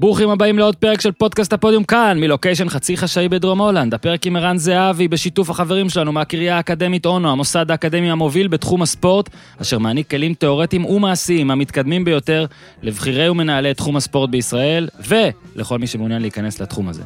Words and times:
ברוכים 0.00 0.30
הבאים 0.30 0.58
לעוד 0.58 0.76
פרק 0.76 1.00
של 1.00 1.12
פודקאסט 1.12 1.52
הפודיום 1.52 1.84
כאן, 1.84 2.20
מלוקיישן 2.20 2.68
חצי 2.68 2.96
חשאי 2.96 3.28
בדרום 3.28 3.60
הולנד. 3.60 3.94
הפרק 3.94 4.26
עם 4.26 4.36
ערן 4.36 4.58
זהבי 4.58 5.08
בשיתוף 5.08 5.50
החברים 5.50 5.88
שלנו 5.88 6.12
מהקריה 6.12 6.56
האקדמית 6.56 7.06
אונו, 7.06 7.30
המוסד 7.30 7.70
האקדמי 7.70 8.10
המוביל 8.10 8.48
בתחום 8.48 8.82
הספורט, 8.82 9.30
אשר 9.62 9.78
מעניק 9.78 10.10
כלים 10.10 10.34
תאורטיים 10.34 10.84
ומעשיים 10.84 11.50
המתקדמים 11.50 12.04
ביותר 12.04 12.46
לבכירי 12.82 13.28
ומנהלי 13.28 13.74
תחום 13.74 13.96
הספורט 13.96 14.30
בישראל, 14.30 14.88
ולכל 15.08 15.78
מי 15.78 15.86
שמעוניין 15.86 16.22
להיכנס 16.22 16.60
לתחום 16.60 16.88
הזה. 16.88 17.02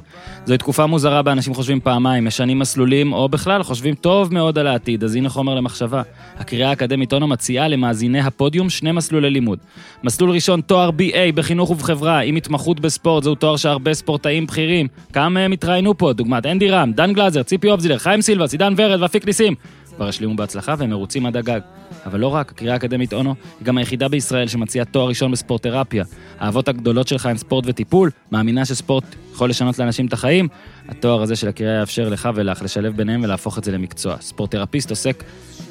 זוהי 0.47 0.59
תקופה 0.59 0.87
מוזרה 0.87 1.23
בה 1.23 1.33
אנשים 1.33 1.55
חושבים 1.55 1.81
פעמיים, 1.81 2.25
משנים 2.25 2.59
מסלולים, 2.59 3.13
או 3.13 3.29
בכלל 3.29 3.63
חושבים 3.63 3.95
טוב 3.95 4.35
מאוד 4.35 4.59
על 4.59 4.67
העתיד, 4.67 5.05
אז 5.05 5.15
הנה 5.15 5.29
חומר 5.29 5.55
למחשבה. 5.55 6.03
הקריה 6.39 6.71
האקדמית 6.71 7.13
אונו 7.13 7.27
מציעה 7.27 7.69
למאזיני 7.69 8.21
הפודיום 8.21 8.71
שני 8.71 8.93
מסלולי 8.93 9.31
לימוד. 9.31 9.59
מסלול 10.05 10.31
ראשון, 10.31 10.61
תואר 10.61 10.91
BA 10.91 11.33
בחינוך 11.35 11.71
ובחברה, 11.71 12.21
עם 12.21 12.37
התמחות 12.37 12.84
בספורט, 12.85 13.25
זהו 13.25 13.35
תואר 13.35 13.57
שהרבה 13.57 13.95
ספורטאים 13.95 14.47
בכירים, 14.47 14.89
כמה 15.13 15.29
מהם 15.29 15.53
התראיינו 15.53 15.99
פה, 15.99 16.13
דוגמת 16.13 16.47
אנדי 16.47 16.71
רם, 16.71 16.93
דן 16.93 17.13
גלאזר, 17.13 17.43
ציפי 17.43 17.71
אובזילר, 17.71 17.99
חיים 17.99 18.23
סילבס, 18.23 18.53
עידן 18.53 18.75
ורד 18.77 19.03
ואפיק 19.03 19.27
ניסים. 19.27 19.55
כבר 19.97 20.09
השלימו 20.09 20.37
בהצלחה 20.37 20.75
והם 20.79 20.91
מרוצים 20.91 21.27
עד 21.27 21.37
הגג. 21.37 21.61
אבל 22.07 22.21
לא 22.21 22.29
רק, 22.29 22.51
הקריאה 22.51 22.73
האקדמית 22.73 23.13
אונו 23.13 23.35
היא 23.59 23.67
גם 23.67 23.79
היחידה 23.79 24.09
בישראל 24.09 24.49
שמציעה 24.49 24.85
תואר 24.85 25.09
ראשון 25.09 25.33
בספורט-תרפיה. 25.33 26.05
האהבות 26.39 26.69
הגדולות 26.69 27.09
שלך 27.09 27.27
הן 27.27 27.37
ספורט 27.37 27.65
וטיפול, 27.67 28.11
מאמינה 28.33 28.65
שספורט 28.65 29.05
יכול 29.33 29.51
לשנות 29.51 29.79
לאנשים 29.79 30.07
את 30.07 30.13
החיים? 30.13 30.49
התואר 30.89 31.23
הזה 31.23 31.37
של 31.37 31.49
הקריאה 31.49 31.81
יאפשר 31.81 32.09
לך 32.09 32.29
ולך 32.35 32.63
לשלב 32.63 32.97
ביניהם 32.97 33.23
ולהפוך 33.25 33.59
את 33.59 33.65
זה 33.65 33.73
למקצוע. 33.73 34.17
ספורט-תרפיסט 34.21 34.91
עוסק 34.91 35.25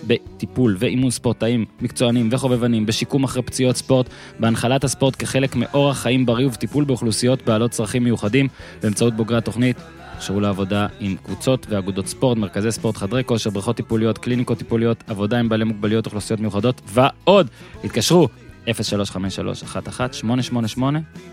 בטיפול 0.08 0.76
ואימון 0.80 1.12
ספורטאים, 1.12 1.66
מקצוענים 1.82 2.30
וחובבנים, 2.32 2.86
בשיקום 2.86 3.24
אחרי 3.24 3.42
פציעות 3.42 3.76
ספורט, 3.76 4.10
בהנחלת 4.40 4.84
הספורט 4.84 5.16
כחלק 5.20 5.56
מאורח 5.56 5.98
חיים 5.98 6.26
בריא 6.26 6.48
ובטיפול 6.48 6.84
באוכלוסיות 6.84 7.46
בעלות 7.46 7.72
צרכים 7.72 8.04
מיוחדים, 8.04 8.48
באמצעות 8.82 9.14
בוגרי 9.14 9.38
התוכנית. 9.38 9.78
הכשרו 10.16 10.40
לעבודה 10.40 10.88
עם 11.00 11.16
קבוצות 11.24 11.68
ואגודות 11.70 12.08
ספורט, 12.08 12.38
מרכזי 12.38 12.72
ספורט, 12.72 12.98
חדרי 12.98 13.24
כושר, 13.26 13.50
בריכות 13.50 13.76
טיפוליות, 13.76 14.18
קליניקות 14.18 14.58
טיפוליות, 14.58 15.04
עבודה 15.08 15.40
עם 15.40 15.50
בעלי 15.50 15.64
מוגבלויות, 15.64 16.06
אוכלוסיות 16.06 16.40
מיוחדות 16.40 16.82
ועוד. 16.88 17.48
התקשרו 17.84 18.28
0353-11-888, 18.68 18.72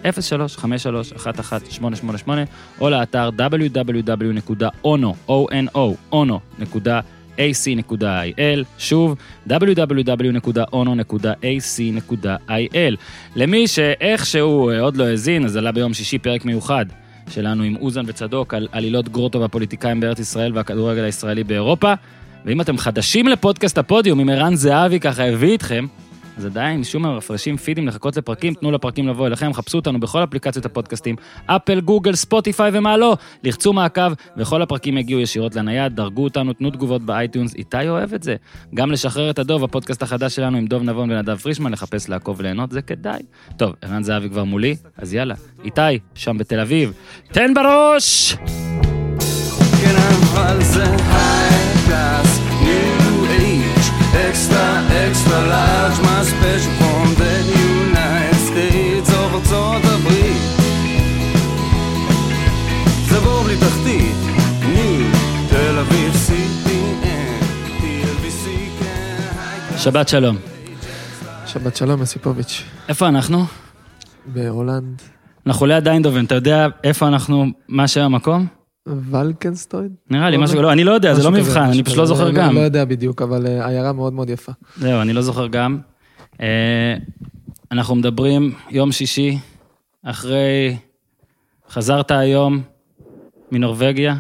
0353-11-888, 0.05 2.29
או 2.81 2.91
לאתר 2.91 3.31
www.ono.ac.il, 7.41 8.65
שוב, 8.79 9.17
www.ono.ac.il. 9.49 10.57
למי 13.37 13.69
שאיכשהו 13.69 14.71
עוד 14.81 14.97
לא 14.97 15.05
האזין, 15.05 15.45
אז 15.45 15.57
עלה 15.57 15.73
ביום 15.73 15.95
שישי 15.95 16.19
פרק 16.19 16.45
מיוחד 16.45 16.87
שלנו 17.31 17.63
עם 17.63 17.77
אוזן 17.77 18.03
וצדוק 18.07 18.55
על 18.55 18.69
עלילות 18.73 19.09
גרוטו 19.09 19.41
והפוליטיקאים 19.41 20.01
בארץ 20.01 20.19
ישראל 20.19 20.53
והכדורגל 20.55 21.05
הישראלי 21.05 21.45
באירופה. 21.45 21.95
ואם 22.45 22.61
אתם 22.61 22.79
חדשים 22.79 23.29
לפודקאסט 23.29 23.79
הפודיום, 23.79 24.21
אם 24.21 24.29
ערן 24.29 24.55
זהבי 24.55 25.01
ככה 25.01 25.25
הביא 25.25 25.51
איתכם, 25.51 25.87
אז 26.41 26.47
עדיין 26.47 26.85
שום 26.85 27.17
מפרשים 27.17 27.57
פידים 27.57 27.89
לחכות 27.89 28.17
לפרקים, 28.17 28.55
תנו 28.55 28.71
לפרקים 28.71 29.09
לבוא 29.09 29.27
אליכם, 29.27 29.53
חפשו 29.53 29.79
אותנו 29.79 30.01
בכל 30.01 30.25
אפליקציות 30.25 30.67
הפודקאסטים, 30.67 31.17
אפל, 31.47 31.81
גוגל, 31.81 32.15
ספוטיפיי 32.15 32.71
ומה 32.75 32.97
לא, 32.97 33.17
לחצו 33.45 33.73
מעקב, 33.73 34.13
וכל 34.37 34.63
הפרקים 34.63 34.99
יגיעו 34.99 35.21
ישירות 35.21 35.57
לנייד, 35.57 35.97
דרגו 35.97 36.25
אותנו, 36.25 36.53
תנו 36.53 36.71
תגובות 36.71 37.03
ב 37.03 37.09
iTunes, 37.09 37.55
איתי 37.55 37.89
אוהב 37.89 38.15
את 38.15 38.23
זה. 38.23 38.37
גם 38.75 38.93
לשחרר 38.93 39.31
את 39.31 39.39
הדוב, 39.39 39.65
הפודקאסט 39.65 40.03
החדש 40.03 40.37
שלנו 40.37 40.59
עם 40.59 40.67
דוב 40.67 40.83
נבון 40.83 41.11
ונדב 41.11 41.37
פרישמן, 41.37 41.73
לחפש, 41.73 42.09
לעקוב 42.09 42.37
וליהנות, 42.39 42.71
זה 42.71 42.83
כדאי. 42.83 43.23
טוב, 43.57 43.73
ערן 43.83 44.03
זהבי 44.03 44.29
כבר 44.29 44.45
מולי, 44.45 44.77
אז 44.97 45.15
יאללה, 45.15 45.35
איתי, 45.65 45.81
שם 46.15 46.39
בתל 46.39 46.61
אביב, 46.61 46.93
תן 47.33 47.55
בראש! 47.55 48.35
כן, 49.83 49.97
age, 54.13 54.80
extra, 55.11 55.39
large, 55.55 55.99
my 56.07 56.21
special 56.33 56.73
from 56.81 57.07
the 57.23 57.35
United 57.69 58.41
States 58.49 59.09
of 59.09 59.35
ארצות 59.35 59.83
הברית. 59.85 60.43
זה 63.09 63.21
בור 63.21 63.43
בלי 63.43 63.57
תחתית, 63.57 64.17
תל 65.49 65.79
אביב, 65.79 66.15
CPN, 66.15 67.45
TLBC, 67.81 68.47
כן. 68.81 69.79
שבת 69.79 70.09
שלום. 70.09 70.37
שבת 71.47 71.77
שלום, 71.77 72.01
יוסיפוביץ', 72.01 72.63
איפה 72.89 73.09
אנחנו? 73.09 73.45
בהולנד, 74.27 75.03
אנחנו 75.47 75.67
ליד 75.67 75.89
איינדובן, 75.89 76.25
אתה 76.25 76.35
יודע 76.35 76.67
איפה 76.85 77.07
אנחנו, 77.07 77.47
מה 77.69 77.89
שם 77.89 78.01
המקום? 78.01 78.60
ולקנסטויד? 78.87 79.93
נראה 80.11 80.31
לי 80.31 80.37
משהו. 80.37 80.63
לא, 80.63 80.73
אני 80.73 80.85
לא 80.85 80.93
יודע, 80.93 81.15
זה 81.15 81.23
לא 81.23 81.31
מבחן, 81.31 81.61
אני 81.61 81.83
פשוט 81.83 81.99
לא. 81.99 82.07
זוכר 82.07 82.31
גם. 82.31 82.55
לא 82.55 82.61
יודע 82.61 82.85
בדיוק, 82.85 83.23
אבל 83.23 83.47
אה, 83.47 83.67
עיירה 83.67 83.93
מאוד 83.93 84.13
מאוד 84.13 84.31
יפה. 84.31 84.53
זהו, 84.77 85.01
אני 85.01 85.13
לא 85.13 85.23
זוכר 85.23 85.47
גם. 85.47 85.79
אה, 86.41 86.95
אנחנו 87.73 87.95
מדברים 87.95 88.55
יום 88.71 88.93
שישי, 88.93 89.39
אחרי... 90.05 90.77
חזרת 91.71 92.11
היום 92.11 92.63
מנורבגיה, 93.53 94.17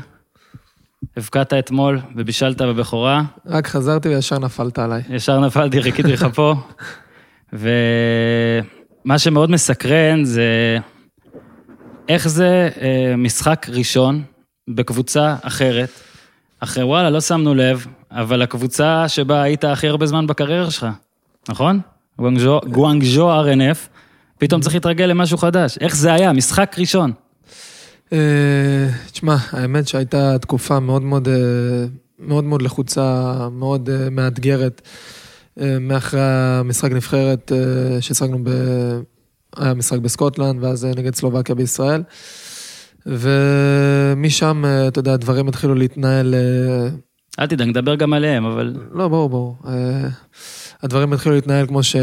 הבקעת 1.16 1.53
אתמול 1.53 2.00
ובישלת 2.16 2.62
בבכורה, 2.62 3.22
רק 3.47 3.66
חזרתי 3.66 4.09
וישר 4.09 4.38
נפלת 4.38 4.78
עליי. 4.78 5.03
ישר 5.10 5.41
נפלתי, 5.41 5.82
חיכיתי 5.82 6.12
לך 6.12 6.27
פה. 6.34 6.54
ומה 7.53 9.19
שמאוד 9.19 9.50
מסקרן 9.50 10.25
זה 10.25 10.78
איך 12.09 12.28
זה 12.28 12.69
אה, 12.81 13.15
משחק 13.16 13.66
ראשון 13.69 14.22
בקבוצה 14.75 15.37
אחרת, 15.43 15.91
אחרי 16.61 16.83
וואלה, 16.85 17.11
לא 17.11 17.21
שמנו 17.21 17.55
לב, 17.55 17.87
אבל 18.11 18.43
הקבוצה 18.43 19.09
שבה 19.09 19.43
היית 19.43 19.65
הכי 19.65 19.89
הרבה 19.89 20.07
זמן 20.07 20.27
בקריירה 20.27 20.71
שלך, 20.71 20.87
נכון? 21.49 21.81
גואנגז'ו- 22.19 22.67
RNF, 23.45 23.89
פתאום 24.39 24.61
צריך 24.61 24.75
להתרגל 24.75 25.05
למשהו 25.05 25.39
חדש. 25.39 25.79
איך 25.81 25.97
זה 25.97 26.13
היה? 26.13 26.33
משחק 26.33 26.77
ראשון. 26.79 27.13
אה, 28.13 28.19
תשמע, 29.13 29.37
האמת 29.53 29.89
שהייתה 29.89 30.39
תקופה 30.39 30.81
מאוד 30.81 31.03
מאוד, 31.03 31.29
אה, 31.29 31.35
מאוד 32.19 32.45
מאוד 32.45 32.63
לחוצה, 32.63 33.35
מאוד 33.53 33.91
אה, 33.91 34.11
מאתגרת. 34.11 34.83
מאחרי 35.81 36.21
המשחק 36.23 36.93
נבחרת 36.93 37.53
שהשחקנו 38.01 38.39
ב... 38.45 38.51
היה 39.57 39.75
משחק 39.75 39.99
בסקוטלנד, 39.99 40.65
ואז 40.65 40.85
נגד 40.85 41.15
סלובקיה 41.15 41.55
בישראל. 41.55 42.03
ומשם, 43.06 44.65
אה, 44.65 44.88
אתה 44.88 44.99
יודע, 44.99 45.12
הדברים 45.12 45.49
התחילו 45.49 45.75
להתנהל... 45.75 46.34
אה, 46.34 46.88
אל 47.38 47.47
תדאג, 47.47 47.69
נדבר 47.69 47.94
גם 47.94 48.12
עליהם, 48.12 48.44
אבל... 48.44 48.77
לא, 48.93 49.09
ברור, 49.09 49.28
ברור. 49.28 49.56
אה, 49.66 50.09
הדברים 50.83 51.12
התחילו 51.12 51.34
להתנהל 51.34 51.66
כמו, 51.66 51.83
ש... 51.83 51.97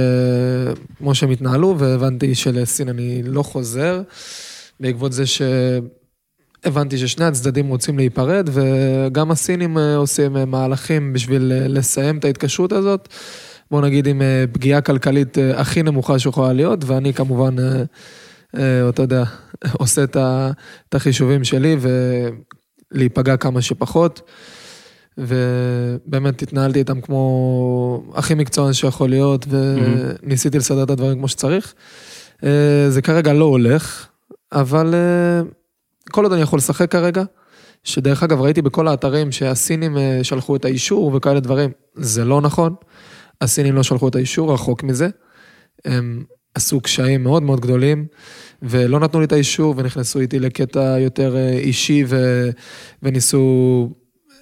כמו 0.97 1.15
שהם 1.15 1.29
התנהלו, 1.31 1.75
והבנתי 1.79 2.35
שלסין 2.35 2.89
אני 2.89 3.23
לא 3.23 3.43
חוזר, 3.43 4.01
בעקבות 4.79 5.13
זה 5.13 5.23
שהבנתי 5.25 6.97
ששני 6.97 7.25
הצדדים 7.25 7.67
רוצים 7.67 7.97
להיפרד, 7.97 8.49
וגם 8.53 9.31
הסינים 9.31 9.77
עושים 9.77 10.37
מהלכים 10.47 11.13
בשביל 11.13 11.51
לסיים 11.67 12.17
את 12.17 12.25
ההתקשרות 12.25 12.71
הזאת. 12.71 13.07
בוא 13.71 13.81
נגיד 13.81 14.07
עם 14.07 14.21
פגיעה 14.51 14.81
כלכלית 14.81 15.37
הכי 15.55 15.83
נמוכה 15.83 16.19
שיכולה 16.19 16.53
להיות, 16.53 16.79
ואני 16.85 17.13
כמובן, 17.13 17.55
אתה 18.89 19.01
יודע, 19.01 19.23
עושה 19.81 20.03
את 20.03 20.95
החישובים 20.95 21.43
שלי 21.43 21.77
ולהיפגע 22.91 23.37
כמה 23.37 23.61
שפחות. 23.61 24.21
ובאמת 25.17 26.41
התנהלתי 26.41 26.79
איתם 26.79 27.01
כמו 27.01 28.03
הכי 28.13 28.33
מקצוען 28.33 28.73
שיכול 28.73 29.09
להיות, 29.09 29.45
וניסיתי 29.49 30.57
לסדר 30.57 30.83
את 30.83 30.89
הדברים 30.89 31.17
כמו 31.17 31.27
שצריך. 31.27 31.73
אה, 32.43 32.85
זה 32.89 33.01
כרגע 33.01 33.33
לא 33.33 33.45
הולך, 33.45 34.07
אבל 34.51 34.93
אה, 34.93 35.41
כל 36.11 36.23
עוד 36.23 36.33
אני 36.33 36.41
יכול 36.41 36.57
לשחק 36.57 36.91
כרגע, 36.91 37.23
שדרך 37.83 38.23
אגב 38.23 38.41
ראיתי 38.41 38.61
בכל 38.61 38.87
האתרים 38.87 39.31
שהסינים 39.31 39.97
אה, 39.97 40.19
שלחו 40.23 40.55
את 40.55 40.65
האישור 40.65 41.11
וכאלה 41.15 41.39
דברים, 41.39 41.71
זה 41.95 42.25
לא 42.25 42.41
נכון. 42.41 42.75
הסינים 43.41 43.75
לא 43.75 43.83
שלחו 43.83 44.07
את 44.07 44.15
האישור, 44.15 44.53
רחוק 44.53 44.83
מזה. 44.83 45.09
הם 45.85 46.23
עשו 46.57 46.81
קשיים 46.81 47.23
מאוד 47.23 47.43
מאוד 47.43 47.59
גדולים, 47.59 48.05
ולא 48.61 48.99
נתנו 48.99 49.19
לי 49.19 49.25
את 49.25 49.31
האישור, 49.31 49.73
ונכנסו 49.77 50.19
איתי 50.19 50.39
לקטע 50.39 50.99
יותר 50.99 51.35
אה, 51.35 51.49
אישי, 51.49 52.03
ו... 52.07 52.49
וניסו 53.03 53.89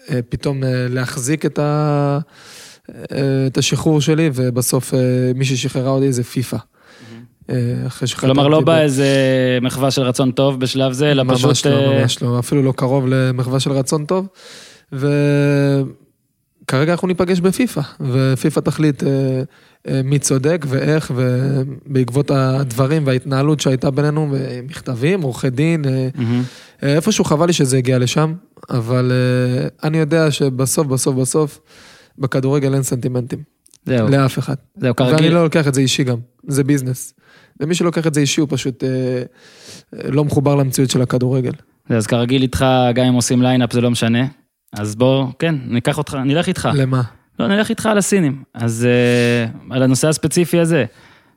אה, 0.10 0.20
פתאום 0.30 0.64
אה, 0.64 0.88
להחזיק 0.90 1.46
את, 1.46 1.60
ה... 1.60 2.20
את 3.48 3.58
השחרור 3.58 4.02
שלי, 4.02 4.30
ובסוף 4.34 4.94
מי 5.36 5.46
ששחררה 5.46 5.90
אותי 5.90 6.14
זה 6.14 6.24
פיפא. 6.24 6.58
אה, 7.50 7.56
אחרי 7.88 8.08
שחררתי 8.08 8.34
כלומר, 8.34 8.48
לא 8.48 8.56
אותי 8.56 8.66
ב- 8.66 8.68
באיזה 8.68 9.08
מחווה 9.62 9.92
של 9.92 10.02
רצון 10.02 10.32
טוב 10.32 10.60
בשלב 10.60 10.92
זה, 10.92 11.12
אלא 11.12 11.24
ממש 11.24 11.46
פשוט... 11.46 11.66
לא, 11.66 11.72
אה, 11.72 12.00
ממש 12.00 12.22
לא, 12.22 12.40
אפילו 12.40 12.64
לא 12.64 12.72
קרוב 12.72 13.08
למחווה 13.08 13.60
של 13.60 13.72
רצון 13.72 14.06
טוב. 14.06 14.28
וכרגע 14.92 16.92
אנחנו 16.92 17.08
ניפגש 17.08 17.40
בפיפא, 17.40 17.82
ופיפא 18.00 18.60
תחליט 18.60 19.04
מי 20.04 20.20
צודק 20.20 20.66
ואיך, 20.70 21.12
ובעקבות 21.16 22.32
הדברים 22.32 23.08
וההתנהלות 23.08 23.60
שהייתה 23.60 23.92
בינינו, 23.92 24.36
מכתבים, 24.68 25.22
עורכי 25.22 25.50
דין, 25.50 25.86
אה. 25.86 26.10
אה, 26.84 26.96
איפשהו 26.96 27.26
חבל 27.26 27.48
לי 27.48 27.54
שזה 27.54 27.78
הגיע 27.78 28.00
לשם, 28.00 28.34
אבל 28.70 29.12
אה, 29.12 29.68
אני 29.84 29.98
יודע 29.98 30.32
שבסוף, 30.32 30.88
בסוף, 30.88 31.16
בסוף, 31.16 31.60
בכדורגל 32.18 32.74
אין 32.74 32.84
סנטימנטים, 32.84 33.40
זהו, 33.86 34.08
לאף 34.08 34.40
אחד. 34.40 34.56
זהו, 34.78 34.94
ואני 35.00 35.12
כרגיל. 35.12 35.34
לא 35.34 35.44
לוקח 35.44 35.68
את 35.68 35.74
זה 35.74 35.82
אישי 35.82 36.04
גם, 36.04 36.18
זה 36.48 36.64
business. 36.64 37.14
ומי 37.60 37.76
שלוקח 37.76 38.08
את 38.08 38.14
זה 38.14 38.20
אישי 38.20 38.42
הוא 38.42 38.48
פשוט 38.52 38.84
אה, 38.84 38.90
אה, 38.90 40.12
לא 40.12 40.26
מחובר 40.26 40.56
למציאות 40.56 40.90
של 40.90 41.02
הכדורגל. 41.02 41.52
אז 41.90 42.08
כרגיל 42.08 42.42
איתך, 42.42 42.66
גם 42.96 43.06
אם 43.06 43.14
עושים 43.14 43.42
lineup 43.42 43.74
זה 43.74 43.82
לא 43.82 43.92
משנה. 43.92 44.26
אז 44.74 44.96
בוא, 44.96 45.28
כן, 45.40 45.56
ניקח 45.68 45.98
אותך, 45.98 46.18
נלך 46.26 46.48
איתך. 46.48 46.70
למה? 46.74 47.02
לא, 47.40 47.48
נלך 47.48 47.70
איתך 47.70 47.86
על 47.86 47.98
הסינים. 47.98 48.44
אז 48.54 48.88
uh, 48.88 49.74
על 49.74 49.84
הנושא 49.84 50.08
הספציפי 50.08 50.60
הזה, 50.60 50.86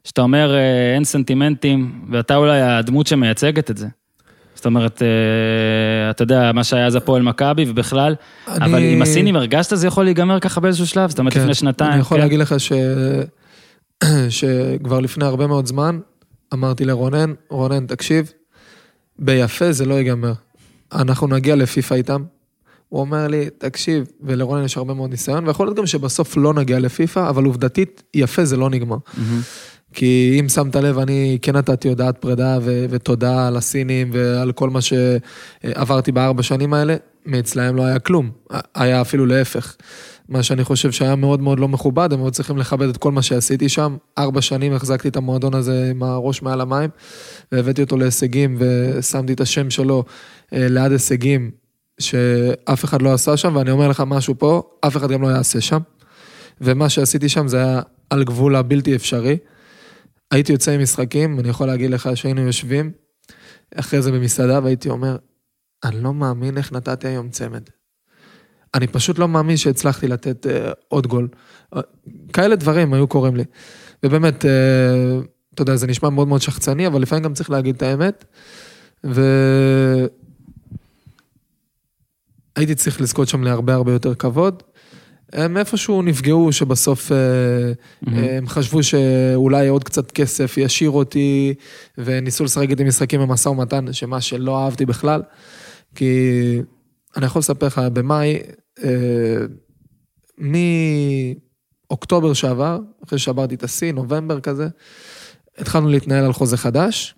שאתה 0.05 0.23
אומר 0.23 0.55
uh, 0.55 0.95
אין 0.95 1.05
סנטימנטים, 1.05 2.05
ואתה 2.13 2.37
אולי 2.37 2.61
הדמות 2.63 3.07
שמייצגת 3.07 3.71
את 3.71 3.77
זה. 3.77 3.87
זאת 4.55 4.67
אומרת, 4.67 4.99
uh, 4.99 5.05
אתה 6.11 6.23
יודע, 6.23 6.53
מה 6.53 6.65
שהיה 6.65 6.87
אז 6.87 6.95
הפועל 6.95 7.23
מכבי 7.23 7.65
ובכלל, 7.69 8.15
אני- 8.49 8.65
אבל 8.65 8.83
עם 8.83 9.03
הסינים 9.03 9.37
הרגשת 9.37 9.71
שזה 9.71 9.87
יכול 9.87 10.05
להיגמר 10.05 10.41
ככה 10.41 10.61
באיזשהו 10.61 10.87
שלב? 10.87 11.11
זאת 11.11 11.19
אומרת, 11.19 11.33
כן, 11.33 11.41
לפני 11.41 11.55
שנתיים, 11.55 11.93
אני 11.93 12.01
יכול 12.01 12.17
כן? 12.19 12.23
להגיד 12.23 12.39
לך 12.41 12.55
ש... 12.61 12.73
שכבר 14.29 15.01
לפני 15.01 15.25
הרבה 15.25 15.47
מאוד 15.47 15.67
זמן 15.67 15.99
אמרתי 16.55 16.85
לרונן, 16.85 17.33
רונן, 17.51 17.87
תקשיב, 17.87 18.33
ביפה 19.19 19.73
זה 19.73 19.85
לא 19.85 19.95
ייגמר. 19.95 20.33
אנחנו 20.93 21.27
נגיע 21.27 21.57
לפיפ"א 21.57 21.95
איתם. 21.95 22.23
הוא 22.89 23.01
אומר 23.01 23.29
לי, 23.29 23.51
תקשיב, 23.59 24.07
ולרונן 24.21 24.65
יש 24.65 24.77
הרבה 24.77 24.95
מאוד 24.95 25.11
ניסיון, 25.11 25.47
ויכול 25.47 25.67
להיות 25.67 25.77
גם 25.77 25.87
שבסוף 25.87 26.37
לא 26.37 26.55
נגיע 26.55 26.79
לפיפ"א, 26.79 27.29
אבל 27.29 27.45
עובדתית, 27.45 28.03
יפה 28.15 28.45
זה 28.45 28.57
לא 28.57 28.71
נגמר. 28.71 28.97
מהמם. 29.17 29.41
כי 29.93 30.37
אם 30.41 30.49
שמת 30.49 30.77
לב, 30.77 30.99
אני 30.99 31.39
כן 31.43 31.57
נתתי 31.57 31.89
הודעת 31.89 32.19
פרידה 32.19 32.59
ו- 32.63 32.87
ותודה 32.91 33.47
על 33.49 33.57
הסינים 33.57 34.11
ועל 34.13 34.53
כל 34.53 34.71
מה 34.71 34.81
שעברתי 34.81 36.13
בארבע 36.13 36.43
שנים 36.43 36.75
האלה, 36.75 36.97
מאצלהם 37.27 37.77
לא 37.77 37.83
היה 37.83 37.99
כלום, 37.99 38.31
היה 38.75 39.01
אפילו 39.01 39.27
להפך. 39.27 39.77
מה 40.29 40.43
שאני 40.43 40.65
חושב 40.65 40.93
שהיה 40.93 41.17
מאוד 41.17 41.41
מאוד 41.41 41.61
לא 41.61 41.69
מכובד, 41.69 42.13
הם 42.13 42.21
היו 42.21 42.31
צריכים 42.31 42.59
לכבד 42.59 42.89
את 42.89 42.97
כל 42.97 43.13
מה 43.13 43.23
שעשיתי 43.23 43.69
שם. 43.69 43.97
ארבע 44.19 44.41
שנים 44.41 44.73
החזקתי 44.73 45.09
את 45.09 45.17
המועדון 45.17 45.55
הזה 45.55 45.89
עם 45.91 46.03
הראש 46.03 46.43
מעל 46.43 46.61
המים, 46.61 46.91
והבאתי 47.53 47.83
אותו 47.83 47.97
להישגים 47.97 48.57
ושמתי 48.59 49.33
את 49.33 49.41
השם 49.41 49.71
שלו 49.71 50.05
אה, 50.53 50.67
ליד 50.69 50.93
הישגים 50.93 51.51
שאף 51.99 52.85
אחד 52.85 53.03
לא 53.03 53.13
עשה 53.13 53.37
שם, 53.37 53.57
ואני 53.57 53.71
אומר 53.71 53.89
לך 53.89 54.03
משהו 54.07 54.35
פה, 54.39 54.63
אף 54.81 54.97
אחד 54.97 55.11
גם 55.11 55.23
לא 55.23 55.29
יעשה 55.29 55.61
שם. 55.61 55.79
ומה 56.61 56.89
שעשיתי 56.89 57.29
שם 57.29 57.49
זה 57.49 57.57
היה 57.57 57.81
על 58.11 58.25
גבול 58.25 58.57
הבלתי 58.57 58.97
אפשרי. 58.97 59.39
הייתי 60.31 60.53
יוצא 60.53 60.71
עם 60.73 60.83
משחקים, 60.83 61.41
אני 61.41 61.49
יכול 61.49 61.67
להגיד 61.67 61.91
לך 61.91 62.11
שהיינו 62.15 62.41
יושבים 62.41 62.93
אחרי 63.75 64.03
זה 64.03 64.13
במסעדה 64.13 64.61
והייתי 64.63 64.89
אומר, 64.89 65.17
אני 65.85 66.03
לא 66.03 66.15
מאמין 66.15 66.59
איך 66.59 66.73
נתתי 66.73 67.09
היום 67.09 67.29
צמד. 67.29 67.63
אני 68.75 68.87
פשוט 68.87 69.19
לא 69.19 69.29
מאמין 69.29 69.57
שהצלחתי 69.57 70.09
לתת 70.09 70.47
אה, 70.47 70.73
עוד 70.89 71.07
גול. 71.07 71.29
אה, 71.77 71.81
כאלה 72.33 72.57
דברים 72.57 72.95
היו 72.95 73.07
קורים 73.07 73.37
לי. 73.37 73.45
ובאמת, 74.03 74.45
אה, 74.45 74.51
אתה 75.55 75.63
יודע, 75.63 75.77
זה 75.77 75.87
נשמע 75.87 76.09
מאוד 76.09 76.29
מאוד 76.29 76.43
שחצני, 76.43 76.87
אבל 76.87 77.03
לפעמים 77.03 77.25
גם 77.25 77.35
צריך 77.35 77.51
להגיד 77.51 77.75
את 77.77 77.83
האמת. 77.83 78.25
והייתי 82.59 82.75
צריך 82.75 83.01
לזכות 83.01 83.29
שם 83.29 83.45
להרבה 83.45 83.75
הרבה 83.75 83.93
יותר 83.93 84.15
כבוד. 84.15 84.63
הם 85.33 85.57
איפשהו 85.57 86.03
נפגעו 86.03 86.53
שבסוף 86.53 87.13
מהמם. 88.03 88.25
הם 88.25 88.49
חשבו 88.49 88.83
שאולי 88.83 89.69
עוד 89.69 89.85
קצת 89.85 90.11
כסף 90.11 90.55
ישאיר 90.57 90.91
אותי, 90.91 91.55
וניסו 91.99 92.45
לשחק 92.45 92.71
איתי 92.71 92.85
משחקים 92.85 93.21
במשא 93.21 93.49
ומתן, 93.49 93.93
שמה 93.93 94.21
שלא 94.21 94.65
אהבתי 94.65 94.87
בכלל. 94.87 95.23
כי 95.95 96.13
אני 97.17 97.27
יכול 97.27 97.41
לספר 97.41 97.67
לך, 97.67 97.79
במאי, 97.93 98.39
אה, 98.85 99.37
מאוקטובר 101.91 102.33
שעבר, 102.33 102.79
אחרי 103.05 103.19
שעברתי 103.19 103.55
את 103.55 103.63
השיא, 103.63 103.93
נובמבר 103.93 104.41
כזה, 104.41 104.69
התחלנו 105.59 105.89
להתנהל 105.89 106.25
על 106.25 106.33
חוזה 106.33 106.57
חדש. 106.57 107.15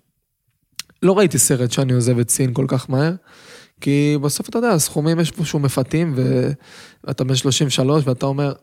לא 1.03 1.17
ראיתי 1.17 1.37
סרט 1.37 1.71
שאני 1.71 1.93
עוזב 1.93 2.19
את 2.19 2.29
סין 2.29 2.53
כל 2.53 2.65
כך 2.67 2.89
מהר, 2.89 3.13
כי 3.81 4.17
בסוף 4.21 4.49
אתה 4.49 4.57
יודע, 4.57 4.69
הסכומים 4.69 5.19
יש 5.19 5.31
פה 5.31 5.45
שהוא 5.45 5.61
מפתים, 5.61 6.15
ואתה 7.03 7.23
בן 7.23 7.35
33 7.35 8.07
ואתה 8.07 8.25
אומר, 8.25 8.53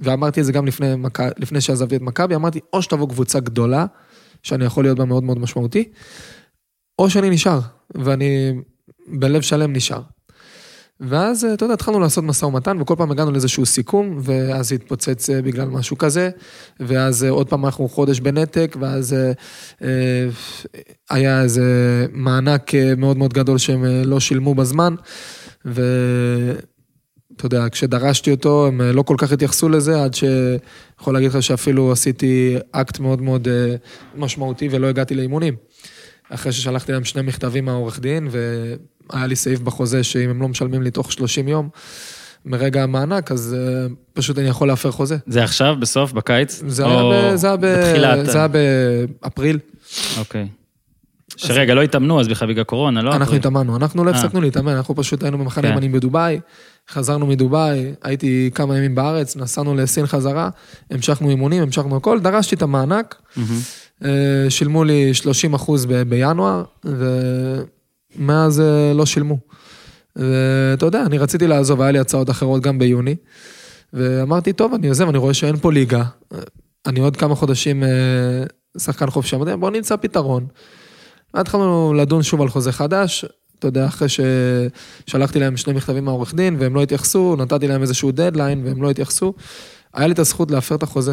ואמרתי 0.00 0.40
את 0.40 0.44
זה 0.44 0.52
גם 0.52 0.66
לפני, 0.66 0.94
מכ- 0.96 1.32
לפני 1.38 1.60
שעזבתי 1.60 1.96
את 1.96 2.00
מכבי, 2.02 2.34
אמרתי, 2.34 2.60
או 2.72 2.82
שתבוא 2.82 3.08
קבוצה 3.08 3.40
גדולה, 3.40 3.86
שאני 4.42 4.64
יכול 4.64 4.84
להיות 4.84 4.98
בה 4.98 5.04
מאוד 5.04 5.24
מאוד 5.24 5.38
משמעותי, 5.38 5.88
או 6.98 7.10
שאני 7.10 7.30
נשאר, 7.30 7.60
ואני 7.94 8.52
בלב 9.08 9.40
שלם 9.42 9.72
נשאר. 9.72 10.00
ואז, 11.00 11.44
אתה 11.44 11.64
יודע, 11.64 11.74
התחלנו 11.74 12.00
לעשות 12.00 12.24
משא 12.24 12.44
ומתן, 12.44 12.80
וכל 12.80 12.94
פעם 12.98 13.10
הגענו 13.10 13.30
לאיזשהו 13.32 13.66
סיכום, 13.66 14.18
ואז 14.22 14.72
התפוצץ 14.72 15.30
אה, 15.30 15.42
בגלל 15.42 15.68
משהו 15.68 15.98
כזה, 15.98 16.30
ואז 16.80 17.24
אה, 17.24 17.30
עוד 17.30 17.48
פעם 17.48 17.64
אנחנו 17.64 17.88
חודש 17.88 18.20
בנתק, 18.20 18.76
ואז 18.80 19.12
אה, 19.12 19.32
אה, 19.82 20.28
היה 21.10 21.42
איזה 21.42 22.06
מענק 22.12 22.74
אה, 22.74 22.94
מאוד 22.96 23.16
מאוד 23.16 23.32
גדול 23.32 23.58
שהם 23.58 23.84
אה, 23.84 24.02
לא 24.04 24.20
שילמו 24.20 24.54
בזמן, 24.54 24.94
ואתה 25.64 25.86
יודע, 27.42 27.66
כשדרשתי 27.72 28.30
אותו, 28.30 28.66
הם 28.66 28.80
אה, 28.80 28.92
לא 28.92 29.02
כל 29.02 29.16
כך 29.18 29.32
התייחסו 29.32 29.68
לזה, 29.68 30.04
עד 30.04 30.14
שיכול 30.14 31.14
להגיד 31.14 31.30
לך 31.30 31.42
שאפילו 31.42 31.92
עשיתי 31.92 32.56
אקט 32.72 32.98
מאוד 32.98 33.22
מאוד 33.22 33.48
אה, 33.48 33.74
משמעותי 34.14 34.68
ולא 34.70 34.86
הגעתי 34.86 35.14
לאימונים. 35.14 35.54
אחרי 36.30 36.52
ששלחתי 36.52 36.92
להם 36.92 37.04
שני 37.04 37.22
מכתבים 37.22 37.64
מהעורך 37.64 38.00
דין, 38.00 38.28
והיה 39.12 39.26
לי 39.26 39.36
סעיף 39.36 39.60
בחוזה 39.60 40.04
שאם 40.04 40.30
הם 40.30 40.42
לא 40.42 40.48
משלמים 40.48 40.82
לי 40.82 40.90
תוך 40.90 41.12
30 41.12 41.48
יום 41.48 41.68
מרגע 42.44 42.82
המענק, 42.82 43.32
אז 43.32 43.56
אה, 43.58 43.86
פשוט 44.12 44.38
אני 44.38 44.48
יכול 44.48 44.68
להפר 44.68 44.90
חוזה. 44.90 45.16
זה 45.26 45.44
עכשיו, 45.44 45.76
בסוף, 45.80 46.12
בקיץ? 46.12 46.62
זה 46.66 46.84
או 46.84 47.12
היה 47.12 47.32
ב- 47.32 47.36
זה 47.36 47.46
היה 47.46 47.56
ב- 47.56 47.66
בתחילת... 47.66 48.26
זה 48.26 48.38
היה 48.38 48.48
באפריל. 48.48 49.58
אוקיי. 50.18 50.48
שרגע, 51.36 51.74
לא 51.74 51.82
התאמנו 51.82 52.20
אז 52.20 52.28
בכלל 52.28 52.48
בגלל 52.48 52.64
קורונה, 52.64 53.02
לא? 53.02 53.14
אנחנו. 53.14 53.36
התאמנו, 53.36 53.76
אנחנו 53.76 54.04
לא 54.04 54.10
אה. 54.10 54.16
הפסקנו 54.16 54.40
להתאמן, 54.40 54.72
אנחנו 54.72 54.94
פשוט 54.94 55.22
היינו 55.22 55.38
במחנה 55.38 55.62
כן. 55.62 55.68
אימונים 55.68 55.92
בדובאי, 55.92 56.40
חזרנו 56.90 57.26
מדובאי, 57.26 57.92
הייתי 58.02 58.50
כמה 58.54 58.76
ימים 58.76 58.94
בארץ, 58.94 59.36
נסענו 59.36 59.74
לסין 59.74 60.06
חזרה, 60.06 60.48
המשכנו 60.90 61.30
אימונים, 61.30 61.62
המשכנו 61.62 61.96
הכל, 61.96 62.20
דרשתי 62.20 62.54
את 62.54 62.62
המענק. 62.62 63.22
אה, 64.04 64.10
שילמו 64.48 64.84
לי 64.84 65.14
30 65.14 65.54
אחוז 65.54 65.86
בינואר, 66.08 66.64
ומאז 66.84 67.66
אה, 68.60 68.92
לא 68.94 69.06
שילמו. 69.06 69.38
ואתה 70.16 70.86
יודע, 70.86 71.02
אני 71.02 71.18
רציתי 71.18 71.46
לעזוב, 71.46 71.80
היה 71.80 71.90
לי 71.90 71.98
הצעות 71.98 72.30
אחרות 72.30 72.62
גם 72.62 72.78
ביוני, 72.78 73.14
ואמרתי, 73.92 74.52
טוב, 74.52 74.74
אני 74.74 74.88
עוזב, 74.88 75.08
אני 75.08 75.18
רואה 75.18 75.34
שאין 75.34 75.56
פה 75.56 75.72
ליגה, 75.72 76.04
אני 76.86 77.00
עוד 77.00 77.16
כמה 77.16 77.34
חודשים 77.34 77.82
אה, 77.84 77.88
שחקן 78.78 79.10
חופשי, 79.10 79.36
אמרתי, 79.36 79.56
בואו 79.56 79.70
נמצא 79.70 79.96
פתרון. 79.96 80.46
התחלנו 81.34 81.94
לדון 81.94 82.22
שוב 82.22 82.42
על 82.42 82.48
חוזה 82.48 82.72
חדש, 82.72 83.24
אתה 83.58 83.68
יודע, 83.68 83.86
אחרי 83.86 84.08
ששלחתי 84.08 85.38
להם 85.38 85.56
שני 85.56 85.72
מכתבים 85.72 86.04
מהעורך 86.04 86.34
דין, 86.34 86.56
והם 86.58 86.74
לא 86.74 86.82
התייחסו, 86.82 87.36
נתתי 87.38 87.68
להם 87.68 87.82
איזשהו 87.82 88.12
דדליין, 88.12 88.62
והם 88.64 88.82
לא 88.82 88.90
התייחסו, 88.90 89.34
היה 89.94 90.06
לי 90.06 90.12
את 90.12 90.18
הזכות 90.18 90.50
להפר 90.50 90.74
את 90.74 90.82
החוזה. 90.82 91.12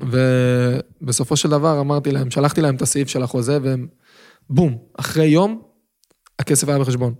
ובסופו 0.00 1.36
של 1.36 1.50
דבר 1.50 1.80
אמרתי 1.80 2.12
להם, 2.12 2.30
שלחתי 2.30 2.60
להם 2.60 2.74
את 2.74 2.82
הסעיף 2.82 3.08
של 3.08 3.22
החוזה, 3.22 3.58
והם, 3.62 3.86
בום, 4.50 4.78
אחרי 4.98 5.26
יום, 5.26 5.62
הכסף 6.40 6.68
היה 6.68 6.78
בחשבון. 6.78 7.14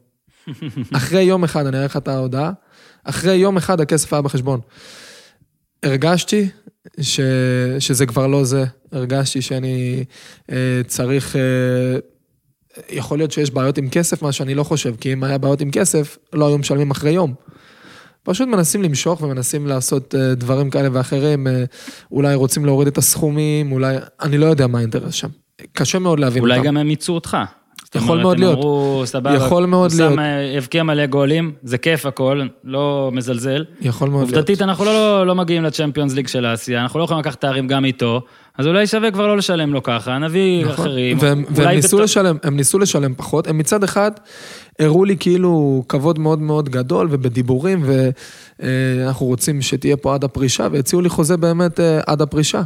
אחרי 0.97 1.23
יום 1.23 1.45
אחד, 1.45 1.67
אני 1.67 1.77
אראה 1.77 1.87
לך 1.87 1.97
את 1.97 2.09
ההודעה, 2.09 2.53
אחרי 3.05 3.35
יום 3.35 3.57
אחד 3.57 3.81
הכסף 3.81 4.13
היה 4.13 4.23
בחשבון. 4.23 4.61
הרגשתי 5.83 6.49
ש, 7.01 7.21
שזה 7.79 8.07
כבר 8.07 8.27
לא 8.27 8.45
זה, 8.45 8.65
הרגשתי 8.93 9.43
שאני 9.43 10.05
אה, 10.51 10.81
צריך, 10.87 11.37
אה, 11.37 11.99
יכול 12.89 13.19
להיות 13.19 13.31
שיש 13.31 13.51
בעיות 13.51 13.79
עם 13.79 13.89
כסף, 13.89 14.23
מה 14.23 14.33
שאני 14.33 14.55
לא 14.55 14.65
חושב, 14.65 14.95
כי 14.97 15.13
אם 15.13 15.25
היה 15.25 15.39
בעיות 15.39 15.61
עם 15.61 15.71
כסף, 15.71 16.19
לא 16.33 16.49
היו 16.49 16.59
משלמים 16.59 16.91
אחרי 16.91 17.11
יום. 17.11 17.35
פשוט 18.23 18.49
מנסים 18.49 18.83
למשוך 18.83 19.23
ומנסים 19.23 19.67
לעשות 19.67 20.15
אה, 20.15 20.35
דברים 20.35 20.71
כאלה 20.71 20.89
ואחרים, 20.93 21.47
אה, 21.47 21.65
אולי 22.13 22.35
רוצים 22.35 22.65
להוריד 22.65 22.89
את 22.89 22.99
הסכומים, 22.99 23.73
אולי, 23.73 23.97
אני 24.21 24.39
לא 24.39 24.47
יודע 24.47 24.67
מה 24.67 24.79
האינטרס 24.79 25.15
שם. 25.15 25.29
קשה 25.73 25.99
מאוד 25.99 26.21
להבין 26.21 26.43
אולי 26.43 26.59
אותם. 26.59 26.67
גם 26.67 26.77
הם 26.77 26.91
ייצאו 26.91 27.15
אותך. 27.15 27.37
זאת 27.95 28.03
זאת 28.03 28.03
יכול 28.03 28.13
אומרת, 28.21 28.23
מאוד 28.25 28.37
הם 28.37 28.43
להיות. 28.43 28.59
אמרו, 28.59 29.03
סבבה, 29.05 29.35
יכול 29.35 29.67
מאוד 29.67 29.91
הוא 29.91 29.99
שם, 29.99 30.05
להיות. 30.05 30.19
אה, 30.19 30.59
הבקיע 30.59 30.83
מלא 30.83 31.07
גולים, 31.07 31.53
זה 31.63 31.79
כיף 31.79 32.07
הכל, 32.07 32.43
לא 32.65 33.11
מזלזל. 33.13 33.65
יכול 33.81 34.09
מאוד 34.09 34.23
להיות. 34.23 34.35
עובדתית, 34.35 34.63
אנחנו 34.63 34.85
לא, 34.85 35.27
לא 35.27 35.35
מגיעים 35.35 35.63
לצ'מפיונס 35.63 36.15
ליג 36.15 36.27
של 36.27 36.47
אסיה, 36.55 36.83
אנחנו 36.83 36.99
לא 36.99 37.05
יכולים 37.05 37.21
לקחת 37.21 37.41
תארים 37.41 37.67
גם 37.69 37.85
איתו, 37.85 38.21
אז 38.59 38.67
אולי 38.67 38.87
שווה 38.87 39.11
כבר 39.11 39.27
לא 39.27 39.37
לשלם 39.37 39.73
לו 39.73 39.83
ככה, 39.83 40.19
נביא 40.19 40.65
נכון. 40.65 40.73
אחרים. 40.87 41.19
והם, 41.21 41.45
והם 41.51 41.69
ניסו 41.69 41.97
בת- 41.97 42.03
לשלם, 42.05 42.37
הם 42.43 42.57
ניסו 42.57 42.79
לשלם 42.79 43.15
פחות, 43.15 43.47
הם 43.47 43.59
מצד 43.59 43.85
אחד 43.85 44.11
הראו 44.79 45.05
לי 45.05 45.17
כאילו 45.21 45.85
כבוד 45.89 46.19
מאוד 46.19 46.39
מאוד 46.43 46.69
גדול 46.69 47.09
ובדיבורים, 47.11 47.83
ואנחנו 48.59 49.27
רוצים 49.27 49.63
שתהיה 49.63 49.97
פה 49.97 50.15
עד 50.15 50.25
הפרישה, 50.25 50.67
והציעו 50.73 51.03
לי 51.03 51.09
חוזה 51.09 51.37
באמת 51.37 51.81
אה, 51.81 52.01
עד 52.07 52.23
הפרישה. 52.23 52.63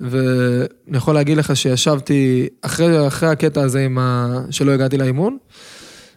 ואני 0.00 0.96
יכול 0.96 1.14
להגיד 1.14 1.38
לך 1.38 1.56
שישבתי 1.56 2.48
אחרי, 2.62 3.06
אחרי 3.06 3.28
הקטע 3.28 3.62
הזה 3.62 3.84
עם 3.84 3.98
ה... 3.98 4.34
שלא 4.50 4.72
הגעתי 4.72 4.98
לאימון, 4.98 5.38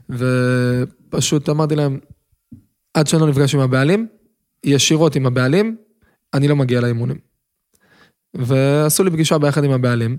ופשוט 0.09 1.49
אמרתי 1.49 1.75
להם, 1.75 1.99
עד 2.93 3.07
שאני 3.07 3.21
לא 3.21 3.27
נפגש 3.27 3.55
עם 3.55 3.61
הבעלים, 3.61 4.07
ישירות 4.63 5.15
עם 5.15 5.25
הבעלים, 5.25 5.75
אני 6.33 6.47
לא 6.47 6.55
מגיע 6.55 6.81
לאימונים. 6.81 7.17
ועשו 8.33 9.03
לי 9.03 9.11
פגישה 9.11 9.37
ביחד 9.37 9.63
עם 9.63 9.71
הבעלים, 9.71 10.17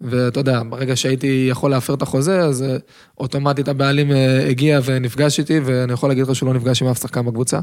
ואתה 0.00 0.40
יודע, 0.40 0.62
ברגע 0.68 0.96
שהייתי 0.96 1.46
יכול 1.50 1.70
להפר 1.70 1.94
את 1.94 2.02
החוזה, 2.02 2.40
אז 2.40 2.62
אה, 2.62 2.76
אוטומטית 3.18 3.68
הבעלים 3.68 4.12
אה, 4.12 4.48
הגיע 4.48 4.80
ונפגש 4.84 5.38
איתי, 5.38 5.60
ואני 5.64 5.92
יכול 5.92 6.08
להגיד 6.08 6.26
לך 6.26 6.34
שהוא 6.34 6.46
לא 6.46 6.54
נפגש 6.54 6.82
עם 6.82 6.88
אף 6.88 7.00
שחקן 7.00 7.26
בקבוצה. 7.26 7.60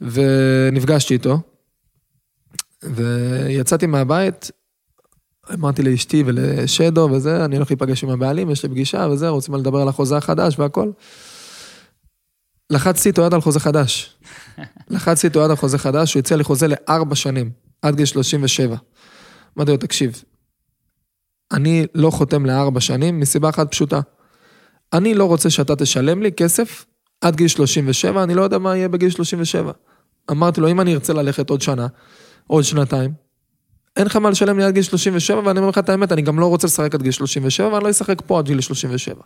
ונפגשתי 0.00 1.14
איתו, 1.14 1.40
ויצאתי 2.82 3.86
מהבית, 3.86 4.50
אמרתי 5.54 5.82
לאשתי 5.82 6.22
ולשדו 6.26 7.08
וזה, 7.12 7.44
אני 7.44 7.56
הולך 7.56 7.70
להיפגש 7.70 8.04
עם 8.04 8.10
הבעלים, 8.10 8.50
יש 8.50 8.62
לי 8.62 8.68
פגישה 8.68 9.08
וזה, 9.10 9.28
רוצים 9.28 9.54
לדבר 9.54 9.78
על 9.78 9.88
החוזה 9.88 10.16
החדש 10.16 10.58
והכל. 10.58 10.90
לחצתי 12.70 13.08
איתו 13.08 13.22
יד 13.22 13.34
על 13.34 13.40
חוזה 13.40 13.60
חדש. 13.60 14.18
לחצתי 14.90 15.26
איתו 15.26 15.40
יד 15.40 15.50
על 15.50 15.56
חוזה 15.56 15.78
חדש, 15.78 16.14
הוא 16.14 16.20
הציע 16.20 16.36
לי 16.36 16.44
חוזה 16.44 16.66
לארבע 16.68 17.14
שנים, 17.14 17.50
עד 17.82 17.96
גיל 17.96 18.06
37. 18.06 18.76
אמרתי 19.58 19.70
לו, 19.70 19.76
תקשיב, 19.76 20.22
אני 21.52 21.86
לא 21.94 22.10
חותם 22.10 22.46
לארבע 22.46 22.80
שנים 22.80 23.20
מסיבה 23.20 23.48
אחת 23.48 23.70
פשוטה. 23.70 24.00
אני 24.92 25.14
לא 25.14 25.24
רוצה 25.24 25.50
שאתה 25.50 25.76
תשלם 25.76 26.22
לי 26.22 26.32
כסף 26.32 26.86
עד 27.20 27.36
גיל 27.36 27.48
37, 27.48 28.22
אני 28.22 28.34
לא 28.34 28.42
יודע 28.42 28.58
מה 28.58 28.76
יהיה 28.76 28.88
בגיל 28.88 29.10
37. 29.10 29.72
אמרתי 30.30 30.60
לו, 30.60 30.68
אם 30.70 30.80
אני 30.80 30.94
ארצה 30.94 31.12
ללכת 31.12 31.50
עוד 31.50 31.60
שנה, 31.60 31.86
עוד 32.48 32.64
שנתיים, 32.64 33.12
אין 33.96 34.06
לך 34.06 34.16
מה 34.16 34.30
לשלם 34.30 34.58
לי 34.58 34.64
עד 34.64 34.74
גיל 34.74 34.82
37, 34.82 35.42
ואני 35.44 35.58
אומר 35.58 35.70
לך 35.70 35.78
את 35.78 35.88
האמת, 35.88 36.12
אני 36.12 36.22
גם 36.22 36.38
לא 36.38 36.46
רוצה 36.46 36.66
לשחק 36.66 36.94
עד 36.94 37.02
גיל 37.02 37.12
37, 37.12 37.68
ואני 37.68 37.84
לא 37.84 37.90
אשחק 37.90 38.22
פה 38.26 38.38
עד 38.38 38.46
גיל 38.46 38.60
37. 38.60 39.22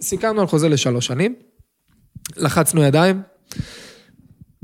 סיכמנו 0.00 0.40
על 0.40 0.46
חוזה 0.46 0.68
לשלוש 0.68 1.06
שנים, 1.06 1.34
לחצנו 2.36 2.82
ידיים, 2.82 3.22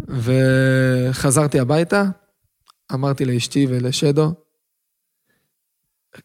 וחזרתי 0.08 1.60
הביתה, 1.60 2.04
אמרתי 2.92 3.24
לאשתי 3.24 3.66
ולשדו, 3.68 4.32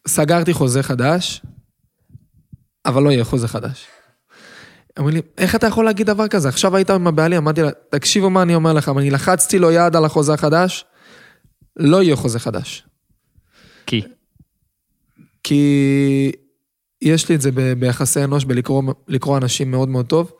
סגרתי 0.08 0.52
חוזה 0.52 0.82
חדש, 0.82 1.42
אבל 2.86 3.02
לא 3.02 3.10
יהיה 3.10 3.24
חוזה 3.24 3.48
חדש. 3.48 3.86
אמרו 4.98 5.10
לי, 5.10 5.22
איך 5.38 5.54
אתה 5.54 5.66
יכול 5.66 5.84
להגיד 5.84 6.06
דבר 6.06 6.28
כזה? 6.28 6.48
עכשיו 6.48 6.76
היית 6.76 6.90
עם 6.90 7.06
הבעלים, 7.06 7.38
אמרתי 7.38 7.62
לה, 7.62 7.70
תקשיבו 7.90 8.30
מה 8.30 8.42
אני 8.42 8.54
אומר 8.54 8.72
לכם, 8.72 8.98
אני 8.98 9.10
לחצתי 9.10 9.58
לו 9.58 9.70
יד 9.70 9.96
על 9.96 10.04
החוזה 10.04 10.34
החדש, 10.34 10.84
לא 11.80 12.02
יהיה 12.02 12.16
חוזה 12.16 12.38
חדש. 12.38 12.84
כי. 13.86 14.02
כי 15.42 16.32
יש 17.02 17.28
לי 17.28 17.34
את 17.34 17.40
זה 17.40 17.50
ביחסי 17.78 18.24
אנוש, 18.24 18.44
בלקרוא 18.44 18.82
לקרוא 19.08 19.36
אנשים 19.36 19.70
מאוד 19.70 19.88
מאוד 19.88 20.06
טוב, 20.06 20.32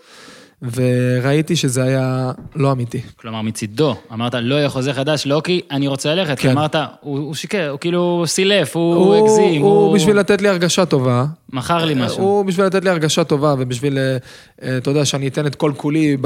וראיתי 0.63 1.57
שזה 1.57 1.83
היה 1.83 2.33
לא 2.57 2.73
אמיתי. 2.73 3.01
כלומר, 3.17 3.43
מצידו, 3.43 3.97
אמרת, 4.13 4.35
לא 4.35 4.55
יהיה 4.55 4.69
חוזה 4.69 4.95
חדש, 4.95 5.27
לא 5.27 5.41
כי 5.45 5.61
אני 5.71 5.87
רוצה 5.87 6.15
ללכת, 6.15 6.39
כן. 6.39 6.51
אמרת, 6.51 6.77
הוא 7.01 7.19
הוא 7.19 7.35
שיקר, 7.35 7.69
הוא 7.71 7.79
כאילו 7.79 8.25
סילף, 8.27 8.77
הוא 8.77 9.15
הגזים, 9.15 9.63
הוא 9.63 9.71
הוא 9.71 9.95
בשביל 9.95 10.19
לתת 10.19 10.43
לי 10.43 10.49
הרגשה 10.49 10.85
טובה. 10.85 11.25
מכר 11.53 11.85
לי 11.85 11.95
משהו. 11.95 12.23
הוא 12.23 12.45
בשביל 12.45 12.67
לתת 12.67 12.85
לי 12.85 12.91
הרגשה 12.91 13.25
טובה, 13.25 13.55
ובשביל, 13.59 13.99
אה, 13.99 14.17
אה, 14.63 14.77
אתה 14.77 14.91
יודע, 14.91 15.05
שאני 15.05 15.29
אתן 15.29 15.47
את 15.47 15.55
כל 15.55 15.73
כולי 15.77 16.17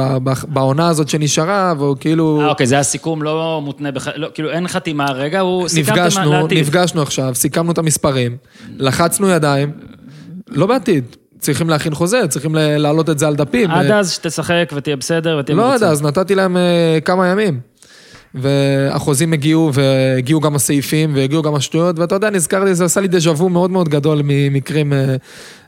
בעונה 0.49 0.89
הזאת 0.89 1.09
שנשארה, 1.09 1.75
והוא 1.79 1.97
כאילו... 2.01 2.41
אה, 2.41 2.49
אוקיי, 2.49 2.67
זה 2.67 2.75
היה 2.75 2.83
סיכום 2.83 3.23
לא 3.23 3.61
מותנה, 3.65 3.91
בח... 3.91 4.09
לא, 4.17 4.29
כאילו 4.35 4.51
אין 4.51 4.69
חתימה 4.69 5.13
רגע, 5.13 5.41
הוא 5.41 5.67
נפגשנו. 5.77 6.47
נפגשנו 6.47 7.03
עכשיו, 7.03 7.35
סיכמנו 7.35 7.73
את 7.73 7.79
המספרים, 7.79 8.37
לחצנו 8.79 9.29
ידיים, 9.29 9.73
לא 10.49 10.67
בעתיד, 10.67 11.17
צריכים 11.45 11.71
להכין 11.71 11.95
חוזה, 11.95 12.21
צריכים 12.29 12.55
להעלות 12.55 13.11
את 13.11 13.19
זה 13.19 13.27
על 13.27 13.37
דפים. 13.37 13.71
עד 13.71 13.91
אה, 13.91 13.99
אז 13.99 14.13
שתשחק 14.13 14.73
ותהיה 14.75 14.97
בסדר 14.97 15.37
ותהיה 15.41 15.57
לא 15.57 15.63
יודע, 15.63 15.71
מרוצה. 15.71 15.91
אז 15.91 16.03
נתתי 16.03 16.35
להם 16.35 16.57
אה, 16.57 16.99
כמה 17.05 17.29
ימים. 17.29 17.61
והחוזים 18.35 19.33
הגיעו, 19.33 19.71
והגיעו 19.75 20.41
גם 20.41 20.55
הסעיפים, 20.55 21.15
והגיעו 21.15 21.43
גם 21.43 21.55
השטויות, 21.55 21.99
ואתה 21.99 22.15
יודע, 22.15 22.31
נזכרתי, 22.31 22.75
זה 22.75 22.85
עשה 22.85 23.01
לי 23.01 23.09
דז'ה 23.09 23.31
וו 23.31 23.49
מאוד 23.49 23.71
מאוד 23.71 23.89
גדול 23.89 24.21
ממקרים 24.25 24.93
אה, 24.93 25.17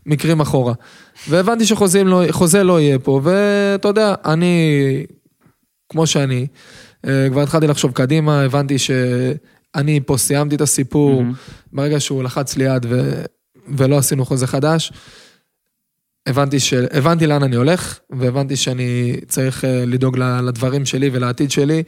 מקרים 0.07 0.41
אחורה. 0.41 0.73
והבנתי 1.29 1.67
שחוזה 1.67 2.05
לא, 2.05 2.23
לא 2.65 2.81
יהיה 2.81 2.99
פה, 2.99 3.21
ואתה 3.23 3.89
יודע, 3.89 4.15
אני, 4.25 5.07
כמו 5.89 6.07
שאני, 6.07 6.47
כבר 7.03 7.43
התחלתי 7.43 7.67
לחשוב 7.67 7.93
קדימה, 7.93 8.43
הבנתי 8.43 8.79
שאני 8.79 10.01
פה 10.07 10.17
סיימתי 10.17 10.57
את 10.57 10.61
הסיפור, 10.61 11.23
מהמם. 11.23 11.33
ברגע 11.73 12.01
שהוא 12.01 12.25
לחץ 12.25 12.57
לי 12.57 12.65
יד 12.65 12.87
ו... 12.89 13.23
ולא 13.69 13.99
עשינו 13.99 14.25
חוזה 14.25 14.47
חדש, 14.47 14.93
הבנתי, 16.27 16.61
ש... 16.61 16.75
הבנתי 16.75 17.27
לאן 17.27 17.43
אני 17.43 17.57
הולך, 17.57 17.99
והבנתי 18.11 18.57
שאני 18.57 19.17
צריך 19.29 19.65
אה, 19.65 19.85
לדאוג 19.87 20.19
לדברים 20.19 20.87
שלי 20.87 21.11
ולעתיד 21.13 21.51
שלי, 21.51 21.83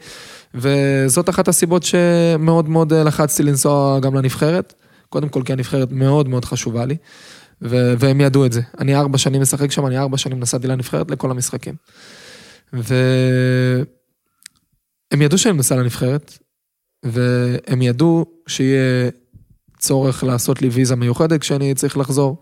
וזאת 0.53 1.29
אחת 1.29 1.47
הסיבות 1.47 1.83
שמאוד 1.83 2.69
מאוד 2.69 2.93
אה, 2.93 3.03
לחצתי 3.03 3.43
לנסוע 3.43 3.99
גם 3.99 4.15
לנבחרת. 4.15 4.73
קודם 5.09 5.29
כל 5.29 5.41
כי 5.45 5.53
הנבחרת 5.53 5.91
מאוד 5.91 6.29
מאוד 6.29 6.45
חשובה 6.45 6.85
לי, 6.85 6.95
ו... 7.61 7.93
והם 7.99 8.21
ידעו 8.21 8.45
את 8.45 8.53
זה. 8.53 8.61
אני 8.79 8.95
ארבע 8.95 9.17
שנים 9.17 9.41
משחק 9.41 9.71
שם, 9.71 9.85
אני 9.85 9.97
ארבע 9.97 10.17
שנים 10.17 10.39
נסעתי 10.39 10.67
לנבחרת 10.67 11.11
לכל 11.11 11.31
המשחקים. 11.31 11.75
והם 12.73 13.85
ידעו 15.21 15.37
שאני 15.37 15.57
נוסע 15.57 15.75
לנבחרת, 15.75 16.37
והם 17.03 17.81
ידעו 17.81 18.25
שיהיה 18.47 19.09
צורך 19.79 20.23
לעשות 20.23 20.61
לי 20.61 20.69
ויזה 20.69 20.95
מיוחדת 20.95 21.41
כשאני 21.41 21.73
צריך 21.73 21.97
לחזור. 21.97 22.41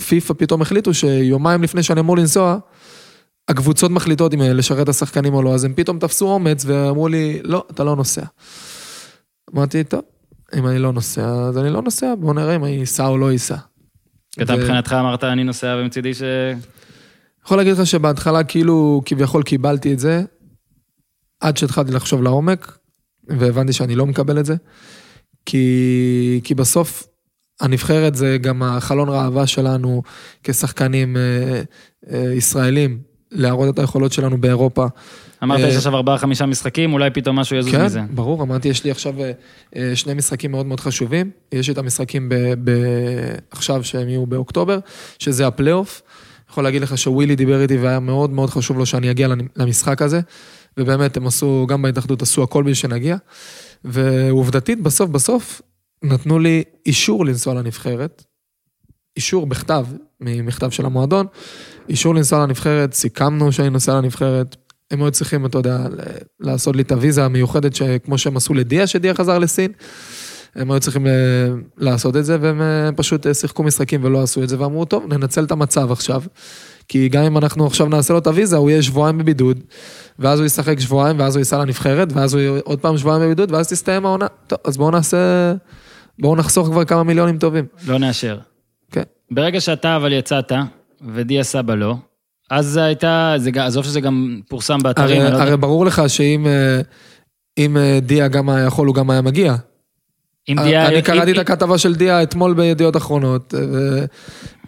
ופיפ"א 0.00 0.34
פתאום 0.34 0.62
החליטו 0.62 0.94
שיומיים 0.94 1.62
לפני 1.62 1.82
שאני 1.82 2.00
אמור 2.00 2.16
לנסוע, 2.16 2.58
הקבוצות 3.48 3.90
מחליטות 3.90 4.34
אם 4.34 4.40
לשרת 4.42 4.82
את 4.82 4.88
השחקנים 4.88 5.34
או 5.34 5.42
לא, 5.42 5.54
אז 5.54 5.64
הם 5.64 5.74
פתאום 5.74 5.98
תפסו 5.98 6.28
אומץ 6.28 6.64
ואמרו 6.66 7.08
לי, 7.08 7.40
לא, 7.44 7.64
אתה 7.70 7.84
לא 7.84 7.96
נוסע. 7.96 8.24
אמרתי, 9.54 9.84
טוב, 9.84 10.00
אם 10.58 10.66
אני 10.66 10.78
לא 10.78 10.92
נוסע, 10.92 11.26
אז 11.26 11.58
אני 11.58 11.70
לא 11.70 11.82
נוסע, 11.82 12.14
בואו 12.18 12.32
נראה 12.32 12.56
אם 12.56 12.64
אני 12.64 12.82
אסע 12.82 13.06
או 13.06 13.18
לא 13.18 13.34
אסע. 13.34 13.56
אתה 14.42 14.56
מבחינתך 14.56 14.92
אמרת, 14.92 15.24
אני 15.24 15.44
נוסע, 15.44 15.76
ומצידי 15.80 16.14
ש... 16.14 16.22
יכול 17.44 17.56
להגיד 17.56 17.72
לך 17.72 17.86
שבהתחלה 17.86 18.44
כאילו 18.44 19.02
כביכול 19.04 19.42
קיבלתי 19.42 19.92
את 19.92 19.98
זה, 19.98 20.22
עד 21.40 21.56
שהתחלתי 21.56 21.92
לחשוב 21.92 22.22
לעומק, 22.22 22.78
והבנתי 23.28 23.72
שאני 23.72 23.94
לא 23.94 24.06
מקבל 24.06 24.38
את 24.40 24.44
זה, 24.44 24.54
כי, 25.46 26.40
כי 26.44 26.54
בסוף 26.54 27.06
הנבחרת 27.60 28.14
זה 28.14 28.36
גם 28.40 28.62
החלון 28.62 29.08
ראווה 29.08 29.46
שלנו 29.46 30.02
כשחקנים 30.42 31.16
אה, 31.16 31.62
אה, 32.10 32.32
ישראלים, 32.34 32.98
להראות 33.32 33.74
את 33.74 33.78
היכולות 33.78 34.12
שלנו 34.12 34.40
באירופה. 34.40 34.86
אמרת, 35.42 35.60
אה, 35.60 35.68
יש 35.68 35.76
עכשיו 35.76 35.96
ארבעה, 35.96 36.18
חמישה 36.18 36.46
משחקים, 36.46 36.92
אולי 36.92 37.10
פתאום 37.10 37.38
משהו 37.38 37.56
יזוז 37.56 37.72
כן, 37.72 37.84
מזה. 37.84 38.00
ברור, 38.10 38.42
אמרתי, 38.42 38.68
יש 38.68 38.84
לי 38.84 38.90
עכשיו 38.90 39.14
שני 39.94 40.14
משחקים 40.14 40.50
מאוד 40.50 40.66
מאוד 40.66 40.80
חשובים. 40.80 41.30
יש 41.52 41.70
את 41.70 41.78
המשחקים 41.78 42.28
ב, 42.28 42.34
ב, 42.64 42.70
עכשיו 43.50 43.84
שהם 43.84 44.08
יהיו 44.08 44.26
באוקטובר, 44.26 44.78
שזה 45.18 45.46
הפלייאוף. 45.46 46.02
יכול 46.50 46.64
להגיד 46.64 46.82
לך 46.82 46.98
שווילי 46.98 47.36
דיבר 47.36 47.62
איתי 47.62 47.76
והיה 47.76 48.00
מאוד 48.00 48.30
מאוד 48.30 48.50
חשוב 48.50 48.78
לו 48.78 48.86
שאני 48.86 49.10
אגיע 49.10 49.28
למשחק 49.56 50.02
הזה. 50.02 50.20
ובאמת, 50.76 51.16
הם 51.16 51.26
עשו, 51.26 51.66
גם 51.68 51.82
בהתאחדות 51.82 52.22
עשו 52.22 52.42
הכל 52.42 52.62
בשביל 52.62 52.74
שנגיע. 52.74 53.16
ועובדתית, 53.84 54.82
בסוף 54.82 55.10
בסוף, 55.10 55.62
נתנו 56.04 56.38
לי 56.38 56.62
אישור 56.86 57.26
לנסוע 57.26 57.54
לנבחרת. 57.54 58.24
אישור 59.16 59.46
בכתב, 59.46 59.86
ממכתב 60.20 60.70
של 60.70 60.86
המועדון. 60.86 61.26
אישור 61.88 62.14
לנסוע 62.14 62.38
לנבחרת, 62.38 62.94
סיכמנו 62.94 63.52
שאני 63.52 63.70
נוסע 63.70 63.94
לנבחרת. 63.94 64.56
הם 64.90 65.02
היו 65.02 65.10
צריכים, 65.10 65.46
אתה 65.46 65.58
יודע, 65.58 65.86
לעשות 66.40 66.76
לי 66.76 66.82
את 66.82 66.92
הוויזה 66.92 67.24
המיוחדת, 67.24 67.72
כמו 68.04 68.18
שהם 68.18 68.36
עשו 68.36 68.54
לדיה, 68.54 68.86
שדיה 68.86 69.14
חזר 69.14 69.38
לסין. 69.38 69.72
הם 70.54 70.70
היו 70.70 70.80
צריכים 70.80 71.06
ל- 71.06 71.10
לעשות 71.78 72.16
את 72.16 72.24
זה, 72.24 72.38
והם 72.40 72.62
אה, 72.62 72.90
פשוט 72.96 73.26
אה, 73.26 73.34
שיחקו 73.34 73.62
משחקים 73.62 74.04
ולא 74.04 74.22
עשו 74.22 74.42
את 74.42 74.48
זה, 74.48 74.60
ואמרו, 74.60 74.84
טוב, 74.84 75.12
ננצל 75.12 75.44
את 75.44 75.50
המצב 75.50 75.92
עכשיו. 75.92 76.22
כי 76.88 77.08
גם 77.08 77.22
אם 77.24 77.38
אנחנו 77.38 77.66
עכשיו 77.66 77.86
נעשה 77.86 78.12
לו 78.12 78.18
את 78.18 78.26
הוויזה, 78.26 78.56
הוא 78.56 78.70
יהיה 78.70 78.82
שבועיים 78.82 79.18
בבידוד, 79.18 79.60
ואז 80.18 80.38
הוא 80.38 80.46
ישחק 80.46 80.80
שבועיים, 80.80 81.18
ואז 81.18 81.36
הוא 81.36 81.40
ייסע 81.40 81.58
לנבחרת, 81.58 82.12
ואז 82.12 82.34
הוא 82.34 82.40
יהיה 82.40 82.60
עוד 82.64 82.80
פעם 82.80 82.98
שבועיים 82.98 83.22
בבידוד, 83.22 83.52
ואז 83.52 83.68
תסתיים 83.68 84.06
העונה. 84.06 84.26
טוב, 84.46 84.58
אז 84.64 84.76
בואו 84.76 84.90
נעשה... 84.90 85.54
בואו 86.18 86.36
נחסוך 86.36 86.66
כבר 86.68 86.84
כמה 86.84 87.02
מיליונים 87.02 87.38
טובים. 87.38 87.66
לא 87.86 87.98
נאשר. 87.98 88.38
ברגע 89.30 89.60
שאתה 89.60 89.96
אבל 89.96 90.12
יצאת, 90.12 90.52
ודיה 91.14 91.44
סבא 91.44 91.74
לא, 91.74 91.94
אז 92.50 92.66
זה 92.66 92.84
הייתה, 92.84 93.34
זה, 93.36 93.50
עזוב 93.56 93.84
שזה 93.84 94.00
גם 94.00 94.40
פורסם 94.48 94.78
באתרים, 94.82 95.20
הרי, 95.22 95.30
לא 95.32 95.36
הרי 95.36 95.56
ברור 95.56 95.86
לך 95.86 96.02
שאם 96.08 96.46
אה, 96.46 96.80
אם 97.58 97.76
אה, 97.76 97.98
דיה 98.02 98.28
גם 98.28 98.48
היה 98.48 98.66
יכול, 98.66 98.86
הוא 98.86 98.94
גם 98.94 99.10
היה 99.10 99.20
מגיע. 99.22 99.54
אם 100.48 100.56
דיה... 100.62 100.86
אני 100.88 100.96
אם- 100.96 101.00
קראתי 101.00 101.30
אם- 101.30 101.34
את 101.36 101.40
הכתבה 101.40 101.78
של 101.78 101.94
דיה 101.94 102.22
אתמול 102.22 102.54
בידיעות 102.54 102.96
אחרונות, 102.96 103.54
ו- 103.72 104.04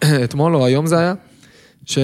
אתמול 0.23 0.55
או 0.55 0.65
היום 0.65 0.85
זה 0.85 0.99
היה, 0.99 1.13
ש... 1.85 1.97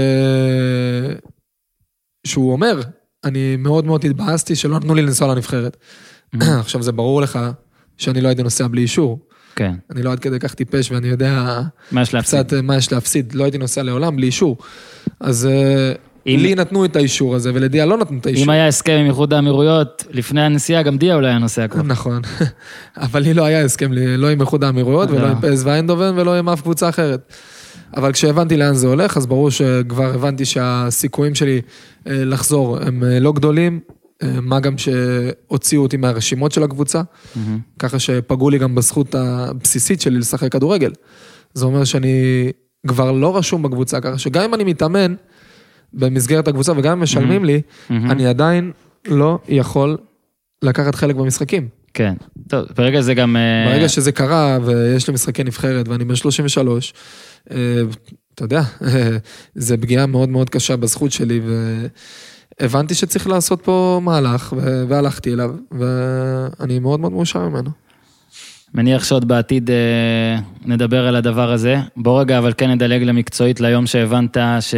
שהוא 2.27 2.51
אומר, 2.51 2.81
אני 3.23 3.55
מאוד 3.55 3.85
מאוד 3.85 4.05
התבאסתי 4.05 4.55
שלא 4.55 4.77
נתנו 4.79 4.95
לי 4.95 5.01
לנסוע 5.01 5.27
לנבחרת. 5.35 5.77
עכשיו 6.59 6.81
זה 6.83 6.91
ברור 6.91 7.21
לך 7.21 7.39
שאני 7.97 8.21
לא 8.21 8.27
הייתי 8.27 8.43
נוסע 8.43 8.67
בלי 8.67 8.81
אישור. 8.81 9.19
כן, 9.55 9.73
אני 9.91 10.03
לא 10.03 10.11
עד 10.11 10.19
כדי 10.19 10.39
כך 10.39 10.53
טיפש 10.53 10.91
ואני 10.91 11.07
יודע 11.07 11.61
מה 11.91 12.01
יש 12.01 12.13
להפסיד? 12.13 12.39
קצת 12.39 12.53
אה, 12.53 12.61
מה 12.61 12.75
יש 12.77 12.91
להפסיד. 12.91 13.33
לא 13.35 13.43
הייתי 13.43 13.57
נוסע 13.57 13.83
לעולם 13.83 14.15
בלי 14.15 14.25
אישור. 14.25 14.57
אז 15.19 15.45
אה, 15.45 15.93
אם- 16.27 16.39
לי 16.39 16.55
נתנו 16.55 16.85
את 16.85 16.95
האישור 16.95 17.35
הזה 17.35 17.51
ולדיה 17.53 17.85
לא 17.85 17.97
נתנו 17.97 18.17
את 18.19 18.25
האישור. 18.25 18.43
אם 18.45 18.49
היה 18.49 18.67
הסכם 18.67 18.93
עם 18.99 19.05
איחוד 19.05 19.33
האמירויות, 19.33 20.03
לפני 20.11 20.41
הנסיעה 20.41 20.81
גם 20.83 20.97
דיה 20.97 21.15
אולי 21.15 21.27
היה 21.27 21.37
נוסע 21.39 21.67
כבר. 21.67 21.81
נכון, 21.83 22.21
אבל 22.97 23.19
לי 23.21 23.33
לא 23.33 23.45
היה 23.45 23.61
הסכם, 23.65 23.91
לא 23.93 24.29
עם 24.29 24.41
איחוד 24.41 24.63
האמירויות 24.63 25.09
ולא 25.11 25.21
לא. 25.21 25.27
עם 25.27 25.41
פס 25.41 25.63
ואיינדובן 25.63 26.13
ולא 26.19 26.35
עם 26.35 26.49
אף 26.49 26.61
קבוצה 26.61 26.89
אחרת. 26.89 27.33
אבל 27.97 28.11
כשהבנתי 28.11 28.57
לאן 28.57 28.73
זה 28.73 28.87
הולך, 28.87 29.17
אז 29.17 29.25
ברור 29.25 29.51
שכבר 29.51 30.13
הבנתי 30.13 30.45
שהסיכויים 30.45 31.35
שלי 31.35 31.61
אה, 32.07 32.25
לחזור 32.25 32.77
הם 32.81 33.03
לא 33.21 33.31
גדולים, 33.33 33.79
מה 34.41 34.59
גם 34.59 34.75
שהוציאו 34.77 35.83
אותי 35.83 35.97
מהרשימות 35.97 36.51
של 36.51 36.63
הקבוצה, 36.63 37.01
מהמם. 37.35 37.59
ככה 37.79 37.99
שפגעו 37.99 38.49
לי 38.49 38.57
גם 38.57 38.75
בזכות 38.75 39.15
הבסיסית 39.15 40.01
שלי 40.01 40.17
לשחק 40.17 40.51
כדורגל. 40.51 40.91
זה 41.53 41.65
אומר 41.65 41.83
שאני 41.83 42.51
כבר 42.87 43.11
לא 43.11 43.37
רשום 43.37 43.63
בקבוצה, 43.63 44.01
ככה 44.01 44.17
שגם 44.17 44.43
אם 44.43 44.53
אני 44.53 44.63
מתאמן 44.63 45.15
במסגרת 45.93 46.47
הקבוצה 46.47 46.71
וגם 46.77 46.91
אם 46.91 47.03
משלמים 47.03 47.45
לי, 47.45 47.61
מהמם. 47.89 48.11
אני 48.11 48.27
עדיין 48.27 48.71
לא 49.07 49.39
יכול 49.47 49.97
לקחת 50.61 50.95
חלק 50.95 51.15
במשחקים. 51.15 51.67
כן. 51.93 52.13
טוב, 52.47 52.65
ברגע 52.77 53.01
זה 53.01 53.13
גם... 53.13 53.35
אה, 53.35 53.71
ברגע 53.71 53.89
שזה 53.89 54.11
קרה 54.11 54.59
ויש 54.65 55.07
לי 55.07 55.13
משחקי 55.13 55.43
נבחרת 55.43 55.87
ואני 55.87 56.05
בן 56.05 56.15
33, 56.15 56.93
אה, 57.51 57.57
אתה 58.35 58.43
יודע, 58.43 58.61
זה 59.55 59.77
פגיעה 59.77 60.05
מאוד 60.05 60.29
מאוד 60.29 60.49
קשה 60.49 60.75
בזכות 60.75 61.11
שלי 61.11 61.41
והבנתי 62.61 62.95
שצריך 62.95 63.27
לעשות 63.27 63.61
פה 63.61 63.99
מהלך 64.03 64.53
והלכתי 64.87 65.33
אליו 65.33 65.51
ואני 65.71 66.79
מאוד 66.79 66.99
מאוד 66.99 67.11
מאושר 67.11 67.39
ממנו. 67.39 67.69
מניח 68.73 69.03
שעוד 69.03 69.27
בעתיד 69.27 69.69
אה, 69.71 70.39
נדבר 70.65 71.07
על 71.07 71.15
הדבר 71.15 71.51
הזה. 71.51 71.77
בוא 71.97 72.21
רגע, 72.21 72.37
אבל 72.37 72.53
כן 72.57 72.71
נדלג 72.71 73.03
למקצועית 73.03 73.59
ליום 73.59 73.85
שהבנת 73.85 74.37
ש... 74.59 74.75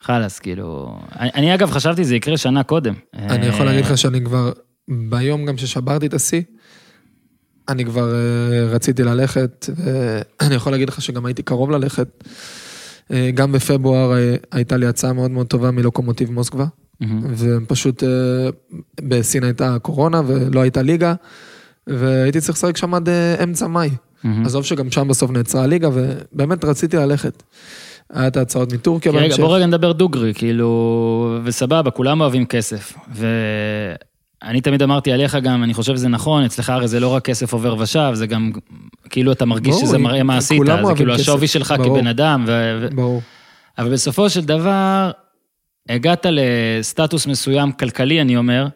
חלאס, 0.00 0.38
כאילו... 0.38 0.98
אני, 1.18 1.30
אני 1.34 1.54
אגב 1.54 1.70
חשבתי 1.70 2.04
זה 2.04 2.16
יקרה 2.16 2.36
שנה 2.36 2.62
קודם. 2.62 2.94
אני 3.14 3.46
יכול 3.46 3.66
להגיד 3.66 3.84
לך 3.84 3.98
שאני 3.98 4.24
כבר, 4.24 4.52
ביום 4.88 5.46
גם 5.46 5.58
ששברתי 5.58 6.06
את 6.06 6.14
השיא, 6.14 6.42
אני 7.68 7.84
כבר 7.84 8.14
אה, 8.14 8.66
רציתי 8.70 9.02
ללכת, 9.02 9.66
ואני 9.76 10.54
יכול 10.60 10.72
להגיד 10.72 10.88
לך 10.88 11.02
שגם 11.02 11.26
הייתי 11.26 11.42
קרוב 11.42 11.70
ללכת. 11.70 12.24
אה, 13.12 13.30
גם 13.34 13.52
בפברואר 13.52 14.12
אה, 14.12 14.34
הייתה 14.52 14.76
לי 14.76 14.86
הצעה 14.86 15.12
מאוד 15.12 15.30
מאוד 15.30 15.46
טובה 15.46 15.70
מלוקומוטיב 15.70 16.30
מוסקבה. 16.30 16.66
ופשוט 17.36 18.04
אה, 18.04 18.08
בסין 19.00 19.44
הייתה 19.44 19.76
קורונה 19.82 20.22
ולא 20.26 20.60
הייתה 20.60 20.82
ליגה, 20.82 21.14
והייתי 21.86 22.40
צריך 22.40 22.58
לשחק 22.58 22.76
שם 22.76 22.94
עד 22.94 23.08
אמצע 23.42 23.66
מאי. 23.66 23.90
עזוב 24.44 24.64
שגם 24.64 24.90
שם 24.90 25.08
בסוף 25.08 25.30
נעצרה 25.30 25.62
הליגה, 25.62 25.88
ובאמת 25.92 26.64
רציתי 26.64 26.96
ללכת. 26.96 27.42
היה 28.12 28.26
את 28.26 28.36
ההצעות 28.36 28.72
מטורקיה 28.72 29.12
כי 29.12 29.18
רגע, 29.18 29.28
בהמשך. 29.28 29.40
בוא 29.42 29.56
רגע 29.56 29.66
נדבר 29.66 29.92
דוגרי, 29.92 30.34
כאילו, 30.34 31.38
וסבבה, 31.44 31.90
כולם 31.90 32.20
אוהבים 32.20 32.46
כסף. 32.46 32.92
ואני 34.46 34.60
תמיד 34.60 34.82
אמרתי 34.82 35.12
עליך 35.12 35.34
גם, 35.34 35.62
אני 35.64 35.74
חושב 35.74 35.96
שזה 35.96 36.08
נכון, 36.08 36.44
אצלך 36.44 36.70
הרי 36.70 36.88
זה 36.88 37.00
לא 37.00 37.08
רק 37.08 37.24
כסף 37.24 37.52
עובר 37.52 37.76
ושב, 37.78 38.10
זה 38.14 38.26
גם, 38.26 38.50
כאילו 39.10 39.32
אתה 39.32 39.44
מרגיש 39.44 39.74
ברור, 39.74 39.86
שזה 39.86 39.98
מראה 39.98 40.22
מה 40.22 40.36
עשית, 40.36 40.62
זה 40.66 40.94
כאילו 40.96 41.12
כסף, 41.14 41.22
השווי 41.22 41.46
שלך 41.48 41.74
ברור. 41.78 41.98
כבן 41.98 42.06
אדם. 42.06 42.44
ו... 42.46 42.86
ברור. 42.94 43.22
אבל 43.78 43.92
בסופו 43.92 44.30
של 44.30 44.44
דבר, 44.44 45.10
הגעת 45.88 46.26
לסטטוס 46.30 47.26
מסוים 47.26 47.72
כלכלי, 47.72 48.20
אני 48.20 48.36
אומר, 48.36 48.66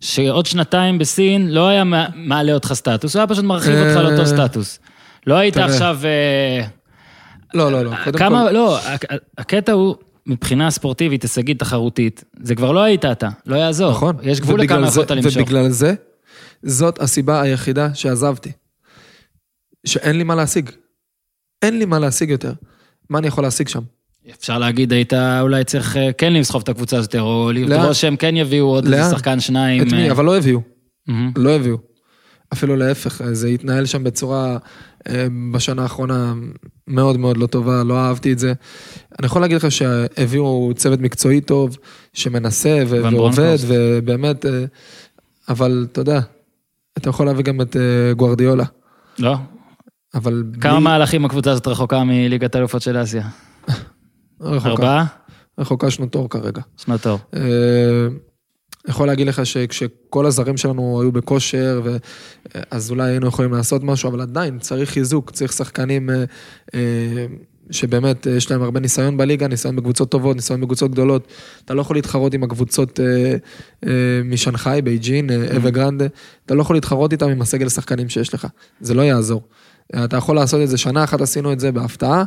שעוד 0.00 0.46
שנתיים 0.46 0.98
בסין 0.98 1.50
לא 1.50 1.68
היה 1.68 1.84
מע- 1.84 2.06
מעלה 2.14 2.52
אותך 2.54 2.72
סטטוס, 2.72 3.14
הוא 3.16 3.20
היה 3.20 3.26
פשוט 3.26 3.44
מרחיב 3.44 3.74
אותך 3.74 3.96
אה, 3.96 4.02
לאותו 4.02 4.26
סטטוס. 4.26 4.78
לא 5.26 5.34
היית. 5.34 5.56
עכשיו... 5.56 5.98
אה, 6.04 6.66
לא, 7.54 7.72
לא, 7.72 7.82
לא. 7.84 7.90
קודם 8.04 8.18
כמה, 8.18 8.44
כל- 8.48 8.50
לא, 8.50 8.78
הק- 8.78 9.04
הקטע 9.38 9.72
הוא, 9.72 9.94
מבחינה 10.26 10.70
ספורטיבית, 10.70 11.22
הישגית, 11.22 11.58
תחרותית, 11.58 12.24
זה 12.42 12.54
כבר 12.54 12.72
לא 12.72 12.82
היית 12.82 13.04
אתה, 13.04 13.28
לא 13.46 13.56
יעזור. 13.56 13.90
נכון. 13.90 14.16
יש 14.22 14.40
גבול 14.40 14.60
לכמה 14.60 14.86
יכולת 14.86 15.10
למשוך. 15.10 15.36
ובגלל 15.36 15.68
זה, 15.68 15.94
זאת 16.62 17.00
הסיבה 17.00 17.42
היחידה 17.42 17.94
שעזבתי. 17.94 18.52
שאין 19.86 20.18
לי 20.18 20.24
מה 20.24 20.34
להשיג. 20.34 20.70
אין 21.62 21.78
לי 21.78 21.84
מה 21.84 21.98
להשיג 21.98 22.30
יותר. 22.30 22.52
מה 23.10 23.18
אני 23.18 23.26
יכול 23.26 23.44
להשיג 23.44 23.68
שם? 23.68 23.82
אפשר 24.38 24.58
להגיד, 24.58 24.92
היית 24.92 25.12
אולי 25.40 25.64
צריך 25.64 25.96
אה, 25.96 26.12
כן 26.12 26.32
לסחוב 26.32 26.62
את 26.62 26.68
הקבוצה 26.68 26.96
הזאת, 26.96 27.14
או? 27.16 27.50
לדרוש 27.54 28.00
שהם 28.00 28.16
כן 28.16 28.36
יביאו 28.36 28.66
עוד 28.66 28.84
איזה? 28.84 29.10
שחקן, 29.10 29.40
שניים. 29.40 29.82
את 29.82 29.92
מי? 29.92 30.06
אה, 30.06 30.10
אבל 30.12 30.24
לא 30.24 30.36
הביאו. 30.36 30.60
מהמם. 31.06 31.32
לא 31.36 31.50
הביאו. 31.50 31.76
אפילו 32.52 32.76
להפך, 32.76 33.22
זה 33.32 33.48
התנהל 33.48 33.86
שם 33.86 34.04
בצורה, 34.04 34.50
אה, 34.52 34.56
בשנה 35.52 35.82
האחרונה, 35.82 36.34
מאוד 36.88 37.16
מאוד 37.16 37.36
לא 37.36 37.46
טובה, 37.46 37.82
לא 37.84 37.98
אהבתי 37.98 38.32
את 38.32 38.38
זה. 38.38 38.52
אני 39.18 39.26
יכול 39.26 39.42
להגיד 39.42 39.56
לך 39.56 39.72
שהביאו 39.72 40.70
צוות 40.76 41.00
מקצועי 41.00 41.40
טוב, 41.40 41.76
שמנסה 42.12 42.82
ו- 42.86 43.02
ועובד. 43.02 43.56
ובאמת, 43.66 44.46
אה, 44.46 44.64
אבל 45.48 45.86
אתה 45.92 46.00
יודע, 46.00 46.20
אתה 46.98 47.08
יכול 47.08 47.26
להביא 47.26 47.44
גם 47.44 47.60
את 47.60 47.76
אה, 47.76 48.12
גוארדיולה, 48.14 48.64
לא? 49.18 49.34
אבל... 50.14 50.44
כמה 50.60 50.72
בלי- 50.74 50.84
מהלכים 50.84 51.24
הקבוצה 51.24 51.50
הזאת 51.50 51.66
רחוקה 51.68 52.04
מליגת 52.04 52.54
האלופות 52.54 52.82
של 52.82 53.02
אסיה? 53.02 53.28
רחוקה, 54.40 54.70
ארבעה? 54.70 55.04
רחוקה 55.58 55.90
שנות 55.90 56.14
אור 56.14 56.30
כרגע. 56.30 56.62
שנות 56.76 57.06
אור. 57.06 57.18
יכול 58.88 59.06
להגיד 59.06 59.26
לך 59.26 59.46
שכשכל 59.46 60.26
הזרים 60.26 60.56
שלנו 60.56 61.00
היו 61.00 61.12
בכושר, 61.12 61.80
ו... 61.84 61.96
אז 62.70 62.90
אולי 62.90 63.10
היינו 63.10 63.26
יכולים 63.26 63.52
לעשות 63.52 63.84
משהו, 63.84 64.08
אבל 64.08 64.20
עדיין 64.20 64.58
צריך 64.58 64.90
חיזוק, 64.90 65.30
צריך 65.30 65.52
שחקנים 65.52 66.10
אה, 66.10 66.24
אה, 66.74 67.26
שבאמת 67.70 68.26
אה, 68.26 68.32
יש 68.32 68.50
להם 68.50 68.62
הרבה 68.62 68.80
ניסיון 68.80 69.16
בליגה, 69.16 69.48
ניסיון 69.48 69.76
בקבוצות 69.76 70.10
טובות, 70.10 70.36
ניסיון 70.36 70.60
בקבוצות 70.60 70.90
גדולות. 70.90 71.28
אתה 71.64 71.74
לא 71.74 71.80
יכול 71.80 71.96
להתחרות 71.96 72.34
עם 72.34 72.42
הקבוצות 72.42 73.00
משנגחאי, 74.24 74.82
בייג'ין, 74.82 75.30
אה, 75.30 75.56
אוורגרנד, 75.56 76.06
אתה 76.46 76.54
לא 76.54 76.62
יכול 76.62 76.76
להתחרות 76.76 77.12
איתם 77.12 77.28
עם 77.28 77.42
הסגל 77.42 77.66
השחקנים 77.66 78.08
שיש 78.08 78.34
לך, 78.34 78.46
זה 78.80 78.94
לא 78.94 79.02
יעזור. 79.02 79.42
אתה 80.04 80.16
יכול 80.16 80.36
לעשות 80.36 80.62
את 80.62 80.68
זה, 80.68 80.78
שנה 80.78 81.04
אחת 81.04 81.20
עשינו 81.20 81.52
את 81.52 81.60
זה 81.60 81.72
בהפתעה, 81.72 82.24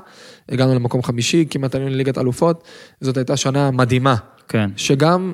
הגענו 0.50 0.76
למקום 0.76 1.04
חמישי, 1.04 1.46
כמעט 1.50 1.76
עלינו 1.76 1.90
לליגת 1.90 2.18
אלופות, 2.18 2.64
זאת 3.02 3.18
הייתה 3.18 3.38
שנה 3.38 3.72
מדהימה. 3.72 4.16
כן. 4.48 4.70
שגם 4.78 5.34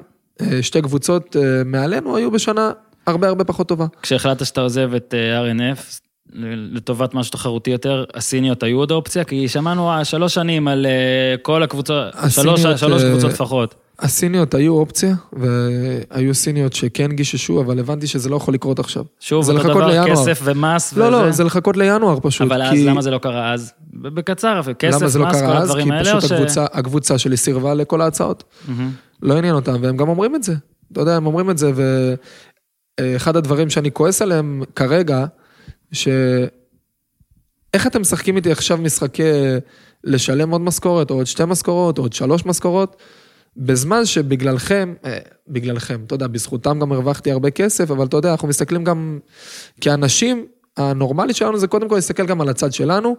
שתי 0.61 0.81
קבוצות 0.81 1.35
אה, 1.35 1.63
מעלינו 1.65 2.17
היו 2.17 2.31
בשנה 2.31 2.71
הרבה 3.07 3.27
הרבה 3.27 3.43
פחות 3.43 3.67
טובה. 3.67 3.85
כשהחלטת 4.01 4.45
שאתה 4.45 4.61
עוזב 4.61 4.93
את 4.93 5.13
אה, 5.17 5.51
R&F 5.51 6.01
לטובת 6.33 7.13
משהו 7.13 7.31
תחרותי 7.31 7.71
יותר, 7.71 8.05
הסיניות 8.13 8.63
היו 8.63 8.77
עוד 8.77 8.91
אופציה? 8.91 9.23
כי 9.23 9.47
שמענו 9.47 9.91
אה, 9.91 10.05
שלוש 10.05 10.33
שנים 10.33 10.67
על 10.67 10.85
אה, 10.85 11.35
כל 11.41 11.63
הקבוצות, 11.63 12.13
שלוש 12.29 12.61
שלוש 12.61 13.03
אה, 13.03 13.09
קבוצות 13.09 13.31
לפחות. 13.31 13.75
הסיניות 14.01 14.53
היו 14.53 14.73
אופציה, 14.73 15.13
והיו 15.33 16.35
סיניות 16.35 16.73
שכן 16.73 17.11
גיששו, 17.11 17.61
אבל 17.61 17.79
הבנתי 17.79 18.07
שזה 18.07 18.29
לא 18.29 18.35
יכול 18.35 18.53
לקרות 18.53 18.79
עכשיו. 18.79 19.03
שוב, 19.19 19.43
זה 19.45 19.51
אותו 19.51 19.63
דבר, 19.69 19.87
לינואר. 19.87 20.11
כסף 20.11 20.41
ומס 20.43 20.93
לא, 20.93 21.03
וזה. 21.05 21.11
לא, 21.11 21.31
זה 21.31 21.43
לחכות 21.43 21.77
לינואר 21.77 22.19
פשוט. 22.21 22.47
אבל 22.47 22.61
אז 22.61 22.69
כי- 22.73 22.85
למה 22.85 23.01
זה 23.01 23.11
לא 23.11 23.17
קרה 23.17 23.53
אז? 23.53 23.73
בקצר, 23.93 24.61
כסף, 24.79 24.97
למה 24.97 25.05
מס, 25.05 25.11
זה 25.13 25.19
לא 25.19 25.25
כל 25.25 25.31
קרה 25.31 25.57
אז? 25.57 25.63
הדברים 25.69 25.87
כי 25.87 25.93
האלה, 25.93 26.11
או 26.13 26.17
פשוט 26.17 26.29
ש... 26.29 26.31
הקבוצה, 26.31 26.65
הקבוצה 26.73 27.17
שלי 27.17 27.37
סירבה 27.37 27.73
לכל 27.73 28.01
ההצעות. 28.01 28.43
מהמם. 28.67 28.91
לא 29.21 29.37
עניין 29.37 29.55
אותם, 29.55 29.75
והם 29.81 29.97
גם 29.97 30.09
אומרים 30.09 30.35
את 30.35 30.43
זה. 30.43 30.53
אתה 30.91 31.01
יודע, 31.01 31.15
הם 31.15 31.25
אומרים 31.25 31.49
את 31.49 31.57
זה, 31.57 31.71
ואחד 33.01 33.35
הדברים 33.35 33.69
שאני 33.69 33.91
כועס 33.91 34.21
עליהם 34.21 34.63
כרגע, 34.75 35.25
ש... 35.91 36.07
איך 37.73 37.87
אתם 37.87 38.01
משחקים 38.01 38.35
איתי 38.37 38.51
עכשיו 38.51 38.77
משחקי 38.77 39.23
לשלם 40.03 40.49
עוד 40.51 40.61
משכורת, 40.61 41.11
או 41.11 41.15
עוד 41.15 41.25
שתי 41.25 41.45
משכורות, 41.45 41.97
או 41.97 42.03
עוד 42.03 42.13
שלוש 42.13 42.45
משכורות, 42.45 42.95
בזמן 43.57 44.05
שבגללכם, 44.05 44.93
אה, 45.05 45.17
בגללכם, 45.47 46.01
אתה 46.07 46.15
יודע, 46.15 46.27
בזכותם 46.27 46.79
גם 46.79 46.91
הרווחתי 46.91 47.31
הרבה 47.31 47.49
כסף, 47.49 47.91
אבל 47.91 48.05
אתה 48.05 48.17
יודע, 48.17 48.31
אנחנו 48.31 48.47
מסתכלים 48.47 48.83
גם, 48.83 49.19
כאנשים, 49.81 50.45
הנורמלי 50.77 51.33
שלנו 51.33 51.57
זה 51.57 51.67
קודם 51.67 51.89
כל 51.89 51.95
להסתכל 51.95 52.25
גם 52.25 52.41
על 52.41 52.49
הצד 52.49 52.73
שלנו, 52.73 53.15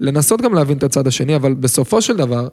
לנסות 0.00 0.40
גם 0.40 0.54
להבין 0.54 0.78
את 0.78 0.82
הצד 0.82 1.06
השני, 1.06 1.36
אבל 1.36 1.54
בסופו 1.54 2.02
של 2.02 2.16
דבר, 2.16 2.48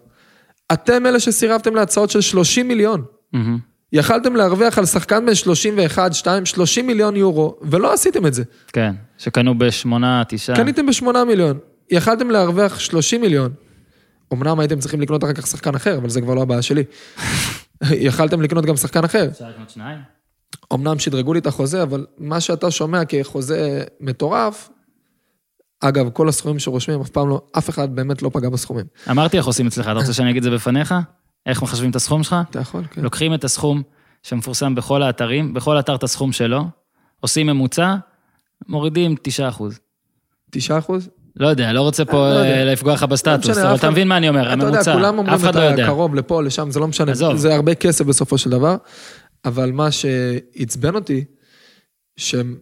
אתם 0.74 1.06
אלה 1.06 1.20
שסירבתם 1.20 1.76
להצעות 1.76 2.10
של 2.10 2.22
30 2.22 2.68
מיליון. 2.68 3.04
מהמם. 3.34 3.58
יכלתם 3.94 4.36
להרוויח 4.36 4.78
על 4.78 4.86
שחקן 4.86 5.26
בן 5.26 5.36
31, 5.36 6.14
2, 6.14 6.46
30 6.46 6.88
מיליון 6.88 7.16
יורו, 7.16 7.56
ולא 7.62 7.94
עשיתם 7.94 8.26
את 8.26 8.34
זה. 8.34 8.44
כן, 8.74 8.94
שקנו 9.18 9.58
בשמונה, 9.58 10.24
תשעה. 10.28 10.56
קניתם 10.56 10.86
בשמונה 10.86 11.26
מיליון. 11.26 11.58
יכלתם 11.92 12.30
להרוויח 12.30 12.80
30 12.80 13.22
מיליון. 13.22 13.52
אמנם 14.34 14.60
הייתם 14.60 14.80
צריכים 14.80 15.02
לקנות 15.02 15.24
אחר 15.24 15.34
כך 15.34 15.48
שחקן 15.48 15.76
אחר, 15.76 15.98
אבל 15.98 16.10
זה 16.10 16.22
כבר 16.22 16.34
לא 16.34 16.42
הבעיה 16.42 16.62
שלי. 16.62 16.84
יכלתם 17.92 18.42
לקנות 18.42 18.66
גם 18.66 18.76
שחקן 18.76 19.04
אחר. 19.04 19.28
אפשר 19.32 19.50
לקנות 19.50 19.70
שניים. 19.70 19.98
אמנם 20.74 21.00
שדרגו 21.00 21.34
לי 21.34 21.40
את 21.40 21.48
החוזה, 21.48 21.84
אבל 21.84 22.06
מה 22.18 22.40
שאתה 22.40 22.72
שומע 22.72 23.06
כחוזה 23.06 23.84
מטורף, 24.00 24.70
אגב, 25.80 26.10
כל 26.10 26.30
הסכומים 26.30 26.60
שרושמים, 26.60 27.02
אף 27.02 27.10
פעם 27.10 27.30
לא, 27.30 27.42
אף 27.58 27.70
אחד 27.70 27.96
באמת 27.96 28.22
לא 28.22 28.30
פגע 28.34 28.50
בסכומים. 28.50 28.86
אמרתי 29.12 29.38
איך 29.38 29.46
עושים 29.46 29.68
אצלך, 29.68 29.86
אתה 29.86 29.94
רוצה 29.94 30.14
שאני 30.14 30.30
אגיד 30.32 30.46
את 30.46 30.52
זה 30.52 30.56
בפניך? 30.56 30.96
איך 31.46 31.64
מחשבים 31.64 31.90
את 31.90 31.96
הסכום 31.96 32.24
שלך? 32.24 32.36
אתה 32.50 32.60
יכול, 32.60 32.84
כן. 32.92 33.02
לוקחים 33.02 33.34
את 33.34 33.44
הסכום 33.44 33.82
שמפורסם 34.24 34.76
בכל 34.76 35.04
האתרים, 35.04 35.54
בכל 35.54 35.80
אתר 35.80 35.96
את 35.96 36.04
הסכום 36.04 36.32
שלו, 36.32 36.66
עושים 37.20 37.48
ממוצע, 37.48 37.96
מורידים 38.68 39.16
9%. 39.58 39.62
9%? 40.56 40.60
לא 41.40 41.48
יודע, 41.48 41.74
לא 41.74 41.82
רוצה 41.82 42.06
פה 42.06 42.12
לא. 42.30 42.40
אה, 42.44 42.66
לפגוע 42.66 42.94
לך 42.94 43.04
בסטטוס, 43.04 43.50
משנה, 43.50 43.68
אבל 43.68 43.76
אתה 43.76 43.90
מבין 43.90 44.08
מה 44.08 44.18
אני 44.18 44.30
אומר, 44.30 44.52
הממוצע, 44.52 44.94
אף 45.36 45.42
אחד 45.44 45.56
לא 45.56 45.62
יודע. 45.62 45.84
הקרוב 45.84 46.16
לפה, 46.16 46.44
לשם, 46.44 46.72
זה 46.72 46.80
לא 46.80 46.88
משנה. 46.88 47.12
זה 47.38 47.56
הרבה 47.56 47.76
כסף 47.76 48.06
בסופו 48.06 48.38
של 48.38 48.50
דבר, 48.50 48.76
אבל 49.46 49.72
מה 49.72 49.92
שעצבן 49.92 50.96
אותי, 50.96 51.26
שהם... 52.18 52.56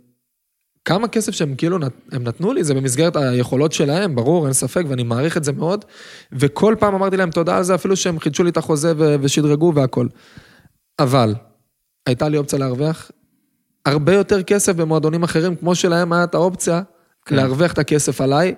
כמה 0.86 1.08
כסף 1.08 1.32
שהם 1.32 1.56
כאילו 1.56 1.78
נת- 1.78 1.92
הם 2.12 2.24
נתנו 2.24 2.54
לי, 2.54 2.64
זה 2.64 2.74
במסגרת 2.74 3.16
היכולות 3.16 3.72
שלהם, 3.72 4.16
ברור, 4.16 4.46
אין 4.46 4.54
ספק, 4.54 4.84
ואני 4.90 5.04
מעריך 5.04 5.38
את 5.38 5.44
זה 5.44 5.52
מאוד. 5.52 5.86
וכל 6.32 6.76
פעם 6.80 6.96
אמרתי 6.96 7.18
להם 7.18 7.32
תודה 7.32 7.58
על 7.58 7.64
זה, 7.64 7.76
אפילו 7.76 7.96
שהם 7.96 8.20
חידשו 8.20 8.44
לי 8.44 8.50
את 8.50 8.58
החוזה 8.58 8.94
ו- 8.98 9.16
ושדרגו 9.22 9.72
והכל. 9.76 10.08
אבל, 11.00 11.36
הייתה 12.06 12.30
לי 12.30 12.38
אופציה 12.38 12.60
להרוויח 12.60 13.12
הרבה 13.86 14.14
יותר 14.14 14.44
כסף 14.44 14.76
במועדונים 14.76 15.24
אחרים, 15.24 15.56
כמו 15.56 15.76
שלהם 15.76 16.14
היה 16.14 16.24
את 16.24 16.36
האופציה 16.36 16.82
כן. 17.26 17.36
להרוויח 17.36 17.74
את 17.74 17.78
הכסף 17.78 18.22
עליי. 18.22 18.56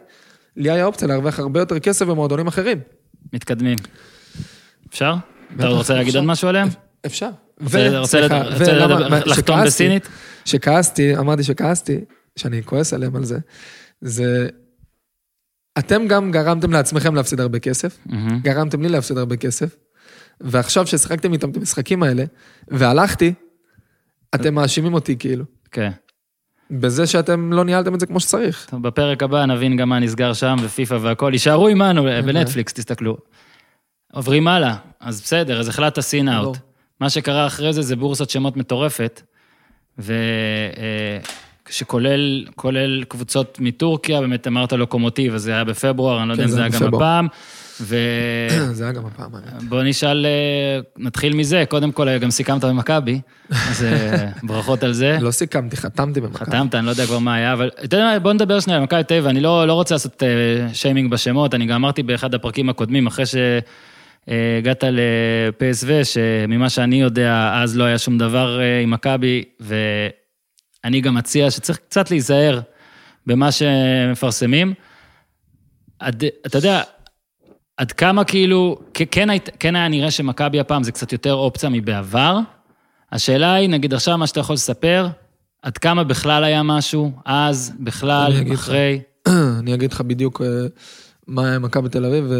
לי 0.55 0.71
היה 0.71 0.85
אופציה 0.85 1.07
להרוויח 1.07 1.39
הרבה 1.39 1.59
יותר 1.59 1.79
כסף 1.79 2.05
במועדונים 2.05 2.47
אחרים. 2.47 2.79
מתקדמים. 3.33 3.77
אפשר? 4.89 5.15
אתה 5.55 5.67
רוצה 5.67 5.93
להגיד. 5.93 6.15
עוד 6.15 6.25
משהו 6.25 6.47
עליהם? 6.47 6.67
אפשר. 7.05 7.29
רוצה- 7.99 8.27
לחתום 9.25 9.63
בסינית? 9.65 10.07
שכעסתי, 10.45 11.17
אמרתי 11.17 11.43
שכעסתי, 11.43 11.99
שאני 12.35 12.63
כועס 12.63 12.93
עליהם 12.93 13.15
על 13.15 13.23
זה, 13.25 13.37
זה... 14.01 14.49
אתם 15.79 16.07
גם 16.07 16.31
גרמתם 16.31 16.71
לעצמכם 16.71 17.15
להפסיד 17.15 17.39
הרבה 17.39 17.59
כסף. 17.59 17.97
גרמתם 18.41 18.81
לי 18.81 18.89
להפסיד 18.89 19.17
הרבה 19.17 19.35
כסף, 19.37 19.75
ועכשיו 20.41 20.87
ששיחקתם 20.87 21.33
איתם 21.33 21.49
את 21.49 21.57
המשחקים 21.57 22.03
האלה, 22.03 22.23
והלכתי, 22.67 23.33
אתם 24.35 24.53
מאשימים 24.53 24.93
אותי 24.93 25.15
כאילו, 25.19 25.45
כן. 25.71 25.91
בזה 26.71 27.07
שאתם 27.07 27.53
לא 27.53 27.65
ניהלתם 27.65 27.95
את 27.95 27.99
זה 27.99 28.05
כמו 28.05 28.19
שצריך. 28.19 28.67
טוב, 28.69 28.83
בפרק 28.83 29.23
הבא 29.23 29.45
נבין 29.45 29.77
גם 29.77 29.89
מה 29.89 29.99
נסגר 29.99 30.33
שם, 30.33 30.55
ופיפא 30.61 30.97
והכל. 31.01 31.29
יישארו 31.33 31.67
עמנו 31.67 32.03
בנטפליקס, 32.03 32.73
תסתכלו. 32.73 33.17
עוברים 34.13 34.47
הלאה, 34.47 34.75
אז 34.99 35.21
בסדר, 35.21 35.59
אז 35.59 35.67
החלטת 35.67 35.99
סין. 35.99 36.29
אאוט. 36.29 36.57
מה 37.01 37.09
שקרה 37.09 37.47
אחרי 37.47 37.73
זה, 37.73 37.81
זה 37.81 37.95
בורסת 37.95 38.29
שמות 38.29 38.57
מטורפת, 38.57 39.21
ושכולל 41.69 42.45
כולל 42.55 43.03
קבוצות 43.03 43.57
מטורקיה, 43.61 44.21
באמת 44.21 44.47
אמרת 44.47 44.73
לוקומוטיב, 44.73 45.33
אז 45.33 45.41
זה 45.41 45.51
היה 45.53 45.63
בפברואר, 45.63 46.19
אני 46.19 46.27
לא 46.27 46.33
יודע 46.33 46.43
כן, 46.43 46.49
אם 46.49 46.55
זה 46.55 46.61
היה 46.61 46.69
גם. 46.69 46.93
הפעם. 46.93 47.27
ובואו 47.81 48.73
זה 48.77 48.83
היה 48.83 48.93
גם 48.93 49.05
הפעם 49.05 49.31
האמת. 49.35 49.85
נשאל, 49.85 50.25
אה, 50.25 50.79
נתחיל 50.97 51.35
מזה, 51.35 51.63
קודם 51.69 51.91
כל 51.91 52.17
גם 52.17 52.31
סיכמת 52.31 52.63
במכבי, 52.63 53.21
אז 53.51 53.83
אה, 53.83 54.29
ברכות 54.47 54.83
על 54.83 54.93
זה. 54.93 55.17
לא 55.21 55.31
סיכמתי, 55.31 55.77
חתמתי 55.77 56.21
במכבי. 56.21 56.45
חתמת, 56.45 56.75
אני 56.75 56.85
לא 56.85 56.91
יודע 56.91 57.05
כבר 57.05 57.19
מה 57.19 57.35
היה, 57.35 57.53
אבל 57.53 57.69
אתה 57.83 57.95
יודע 57.97 58.05
מה, 58.05 58.19
בוא 58.19 58.33
נדבר 58.33 58.59
שנייה 58.59 58.77
על 58.77 58.83
מכבי 58.83 59.03
תל 59.03 59.13
אביב, 59.13 59.27
אני 59.27 59.41
לא, 59.41 59.67
לא 59.67 59.73
רוצה 59.73 59.95
לעשות 59.95 60.23
אה, 60.23 60.73
שיימינג 60.73 61.11
בשמות, 61.11 61.53
אני 61.53 61.65
גם 61.65 61.75
אמרתי 61.75 62.03
באחד 62.03 62.33
הפרקים 62.33 62.69
הקודמים, 62.69 63.07
אחרי 63.07 63.25
שהגעת 63.25 64.83
לפסו, 64.91 65.87
שממה 66.03 66.69
שאני 66.69 67.01
יודע, 67.01 67.51
אז 67.53 67.77
לא 67.77 67.83
היה 67.83 67.97
שום 67.97 68.17
דבר 68.17 68.59
אה, 68.59 68.79
עם 68.79 68.91
מכבי, 68.91 69.43
ואני 69.59 71.01
גם 71.01 71.15
מציע 71.15 71.51
שצריך 71.51 71.77
קצת 71.77 72.11
להיזהר 72.11 72.59
במה 73.25 73.49
שמפרסמים. 73.51 74.73
אתה 76.07 76.57
יודע, 76.57 76.81
עד 77.77 77.91
כמה 77.91 78.23
כאילו, 78.23 78.79
כן, 78.93 79.27
כן 79.59 79.75
היה 79.75 79.87
נראה 79.87 80.11
שמכבי 80.11 80.59
הפעם 80.59 80.83
זה 80.83 80.91
קצת 80.91 81.11
יותר 81.11 81.33
אופציה 81.33 81.69
מבעבר. 81.69 82.39
השאלה 83.11 83.53
היא, 83.53 83.69
נגיד 83.69 83.93
עכשיו 83.93 84.17
מה 84.17 84.27
שאתה 84.27 84.39
יכול 84.39 84.53
לספר, 84.53 85.07
עד 85.61 85.77
כמה 85.77 86.03
בכלל 86.03 86.43
היה 86.43 86.63
משהו, 86.63 87.11
אז, 87.25 87.71
בכלל, 87.79 88.33
אני 88.35 88.49
לך. 88.49 88.59
אחרי. 88.59 89.01
אני 89.59 89.73
אגיד 89.73 89.91
לך 89.91 90.01
בדיוק 90.01 90.41
אה, 90.41 90.47
מה 91.27 91.45
היה 91.45 91.55
עם 91.55 91.61
מכבי 91.61 91.89
תל 91.89 92.05
אביב, 92.05 92.31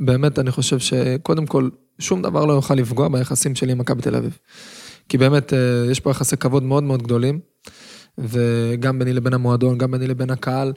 ובאמת 0.00 0.38
אני 0.38 0.50
חושב 0.50 0.78
שקודם 0.78 1.46
כל, 1.46 1.68
שום 1.98 2.22
דבר 2.22 2.44
לא 2.44 2.52
יוכל 2.52 2.74
לפגוע 2.74 3.08
ביחסים 3.08 3.54
שלי 3.54 3.72
עם 3.72 3.78
מכבי 3.78 4.02
תל 4.02 4.16
אביב. 4.16 4.38
כי 5.08 5.18
באמת, 5.18 5.52
אה, 5.52 5.58
יש 5.90 6.00
פה 6.00 6.10
יחסי 6.10 6.36
כבוד 6.36 6.62
מאוד 6.62 6.82
מאוד 6.82 7.02
גדולים, 7.02 7.40
וגם 8.18 8.98
ביני 8.98 9.12
לבין 9.12 9.34
המועדון, 9.34 9.78
גם 9.78 9.90
ביני 9.90 10.06
לבין 10.06 10.30
הקהל. 10.30 10.72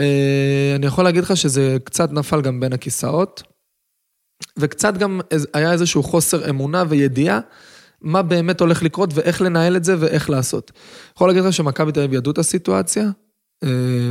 אה, 0.00 0.72
אני 0.76 0.86
יכול 0.86 1.04
להגיד 1.04 1.22
לך 1.22 1.36
שזה 1.36 1.76
קצת 1.84 2.12
נפל 2.12 2.40
גם 2.40 2.60
בין 2.60 2.72
הכיסאות, 2.72 3.42
וקצת 4.58 4.96
גם 4.96 5.20
היה 5.54 5.72
איזשהו 5.72 6.02
חוסר 6.02 6.50
אמונה 6.50 6.84
וידיעה 6.88 7.40
מה 8.00 8.22
באמת 8.22 8.60
הולך 8.60 8.82
לקרות 8.82 9.10
ואיך 9.14 9.42
לנהל 9.42 9.76
את 9.76 9.84
זה 9.84 9.96
ואיך 9.98 10.30
לעשות. 10.30 10.72
יכול 11.16 11.28
להגיד 11.28 11.44
לך 11.44 11.52
שמכבי 11.52 11.92
תל 11.92 12.00
אביב 12.00 12.14
ידעו 12.14 12.32
את 12.32 12.38
הסיטואציה, 12.38 13.10
אה, 13.64 14.10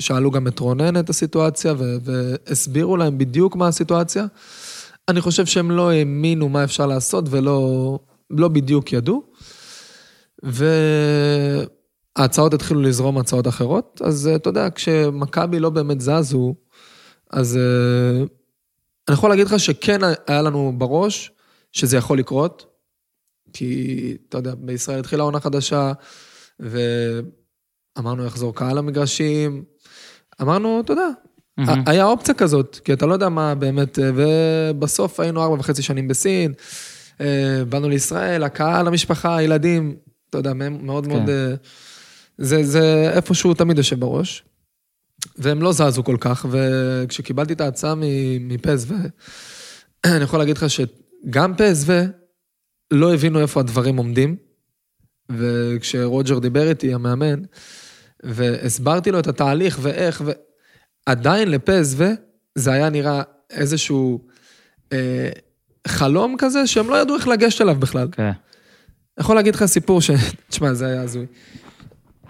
שאלו 0.00 0.30
גם 0.30 0.46
את 0.46 0.58
רונן 0.58 1.00
את 1.00 1.10
הסיטואציה 1.10 1.74
ו- 1.78 1.96
והסבירו 2.02 2.96
להם 2.96 3.18
בדיוק 3.18 3.56
מה 3.56 3.68
הסיטואציה. 3.68 4.26
אני 5.08 5.20
חושב 5.20 5.46
שהם 5.46 5.70
לא 5.70 5.90
האמינו 5.90 6.48
מה 6.48 6.64
אפשר 6.64 6.86
לעשות 6.86 7.24
ולא 7.30 7.98
לא 8.30 8.48
בדיוק 8.48 8.92
ידעו. 8.92 9.22
וההצעות 12.18 12.54
התחילו 12.54 12.82
לזרום 12.82 13.18
הצעות 13.18 13.48
אחרות, 13.48 14.02
אז 14.04 14.28
אה, 14.28 14.34
אתה 14.34 14.48
יודע, 14.48 14.68
כשמכבי 14.74 15.60
לא 15.60 15.70
באמת 15.70 16.00
זזו, 16.00 16.54
אז 17.30 17.56
אה, 17.56 18.18
אני 19.08 19.14
יכול 19.14 19.30
להגיד 19.30 19.46
לך 19.46 19.60
שכן 19.60 20.00
היה 20.26 20.42
לנו 20.42 20.72
בראש 20.78 21.32
שזה 21.72 21.96
יכול 21.96 22.18
לקרות, 22.18 22.66
כי 23.52 24.16
אתה 24.28 24.38
יודע, 24.38 24.54
בישראל 24.58 24.98
התחילה 24.98 25.22
עונה 25.22 25.40
חדשה, 25.40 25.92
ואמרנו 26.60 28.24
יחזור 28.26 28.54
קהל 28.54 28.78
למגרשים, 28.78 29.64
אמרנו, 30.42 30.80
אתה 30.80 30.92
יודע, 30.92 31.08
מהמם. 31.56 31.82
היה 31.86 32.04
אופציה 32.04 32.34
כזאת, 32.34 32.80
כי 32.84 32.92
אתה 32.92 33.06
לא 33.06 33.12
יודע 33.12 33.28
מה 33.28 33.54
באמת, 33.54 33.98
אה, 33.98 34.10
ובסוף 34.14 35.20
היינו 35.20 35.42
ארבע 35.42 35.54
וחצי 35.54 35.82
שנים 35.82 36.08
בסין, 36.08 36.52
באנו 37.68 37.88
לישראל, 37.88 38.44
הקהל, 38.44 38.86
המשפחה, 38.86 39.36
הילדים, 39.36 39.96
אתה 40.30 40.38
יודע, 40.38 40.52
מאוד 40.54 41.06
כן. 41.06 41.12
מאוד... 41.12 41.30
זה, 42.38 42.64
זה 42.64 43.10
איפשהו 43.12 43.54
תמיד 43.54 43.78
יושב 43.78 44.00
בראש. 44.00 44.44
והם 45.38 45.62
לא 45.62 45.72
זזו 45.72 46.04
כל 46.04 46.16
כך, 46.20 46.46
וכשקיבלתי 46.50 47.52
את 47.52 47.60
ההצעה 47.60 47.94
מפסו, 48.40 48.94
אני 50.04 50.24
יכול 50.24 50.38
להגיד 50.38 50.56
לך 50.56 50.66
שגם 50.70 51.54
פסו 51.56 51.92
לא 52.90 53.14
הבינו 53.14 53.40
איפה 53.40 53.60
הדברים 53.60 53.96
עומדים, 53.96 54.36
וכשרוג'ר 55.32 56.38
דיבר 56.38 56.68
איתי, 56.68 56.94
המאמן, 56.94 57.42
והסברתי 58.22 59.10
לו 59.10 59.18
את 59.18 59.26
התהליך 59.26 59.78
ואיך, 59.82 60.22
ועדיין 61.06 61.50
לפסו 61.50 62.04
זה 62.54 62.72
היה 62.72 62.90
נראה 62.90 63.22
איזשהו 63.50 64.26
אה, 64.92 65.30
חלום 65.86 66.36
כזה 66.38 66.66
שהם 66.66 66.90
לא 66.90 67.00
ידעו 67.00 67.16
איך 67.16 67.28
לגשת 67.28 67.60
אליו 67.60 67.74
בכלל. 67.74 68.08
כן. 68.12 68.22
אני 68.22 68.34
יכול 69.18 69.36
להגיד 69.36 69.54
לך 69.54 69.64
סיפור 69.64 70.00
ש... 70.00 70.10
תשמע, 70.50 70.74
זה 70.74 70.86
היה 70.86 71.02
הזוי. 71.02 71.26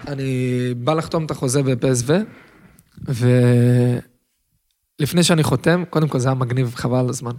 אני 0.06 0.74
בא 0.76 0.94
לחתום 0.94 1.24
את 1.24 1.30
החוזה 1.30 1.62
בפסו, 1.62 2.14
ולפני 4.98 5.22
שאני 5.22 5.42
חותם, 5.42 5.82
קודם 5.90 6.08
כל 6.08 6.18
זה 6.18 6.28
היה 6.28 6.34
מגניב, 6.34 6.74
חבל 6.74 6.98
על 6.98 7.08
הזמן. 7.08 7.32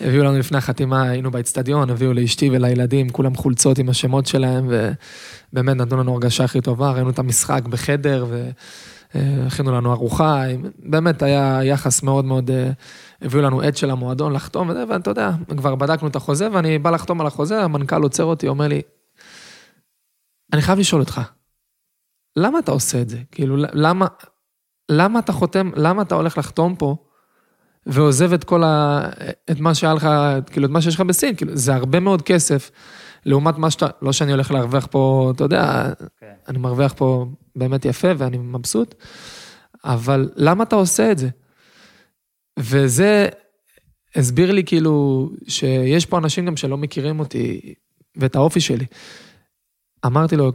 הביאו 0.00 0.24
לנו 0.24 0.38
לפני 0.38 0.58
החתימה, 0.58 1.02
היינו 1.02 1.30
באצטדיון, 1.30 1.90
הביאו 1.90 2.12
לאשתי 2.12 2.50
ולילדים, 2.50 3.10
כולם 3.10 3.34
חולצות 3.34 3.78
עם 3.78 3.88
השמות 3.88 4.26
שלהם, 4.26 4.68
ובאמת 4.68 5.76
נתנו 5.76 5.96
לנו 5.96 6.12
הרגשה 6.12 6.44
הכי 6.44 6.60
טובה, 6.60 6.90
ראינו 6.90 7.10
את 7.10 7.18
המשחק 7.18 7.62
בחדר, 7.64 8.26
והכינו 9.14 9.72
לנו 9.72 9.92
ארוחה, 9.92 10.44
באמת 10.78 11.22
היה 11.22 11.60
יחס 11.64 12.02
מאוד 12.02 12.24
מאוד... 12.24 12.50
אה, 12.50 12.70
הביאו 13.22 13.42
לנו 13.42 13.60
עד 13.60 13.76
של 13.76 13.90
המועדון 13.90 14.32
לחתום, 14.32 14.70
ואתה 14.88 15.10
יודע, 15.10 15.30
כבר 15.56 15.74
בדקנו 15.74 16.08
את 16.08 16.16
החוזה, 16.16 16.48
ואני 16.52 16.78
בא 16.78 16.90
לחתום 16.90 17.20
על 17.20 17.26
החוזה, 17.26 17.62
המנכ"ל 17.62 18.02
עוצר 18.02 18.24
אותי, 18.24 18.48
אומר 18.48 18.68
לי, 18.68 18.82
אני 20.52 20.62
חייב 20.62 20.78
לשאול 20.78 21.00
אותך, 21.00 21.20
למה 22.36 22.58
אתה 22.58 22.72
עושה 22.72 23.02
את 23.02 23.08
זה? 23.08 23.18
כאילו, 23.32 23.56
למה, 23.56 24.06
למה 24.88 25.18
אתה 25.18 25.32
חותם, 25.32 25.70
למה 25.76 26.02
אתה 26.02 26.14
הולך 26.14 26.38
לחתום 26.38 26.76
פה, 26.76 26.96
ועוזב 27.86 28.32
את 28.32 28.44
כל 28.44 28.64
ה... 28.64 29.02
את 29.50 29.60
מה 29.60 29.74
שהיה 29.74 29.94
לך, 29.94 30.08
כאילו, 30.46 30.66
את 30.66 30.70
מה 30.70 30.82
שיש 30.82 30.94
לך 30.94 31.00
בסין, 31.00 31.36
כאילו, 31.36 31.56
זה 31.56 31.74
הרבה 31.74 32.00
מאוד 32.00 32.22
כסף, 32.22 32.70
לעומת 33.26 33.58
מה 33.58 33.70
שאתה, 33.70 33.86
לא 34.02 34.12
שאני 34.12 34.32
הולך 34.32 34.50
להרוויח 34.50 34.86
פה, 34.90 35.32
אתה 35.36 35.44
יודע, 35.44 35.92
כן. 36.20 36.32
אני 36.48 36.58
מרוויח 36.58 36.94
פה 36.96 37.26
באמת 37.56 37.84
יפה 37.84 38.08
ואני 38.18 38.38
מבסוט, 38.38 38.94
אבל 39.84 40.30
למה 40.36 40.64
אתה 40.64 40.76
עושה 40.76 41.12
את 41.12 41.18
זה? 41.18 41.28
וזה 42.58 43.28
הסביר 44.14 44.52
לי 44.52 44.64
כאילו 44.64 45.28
שיש 45.48 46.06
פה 46.06 46.18
אנשים 46.18 46.46
גם 46.46 46.56
שלא 46.56 46.76
מכירים 46.76 47.20
אותי 47.20 47.74
ואת 48.16 48.36
האופי 48.36 48.60
שלי. 48.60 48.86
אמרתי 50.06 50.36
לו, 50.36 50.52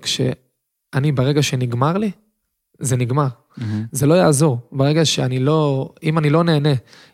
כשאני, 0.92 1.12
ברגע 1.12 1.44
שנגמר 1.44 1.98
לי, 1.98 2.12
זה 2.80 2.98
נגמר. 2.98 3.28
זה 3.92 4.06
לא 4.06 4.14
יעזור. 4.14 4.60
ברגע 4.72 5.06
שאני 5.06 5.40
לא, 5.40 5.90
אם 6.04 6.18
אני 6.18 6.30
לא 6.30 6.44
נהנה, 6.44 6.74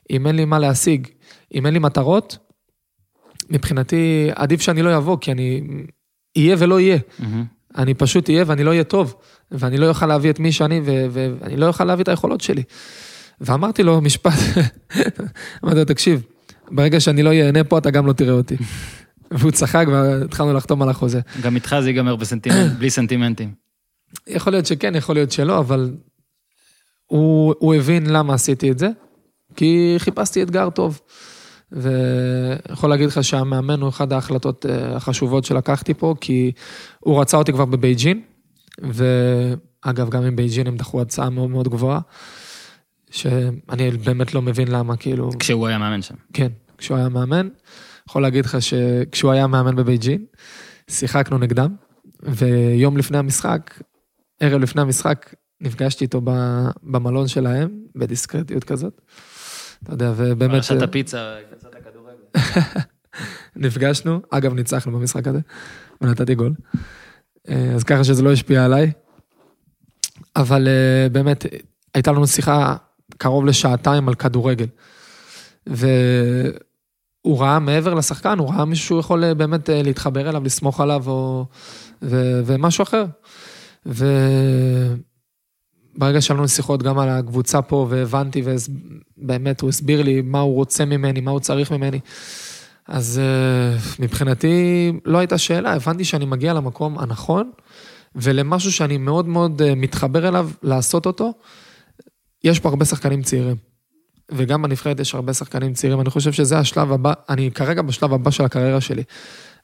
אם 0.10 0.28
אין 0.28 0.36
לי 0.36 0.46
מה 0.46 0.60
להשיג, 0.60 1.08
אם 1.54 1.66
אין 1.66 1.74
לי 1.74 1.80
מטרות, 1.80 2.38
מבחינתי 3.50 4.30
עדיף 4.36 4.62
שאני 4.62 4.82
לא 4.82 4.98
אבוא, 4.98 5.18
כי 5.22 5.32
אני 5.32 5.62
אהיה 6.38 6.56
ולא 6.60 6.76
אהיה. 6.76 6.98
אני 7.78 7.94
פשוט 7.94 8.30
אהיה 8.30 8.44
ואני 8.48 8.64
לא 8.64 8.70
אהיה 8.70 8.84
טוב, 8.84 9.16
ואני 9.52 9.78
לא 9.78 9.90
אוכל 9.90 10.06
להביא 10.06 10.30
את 10.30 10.40
מי 10.40 10.52
שאני, 10.52 10.82
ו- 10.86 11.06
ואני 11.12 11.58
לא 11.58 11.68
אוכל 11.68 11.84
להביא 11.84 12.04
את 12.04 12.08
היכולות 12.08 12.42
שלי. 12.42 12.64
ואמרתי 13.42 13.84
לו 13.84 14.02
משפט, 14.02 14.40
אמרתי 15.64 15.80
לו, 15.80 15.86
תקשיב, 15.86 16.24
ברגע 16.72 17.00
שאני 17.00 17.24
לא 17.24 17.34
אהנה 17.34 17.64
פה, 17.64 17.78
אתה 17.78 17.92
גם 17.92 18.06
לא 18.06 18.14
תראה 18.14 18.34
אותי. 18.34 18.56
והוא 19.32 19.52
צחק 19.52 19.86
והתחלנו 19.92 20.54
לחתום 20.54 20.82
על 20.82 20.90
החוזה. 20.90 21.20
גם 21.42 21.56
איתך 21.56 21.76
זה 21.82 21.90
ייגמר 21.90 22.16
בסנטימנט, 22.16 22.72
בלי 22.78 22.90
סנטימנטים. 22.90 23.63
יכול 24.28 24.54
להיות 24.54 24.66
שכן, 24.66 24.96
יכול 24.96 25.16
להיות 25.16 25.32
שלא, 25.32 25.60
אבל 25.60 25.96
הוא, 27.08 27.54
הוא 27.60 27.76
הבין 27.76 28.06
למה 28.10 28.34
עשיתי 28.34 28.72
את 28.72 28.80
זה, 28.80 28.90
כי 29.56 29.96
חיפשתי 29.98 30.44
אתגר 30.44 30.70
טוב. 30.70 31.02
ויכול 31.72 32.90
להגיד 32.90 33.08
לך 33.08 33.24
שהמאמן 33.24 33.82
הוא 33.82 33.90
אחת 33.90 34.12
ההחלטות 34.12 34.66
אה, 34.66 34.96
החשובות 34.96 35.46
שלקחתי 35.46 35.94
פה, 35.94 36.16
כי 36.22 36.52
הוא 37.00 37.22
רצה 37.22 37.38
אותי 37.38 37.54
כבר 37.54 37.66
בבייג'ין, 37.66 38.22
ואגב, 38.82 40.10
גם 40.10 40.24
עם 40.24 40.36
בייג'ין 40.36 40.68
הם 40.68 40.78
דחו 40.78 41.02
הצעה 41.02 41.30
מאוד 41.30 41.50
מאוד 41.50 41.68
גבוהה, 41.68 42.00
שאני 43.12 43.92
באמת 43.92 44.34
לא 44.34 44.42
מבין 44.42 44.68
למה, 44.68 44.98
כאילו... 44.98 45.30
כשהוא 45.40 45.68
היה 45.68 45.78
מאמן 45.78 46.02
שם. 46.02 46.16
כן, 46.34 46.48
כשהוא 46.78 46.98
היה 46.98 47.10
מאמן. 47.10 47.48
יכול 48.10 48.22
להגיד 48.22 48.46
לך 48.46 48.58
שכשהוא 48.62 49.32
היה 49.32 49.48
מאמן 49.48 49.76
בבייג'ין, 49.76 50.26
שיחקנו 50.90 51.38
נגדם, 51.38 51.76
ויום 52.24 52.98
לפני 52.98 53.18
המשחק, 53.18 53.74
ערב 54.44 54.62
לפני 54.62 54.82
המשחק, 54.82 55.36
נפגשתי 55.62 56.04
איתו 56.04 56.22
במלון 56.84 57.28
שלהם, 57.28 57.70
בדיסקרטיות 57.96 58.64
כזאת. 58.64 59.02
אתה 59.84 59.94
יודע, 59.94 60.14
ובאמת... 60.16 60.52
פרשת 60.52 60.82
הפיצה, 60.82 61.36
קבוצת 61.50 61.76
הכדורגל. 61.76 62.50
נפגשנו, 63.66 64.20
אגב, 64.30 64.54
ניצחנו 64.54 65.00
במשחק 65.00 65.28
הזה, 65.28 65.40
ונתתי 66.02 66.36
גול. 66.36 66.54
אה, 67.50 67.72
אז 67.76 67.84
ככה 67.84 68.04
שזה 68.04 68.24
לא 68.24 68.32
השפיע 68.32 68.66
עליי. 68.66 68.92
אבל 70.36 70.68
אה, 70.68 71.10
באמת, 71.10 71.46
הייתה 71.94 72.12
לנו 72.12 72.28
שיחה 72.28 72.76
קרוב 73.18 73.46
לשעתיים 73.46 74.08
על 74.08 74.16
כדורגל. 74.16 74.68
והוא 75.68 77.40
ראה 77.40 77.60
מעבר 77.60 77.94
לשחקן, 77.94 78.38
הוא 78.38 78.50
ראה 78.50 78.66
מישהו 78.66 78.86
שהוא 78.86 79.00
יכול 79.00 79.24
אה, 79.24 79.34
באמת 79.34 79.70
אה, 79.70 79.84
להתחבר 79.84 80.30
אליו, 80.30 80.44
לסמוך 80.44 80.80
עליו, 80.80 81.04
או... 81.08 81.46
ו... 82.02 82.42
ומשהו 82.46 82.84
אחר. 82.84 83.06
וברגע 83.86 85.02
שהיו 86.22 86.38
לנו 86.38 86.48
שיחות 86.48 86.84
גם 86.84 87.00
על 87.00 87.10
הקבוצה 87.10 87.62
פה, 87.62 87.88
והבנתי, 87.90 88.44
ובאמת, 88.46 89.62
הוא 89.62 89.70
הסביר 89.70 90.02
לי 90.02 90.22
מה 90.22 90.40
הוא 90.40 90.56
רוצה 90.56 90.86
ממני, 90.86 91.22
מה 91.22 91.32
הוא 91.32 91.40
צריך 91.40 91.72
ממני. 91.72 92.00
אז 92.88 93.20
אה, 93.24 93.78
מבחינתי 94.00 94.92
לא 95.06 95.18
הייתה 95.18 95.38
שאלה, 95.38 95.74
הבנתי 95.74 96.06
שאני 96.06 96.26
מגיע 96.26 96.54
למקום 96.54 97.00
הנכון, 97.00 97.52
ולמשהו 98.16 98.72
שאני 98.72 98.98
מאוד 98.98 99.28
מאוד 99.28 99.62
אה, 99.62 99.76
מתחבר 99.76 100.28
אליו 100.28 100.50
לעשות 100.64 101.06
אותו. 101.06 101.34
יש 102.44 102.60
פה 102.60 102.70
הרבה 102.70 102.86
שחקנים 102.86 103.22
צעירים, 103.22 103.56
וגם 104.32 104.62
בנבחרת 104.62 105.00
יש 105.00 105.16
הרבה 105.16 105.34
שחקנים 105.34 105.74
צעירים, 105.74 106.02
אני 106.02 106.10
חושב 106.10 106.32
שזה 106.32 106.58
השלב 106.58 106.92
הבא, 106.92 107.14
אני 107.30 107.52
כרגע 107.52 107.82
בשלב 107.82 108.14
הבא 108.14 108.32
של 108.32 108.46
הקריירה 108.46 108.82
שלי. 108.82 109.04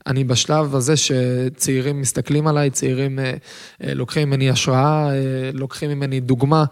אני 0.08 0.24
בשלב 0.24 0.76
הזה 0.76 0.94
שצעירים 0.98 2.02
מסתכלים 2.02 2.48
עליי, 2.48 2.70
צעירים 2.70 3.20
אה, 3.20 3.34
אה, 3.84 3.94
לוקחים 3.94 4.28
ממני 4.28 4.50
השראה, 4.50 5.10
אה, 5.14 5.50
לוקחים 5.54 5.90
ממני 5.90 6.20
דוגמה, 6.20 6.66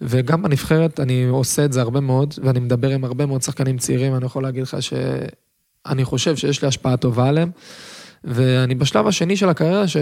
וגם 0.00 0.42
בנבחרת 0.42 1.00
אני 1.00 1.24
עושה 1.24 1.64
את 1.64 1.72
זה 1.72 1.80
הרבה 1.80 2.00
מאוד, 2.00 2.34
ואני 2.42 2.60
מדבר 2.60 2.90
עם 2.90 3.04
הרבה 3.04 3.26
מאוד 3.26 3.42
שחקנים 3.42 3.78
צעירים, 3.78 4.14
אני 4.14 4.26
יכול 4.26 4.42
להגיד 4.42 4.62
לך 4.62 4.76
שאני 4.80 6.04
חושב 6.04 6.36
שיש 6.36 6.62
לי 6.62 6.68
השפעה 6.68 6.96
טובה 6.96 7.28
עליהם, 7.28 7.50
ואני 8.24 8.74
בשלב 8.74 9.06
השני 9.06 9.36
של 9.36 9.48
הקריירה 9.48 9.88
ש... 9.88 9.96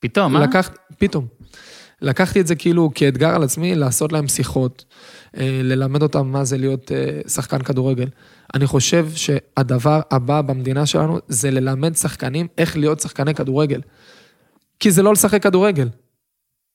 פתאום, 0.00 0.36
אה? 0.36 0.42
לקח, 0.42 0.70
פתאום. 0.98 1.26
לקחתי 2.02 2.40
את 2.40 2.46
זה 2.46 2.54
כאילו 2.54 2.90
כאתגר 2.94 3.34
על 3.34 3.42
עצמי, 3.42 3.74
לעשות 3.74 4.12
להם 4.12 4.28
שיחות, 4.28 4.84
ללמד 5.34 6.02
אותם 6.02 6.28
מה 6.28 6.44
זה 6.44 6.58
להיות 6.58 6.92
שחקן 7.28 7.58
כדורגל. 7.58 8.08
אני 8.54 8.66
חושב 8.66 9.08
שהדבר 9.14 10.00
הבא 10.10 10.40
במדינה 10.40 10.86
שלנו 10.86 11.18
זה 11.28 11.50
ללמד 11.50 11.96
שחקנים 11.96 12.46
איך 12.58 12.76
להיות 12.76 13.00
שחקני 13.00 13.34
כדורגל. 13.34 13.80
כי 14.80 14.90
זה 14.90 15.02
לא 15.02 15.12
לשחק 15.12 15.42
כדורגל. 15.42 15.88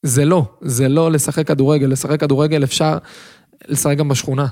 זה 0.04 0.26
לא, 0.26 0.56
זה 0.62 0.90
לא 0.90 1.12
לשחק 1.12 1.48
כדורגל. 1.48 1.88
לשחק 1.88 2.20
כדורגל 2.20 2.64
אפשר 2.64 2.98
לשחק 3.68 3.98
גם 3.98 4.10
בשכונה. 4.10 4.48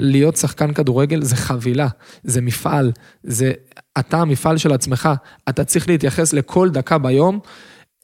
להיות 0.00 0.36
שחקן 0.36 0.72
כדורגל 0.72 1.22
זה 1.22 1.36
חבילה, 1.36 1.88
זה 2.24 2.40
מפעל, 2.40 2.92
זה 3.22 3.52
אתה 3.98 4.16
המפעל 4.18 4.56
של 4.58 4.72
עצמך. 4.72 5.08
אתה 5.48 5.64
צריך 5.64 5.88
להתייחס 5.88 6.32
לכל 6.32 6.70
דקה 6.70 6.98
ביום, 6.98 7.40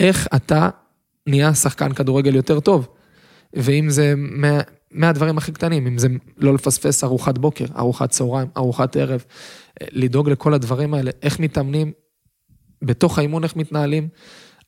איך 0.01 0.29
אתה 0.37 0.69
נהיה 1.27 1.55
שחקן 1.55 1.93
כדורגל 1.93 2.35
יותר 2.35 2.61
טוב. 2.61 2.89
ואם 3.55 3.91
זה 3.91 4.15
מהדברים 4.93 5.39
הכי 5.39 5.53
קטנים, 5.53 5.87
אם 5.87 5.99
זה 5.99 6.09
לא 6.37 6.55
לפספס 6.55 7.05
ארוחת 7.05 7.39
בוקר, 7.39 7.65
ארוחת 7.77 8.11
צהריים, 8.11 8.49
ארוחת 8.57 8.97
ערב, 8.97 9.25
לדאוג 9.93 10.31
לכל 10.31 10.55
הדברים 10.55 10.95
האלה, 10.95 11.11
איך 11.23 11.41
מתאמנים, 11.41 11.93
בתוך 12.83 13.19
האימון 13.19 13.45
איך 13.45 13.57
מתנהלים, 13.57 14.09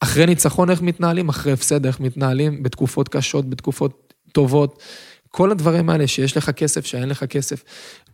אחרי 0.00 0.26
ניצחון 0.26 0.70
איך 0.70 0.82
מתנהלים, 0.82 1.28
אחרי 1.28 1.52
הפסד 1.52 1.86
איך 1.86 2.00
מתנהלים, 2.00 2.62
בתקופות 2.62 3.08
קשות, 3.08 3.50
בתקופות 3.50 4.14
טובות. 4.32 4.82
כל 5.28 5.50
הדברים 5.50 5.90
האלה, 5.90 6.06
שיש 6.06 6.36
לך 6.36 6.50
כסף, 6.50 6.86
שאין 6.86 7.08
לך 7.08 7.24
כסף, 7.24 7.64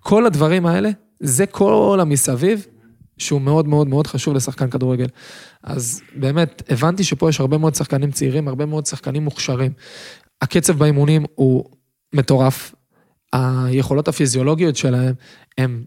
כל 0.00 0.26
הדברים 0.26 0.66
האלה, 0.66 0.90
זה 1.20 1.46
כל 1.46 1.98
המסביב, 2.02 2.66
שהוא 3.18 3.40
מאוד 3.40 3.68
מאוד 3.68 3.88
מאוד 3.88 4.06
חשוב 4.06 4.34
לשחקן 4.34 4.70
כדורגל. 4.70 5.06
אז 5.62 6.02
באמת, 6.16 6.62
הבנתי 6.68 7.04
שפה 7.04 7.28
יש 7.28 7.40
הרבה 7.40 7.58
מאוד 7.58 7.74
שחקנים 7.74 8.10
צעירים, 8.10 8.48
הרבה 8.48 8.66
מאוד 8.66 8.86
שחקנים 8.86 9.24
מוכשרים. 9.24 9.72
הקצב 10.42 10.72
באימונים 10.72 11.24
הוא 11.34 11.64
מטורף, 12.16 12.74
היכולות 13.33 14.09
הפיזיולוגיות 14.09 14.76
שלהם 14.76 15.14
הן 15.59 15.85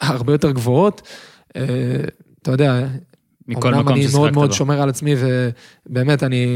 הרבה 0.00 0.32
יותר 0.32 0.50
גבוהות. 0.50 1.02
אה, 1.56 2.04
אתה 2.42 2.50
יודע, 2.50 2.86
מכל 3.48 3.74
מקום 3.74 3.88
אני 3.88 4.02
ששיחקת 4.02 4.16
מאוד 4.16 4.32
מאוד 4.32 4.48
בו. 4.48 4.54
שומר 4.54 4.82
על 4.82 4.88
עצמי, 4.88 5.14
ובאמת, 5.18 6.22
אני, 6.22 6.46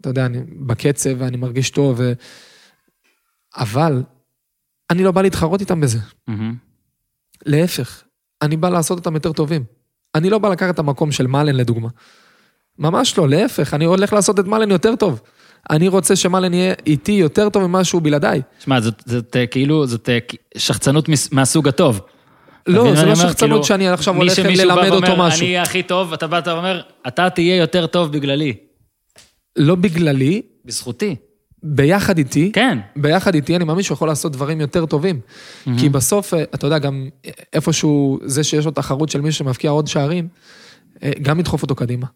אתה 0.00 0.08
יודע, 0.08 0.26
אני 0.26 0.38
בקצב 0.66 1.10
ואני 1.18 1.36
מרגיש 1.36 1.70
טוב, 1.70 1.96
ו... 1.98 2.12
אבל 3.56 4.02
אני 4.90 5.04
לא 5.04 5.12
בא 5.12 5.22
להתחרות 5.22 5.60
איתם 5.60 5.80
בזה. 5.80 5.98
מהמם. 6.28 6.56
להפך, 7.46 8.02
אני 8.42 8.56
בא 8.56 8.68
לעשות 8.68 8.98
אותם 8.98 9.14
יותר 9.14 9.32
טובים. 9.32 9.64
אני 10.14 10.30
לא 10.30 10.38
בא 10.38 10.48
לקחת 10.48 10.74
את 10.74 10.78
המקום 10.78 11.12
של 11.12 11.26
מאלן 11.26 11.54
לדוגמה. 11.56 11.88
ממש 12.78 13.18
לא, 13.18 13.28
להפך, 13.28 13.74
אני 13.74 13.84
הולך 13.84 14.12
לעשות 14.12 14.40
את 14.40 14.44
מאלן 14.44 14.70
יותר 14.70 14.96
טוב. 14.96 15.20
אני 15.70 15.88
רוצה 15.88 16.16
שמאלן 16.16 16.54
יהיה 16.54 16.74
איתי 16.86 17.12
יותר 17.12 17.48
טוב 17.48 17.66
ממה 17.66 17.84
שהוא 17.84 18.02
בלעדיי. 18.02 18.42
שמע, 18.58 18.80
זאת, 18.80 19.02
זאת 19.06 19.36
אה, 19.36 19.46
כאילו, 19.46 19.86
זאת 19.86 20.08
אה, 20.08 20.18
שחצנות 20.56 21.08
מהסוג 21.32 21.68
הטוב. 21.68 22.00
לא, 22.66 22.94
זה 22.94 23.02
לא 23.06 23.12
אומר? 23.12 23.14
שחצנות 23.14 23.50
כאילו, 23.50 23.64
שאני 23.64 23.88
עכשיו 23.88 24.14
מי 24.14 24.20
הולך 24.20 24.38
ללמד 24.38 24.88
אותו 24.88 25.06
ואומר, 25.06 25.26
משהו. 25.26 25.40
אני 25.40 25.48
אהיה 25.48 25.62
הכי 25.62 25.82
טוב, 25.82 26.12
אתה 26.12 26.26
בא 26.26 26.40
ואומר, 26.46 26.80
אתה 27.08 27.30
תהיה 27.30 27.56
יותר 27.56 27.86
טוב 27.86 28.12
בגללי. 28.12 28.54
לא 29.56 29.74
בגללי, 29.74 30.42
בזכותי. 30.64 31.16
ביחד 31.62 32.18
איתי, 32.18 32.52
כן. 32.52 32.78
ביחד 32.96 33.34
איתי 33.34 33.56
אני 33.56 33.64
מאמין 33.64 33.82
שהוא 33.82 33.94
יכול 33.94 34.08
לעשות 34.08 34.32
דברים 34.32 34.60
יותר 34.60 34.86
טובים. 34.86 35.20
כי 35.78 35.88
בסוף, 35.88 36.34
אה, 36.34 36.42
אתה 36.42 36.66
יודע, 36.66 36.78
גם 36.78 37.08
איפשהו, 37.52 38.18
זה 38.24 38.44
שיש 38.44 38.64
לו 38.64 38.70
תחרות 38.70 39.08
של 39.08 39.20
מישהו 39.20 39.38
שמבקיע 39.38 39.70
עוד 39.70 39.86
שערים, 39.86 40.28
גם 41.22 41.40
ידחוף 41.40 41.62
אותו 41.62 41.74
קדימה. 41.74 42.06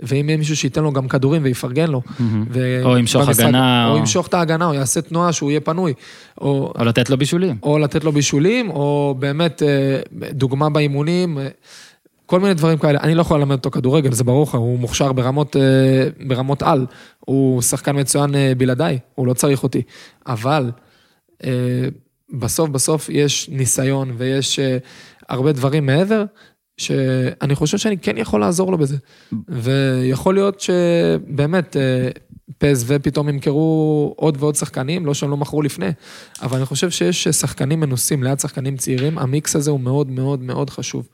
ואם 0.00 0.28
יהיה 0.28 0.38
מישהו 0.38 0.56
שייתן 0.56 0.82
לו 0.82 0.92
גם 0.92 1.08
כדורים 1.08 1.42
ויפרגן 1.44 1.90
לו. 1.90 2.02
ו- 2.50 2.82
או 2.84 2.98
ימשוך 2.98 3.28
הגנה, 3.28 3.86
או 3.86 3.92
או- 3.92 3.98
ימשוך 3.98 4.26
את 4.26 4.34
ההגנה, 4.34 4.66
או 4.66 4.74
יעשה 4.74 5.00
תנועה 5.00 5.32
שהוא 5.32 5.50
יהיה 5.50 5.60
פנוי. 5.60 5.92
או, 6.40 6.72
או 6.78 6.84
לתת 6.84 7.10
לו 7.10 7.16
בישולים. 7.18 7.56
או 7.62 7.78
לתת 7.78 8.04
לו 8.04 8.12
בישולים, 8.12 8.70
או 8.70 9.14
באמת 9.18 9.62
אה, 9.62 10.00
דוגמה 10.32 10.70
באימונים, 10.70 11.38
אה, 11.38 11.48
כל 12.26 12.40
מיני 12.40 12.54
דברים 12.54 12.78
כאלה. 12.78 12.98
אני 13.02 13.14
לא 13.14 13.20
יכול 13.20 13.38
ללמד 13.38 13.56
אותו 13.56 13.70
כדורגל, 13.70 14.12
זה 14.12 14.24
ברור 14.24 14.42
לך, 14.42 14.54
הוא 14.54 14.78
מוכשר 14.78 15.12
ברמות, 15.12 15.56
אה, 15.56 16.26
ברמות 16.26 16.62
על. 16.62 16.86
הוא 17.20 17.62
שחקן 17.62 18.00
מצוין 18.00 18.30
בלעדיי, 18.58 18.98
הוא 19.14 19.26
לא 19.26 19.34
צריך 19.34 19.62
אותי. 19.62 19.82
אבל 20.26 20.70
בסוף 22.32 22.68
בסוף 22.70 23.08
יש 23.08 23.48
ניסיון 23.52 24.12
ויש 24.16 24.60
הרבה 25.28 25.52
דברים 25.52 25.86
מעבר, 25.86 26.24
שאני 26.78 27.54
חושב 27.54 27.78
שאני 27.78 27.98
כן 27.98 28.18
יכול 28.18 28.40
לעזור 28.40 28.72
לו 28.72 28.78
בזה. 28.78 28.96
ויכול 29.48 30.34
להיות 30.34 30.60
שבאמת, 30.60 31.76
אה, 31.76 32.08
PSV 32.58 32.94
פתאום 33.02 33.28
ימכרו 33.28 34.14
עוד 34.16 34.36
ועוד 34.40 34.54
שחקנים, 34.54 35.06
לא 35.06 35.14
שהם 35.14 35.30
לא 35.30 35.36
מכרו 35.36 35.62
לפני, 35.62 35.90
אבל 36.42 36.56
אני 36.56 36.66
חושב 36.66 36.90
שיש 36.90 37.28
שחקנים 37.28 37.80
מנוסים 37.80 38.22
ליד 38.22 38.40
שחקנים 38.40 38.76
צעירים, 38.76 39.18
המיקס 39.18 39.56
הזה 39.56 39.70
הוא 39.70 39.80
מאוד 39.80 40.10
מאוד 40.10 40.42
מאוד 40.42 40.70
חשוב. 40.70 41.08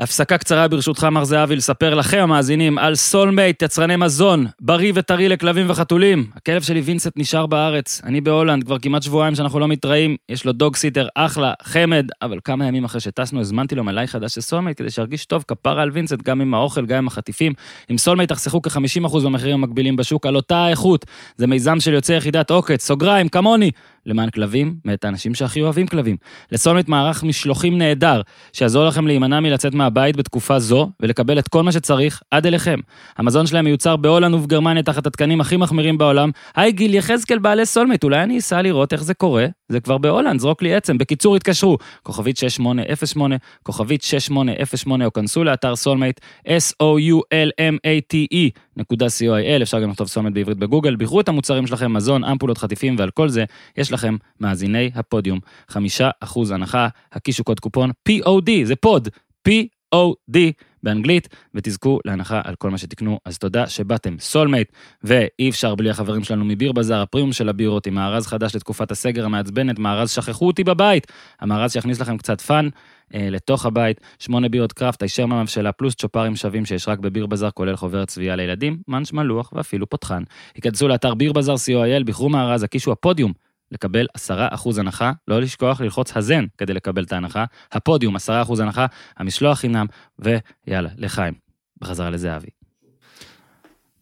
הפסקה 0.00 0.38
קצרה 0.38 0.68
ברשותך, 0.68 1.04
מר 1.04 1.24
זהבי, 1.24 1.56
לספר 1.56 1.94
לכם 1.94 2.18
המאזינים 2.18 2.78
על 2.78 2.94
סולמייט, 2.94 3.62
יצרני 3.62 3.96
מזון, 3.96 4.46
בריא 4.60 4.92
וטרי 4.94 5.28
לכלבים 5.28 5.70
וחתולים. 5.70 6.26
הכלב 6.36 6.62
שלי 6.62 6.80
וינסנט 6.80 7.12
נשאר 7.16 7.46
בארץ, 7.46 8.00
אני 8.04 8.20
בהולנד, 8.20 8.64
כבר 8.64 8.78
כמעט 8.78 9.02
שבועיים 9.02 9.34
שאנחנו 9.34 9.58
לא 9.58 9.68
מתראים, 9.68 10.16
יש 10.28 10.44
לו 10.44 10.52
dog 10.52 10.76
sitter 10.76 11.08
אחלה, 11.14 11.52
חמד, 11.62 12.06
אבל 12.22 12.38
כמה 12.44 12.66
ימים 12.66 12.84
אחרי 12.84 13.00
שטסנו 13.00 13.40
הזמנתי 13.40 13.74
לו 13.74 13.84
מלאי 13.84 14.06
חדש 14.06 14.34
של 14.34 14.40
סולמייט 14.40 14.78
כדי 14.78 14.90
שירגיש 14.90 15.24
טוב 15.24 15.44
כפרה 15.48 15.82
על 15.82 15.90
וינסנט, 15.90 16.22
גם 16.22 16.40
עם 16.40 16.54
האוכל, 16.54 16.86
גם 16.86 16.98
עם 16.98 17.06
החטיפים. 17.06 17.52
עם 17.88 17.98
סולמייט 17.98 18.28
תחסכו 18.28 18.62
כ-50% 18.62 19.20
במחירים 19.24 19.54
המקבילים 19.54 19.96
בשוק 19.96 20.26
על 20.26 20.36
אותה 20.36 20.56
האיכות. 20.56 21.06
זה 21.36 21.46
מיזם 21.46 21.80
של 21.80 21.92
יוצאי 21.92 22.16
יחידת 22.16 22.50
עוקץ, 22.50 22.86
סוגריים, 22.86 23.28
כמוני, 23.28 23.70
למען 24.06 24.30
כלבים, 24.30 24.74
מאת 24.84 25.04
האנשים 25.04 25.34
שהכי 25.34 25.62
אוהבים 25.62 25.86
כלבים. 25.86 26.16
לסולמייט 26.52 26.88
מערך 26.88 27.22
משלוחים 27.22 27.78
נהדר, 27.78 28.20
שיעזור 28.52 28.84
לכם 28.84 29.06
להימנע 29.06 29.40
מלצאת 29.40 29.74
מהבית 29.74 30.16
בתקופה 30.16 30.58
זו, 30.58 30.90
ולקבל 31.00 31.38
את 31.38 31.48
כל 31.48 31.62
מה 31.62 31.72
שצריך 31.72 32.22
עד 32.30 32.46
אליכם. 32.46 32.78
המזון 33.16 33.46
שלהם 33.46 33.64
מיוצר 33.64 33.96
בהולנד 33.96 34.34
ובגרמניה 34.34 34.82
תחת 34.82 35.06
התקנים 35.06 35.40
הכי 35.40 35.56
מחמירים 35.56 35.98
בעולם. 35.98 36.30
היי 36.56 36.72
גיל 36.72 36.94
יחזקאל 36.94 37.38
בעלי 37.38 37.66
סולמייט, 37.66 38.04
אולי 38.04 38.22
אני 38.22 38.38
אסע 38.38 38.62
לראות 38.62 38.92
איך 38.92 39.02
זה 39.02 39.14
קורה? 39.14 39.46
זה 39.68 39.80
כבר 39.80 39.98
בהולנד, 39.98 40.40
זרוק 40.40 40.62
לי 40.62 40.74
עצם. 40.74 40.98
בקיצור, 40.98 41.36
התקשרו, 41.36 41.78
כוכבית 42.02 42.36
6808, 42.36 43.36
כוכבית 43.62 44.02
6808, 44.02 45.04
או 45.04 45.12
כנסו 45.12 45.44
לאתר 45.44 45.76
סולמייט, 45.76 46.20
S-O-U-L-M-A-T-E. 46.46 48.50
נקודה 48.76 49.06
co.il, 49.06 49.62
אפשר 49.62 49.80
גם 49.80 49.90
לכתוב 49.90 50.08
סולמייט 50.08 50.34
בעברית 50.34 50.58
בגוגל, 50.58 50.96
בחרו 50.96 51.20
את 51.20 51.28
המוצרים 51.28 51.66
שלכם, 51.66 51.92
מזון, 51.92 52.24
אמפולות, 52.24 52.58
חטיפים, 52.58 52.96
ועל 52.98 53.10
כל 53.10 53.28
זה 53.28 53.44
יש 53.76 53.89
לכם, 53.92 54.16
מאזיני 54.40 54.90
הפודיום, 54.94 55.38
חמישה 55.68 56.10
אחוז 56.20 56.50
הנחה, 56.50 56.88
הקישו 57.12 57.44
קוד 57.44 57.60
קופון 57.60 57.90
POD, 58.08 58.50
זה 58.64 58.76
pod, 58.76 59.08
POD 59.48 60.36
באנגלית, 60.82 61.28
ותזכו 61.54 62.00
להנחה 62.04 62.40
על 62.44 62.54
כל 62.54 62.70
מה 62.70 62.78
שתקנו, 62.78 63.18
אז 63.24 63.38
תודה 63.38 63.66
שבאתם. 63.66 64.16
סולמייט, 64.18 64.72
ואי 65.04 65.50
אפשר 65.50 65.74
בלי 65.74 65.90
החברים 65.90 66.24
שלנו 66.24 66.44
מביר 66.44 66.72
בזאר, 66.72 67.00
הפרימיום 67.00 67.32
של 67.32 67.48
הבירות, 67.48 67.86
עם 67.86 67.94
מארז 67.94 68.26
חדש 68.26 68.56
לתקופת 68.56 68.90
הסגר 68.90 69.24
המעצבנת, 69.24 69.78
מארז 69.78 70.10
שכחו 70.10 70.46
אותי 70.46 70.64
בבית, 70.64 71.06
המארז 71.40 71.72
שיכניס 71.72 72.00
לכם 72.00 72.16
קצת 72.16 72.40
fun. 72.40 72.68
אה, 73.14 73.30
לתוך 73.30 73.66
הבית, 73.66 74.00
שמונה 74.18 74.48
בירות 74.48 74.72
craft, 74.72 75.02
הישר 75.02 75.26
מהמבשלה, 75.26 75.72
פלוס 75.72 75.94
צ'ופרים 75.94 76.36
שווים 76.36 76.64
שיש 76.64 76.88
רק 76.88 76.98
בביר 76.98 77.26
בזאר, 77.26 77.50
כולל 77.50 77.76
חוברת 77.76 78.08
צביעה 78.08 78.36
לילדים, 78.36 78.78
munch 78.88 79.12
מלוח 79.12 79.52
ואפילו 79.52 79.88
פותחן. 79.88 80.22
היכנסו 80.54 80.88
לאתר 80.88 81.14
ביר 81.14 81.32
בזאר 81.32 81.54
co.il, 81.54 82.04
בחרו 82.04 82.28
מארז, 82.28 82.62
הקישו 82.62 82.92
הפודיום 82.92 83.32
לקבל 83.72 84.06
10% 84.30 84.30
הנחה, 84.78 85.12
לא 85.28 85.40
לשכוח 85.40 85.80
ללחוץ 85.80 86.16
הזן 86.16 86.44
כדי 86.58 86.72
לקבל 86.74 87.04
את 87.04 87.12
ההנחה, 87.12 87.44
הפודיום 87.72 88.16
10% 88.16 88.20
הנחה, 88.58 88.86
המשלוח 89.16 89.58
חינם, 89.58 89.86
ויאללה, 90.18 90.90
לחיים. 90.96 91.34
בחזרה 91.80 92.10
לזהבי. 92.10 92.48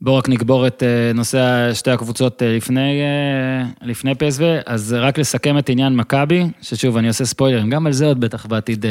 בואו 0.01 0.17
רק 0.17 0.29
נקבור 0.29 0.67
את 0.67 0.83
אה, 0.83 1.13
נושא 1.15 1.71
שתי 1.75 1.91
הקבוצות 1.91 2.43
אה, 2.43 2.57
לפני, 2.57 3.01
אה, 3.01 3.67
לפני 3.83 4.15
PSV, 4.15 4.45
אז 4.67 4.97
רק 4.99 5.19
לסכם 5.19 5.59
את 5.59 5.69
עניין 5.69 5.97
מכבי, 5.97 6.45
ששוב, 6.63 6.97
אני 6.97 7.09
עושה 7.09 7.25
ספוילרים, 7.25 7.71
גם 7.71 7.87
על 7.87 7.93
זה 7.93 8.07
עוד 8.07 8.21
בטח 8.21 8.47
בעתיד 8.47 8.85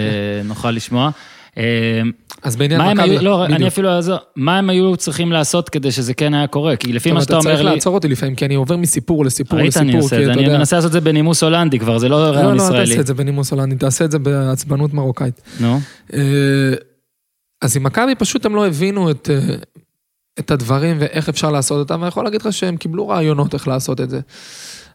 נוכל 0.46 0.72
לשמוע. 0.72 1.10
אז 2.43 2.56
בעניין 2.56 2.82
מכבי, 2.82 3.20
לא, 3.20 3.43
בדיוק. 3.43 3.56
אני 3.56 3.67
אפילו 3.67 3.89
אעזור, 3.89 4.17
מה 4.36 4.58
הם 4.58 4.70
היו 4.70 4.98
צריכים 4.98 5.32
לעשות 5.32 5.70
כדי 5.70 5.91
שזה 5.91 6.13
כן 6.13 6.34
היה 6.34 6.48
קורה? 6.48 6.76
כי 6.76 6.93
לפי 6.93 7.12
מה 7.12 7.22
שאתה 7.22 7.34
אומרת, 7.34 7.43
אתה 7.43 7.50
אומר 7.50 7.58
צריך 7.58 7.70
לי, 7.70 7.76
לעצור 7.76 7.96
אותי 7.96 8.08
לפעמים, 8.08 8.36
כי 8.36 8.46
אני 8.46 8.56
עובר 8.56 8.78
מסיפור 8.78 9.26
לסיפור 9.26 9.60
ראית 9.60 9.70
לסיפור, 9.70 9.89
אני 9.89 9.98
עושה 9.98 10.15
את 10.15 10.26
זה, 10.26 10.32
אתה 10.32 10.39
אני 10.39 10.48
יודע... 10.48 10.58
מנסה 10.58 10.76
לעשות 10.76 10.89
את 10.89 10.93
זה 10.93 11.02
בנימוס 11.02 11.43
הולנדי 11.43 11.80
כבר, 11.80 11.98
זה 11.98 12.10
לא 12.10 12.17
לא, 12.20 12.36
רעיון 12.36 12.58
לא, 12.58 12.62
אל 12.62 12.65
ישראלי. 12.65 12.86
תעשה 12.86 13.02
את 13.02 13.08
זה 13.08 13.13
בנימוס 13.13 13.52
הולנדי, 13.52 13.76
תעשה 13.76 14.06
את 14.06 14.12
זה 14.12 14.20
בעצבנות 14.20 14.93
מרוקאית. 14.93 15.41
נו, 15.60 15.80
אה, 16.13 16.20
אז 17.62 17.78
עם 17.78 17.84
מכבי 17.84 18.15
פשוט 18.15 18.46
הם 18.46 18.56
לא 18.56 18.67
הבינו 18.67 19.12
את, 19.12 19.30
אה, 19.34 19.56
את 20.39 20.52
הדברים 20.52 20.98
ואיך 21.00 21.30
אפשר 21.30 21.52
לעשות 21.52 21.80
אותם, 21.80 21.96
ואני 22.00 22.08
יכול 22.08 22.24
להגיד 22.24 22.41
לך 22.41 22.54
שהם 22.54 22.78
קיבלו 22.78 23.08
רעיונות 23.08 23.54
איך 23.54 23.67
לעשות 23.67 24.02
את 24.02 24.10
זה. 24.10 24.20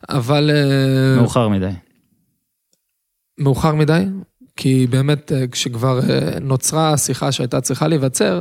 אבל... 0.09 0.51
אה, 0.55 1.21
מאוחר 1.21 1.49
מדי. 1.49 1.71
מאוחר 3.39 3.75
מדי, 3.75 4.05
כי 4.57 4.87
באמת 4.87 5.33
אה, 5.33 5.47
כשכבר 5.47 6.01
אה, 6.11 6.41
נוצרה 6.41 6.93
השיחה 6.93 7.33
שהייתה 7.33 7.61
צריכה 7.61 7.89
להיווצר, 7.89 8.41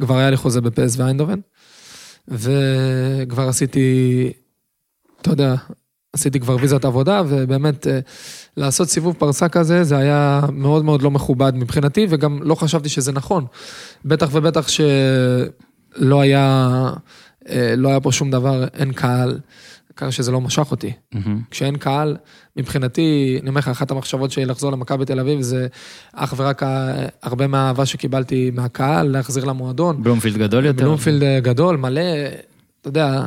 כבר 0.00 0.18
היה 0.18 0.30
לי 0.30 0.36
חוזה 0.36 0.60
בפס 0.60 0.96
ואיינדובן, 0.96 1.38
וכבר 2.28 3.48
עשיתי, 3.48 4.32
אתה 5.22 5.30
יודע, 5.30 5.54
עשיתי 6.12 6.40
כבר 6.40 6.56
ויזת 6.60 6.84
עבודה, 6.84 7.22
ובאמת 7.28 7.86
אה, 7.86 7.98
לעשות 8.56 8.88
סיבוב 8.88 9.16
פרסה 9.18 9.48
כזה, 9.48 9.84
זה 9.84 9.96
היה 9.96 10.40
מאוד 10.52 10.84
מאוד 10.84 11.02
לא 11.02 11.10
מכובד 11.10 11.52
מבחינתי, 11.56 12.06
וגם 12.10 12.42
לא 12.42 12.54
חשבתי 12.54 12.88
שזה 12.88 13.12
נכון. 13.12 13.46
בטח 14.04 14.28
ובטח 14.32 14.68
שלא 14.68 16.20
היה, 16.20 16.92
לא 17.76 17.88
היה 17.88 18.00
פה 18.00 18.12
שום 18.12 18.30
דבר, 18.30 18.66
אין 18.74 18.92
קהל, 18.92 19.38
ככה 19.96 20.12
שזה 20.12 20.30
לא 20.32 20.40
משך 20.40 20.70
אותי. 20.70 20.92
מהמם. 21.12 21.40
כשאין 21.50 21.76
קהל, 21.76 22.16
מבחינתי, 22.56 23.38
אני 23.42 23.48
אומר 23.48 23.58
לך, 23.58 23.68
אחת 23.68 23.90
המחשבות 23.90 24.30
שלי 24.30 24.44
לחזור 24.44 24.72
למכבי 24.72 25.04
תל 25.04 25.20
אביב 25.20 25.40
זה 25.40 25.66
אך 26.14 26.34
ורק 26.36 26.62
הרבה 27.22 27.46
מהאהבה 27.46 27.86
שקיבלתי 27.86 28.50
מהקהל, 28.54 29.06
להחזיר 29.08 29.44
למועדון. 29.44 30.02
בלומפילד 30.02 30.38
גדול 30.38 30.64
יותר. 30.64 30.84
בלומפילד 30.84 31.22
אה, 31.22 31.40
גדול, 31.40 31.76
מלא, 31.76 32.00
אתה 32.80 32.88
יודע, 32.88 33.24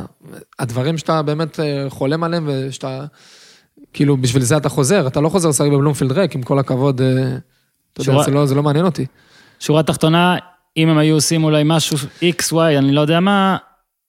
הדברים 0.58 0.98
שאתה 0.98 1.22
באמת 1.22 1.60
אה, 1.60 1.86
חולם 1.88 2.24
עליהם 2.24 2.48
ושאתה, 2.48 3.04
כאילו, 3.92 4.16
בשביל 4.16 4.42
זה 4.42 4.56
אתה 4.56 4.68
חוזר, 4.68 5.06
אתה 5.06 5.20
לא 5.20 5.28
חוזר 5.28 5.48
לשחק 5.48 5.68
בבלומפילד 5.68 6.12
ריק, 6.12 6.34
עם 6.34 6.42
כל 6.42 6.58
הכבוד, 6.58 7.00
אה, 7.00 7.06
אתה 7.92 8.00
יודע, 8.00 8.12
שורה- 8.12 8.24
זה 8.24 8.30
לא, 8.30 8.46
זה 8.46 8.54
לא 8.54 8.62
מעניין 8.62 8.84
אותי. 8.84 9.06
שורה 9.60 9.82
תחתונה, 9.82 10.36
אם 10.76 10.88
הם 10.88 10.98
היו 10.98 11.14
עושים 11.14 11.44
אולי 11.44 11.62
משהו 11.66 11.96
X, 12.20 12.52
Y, 12.52 12.78
אני 12.78 12.92
לא 12.92 13.00
יודע 13.00 13.20
מה, 13.20 13.56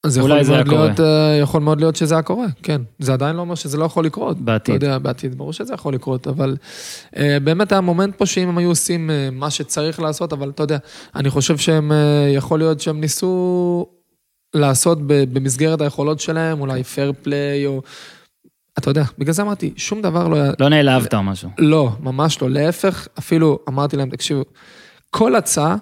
אז 0.07 0.19
אולי 0.19 0.43
זה 0.43 0.53
היה 0.55 0.63
קורה. 0.63 0.85
להיות, 0.85 0.99
אה, 0.99 1.37
יכול 1.41 1.61
מאוד 1.61 1.79
להיות 1.79 1.95
שזה 1.95 2.15
היה 2.15 2.21
קורה, 2.21 2.47
כן. 2.63 2.81
זה 2.99 3.13
עדיין 3.13 3.35
לא 3.35 3.41
אומר 3.41 3.55
שזה 3.55 3.77
לא 3.77 3.85
יכול 3.85 4.05
לקרות. 4.05 4.37
בעתיד. 4.41 4.75
אתה 4.75 4.85
יודע, 4.85 4.97
בעתיד, 4.97 5.37
ברור 5.37 5.53
שזה 5.53 5.73
יכול 5.73 5.93
לקרות, 5.93 6.27
אבל 6.27 6.57
אה, 7.17 7.37
באמת 7.43 7.71
היה 7.71 7.81
מומנט 7.81 8.15
פה 8.15 8.25
שאם 8.25 8.49
הם 8.49 8.57
היו 8.57 8.69
עושים 8.69 9.09
אה, 9.09 9.29
מה 9.31 9.49
שצריך 9.49 9.99
לעשות, 9.99 10.33
אבל 10.33 10.49
אתה 10.49 10.63
יודע, 10.63 10.77
אני 11.15 11.29
חושב 11.29 11.57
שהם, 11.57 11.91
אה, 11.91 12.31
יכול 12.35 12.59
להיות 12.59 12.81
שהם 12.81 13.01
ניסו 13.01 13.85
לעשות 14.53 15.07
ב- 15.07 15.33
במסגרת 15.33 15.81
היכולות 15.81 16.19
שלהם, 16.19 16.61
אולי 16.61 16.83
פייר 16.83 17.13
פליי, 17.21 17.65
או... 17.65 17.81
אתה 18.77 18.89
יודע, 18.89 19.03
בגלל 19.17 19.33
זה 19.33 19.41
אמרתי, 19.41 19.73
שום 19.75 20.01
דבר 20.01 20.27
לא 20.27 20.35
היה... 20.35 20.51
לא 20.59 20.69
נעלבת 20.69 21.13
או 21.13 21.23
משהו. 21.23 21.49
לא, 21.57 21.91
ממש 21.99 22.41
לא. 22.41 22.49
להפך, 22.49 23.07
אפילו 23.19 23.59
אמרתי 23.69 23.97
להם, 23.97 24.09
תקשיבו, 24.09 24.43
כל 25.09 25.35
הצעה 25.35 25.75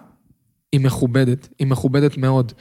היא 0.72 0.82
מכובדת, 0.82 1.48
היא 1.60 1.68
מכובדת 1.68 2.18
מאוד. 2.18 2.52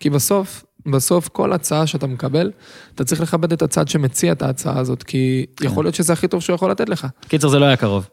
כי 0.00 0.10
בסוף, 0.10 0.64
בסוף 0.86 1.28
כל 1.28 1.52
הצעה 1.52 1.86
שאתה 1.86 2.06
מקבל, 2.06 2.50
אתה 2.94 3.04
צריך 3.04 3.20
לכבד 3.20 3.52
את 3.52 3.62
הצד 3.62 3.88
שמציע 3.88 4.32
את 4.32 4.42
ההצעה 4.42 4.78
הזאת, 4.78 5.02
כי 5.02 5.46
יכול 5.60 5.84
להיות 5.84 5.94
שזה 5.94 6.12
הכי 6.12 6.28
טוב 6.28 6.40
שהוא 6.40 6.54
יכול 6.54 6.70
לתת 6.70 6.88
לך. 6.88 7.06
קיצר, 7.28 7.48
זה 7.48 7.58
לא 7.58 7.64
היה 7.64 7.76
קרוב. 7.76 8.08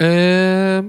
אה, 0.00 0.80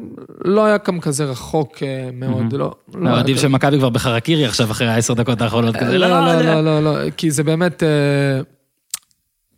לא 0.45 0.65
היה 0.65 0.77
גם 0.87 0.99
כזה 0.99 1.25
רחוק 1.25 1.83
אה, 1.83 2.09
מאוד, 2.13 2.53
לא. 2.53 2.75
לא 2.93 2.99
היה 3.01 3.09
האוהדים 3.09 3.35
כזה. 3.35 3.41
של 3.41 3.47
מכבי 3.47 3.77
כבר 3.77 3.89
בחרקירי 3.89 4.45
עכשיו, 4.45 4.71
אחרי 4.71 4.87
העשר 4.87 5.13
דקות 5.13 5.41
האחרונות 5.41 5.75
כזה. 5.75 5.97
לא, 5.97 6.09
לא, 6.09 6.15
יודע. 6.15 6.61
לא, 6.61 6.81
לא, 6.81 6.83
לא, 6.83 7.09
כי 7.09 7.31
זה 7.31 7.43
באמת, 7.43 7.83
אה, 7.83 8.41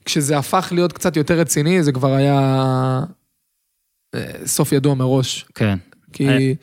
כשזה 0.06 0.38
הפך 0.38 0.68
להיות 0.72 0.94
קצת 0.94 1.18
יותר 1.18 1.40
רציני, 1.40 1.84
זה 1.84 1.92
כבר 1.92 2.14
היה 2.14 2.40
אה, 4.16 4.32
סוף 4.46 4.72
ידוע 4.72 4.94
מראש. 4.94 5.46
כן. 5.56 5.78
כי... 6.14 6.56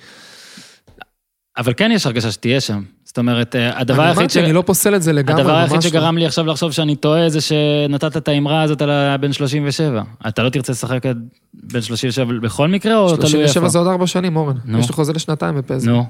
אבל 1.56 1.72
כן 1.76 1.90
יש 1.90 2.06
הרגשה 2.06 2.32
שתהיה 2.32 2.60
שם. 2.60 2.82
זאת 3.16 3.18
אומרת, 3.18 3.56
אה, 3.56 3.80
הדבר 3.80 4.02
אני 4.02 4.08
היחיד 4.08 4.18
אמרתי, 4.18 4.34
ש... 4.34 4.36
אני 4.36 4.52
לא 4.52 4.62
פוסל 4.66 4.94
את 4.94 5.02
זה 5.02 5.12
לגמרי, 5.12 5.40
הדבר 5.42 5.56
היחיד 5.56 5.74
ממש 5.74 5.84
לא. 5.84 5.90
שגרם 5.90 6.18
לי 6.18 6.26
עכשיו 6.26 6.46
לחשוב 6.46 6.72
שאני 6.72 6.96
טועה 6.96 7.28
זה 7.28 7.40
שנתת 7.40 8.16
את 8.16 8.28
האמרה 8.28 8.62
הזאת 8.62 8.82
על 8.82 8.90
הבן 8.90 9.32
37. 9.32 10.02
אתה 10.28 10.42
לא 10.42 10.48
תרצה 10.48 10.72
לשחק 10.72 11.06
עד 11.06 11.18
בן 11.54 11.80
37 11.80 12.34
בכל 12.42 12.68
מקרה, 12.68 12.96
או 12.96 13.06
תלוי 13.08 13.24
איפה? 13.24 13.28
37 13.28 13.68
זה 13.68 13.78
עוד 13.78 13.86
ארבע 13.86 14.06
שנים, 14.06 14.36
אורן. 14.36 14.56
נו. 14.64 14.78
יש 14.78 14.88
לי 14.88 14.92
חוזה 14.94 15.12
לשנתיים 15.12 15.56
בפסו. 15.56 15.90
נו. 15.90 16.04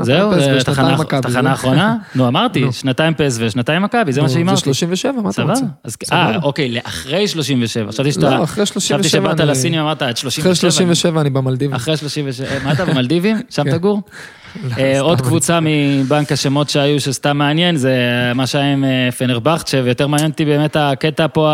זהו, 0.00 0.30
ושנתיים 0.30 0.96
תחנה. 1.22 1.52
אחרונה? 1.52 1.96
נו, 2.14 2.28
אמרתי. 2.28 2.72
שנתיים 2.72 3.14
פס 3.14 3.36
ושנתיים 3.40 3.82
מכבי, 3.82 4.12
זה 4.12 4.22
מה 4.22 4.28
שאמרתי. 4.28 4.56
זה 4.56 4.62
37, 4.62 5.12
מה 5.20 5.30
אתה. 5.30 5.42
רוצה? 5.42 5.64
סבבה. 5.88 6.20
אה, 6.22 6.36
אוקיי, 6.42 6.68
לאחרי 6.68 7.28
37. 7.28 7.92
חשבתי 7.92 8.12
שאתה... 8.12 8.30
לא, 8.38 8.44
אחרי 8.44 8.66
37 8.66 8.98
חשבתי 8.98 9.08
שבאת 9.08 9.40
אני- 9.40 9.50
לסינים, 9.50 9.80
אמרת 9.80 10.02
עד 10.02 10.16
37. 10.16 10.42
אחרי 10.52 10.54
37 10.54 11.20
אני 11.20 11.30
במלדיבים. 11.30 11.74
אחרי 11.74 11.96
37, 11.96 12.48
מה 12.64 12.72
אתה 12.72 12.84
במלדיבים? 12.84 13.36
שם 13.50 13.64
כן. 13.64 13.72
תגור? 13.78 14.02
אה, 14.78 15.00
עוד 15.00 15.20
קבוצה 15.20 15.58
מבנק 15.62 16.32
השמות 16.32 16.68
שהיו 16.68 17.00
שסתם 17.00 17.36
מעניין, 17.36 17.76
זה 17.76 17.96
מה 18.34 18.46
שהיה 18.46 18.72
עם 18.72 18.84
אה, 18.84 19.08
פנרבכצ'ה, 19.18 19.80
ויותר 19.84 20.06
מעניין 20.06 20.30
אותי 20.30 20.44
באמת 20.44 20.76
הקטע 20.80 21.26
פה 21.32 21.50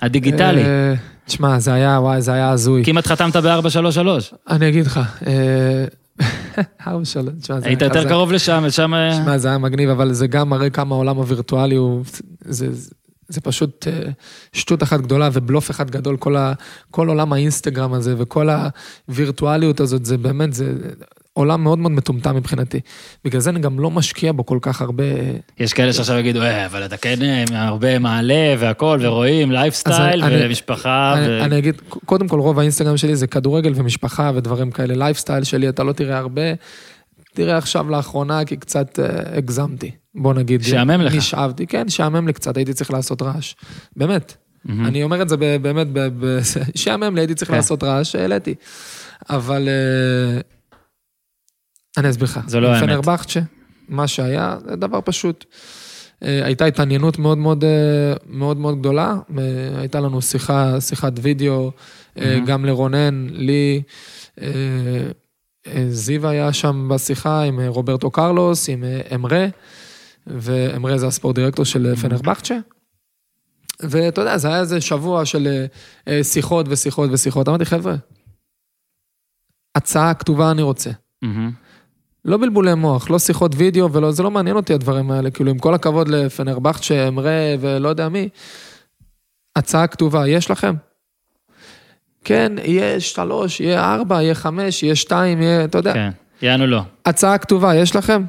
הדיגיטלי. 0.00 0.64
אה, 0.64 0.94
תשמע, 1.26 1.58
זה 1.58 1.72
היה, 1.72 2.00
וואי, 2.00 2.22
זה 2.22 2.32
היה 2.32 2.50
הזוי. 2.50 2.84
כמעט 2.84 3.06
חתמת 3.06 3.36
ב-433. 3.36 4.06
אני 4.50 4.68
אגיד 4.68 4.86
לך, 4.86 5.00
אה, 5.26 5.84
ארבע 6.86 7.04
שלוש, 7.04 7.34
תשמע, 7.40 7.60
זה 7.60 7.66
היית 7.66 7.82
יותר. 7.82 8.08
קרוב 8.08 8.32
לשם, 8.32 8.62
ושם... 8.66 8.94
אה, 8.94 9.14
שמע, 9.14 9.38
זה 9.38 9.48
היה 9.48 9.58
מגניב, 9.58 9.90
אבל 9.90 10.12
זה 10.12 10.26
גם 10.26 10.48
מראה 10.48 10.70
כמה 10.70 10.94
העולם 10.94 11.16
הווירטואלי 11.16 11.74
הוא... 11.74 12.04
זה, 12.44 12.66
זה 13.28 13.40
פשוט 13.40 13.86
אה, 13.88 14.10
שטות 14.52 14.82
אחת 14.82 15.00
גדולה 15.00 15.28
ובלוף 15.32 15.70
אחד 15.70 15.90
גדול, 15.90 16.16
כל, 16.16 16.36
ה, 16.36 16.52
כל 16.90 17.08
עולם 17.08 17.32
האינסטגרם 17.32 17.92
הזה 17.92 18.14
וכל 18.18 18.48
הווירטואליות 19.08 19.80
הזאת, 19.80 20.04
זה 20.04 20.18
באמת, 20.18 20.52
זה 20.52 20.72
עולם 21.36 21.62
מאוד 21.64 21.78
מאוד 21.78 21.92
מטומטם 21.92 22.36
מבחינתי. 22.36 22.80
בגלל 23.24 23.40
זה 23.40 23.50
אני 23.50 23.60
גם 23.60 23.80
לא 23.80 23.90
משקיע 23.90 24.32
בו 24.32 24.46
כל 24.46 24.58
כך 24.62 24.82
הרבה... 24.82 25.04
יש 25.60 25.72
כאלה 25.72 25.92
שעכשיו 25.92 26.18
יגידו, 26.18 26.42
אה, 26.42 26.66
אבל 26.66 26.84
אתה 26.84 26.96
כן 26.96 27.22
אה, 27.22 27.44
הרבה 27.66 27.98
מעלה 27.98 28.54
והכל, 28.58 28.98
ורואים 29.02 29.52
לייפסטייל 29.52 30.24
אני- 30.24 30.46
ומשפחה. 30.46 31.14
אני, 31.18 31.28
ו- 31.28 31.40
אני 31.44 31.58
אגיד, 31.58 31.74
קודם 31.88 32.28
כל, 32.28 32.40
רוב 32.40 32.58
האינסטגרם 32.58 32.96
שלי 32.96 33.16
זה 33.16 33.26
כדורגל 33.26 33.72
ומשפחה 33.74 34.30
ודברים 34.34 34.70
כאלה. 34.70 34.94
לייפסטייל 34.94 35.44
שלי, 35.44 35.68
אתה 35.68 35.82
לא 35.84 35.92
תראה 35.92 36.18
הרבה. 36.18 36.42
תראה 37.34 37.56
עכשיו 37.56 37.90
לאחרונה, 37.90 38.44
כי 38.44 38.56
קצת 38.56 38.98
אה, 38.98 39.06
הגזמתי. 39.38 39.90
בוא 40.14 40.34
נגיד. 40.34 40.62
שעמם 40.62 41.00
לך. 41.00 41.14
נשאבתי, 41.14 41.66
כן, 41.66 41.88
שעמם 41.88 42.26
לי 42.26 42.32
קצת, 42.32 42.56
הייתי 42.56 42.74
צריך 42.74 42.90
לעשות 42.90 43.22
רעש. 43.22 43.54
באמת. 43.96 44.34
מהמם. 44.64 44.86
אני 44.86 45.02
אומר 45.02 45.22
את 45.22 45.28
זה 45.28 45.36
באמת, 45.36 45.86
שעמם 46.74 47.14
לי, 47.14 47.20
הייתי 47.20 47.34
צריך 47.34 47.50
כן. 47.50 47.56
לעשות 47.56 47.82
רעש, 47.82 48.16
העליתי. 48.16 48.54
אבל 49.30 49.68
אה, 49.68 50.40
אני 51.96 52.10
אסביר 52.10 52.24
לך. 52.24 52.40
זה 52.46 52.60
לא 52.60 52.68
האמת. 52.68 52.82
פנרבכצ'ה, 52.88 53.40
מה 53.88 54.08
שהיה, 54.08 54.56
זה 54.66 54.76
דבר 54.76 55.00
פשוט. 55.04 55.44
אה, 56.22 56.44
הייתה 56.44 56.64
התעניינות 56.64 57.18
מאוד 57.18 57.38
מאוד, 57.38 57.64
אה, 57.64 58.14
מאוד 58.26 58.56
מאוד 58.56 58.78
גדולה. 58.78 59.16
אה, 59.38 59.80
הייתה 59.80 60.00
לנו 60.00 60.22
שיחה, 60.22 60.80
שיחת 60.80 61.12
וידאו, 61.22 61.70
מהמם. 62.16 62.44
גם 62.44 62.64
לרונן, 62.64 63.26
לי. 63.30 63.82
זיו 65.88 66.28
היה 66.28 66.52
שם 66.52 66.88
בשיחה 66.94 67.42
עם 67.42 67.60
רוברטו 67.60 68.10
קרלוס, 68.10 68.68
עם 68.68 68.84
אמרה, 69.14 69.46
ואמרה 70.26 70.98
זה 70.98 71.06
הספורט 71.06 71.34
דירקטור 71.34 71.64
של 71.64 71.96
פנרבכצ'ה. 71.96 72.58
ואתה 73.80 74.20
יודע, 74.20 74.38
זה 74.38 74.48
היה 74.48 74.60
איזה 74.60 74.80
שבוע 74.80 75.24
של 75.24 75.66
שיחות 76.22 76.66
ושיחות 76.68 77.10
ושיחות. 77.12 77.48
אמרתי, 77.48 77.64
חבר'ה, 77.64 77.94
הצעה 79.74 80.14
כתובה 80.14 80.50
אני 80.50 80.62
רוצה. 80.62 80.90
מהמם. 81.22 81.63
לא 82.24 82.36
בלבולי 82.36 82.74
מוח, 82.74 83.10
לא 83.10 83.18
שיחות 83.18 83.52
וידאו, 83.56 83.92
ולא, 83.92 84.12
זה 84.12 84.22
לא 84.22 84.30
מעניין 84.30 84.56
אותי 84.56 84.74
הדברים 84.74 85.10
האלה, 85.10 85.30
כאילו, 85.30 85.50
עם 85.50 85.58
כל 85.58 85.74
הכבוד 85.74 86.08
לפנרבכצ'ה, 86.08 87.08
אמרה 87.08 87.54
ולא 87.60 87.88
יודע 87.88 88.08
מי, 88.08 88.28
הצעה 89.56 89.86
כתובה, 89.86 90.28
יש 90.28 90.50
לכם? 90.50 90.74
כן, 92.24 92.52
יהיה 92.64 93.00
שלוש, 93.00 93.60
יהיה 93.60 93.94
ארבע, 93.94 94.22
יהיה 94.22 94.34
חמש, 94.34 94.82
יהיה 94.82 94.96
שתיים, 94.96 95.42
יהיה, 95.42 95.64
אתה 95.64 95.78
יודע. 95.78 95.92
כן, 95.92 96.10
יענו 96.42 96.66
לא. 96.66 96.82
הצעה 97.06 97.38
כתובה, 97.38 97.74
יש 97.74 97.96
לכם? 97.96 98.24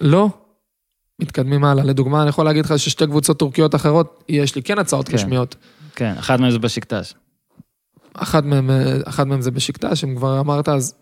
לא. 0.00 0.28
מתקדמים 1.18 1.64
הלאה. 1.64 1.84
לדוגמה, 1.84 2.22
אני 2.22 2.28
יכול 2.28 2.44
להגיד 2.44 2.64
לך 2.64 2.78
ששתי 2.78 3.06
קבוצות 3.06 3.38
טורקיות 3.38 3.74
אחרות, 3.74 4.24
יש 4.28 4.56
לי 4.56 4.62
כן 4.62 4.78
הצעות 4.78 5.08
כן. 5.08 5.14
רשמיות. 5.14 5.56
כן, 5.96 6.14
אחד 6.18 6.40
מהם 6.40 6.50
זה 6.50 6.58
בשקטש. 6.58 7.14
אחת 8.14 8.44
מהם, 8.44 8.70
אה, 8.70 8.96
אחת 9.04 9.26
מהם 9.26 9.40
זה 9.40 9.50
בשקטש, 9.50 10.04
אם 10.04 10.16
כבר 10.16 10.40
אמרת, 10.40 10.68
אז 10.68 10.94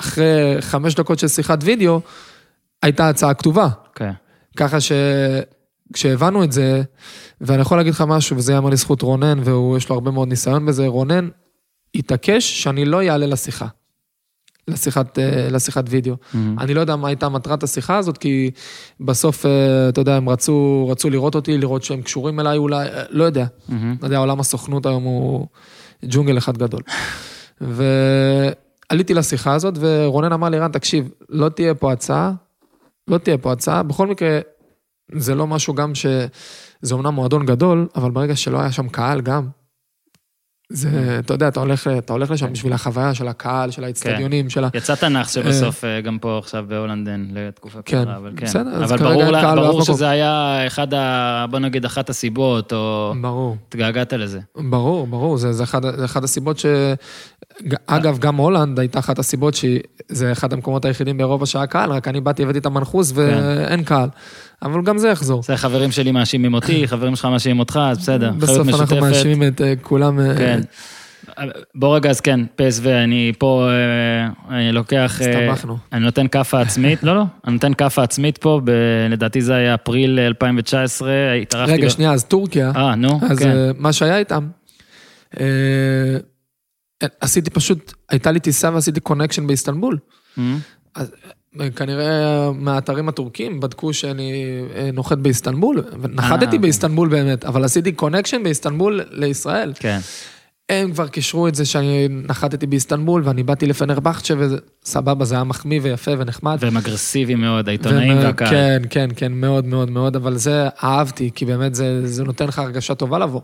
אחרי 0.00 0.56
חמש 0.60 0.94
דקות 0.94 1.18
של 1.18 1.28
שיחת 1.28 1.58
וידאו, 1.62 2.00
הייתה 2.82 3.08
הצעה 3.08 3.34
כתובה. 3.34 3.68
כן. 3.94 4.12
ככה 4.56 4.78
שכשהבנו 4.80 6.44
את 6.44 6.52
זה, 6.52 6.82
ואני 7.40 7.60
יכול 7.62 7.76
להגיד 7.76 7.94
לך 7.94 8.04
משהו, 8.06 8.36
וזה 8.36 8.52
יאמר 8.52 8.70
לזכות 8.70 9.02
רונן, 9.02 9.38
ויש 9.44 9.88
לו 9.88 9.94
הרבה 9.94 10.10
מאוד 10.10 10.28
ניסיון 10.28 10.66
בזה, 10.66 10.86
רונן 10.86 11.28
התעקש 11.94 12.62
שאני 12.62 12.84
לא 12.84 13.02
אעלה 13.02 13.26
לשיחה. 13.26 13.66
לשיחת, 14.68 15.18
אה, 15.18 15.48
לשיחת 15.50 15.84
וידאו. 15.88 16.14
מהמם. 16.34 16.58
אני 16.58 16.74
לא 16.74 16.80
יודע 16.80 16.96
מה 16.96 17.08
הייתה 17.08 17.28
מטרת 17.28 17.62
השיחה 17.62 17.96
הזאת, 17.96 18.18
כי 18.18 18.50
בסוף, 19.00 19.46
אה, 19.46 19.88
אתה 19.88 20.00
יודע, 20.00 20.16
הם 20.16 20.28
רצו, 20.28 20.88
רצו 20.90 21.10
לראות 21.10 21.34
אותי, 21.34 21.58
לראות 21.58 21.82
שהם 21.82 22.02
קשורים 22.02 22.40
אליי 22.40 22.58
אולי, 22.58 22.88
אה, 22.88 23.02
לא 23.10 23.24
יודע. 23.24 23.46
מהמם. 23.68 23.94
אתה 23.98 24.06
יודע, 24.06 24.18
עולם 24.18 24.40
הסוכנות 24.40 24.86
היום 24.86 25.02
הוא 25.02 25.46
ג'ונגל 26.04 26.38
אחד 26.38 26.58
גדול. 26.58 26.82
ועליתי 28.90 29.14
לשיחה 29.14 29.54
הזאת, 29.54 29.74
ורונן 29.80 30.32
אמר 30.32 30.48
לי, 30.48 30.58
רן, 30.58 30.72
תקשיב, 30.72 31.10
לא 31.28 31.48
תהיה 31.48 31.74
פה 31.74 31.92
הצעה, 31.92 32.32
לא 33.08 33.18
תהיה 33.18 33.38
פה 33.38 33.52
הצעה, 33.52 33.82
בכל 33.82 34.06
מקרה, 34.06 34.40
זה 35.12 35.34
לא 35.34 35.46
משהו 35.46 35.74
גם 35.74 35.94
ש... 35.94 36.06
זה 36.82 36.94
אומנם 36.94 37.14
מועדון 37.14 37.46
גדול, 37.46 37.88
אבל 37.94 38.10
ברגע 38.10 38.36
שלא 38.36 38.60
היה 38.60 38.72
שם 38.72 38.88
קהל 38.88 39.20
גם, 39.20 39.48
זה, 40.72 41.16
אתה 41.18 41.34
יודע, 41.34 41.48
אתה 41.48 41.60
הולך, 41.60 41.86
אתה 41.98 42.12
הולך 42.12 42.30
לשם 42.30 42.52
בשביל 42.52 42.72
החוויה 42.72 43.14
של 43.14 43.28
הקהל, 43.28 43.70
של 43.70 43.84
האצטדיונים, 43.84 44.50
של 44.50 44.64
ה... 44.64 44.68
יצא 44.74 44.94
תנ"ך 44.94 45.28
שבסוף 45.28 45.84
אה, 45.84 46.00
גם 46.00 46.18
פה 46.18 46.38
עכשיו 46.38 46.64
בהולנד 46.68 47.08
אין 47.08 47.30
לתקופה 47.34 47.78
כן, 47.84 48.02
קצרה, 48.02 48.16
אבל 48.16 48.32
כן. 48.36 48.46
בסדר, 48.46 48.70
אז 48.84 48.92
אבל 48.92 49.02
ברור 49.02 49.22
לה- 49.30 49.54
ברור 49.54 49.68
מקום. 49.80 49.94
שזה 49.94 50.08
היה 50.10 50.62
אחד 50.66 50.94
ה... 50.94 51.46
בוא 51.50 51.58
נגיד 51.58 51.84
אחת 51.84 52.10
הסיבות, 52.10 52.72
או 52.72 53.14
ברור. 53.20 53.56
התגעגעת 53.68 54.12
לזה. 54.12 54.40
ברור, 54.56 55.06
ברור, 55.06 55.36
זה, 55.36 55.52
זה, 55.52 55.62
אחד, 55.64 55.96
זה 55.96 56.04
אחד 56.04 56.24
הסיבות 56.24 56.58
ש... 56.58 56.66
אגב, 57.86 58.18
גם 58.18 58.36
הולנד 58.36 58.78
הייתה 58.78 58.98
אחת 58.98 59.18
הסיבות 59.18 59.54
שזה 59.54 60.32
אחד 60.32 60.52
המקומות 60.52 60.84
היחידים 60.84 61.16
באירופה 61.16 61.46
שהיה 61.46 61.66
קהל, 61.66 61.90
רק 61.92 62.08
אני 62.08 62.20
באתי, 62.20 62.42
הבאתי 62.42 62.58
את 62.58 62.66
המנחוס 62.66 63.12
ואין 63.14 63.84
קהל. 63.84 64.08
אבל 64.62 64.82
גם 64.82 64.98
זה 64.98 65.08
יחזור. 65.08 65.42
זה 65.42 65.56
חברים 65.56 65.90
שלי 65.90 66.12
מאשימים 66.12 66.54
אותי, 66.54 66.88
חברים 66.88 67.16
שלך 67.16 67.24
מאשימים 67.24 67.58
אותך, 67.58 67.80
אז 67.82 67.98
בסדר. 67.98 68.30
בסוף 68.32 68.68
אנחנו. 68.68 69.00
מאשימים 69.00 69.42
את 69.42 69.60
אה, 69.60 69.74
כולם. 69.82 70.20
אה, 70.20 70.36
כן. 70.38 70.60
בוא 71.74 71.96
רגע, 71.96 72.10
אז 72.10 72.20
כן, 72.20 72.40
PSV, 72.56 72.88
אני 73.04 73.32
פה, 73.38 73.68
אה, 73.70 74.56
אני 74.58 74.72
לוקח... 74.72 75.20
אה, 75.22 75.48
הסתבכנו. 75.48 75.78
אני 75.92 76.04
נותן 76.04 76.28
כאפה 76.28 76.60
עצמית, 76.60 77.02
לא, 77.02 77.16
לא, 77.16 77.22
אני 77.44 77.52
נותן 77.52 77.74
כאפה 77.74 78.02
עצמית 78.02 78.38
פה, 78.38 78.60
ב- 78.64 78.70
לדעתי 79.10 79.40
זה 79.40 79.54
היה 79.54 79.74
אפריל 79.74 80.18
2019, 80.20 81.10
התארחתי... 81.42 81.72
רגע, 81.72 81.86
ב- 81.86 81.90
שנייה, 81.90 82.12
אז 82.12 82.24
טורקיה, 82.24 82.72
אה, 82.76 82.94
נו, 82.94 83.20
אז 83.30 83.38
כן. 83.38 83.50
אה, 83.50 83.70
מה 83.78 83.92
שהיה 83.92 84.18
איתם, 84.18 84.48
אה, 85.40 86.16
עשיתי 87.20 87.50
פשוט, 87.50 87.92
הייתה 88.10 88.30
לי 88.32 88.40
טיסה 88.40 88.70
ועשיתי 88.74 89.00
connection 89.00 89.46
באיסטנבול. 89.46 89.98
אה, 90.38 90.44
אז 90.94 91.12
אה, 91.24 91.30
כנראה 91.76 92.50
מהאתרים 92.52 93.08
הטורקים 93.08 93.60
בדקו 93.60 93.92
שאני 93.92 94.62
אה, 94.74 94.90
נוחת 94.92 95.18
באיסטנבול, 95.18 95.84
ונחתתי 96.00 96.44
אוקיי. 96.44 96.58
באיסטנבול 96.58 97.08
באמת, 97.08 97.44
אבל 97.44 97.64
עשיתי 97.64 97.92
connection 97.92 98.42
באיסטנבול 98.42 99.00
לישראל. 99.10 99.72
כן, 99.78 99.98
הם 100.68 100.92
כבר 100.92 101.08
קישרו 101.08 101.48
את 101.48 101.54
זה 101.54 101.64
שאני 101.64 102.08
נחתתי 102.08 102.66
באיסטנבול 102.66 103.22
ואני 103.24 103.42
באתי 103.42 103.66
לפנרבכצ'ה 103.66 104.34
וזה 104.38 104.56
סבבה, 104.84 105.24
זה 105.24 105.34
היה 105.34 105.44
מחמיא 105.44 105.80
ויפה 105.82 106.10
ונחמד. 106.18 106.58
והם 106.60 106.76
אגרסיביים 106.76 107.40
מאוד, 107.40 107.68
העיתונאים 107.68 108.18
והקהל. 108.18 108.50
כן, 108.50 108.82
כן, 108.90 109.08
כן, 109.16 109.32
מאוד 109.32 109.64
מאוד 109.64 109.90
מאוד, 109.90 110.16
אבל 110.16 110.36
זה 110.36 110.68
אהבתי, 110.82 111.30
כי 111.34 111.44
באמת 111.44 111.74
זה, 111.74 112.06
זה 112.06 112.24
נותן 112.24 112.46
לך 112.46 112.58
הרגשה 112.58 112.94
טובה 112.94 113.18
לבוא. 113.18 113.40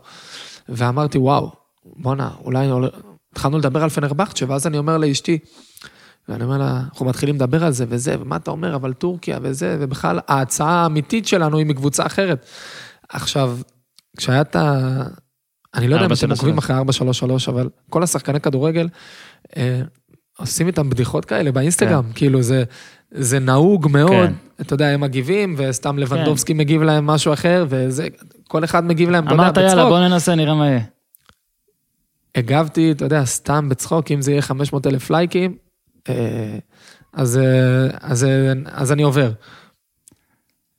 ואמרתי, 0.69 1.19
וואו, 1.19 1.51
בואנה, 1.85 2.31
אולי... 2.45 2.69
התחלנו 3.33 3.59
לדבר 3.59 3.83
על 3.83 3.89
פנרבכצ'ה, 3.89 4.47
ואז 4.49 4.67
אני 4.67 4.79
אומר 4.79 4.99
לאשתי, 4.99 5.39
ואני 6.29 6.45
אומר 6.45 6.59
לה, 6.59 6.81
אנחנו 6.91 7.07
מתחילים 7.07 7.35
לדבר 7.35 7.65
על 7.65 7.73
זה 7.73 7.85
וזה, 7.89 8.17
ומה 8.21 8.37
אתה 8.37 8.51
אומר, 8.51 8.75
אבל 8.75 8.93
טורקיה 8.93 9.39
וזה, 9.43 9.77
ובכלל, 9.81 10.19
ההצעה 10.29 10.83
האמיתית 10.83 11.27
שלנו 11.27 11.59
היא 11.59 11.67
מקבוצה 11.67 12.07
אחרת. 12.07 12.47
עכשיו, 13.09 13.59
כשהיה 14.17 14.41
את 14.41 14.57
ה... 14.57 15.03
אני 15.75 15.89
לא 15.89 15.95
יודע 15.95 16.07
אם 16.07 16.13
אתם 16.13 16.31
433. 16.31 16.39
עוקבים 16.39 16.59
אחרי 16.59 16.77
433, 16.77 17.49
אבל 17.49 17.69
כל 17.91 18.03
השחקני 18.03 18.41
כדורגל, 18.41 18.89
אה, 19.57 19.81
עושים 20.39 20.67
איתם 20.67 20.91
בדיחות 20.91 21.25
כאלה 21.25 21.53
באינסטגרם, 21.53 22.05
כאילו 22.15 22.43
זה, 22.43 22.65
זה 23.11 23.39
נהוג 23.39 23.89
מאוד, 23.91 24.29
כן. 24.29 24.33
אתה 24.61 24.75
יודע, 24.75 24.89
הם 24.89 25.01
מגיבים, 25.01 25.55
וסתם 25.59 25.99
לבנדובסקי 25.99 26.55
מגיב 26.55 26.83
להם 26.83 27.07
משהו 27.07 27.33
אחר, 27.33 27.67
וזה, 27.69 28.09
כל 28.49 28.65
אחד 28.65 28.85
מגיב 28.85 29.11
להם, 29.11 29.25
אתה 29.25 29.35
יודע, 29.35 29.45
אמרת, 29.45 29.57
יאללה, 29.57 29.71
בצחוק. 29.75 29.89
בוא 29.89 29.99
ננסה, 29.99 30.35
נראה 30.35 30.55
מה 30.55 30.67
יהיה. 30.67 30.81
הגבתי, 32.35 32.93
אתה 32.93 33.05
יודע, 33.05 33.25
סתם 33.25 33.69
בצחוק, 33.69 34.11
אם 34.11 34.23
זה 34.23 34.31
יהיה 34.31 34.43
500 34.43 34.87
אלף 34.87 35.11
לייקים, 35.11 35.57
אז, 37.13 37.39
אה, 37.39 37.43
אז, 38.01 38.25
אה, 38.25 38.31
אז 38.73 38.93
אני 38.93 39.03
עובר. 39.03 39.31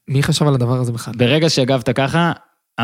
מי 0.07 0.23
חשב 0.23 0.47
על 0.47 0.53
הדבר 0.53 0.79
הזה 0.79 0.91
בכלל? 0.91 1.13
ברגע 1.17 1.49
שהגבת 1.49 1.89
ככה, 1.89 2.31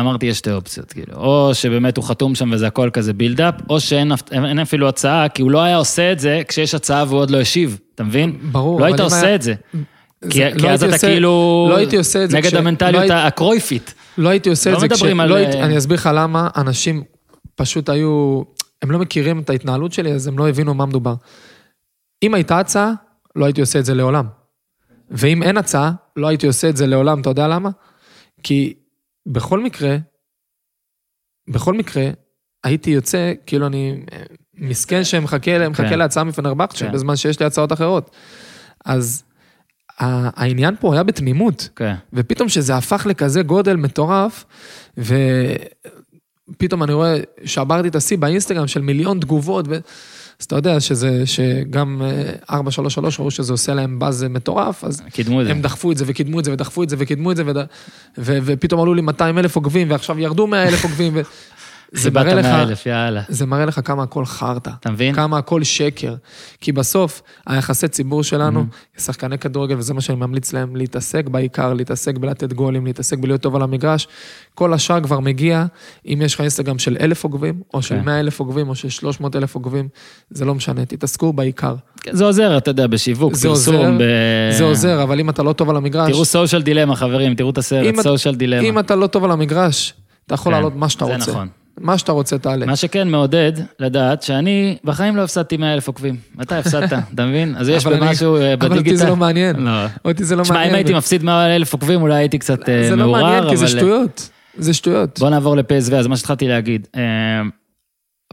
אמרתי, 0.00 0.26
יש 0.26 0.38
שתי 0.38 0.52
אופציות, 0.52 0.92
כאילו. 0.92 1.14
או 1.16 1.50
שבאמת 1.54 1.96
הוא 1.96 2.04
חתום 2.04 2.34
שם 2.34 2.50
וזה 2.52 2.66
הכל 2.66 2.90
כזה 2.92 3.12
בילדאפ, 3.12 3.54
או 3.70 3.80
שאין 3.80 4.12
אין 4.32 4.58
אפילו 4.58 4.88
הצעה, 4.88 5.28
כי 5.28 5.42
הוא 5.42 5.50
לא 5.50 5.62
היה 5.62 5.76
עושה 5.76 6.12
את 6.12 6.20
זה 6.20 6.42
כשיש 6.48 6.74
הצעה 6.74 7.04
והוא 7.08 7.18
עוד 7.20 7.30
לא 7.30 7.40
השיב, 7.40 7.78
אתה 7.94 8.02
מבין? 8.04 8.38
ברור, 8.52 8.80
לא 8.80 8.84
היית 8.84 9.00
עושה 9.00 9.26
היה- 9.26 9.34
את 9.34 9.42
זה. 9.42 9.54
זה- 9.72 10.30
כי 10.30 10.44
לא 10.44 10.58
כי 10.60 10.70
אז 10.70 10.84
אתה 10.84 10.94
עושה- 10.94 11.06
כאילו... 11.06 11.66
לא 11.70 11.76
הייתי 11.76 11.96
עושה 11.96 12.24
את 12.24 12.30
זה 12.30 12.36
נגד 12.36 12.48
כש- 12.48 12.54
המנטליות 12.54 13.04
לא 13.08 13.14
הקרויפית. 13.14 13.94
לא 14.18 14.28
הייתי 14.28 14.48
עושה 14.50 14.70
לא 14.70 14.74
את 14.76 14.80
זה 14.80 14.88
כש... 14.88 15.02
על, 15.02 15.26
לא 15.26 15.34
הייתי, 15.34 15.56
אה, 15.56 15.64
אני 15.64 15.78
אסביר 15.78 15.94
לך 15.96 16.10
למה 16.14 16.48
אנשים 16.56 17.02
פשוט 17.54 17.88
היו... 17.88 18.42
הם 18.82 18.90
לא 18.90 18.98
מכירים 18.98 19.38
את 19.40 19.50
ההתנהלות 19.50 19.92
שלי, 19.92 20.12
אז 20.12 20.26
הם 20.26 20.38
לא 20.38 20.48
הבינו 20.48 20.74
מה 20.74 20.86
מדובר. 20.86 21.14
אם 22.24 22.34
הייתה 22.34 22.58
הצעה, 22.58 22.92
לא 23.36 23.44
הייתי 23.44 23.60
עושה 23.60 23.78
את 23.78 23.84
זה 23.84 23.94
לעולם. 23.94 24.26
ואם 25.10 25.42
אין 25.42 25.56
הצעה, 25.56 25.92
לא 26.16 26.28
הייתי 26.28 26.46
עושה 26.46 26.68
את 26.68 26.76
זה 26.76 26.86
לעולם, 26.86 27.20
אתה 27.20 27.30
יודע 27.30 27.48
למה? 27.48 27.70
כי 28.42 28.74
בכל 29.26 29.60
מקרה, 29.60 29.96
בכל 31.48 31.74
מקרה, 31.74 32.10
הייתי 32.64 32.90
יוצא, 32.90 33.32
כאילו 33.46 33.66
אני 33.66 34.04
אה, 34.12 34.22
מסכן 34.54 35.04
שמחכה 35.04 35.68
מחכה 35.68 35.88
כן. 35.88 35.98
להצעה 35.98 36.24
מפנרבכצ'ה, 36.24 36.86
כן. 36.86 36.92
בזמן 36.92 37.16
שיש 37.16 37.40
לי 37.40 37.46
הצעות 37.46 37.72
אחרות. 37.72 38.10
אז 38.84 39.24
העניין 39.98 40.74
פה 40.80 40.94
היה 40.94 41.02
בתמימות. 41.02 41.68
כן. 41.76 41.94
ופתאום 42.12 42.48
שזה 42.48 42.76
הפך 42.76 43.06
לכזה 43.06 43.42
גודל 43.42 43.76
מטורף, 43.76 44.44
ופתאום 44.98 46.82
אני 46.82 46.92
רואה, 46.92 47.16
שברתי 47.44 47.88
את 47.88 47.94
השיא 47.94 48.18
באינסטגרם 48.18 48.66
של 48.66 48.82
מיליון 48.82 49.20
תגובות, 49.20 49.64
ו... 49.68 49.78
אז 50.40 50.44
אתה 50.44 50.56
יודע 50.56 50.80
שזה, 50.80 51.26
שגם 51.26 52.02
אה, 52.04 52.32
433 52.50 53.20
ראו 53.20 53.30
שזה 53.30 53.52
עושה 53.52 53.74
להם 53.74 53.98
באז 53.98 54.26
מטורף, 54.30 54.84
אז 54.84 55.02
קידמו. 55.12 55.40
הם 55.40 55.62
דחפו 55.62 55.92
את 55.92 55.96
זה 55.96 56.04
וקידמו 56.08 56.40
את 56.40 56.44
זה 56.44 56.52
ודחפו 56.52 56.82
את 56.82 56.88
זה 56.88 56.96
וקידמו 56.98 57.32
את 57.32 57.36
זה, 57.36 57.42
וד... 57.46 57.56
ו... 58.18 58.38
ופתאום 58.44 58.80
עלו 58.80 58.94
לי 58.94 59.02
200 59.02 59.38
אלף 59.38 59.56
עוקבים, 59.56 59.90
ועכשיו 59.90 60.18
ירדו 60.18 60.46
100 60.46 60.68
אלף 60.68 60.84
עוגבים, 60.84 61.12
ו... 61.16 61.22
זה 61.92 62.10
מראה 62.10 62.34
לך, 62.34 62.46
אלף, 62.46 62.86
יאללה. 62.86 63.22
זה 63.28 63.46
מראה 63.46 63.64
לך 63.64 63.80
כמה 63.84 64.02
הכל 64.02 64.24
חרטא. 64.24 64.70
אתה 64.80 64.90
מבין? 64.90 65.14
כמה 65.14 65.38
הכל 65.38 65.62
שקר. 65.62 66.14
כי 66.60 66.72
בסוף, 66.72 67.22
היחסי 67.46 67.88
ציבור 67.88 68.22
שלנו, 68.22 68.64
Mm-hmm. 68.64 69.00
שחקני 69.00 69.38
כדורגל, 69.38 69.78
וזה 69.78 69.94
מה 69.94 70.00
שאני 70.00 70.18
ממליץ 70.18 70.52
להם, 70.52 70.76
להתעסק 70.76 71.28
בעיקר, 71.28 71.74
להתעסק 71.74 72.18
בלתת 72.18 72.52
גולים, 72.52 72.86
להתעסק 72.86 73.18
בלהיות 73.18 73.40
טוב 73.40 73.56
על 73.56 73.62
המגרש. 73.62 74.08
כל 74.54 74.72
השאר 74.72 75.00
כבר 75.00 75.20
מגיע, 75.20 75.64
אם 76.06 76.20
יש 76.24 76.34
לך 76.34 76.40
אינסטגרם 76.40 76.78
של 76.78 76.96
אלף 77.00 77.24
עוקבים, 77.24 77.60
או 77.74 77.82
של 77.82 77.94
כן. 77.94 78.04
100 78.04 78.20
אלף 78.20 78.40
עוקבים, 78.40 78.68
או 78.68 78.74
של 78.74 78.88
300 78.88 79.36
אלף 79.36 79.54
עוקבים, 79.54 79.88
זה 80.30 80.44
לא 80.44 80.54
משנה, 80.54 80.84
תתעסקו 80.84 81.32
בעיקר. 81.32 81.74
זה 82.10 82.24
עוזר, 82.24 82.56
אתה 82.56 82.70
יודע, 82.70 82.86
בשיווק, 82.86 83.34
זה 83.34 83.48
עוזר, 83.48 83.72
פרסום, 83.72 83.98
ב... 83.98 84.02
זה 84.58 84.64
עוזר, 84.64 85.02
אבל 85.02 85.20
אם 85.20 85.30
אתה 85.30 85.42
לא 85.42 85.52
טוב 85.52 85.70
על 85.70 85.76
המגרש, 85.76 86.10
תראו 86.10 86.24
סושיאל 86.24 86.62
דילמה, 86.62 86.96
חברים, 86.96 87.34
תראו 87.34 87.50
את 87.50 87.58
הסרט, 87.58 87.94
סושיאל 88.02 88.34
דילמה. 88.34 88.68
אם 88.68 88.78
אתה 88.78 88.94
לא 88.94 89.06
טוב 89.06 89.24
על 89.24 89.30
המגרש, 89.30 89.94
אתה 90.26 90.34
יכול 90.34 90.52
כן, 90.52 90.58
לעלות 90.58 90.76
מה 90.76 90.88
שאתה 90.88 91.04
זה 91.04 91.14
רוצה. 91.14 91.30
נכון. 91.30 91.48
מה 91.80 91.98
שאתה 91.98 92.12
רוצה 92.12 92.38
תעלה. 92.38 92.66
מה 92.66 92.76
שכן 92.76 93.08
מעודד 93.08 93.52
לדעת 93.80 94.22
שאני 94.22 94.76
בחיים 94.84 95.16
לא 95.16 95.22
הפסדתי 95.22 95.56
100 95.56 95.74
אלף 95.74 95.86
עוקבים. 95.88 96.16
מתי 96.34 96.54
הפסדת, 96.54 96.92
אתה 97.14 97.26
מבין? 97.26 97.54
אז 97.56 97.68
יש 97.68 97.86
במשהו 97.86 98.36
אה, 98.36 98.54
אבל 98.54 98.68
בדיגיטל. 98.68 98.90
אותי 98.90 98.96
זה 98.96 99.06
לא 99.08 99.16
מעניין. 99.16 99.56
לא. 99.56 99.70
אותי 100.04 100.24
זה 100.24 100.36
לא 100.36 100.42
תשמע, 100.42 100.54
מעניין. 100.54 100.70
אם 100.70 100.76
הייתי 100.76 100.94
מפסיד 100.94 101.22
100 101.22 101.56
אלף 101.56 101.72
עוקבים, 101.72 102.02
אולי 102.02 102.14
הייתי 102.14 102.38
קצת 102.38 102.68
אה, 102.68 102.88
זה 102.88 102.96
לא 102.96 103.12
מעניין, 103.12 103.48
כי 103.50 103.56
זה 103.56 103.64
אבל- 103.64 103.72
שטויות. 103.78 104.30
זה 104.56 104.74
שטויות. 104.74 105.18
בוא 105.18 105.30
נעבור 105.30 105.56
לפסו, 105.56 105.94
אז 105.96 106.06
מה 106.06 106.16
שהתחלתי 106.16 106.48
להגיד. 106.48 106.86
אה, 106.96 107.02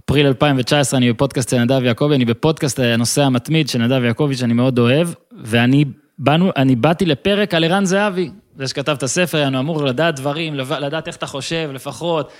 אפריל 0.06 0.28
2019, 0.28 0.98
אני 0.98 1.14
בפודקאסט 1.14 1.50
של 1.50 1.58
נדב 1.60 1.84
יעקבי, 1.84 2.16
אני 2.16 2.26
בפודקאסט 2.26 2.80
הנושא 2.80 3.22
המתמיד 3.24 3.70
של 3.70 3.80
נדב 3.80 4.04
יעקבי, 4.04 4.36
שאני 4.36 4.54
מאוד 4.54 4.80
אוהב, 4.80 5.08
ואני 5.44 5.86
באנו, 6.20 6.52
אני 6.58 6.76
באתי 6.76 7.06
לפרק 7.06 7.54
על 7.54 7.64
ערן 7.64 7.86
זהבי, 7.86 8.30
זה 8.58 8.68
שכתב 8.68 8.92
את 8.98 9.04
הספר, 9.04 9.48
אני 9.48 9.60
אמור 9.60 9.84
לדעת 9.86 10.16
דברים, 10.16 10.54
לדעת 10.56 11.08
איך 11.08 11.16
אתה 11.16 11.26
חושב, 11.26 11.70
לפחות, 11.74 12.32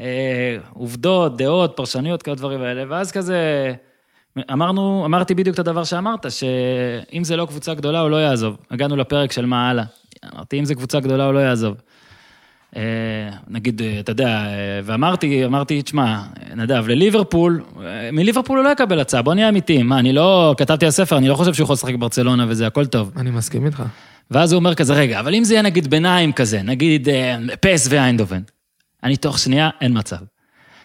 אה, 0.00 0.56
עובדות, 0.72 1.36
דעות, 1.36 1.72
פרשנויות, 1.76 2.22
כל 2.22 2.30
הדברים 2.30 2.62
האלה, 2.62 2.84
ואז 2.88 3.12
כזה, 3.12 3.72
אמרנו, 4.52 5.04
אמרתי 5.04 5.34
בדיוק 5.34 5.54
את 5.54 5.58
הדבר 5.58 5.84
שאמרת, 5.84 6.26
שאם 6.30 7.24
זה 7.24 7.36
לא 7.36 7.46
קבוצה 7.46 7.74
גדולה, 7.74 8.00
הוא 8.00 8.10
לא 8.10 8.16
יעזוב. 8.16 8.56
הגענו 8.70 8.96
לפרק 8.96 9.32
של 9.32 9.46
מה 9.46 9.70
הלאה. 9.70 9.84
אמרתי, 10.34 10.58
אם 10.58 10.64
זה 10.64 10.74
קבוצה 10.74 11.00
גדולה, 11.00 11.24
הוא 11.24 11.32
לא 11.34 11.38
יעזוב. 11.38 11.76
אה, 12.76 12.82
נגיד, 13.48 13.82
אה, 13.82 14.00
אתה 14.00 14.12
יודע, 14.12 14.28
אה, 14.28 14.80
ואמרתי, 14.84 15.44
אמרתי, 15.44 15.82
תשמע, 15.82 16.22
נדב, 16.56 16.84
לליברפול, 16.88 17.62
מליברפול 18.12 18.58
הוא 18.58 18.64
לא 18.64 18.70
יקבל 18.70 19.00
הצעה, 19.00 19.22
בוא 19.22 19.34
נהיה 19.34 19.48
אמיתיים. 19.48 19.86
מה, 19.86 19.98
אני 19.98 20.12
לא, 20.12 20.54
כתבתי 20.58 20.84
על 20.84 20.90
ספר, 20.90 21.16
אני 21.16 21.28
לא 21.28 21.34
חושב 21.34 21.54
שהוא 21.54 21.64
יכול 21.64 21.74
לשחק 21.74 21.94
בברצלונה 21.94 22.46
וזה, 22.48 22.66
הכל 22.66 22.86
טוב. 22.86 23.12
אני 23.16 23.30
מסכים 23.30 23.66
איתך. 23.66 23.82
ואז 24.30 24.52
הוא 24.52 24.58
אומר 24.58 24.74
כזה, 24.74 24.94
רגע, 24.94 25.20
אבל 25.20 25.34
אם 25.34 25.44
זה 25.44 25.54
יהיה 25.54 25.62
נגיד 25.62 25.90
ביניים 25.90 26.32
כזה, 26.32 26.62
נגיד 26.62 27.08
פס 27.60 27.86
ואיינדובן, 27.90 28.40
אני 29.04 29.16
תוך 29.16 29.38
שנייה, 29.38 29.70
אין 29.80 29.98
מצב. 29.98 30.16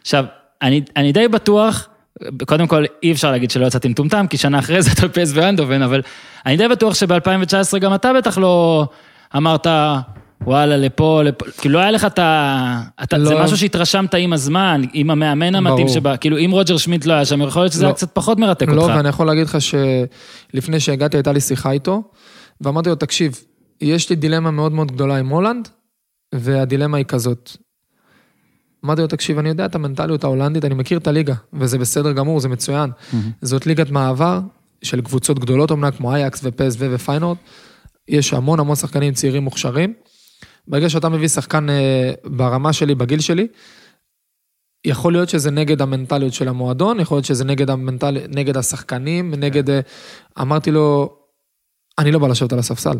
עכשיו, 0.01 0.26
אני, 0.61 0.82
אני 0.95 1.11
די 1.11 1.28
בטוח, 1.28 1.89
קודם 2.47 2.67
כל, 2.67 2.86
אי 3.03 3.11
אפשר 3.11 3.32
להגיד 3.32 3.51
שלא 3.51 3.65
יצאתי 3.65 3.88
מטומטם, 3.88 4.26
כי 4.30 4.38
שנה 4.38 4.59
אחרי 4.59 4.82
זה 4.82 4.91
אתה 4.91 5.09
פס 5.09 5.32
ואיינדובן, 5.34 5.82
אבל 5.82 6.01
אני 6.45 6.57
די 6.57 6.67
בטוח 6.67 6.93
שב-2019 6.93 7.78
גם 7.80 7.95
אתה 7.95 8.13
בטח 8.13 8.38
לא 8.38 8.88
אמרת, 9.38 9.67
וואלה, 10.43 10.78
לפה, 10.78 11.24
לפה, 11.24 11.45
כאילו 11.57 11.74
לא 11.74 11.80
היה 11.80 11.91
לך 11.91 12.05
את 12.05 12.20
ה... 12.20 12.82
אתה, 13.03 13.17
לא. 13.17 13.30
זה 13.30 13.43
משהו 13.43 13.57
שהתרשמת 13.57 14.15
עם 14.15 14.34
הזמן, 14.34 14.82
עם 14.93 15.09
המאמן 15.09 15.55
המתאים. 15.55 15.88
שבא, 15.88 16.15
כאילו 16.17 16.38
אם 16.38 16.51
רוג'ר 16.51 16.78
שמיט 16.78 17.05
לא 17.05 17.13
היה 17.13 17.26
שם, 17.26 17.41
יכול 17.41 17.61
להיות 17.61 17.74
שזה 17.74 17.84
לא. 17.84 17.88
היה 17.88 17.95
קצת 17.95 18.09
פחות 18.13 18.39
מרתק 18.39 18.67
לא, 18.67 18.82
אותך. 18.82 18.93
ואני 18.95 19.09
יכול 19.09 19.28
להגיד 19.28 19.47
לך 19.47 19.57
שלפני 19.61 20.80
שהגעתי 20.80 21.17
הייתה 21.17 21.32
לי 21.32 21.41
שיחה 21.41 21.72
איתו, 21.72 22.03
ואמרתי 22.61 22.89
לו, 22.89 22.95
תקשיב, 22.95 23.39
יש 23.82 24.09
לי 24.09 24.15
דילמה 24.15 24.51
מאוד 24.51 24.72
מאוד 24.72 24.91
גדולה 24.91 25.17
עם 25.17 25.30
הולנד, 25.30 25.67
והדילמה 26.36 26.97
היא 26.97 27.05
כזאת. 27.05 27.51
אמרתי 28.86 29.02
לו, 29.02 29.08
תקשיב, 29.08 29.38
אני 29.38 29.50
יודע 29.50 29.66
את 29.66 29.76
המנטליות 29.76 30.24
ההולנדית, 30.24 30.66
אני 30.66 30.74
מכיר 30.74 30.98
את 30.98 31.08
הליגה, 31.08 31.34
וזה 31.54 31.78
בסדר 31.78 32.12
גמור, 32.12 32.40
זה 32.40 32.50
מצוין. 32.50 32.90
זאת 33.42 33.66
ליגת 33.66 33.90
מעבר 33.90 34.40
של 34.82 35.02
קבוצות 35.02 35.40
גדולות 35.40 35.72
אמנם, 35.72 35.92
כמו 35.92 36.16
אייקס 36.16 36.42
ופסו 36.44 36.80
ופיינורד. 36.80 37.38
יש 38.08 38.34
המון 38.34 38.60
המון 38.60 38.76
שחקנים 38.76 39.14
צעירים 39.14 39.44
מוכשרים. 39.44 39.94
ברגע 40.68 40.90
שאתה 40.90 41.10
מביא 41.10 41.28
שחקן 41.28 41.70
אה, 41.70 42.12
ברמה 42.26 42.74
שלי, 42.74 42.96
בגיל 42.96 43.20
שלי, 43.20 43.48
יכול 44.86 45.14
להיות 45.14 45.30
שזה 45.30 45.52
נגד 45.52 45.82
המנטליות 45.82 46.34
של 46.34 46.48
המועדון, 46.48 47.00
יכול 47.00 47.16
להיות 47.16 47.26
שזה 47.26 47.46
נגד, 47.46 47.70
המנטל... 47.70 48.18
נגד 48.30 48.58
השחקנים, 48.58 49.34
נגד... 49.34 49.70
אה, 49.70 49.80
אמרתי 50.42 50.72
לו, 50.72 51.18
אני 51.98 52.12
לא 52.12 52.20
בא 52.20 52.28
לשבת 52.28 52.54
על 52.54 52.60
הספסל. 52.60 52.98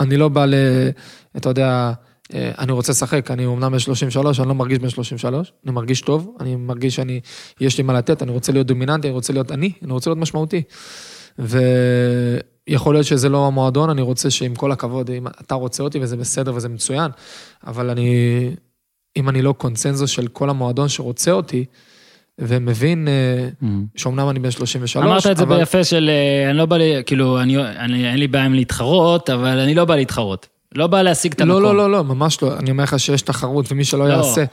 אני 0.00 0.16
לא 0.16 0.28
בא 0.28 0.46
ל... 0.46 0.54
אתה 1.36 1.48
יודע, 1.48 1.92
אני 2.34 2.72
רוצה 2.72 2.92
לשחק, 2.92 3.30
אני 3.30 3.46
אמנם 3.46 3.72
בן 3.72 3.78
33, 3.78 4.40
אני 4.40 4.48
לא 4.48 4.54
מרגיש 4.54 4.78
בן 4.78 4.88
33, 4.88 5.52
אני 5.64 5.72
מרגיש 5.72 6.00
טוב, 6.00 6.36
אני 6.40 6.56
מרגיש 6.56 6.94
שאני, 6.96 7.20
יש 7.60 7.78
לי 7.78 7.84
מה 7.84 7.92
לתת, 7.92 8.22
אני 8.22 8.30
רוצה 8.32 8.52
להיות 8.52 8.66
דומיננטי, 8.66 9.08
אני 9.08 9.14
רוצה 9.14 9.32
להיות 9.32 9.52
אני, 9.52 9.72
אני 9.82 9.92
רוצה 9.92 10.10
להיות 10.10 10.18
משמעותי. 10.18 10.62
ויכול 11.38 12.94
להיות 12.94 13.06
שזה 13.06 13.28
לא 13.28 13.46
המועדון, 13.46 13.90
אני 13.90 14.02
רוצה 14.02 14.30
שעם 14.30 14.54
כל 14.54 14.72
הכבוד, 14.72 15.10
אם 15.10 15.26
אתה 15.26 15.54
רוצה 15.54 15.82
אותי 15.82 15.98
וזה 16.02 16.16
בסדר 16.16 16.54
וזה 16.54 16.68
מצוין, 16.68 17.10
אבל 17.66 17.90
אני, 17.90 18.10
אם 19.16 19.28
אני 19.28 19.42
לא 19.42 19.52
קונצנזוס 19.52 20.10
של 20.10 20.26
כל 20.28 20.50
המועדון 20.50 20.88
שרוצה 20.88 21.30
אותי, 21.32 21.64
ומבין 22.40 23.08
אה, 23.08 23.68
שאומנם 23.96 24.30
אני 24.30 24.38
בן 24.38 24.50
33, 24.50 24.96
אמרת 24.96 25.26
את 25.26 25.36
זה 25.36 25.42
אבל- 25.42 25.58
ביפה 25.58 25.84
של, 25.84 26.10
אה, 26.12 26.50
אני 26.50 26.58
לא 26.58 26.66
בא, 26.66 26.76
לי- 26.76 27.02
כאילו, 27.06 27.40
אני, 27.40 27.56
אני, 27.58 28.10
אין 28.10 28.18
לי 28.18 28.26
בעיה 28.28 28.44
עם 28.44 28.54
להתחרות, 28.54 29.30
אבל 29.30 29.58
אני 29.58 29.74
לא 29.74 29.84
בא 29.84 29.96
להתחרות. 29.96 30.48
לא 30.74 30.86
בא 30.86 31.02
להשיג 31.02 31.32
את 31.32 31.40
המקום. 31.40 31.62
לא, 31.62 31.74
לא, 31.74 31.76
לא, 31.76 31.90
לא, 31.90 32.04
ממש 32.04 32.42
לא. 32.42 32.56
אני 32.58 32.70
אומר 32.70 32.84
לך 32.84 32.98
שיש 33.00 33.22
תחרות, 33.22 33.72
ומי 33.72 33.84
שלא 33.84 34.08
לא. 34.08 34.12
יעשה, 34.12 34.44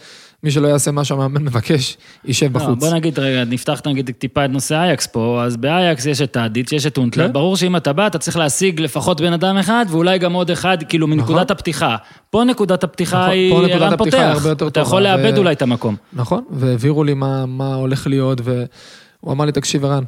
מי 0.43 0.51
שלא 0.51 0.67
יעשה 0.67 0.91
מה 0.91 1.03
שהמאמן 1.03 1.43
מבקש, 1.43 1.97
יישב 2.25 2.57
לא, 2.57 2.63
בחוץ. 2.63 2.79
בוא 2.79 2.93
נגיד, 2.93 3.19
רגע, 3.19 3.43
נפתח 3.43 3.81
נגיד 3.85 4.09
טיפה 4.17 4.45
את 4.45 4.49
נושא 4.49 4.75
אייקס 4.75 5.07
פה, 5.07 5.41
אז 5.45 5.57
באייקס 5.57 6.05
יש 6.05 6.21
את 6.21 6.37
אדיץ', 6.37 6.71
יש 6.71 6.85
את 6.85 6.97
אונטלר, 6.97 7.27
כן. 7.27 7.33
ברור 7.33 7.57
שאם 7.57 7.75
אתה 7.75 7.93
בא, 7.93 8.07
אתה 8.07 8.17
צריך 8.17 8.37
להשיג 8.37 8.81
לפחות 8.81 9.21
בן 9.21 9.33
אדם 9.33 9.57
אחד, 9.57 9.85
ואולי 9.89 10.17
גם 10.17 10.33
עוד 10.33 10.51
אחד, 10.51 10.77
כאילו 10.89 11.07
מנקודת 11.07 11.29
נכון. 11.29 11.45
הפתיחה. 11.57 11.95
פה 12.29 12.43
נקודת 12.43 12.83
הפתיחה 12.83 13.19
נכון, 13.21 13.31
היא 13.31 13.53
פה 13.53 13.61
נקודת 13.61 13.93
הפתיחה 13.93 14.17
פותח. 14.17 14.33
הרבה 14.33 14.49
יותר 14.49 14.67
אתה 14.67 14.73
טובה, 14.73 14.87
יכול 14.87 15.01
לאבד 15.01 15.31
ו- 15.35 15.37
אולי 15.37 15.53
את 15.53 15.61
המקום. 15.61 15.95
נכון, 16.13 16.43
והעבירו 16.51 17.03
לי 17.03 17.13
מה, 17.13 17.45
מה 17.45 17.75
הולך 17.75 18.07
להיות, 18.07 18.41
והוא 18.43 19.33
אמר 19.33 19.45
לי, 19.45 19.51
תקשיב, 19.51 19.85
ערן, 19.85 20.03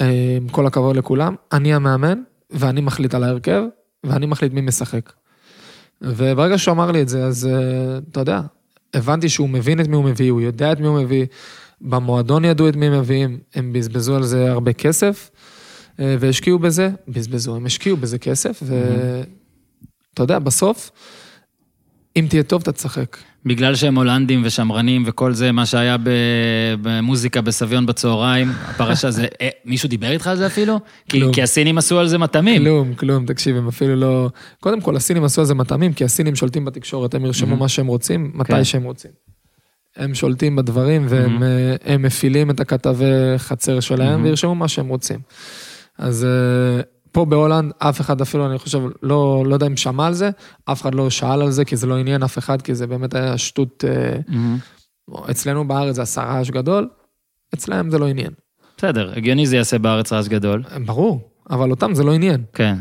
אה, 0.00 0.36
עם 0.36 0.48
כל 0.48 0.66
הכבוד 0.66 0.96
לכולם, 0.96 1.34
אני 1.52 1.74
המאמן, 1.74 2.18
ואני 2.50 2.80
מחליט 2.80 3.14
על 3.14 3.24
ההרכב, 3.24 3.62
ואני 4.04 4.26
מחליט 4.26 4.52
מי 4.52 4.60
משחק. 4.60 5.12
וברגע 6.02 6.58
שהוא 6.58 6.72
אמר 6.72 6.90
לי 6.90 7.02
את 7.02 7.08
זה, 7.08 7.24
אז 7.24 7.46
אה, 7.46 7.98
אתה 8.10 8.20
יודע, 8.20 8.40
הבנתי 8.94 9.28
שהוא 9.28 9.48
מבין 9.48 9.80
את 9.80 9.88
מי 9.88 9.96
הוא 9.96 10.04
מביא, 10.04 10.30
הוא 10.30 10.40
יודע 10.40 10.72
את 10.72 10.80
מי 10.80 10.86
הוא 10.86 11.02
מביא, 11.02 11.26
במועדון 11.80 12.44
ידעו 12.44 12.68
את 12.68 12.76
מי 12.76 12.86
הם 12.86 13.00
מביאים, 13.00 13.38
הם 13.54 13.72
בזבזו 13.72 14.16
על 14.16 14.22
זה 14.22 14.50
הרבה 14.50 14.72
כסף, 14.72 15.30
אה, 16.00 16.16
והשקיעו 16.20 16.58
בזה, 16.58 16.90
בזבזו, 17.08 17.56
הם 17.56 17.66
השקיעו 17.66 17.96
בזה 17.96 18.18
כסף, 18.18 18.62
ואתה 18.62 20.22
יודע, 20.22 20.38
בסוף, 20.38 20.90
אם 22.16 22.26
תהיה 22.30 22.42
טוב, 22.42 22.62
אתה 22.62 22.72
תשחק. 22.72 23.16
בגלל 23.44 23.74
שהם 23.74 23.96
הולנדים 23.96 24.42
ושמרנים 24.44 25.02
וכל 25.06 25.32
זה, 25.32 25.52
מה 25.52 25.66
שהיה 25.66 25.96
במוזיקה 26.82 27.40
בסביון 27.40 27.86
בצהריים, 27.86 28.50
הפרשה 28.64 29.10
זה, 29.10 29.26
אה, 29.40 29.48
מישהו 29.64 29.88
דיבר 29.88 30.10
איתך 30.10 30.26
על 30.26 30.36
זה 30.36 30.46
אפילו? 30.46 30.80
כי. 31.08 31.22
כי 31.32 31.42
הסינים 31.42 31.78
עשו 31.78 31.98
על 31.98 32.08
זה 32.08 32.18
מטעמים. 32.18 32.62
כלום, 32.62 32.94
כלום, 32.94 33.26
תקשיב, 33.26 33.56
הם 33.56 33.68
אפילו 33.68 33.96
לא... 33.96 34.30
קודם 34.60 34.80
כל, 34.80 34.96
הסינים 34.96 35.24
עשו 35.24 35.40
על 35.40 35.46
זה 35.46 35.54
מטעמים, 35.54 35.92
כי 35.92 36.04
הסינים 36.04 36.36
שולטים 36.36 36.64
בתקשורת, 36.64 37.14
הם 37.14 37.24
ירשמו 37.24 37.56
מה 37.56 37.68
שהם 37.68 37.86
רוצים, 37.86 38.30
כן. 38.32 38.38
מתי 38.38 38.64
שהם 38.64 38.82
רוצים. 38.82 39.10
הם 39.96 40.14
שולטים 40.14 40.56
בדברים, 40.56 41.06
והם 41.08 41.42
אה, 41.86 41.98
מפעילים 41.98 42.50
את 42.50 42.60
הכתבי 42.60 43.04
חצר 43.36 43.80
שלהם, 43.80 44.24
וירשמו 44.24 44.54
מה 44.54 44.68
שהם 44.68 44.88
רוצים. 44.88 45.20
אז 45.98 46.24
אה, 46.24 46.82
פה 47.12 47.24
בהולנד, 47.24 47.72
אף 47.78 48.00
אחד 48.00 48.20
אפילו, 48.20 48.46
אני 48.46 48.58
חושב, 48.58 48.80
לא, 49.02 49.44
לא 49.46 49.54
יודע 49.54 49.66
אם 49.66 49.76
שמע 49.76 50.06
על 50.06 50.14
זה, 50.14 50.30
אף 50.64 50.82
אחד 50.82 50.94
לא 50.94 51.10
שאל 51.10 51.42
על 51.42 51.50
זה, 51.50 51.64
כי 51.64 51.76
זה 51.76 51.86
לא 51.86 51.96
עניין 51.98 52.22
אף 52.22 52.38
אחד, 52.38 52.62
כי 52.62 52.74
זה 52.74 52.86
באמת 52.86 53.14
היה 53.14 53.38
שטות... 53.38 53.84
אה, 53.88 54.16
מהמם. 54.28 54.58
אצלנו 55.30 55.68
בארץ 55.68 55.94
זה 55.96 56.02
עשה 56.02 56.22
רעש 56.22 56.50
גדול, 56.50 56.88
אצלם 57.54 57.90
זה 57.90 57.98
לא 57.98 58.06
עניין. 58.06 58.30
בסדר, 58.76 59.12
הגיוני 59.16 59.46
זה 59.46 59.56
יעשה 59.56 59.78
בארץ 59.78 60.12
רעש 60.12 60.28
גדול. 60.28 60.62
ברור, 60.86 61.20
אבל 61.50 61.70
אותם 61.70 61.94
זה 61.94 62.04
לא 62.04 62.12
עניין. 62.12 62.42
כן. 62.52 62.74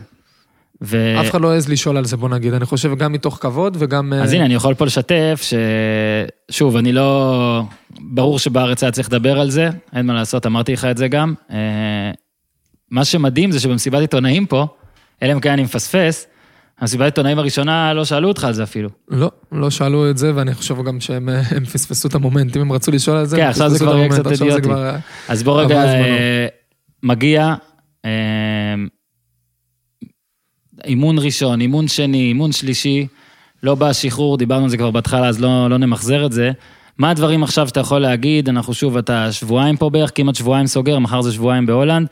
ו... 0.82 1.16
אף 1.22 1.30
אחד 1.30 1.42
לא 1.42 1.52
העז 1.52 1.70
לשאול 1.70 1.98
על 1.98 2.06
זה, 2.06 2.18
בוא 2.18 2.30
נגיד. 2.30 2.54
אני 2.54 2.66
חושב 2.66 2.96
גם 2.96 3.14
מתוך 3.14 3.38
כבוד 3.42 3.78
וגם... 3.80 4.14
אז 4.14 4.32
אה, 4.32 4.36
הנה, 4.36 4.46
אני 4.46 4.54
יכול 4.54 4.74
פה 4.74 4.86
לשתף 4.86 5.40
ש... 5.42 5.54
שוב, 6.52 6.78
אני 6.78 6.92
לא... 6.92 7.64
ברור 8.00 8.40
שבארץ 8.40 8.84
היה 8.84 8.92
צריך 8.92 9.08
לדבר 9.08 9.40
על 9.40 9.50
זה, 9.50 9.70
אין 9.94 10.06
מה 10.06 10.14
לעשות, 10.14 10.46
אמרתי 10.46 10.74
לך 10.74 10.86
את 10.86 10.98
זה 10.98 11.08
גם. 11.08 11.34
מה 12.92 13.06
שמדהים 13.06 13.52
זה 13.52 13.60
שבמסיבת 13.60 14.00
עיתונאים 14.00 14.46
פה, 14.46 14.68
אלא 15.24 15.34
אם 15.34 15.40
כן 15.40 15.52
אני 15.52 15.64
מפספס, 15.64 16.28
המסיבת 16.80 17.06
עיתונאים 17.06 17.40
הראשונה 17.40 17.94
לא 17.94 18.06
שאלו 18.06 18.28
אותך 18.28 18.44
על 18.44 18.54
זה 18.54 18.64
אפילו. 18.64 18.90
לא, 19.10 19.32
לא 19.52 19.70
שאלו 19.70 20.10
את 20.10 20.18
זה, 20.18 20.32
ואני 20.36 20.54
חושב 20.54 20.84
גם 20.84 21.00
שהם 21.00 21.30
אה, 21.30 21.42
הם 21.52 21.66
פספסו 21.66 22.08
את 22.08 22.16
ה 22.16 22.21
moment, 22.21 22.56
אם 22.56 22.62
הם 22.62 22.72
רצו 22.72 22.92
לשאול 22.92 23.18
על 23.18 23.26
זה, 23.26 23.38
כן, 23.38 23.48
עכשיו 23.48 23.70
זה 23.70 23.80
כבר 23.80 23.98
יהיה 23.98 24.10
קצת 24.10 24.32
אידיוטי. 24.32 24.62
כבר, 24.62 24.86
אה, 24.86 24.98
אז 25.28 25.44
בוא 25.44 25.62
רגע. 25.62 25.84
אה, 25.84 26.48
מגיע, 27.04 27.56
אה, 28.06 28.76
אימון 30.86 31.20
ראשון, 31.20 31.62
אימון 31.62 31.88
שני, 31.88 32.28
אימון 32.28 32.52
שלישי, 32.52 33.08
לא 33.64 33.76
בא 33.76 33.94
שחרור, 33.94 34.38
דיברנו 34.38 34.64
על 34.64 34.70
זה 34.70 34.78
כבר 34.78 34.92
בהתחלה, 34.92 35.28
אז 35.28 35.42
לא, 35.42 35.70
לא 35.70 35.78
נמחזר 35.78 36.26
את 36.26 36.32
זה. 36.32 36.52
מה 36.98 37.10
הדברים 37.10 37.44
עכשיו 37.44 37.68
שאתה 37.68 37.80
יכול 37.80 38.00
להגיד? 38.00 38.50
אנחנו 38.50 38.74
שוב, 38.74 38.98
אתה 38.98 39.32
שבועיים 39.32 39.78
פה 39.78 39.90
בערך, 39.90 40.12
כמעט 40.16 40.36
שבועיים 40.36 40.68
סוגר, 40.68 41.00
מחר 41.00 41.22
זה 41.22 41.32
שבועיים 41.32 41.66
בהולנד. 41.66 42.08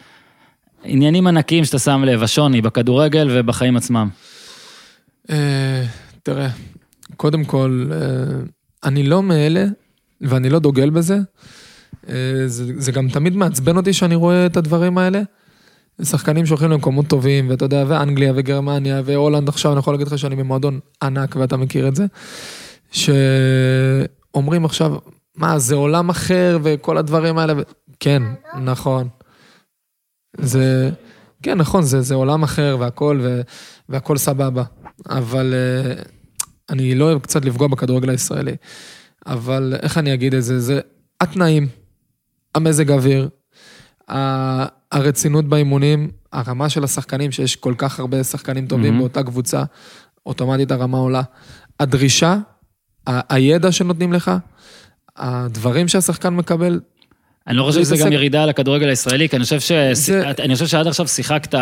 עניינים 0.83 1.27
ענקיים 1.27 1.65
שאתה 1.65 1.79
שם 1.79 2.03
לב, 2.03 2.23
השוני 2.23 2.61
בכדורגל 2.61 3.27
ובחיים 3.31 3.77
עצמם. 3.77 4.09
אה, 5.29 5.83
תראה, 6.23 6.49
קודם 7.17 7.43
כל, 7.43 7.89
אה, 7.91 7.97
אני 8.83 9.03
לא 9.03 9.23
מאלה, 9.23 9.65
ואני 10.21 10.49
לא 10.49 10.59
דוגל 10.59 10.89
בזה. 10.89 11.17
אה, 12.09 12.13
זה, 12.45 12.73
זה 12.77 12.91
גם 12.91 13.09
תמיד 13.09 13.35
מעצבן 13.35 13.77
אותי 13.77 13.93
שאני 13.93 14.15
רואה 14.15 14.45
את 14.45 14.57
הדברים 14.57 14.97
האלה. 14.97 15.21
שחקנים 16.03 16.45
שהולכים 16.45 16.69
למקומות 16.69 17.07
טובים, 17.07 17.49
ואתה 17.49 17.65
יודע, 17.65 17.83
ואנגליה 17.87 18.33
וגרמניה 18.35 19.01
והולנד 19.05 19.49
עכשיו, 19.49 19.71
אני 19.71 19.79
יכול 19.79 19.93
להגיד 19.93 20.07
לך 20.07 20.17
שאני 20.17 20.35
במועדון 20.35 20.79
ענק 21.03 21.35
ואתה 21.35 21.57
מכיר 21.57 21.87
את 21.87 21.95
זה. 21.95 22.05
שאומרים 22.91 24.65
עכשיו, 24.65 24.95
מה, 25.35 25.59
זה 25.59 25.75
עולם 25.75 26.09
אחר 26.09 26.59
וכל 26.63 26.97
הדברים 26.97 27.37
האלה. 27.37 27.53
כן, 27.99 28.23
נכון. 28.63 29.07
זה, 30.37 30.89
כן, 31.43 31.57
נכון, 31.57 31.83
זה, 31.83 32.01
זה 32.01 32.15
עולם 32.15 32.43
אחר 32.43 32.77
והכל, 32.79 33.19
ו, 33.23 33.41
והכל 33.89 34.17
סבבה. 34.17 34.63
אבל 35.09 35.53
אה, 35.53 35.93
אני 36.69 36.95
לא 36.95 37.05
אוהב 37.05 37.19
קצת 37.19 37.45
לפגוע 37.45 37.67
בכדורגל 37.67 38.09
הישראלי. 38.09 38.55
אבל 39.25 39.73
איך 39.81 39.97
אני 39.97 40.13
אגיד 40.13 40.33
את 40.35 40.43
זה? 40.43 40.59
זה 40.59 40.79
התנאים, 41.21 41.67
המזג 42.55 42.91
האוויר, 42.91 43.29
ה- 44.11 44.65
הרצינות 44.91 45.45
באימונים, 45.45 46.09
הרמה 46.33 46.69
של 46.69 46.83
השחקנים, 46.83 47.31
שיש 47.31 47.55
כל 47.55 47.73
כך 47.77 47.99
הרבה 47.99 48.23
שחקנים 48.23 48.67
טובים 48.67 48.85
מהמם. 48.85 48.99
באותה 48.99 49.23
קבוצה, 49.23 49.63
אוטומטית 50.25 50.71
הרמה 50.71 50.97
עולה. 50.97 51.21
הדרישה, 51.79 52.37
ה- 53.07 53.35
הידע 53.35 53.71
שנותנים 53.71 54.13
לך, 54.13 54.31
הדברים 55.17 55.87
שהשחקן 55.87 56.29
מקבל, 56.35 56.79
אני 57.47 57.57
לא 57.57 57.63
חושב 57.63 57.79
זה- 57.79 57.85
שזה 57.85 57.95
זה 57.95 58.03
גם 58.05 58.11
ירידה 58.13 58.43
על 58.43 58.49
הכדורגל 58.49 58.89
הישראלי, 58.89 59.29
כי 59.29 59.35
אני 59.35 59.43
חושב, 59.43 59.59
ש... 59.59 59.71
זה- 59.91 60.31
אני 60.39 60.53
חושב 60.53 60.67
שעד 60.67 60.87
עכשיו 60.87 61.07
שיחקת 61.07 61.55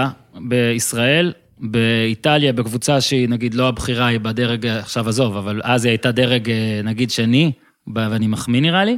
בישראל, 0.50 1.34
באיטליה, 1.60 2.54
בקבוצה 2.54 3.02
שהיא 3.02 3.30
נגיד 3.30 3.54
לא 3.54 3.68
הבכירה, 3.68 4.08
היא 4.08 4.20
בדרג, 4.20 4.66
עכשיו 4.68 5.10
עזוב, 5.10 5.38
אבל 5.38 5.62
אז 5.64 5.86
היא 5.86 5.92
הייתה 5.92 6.12
דרג 6.12 6.50
אה, 6.50 6.56
נגיד 6.84 7.12
שני, 7.12 7.52
ואני 7.96 8.28
מחמיא 8.28 8.62
נראה 8.62 8.86
לי, 8.86 8.98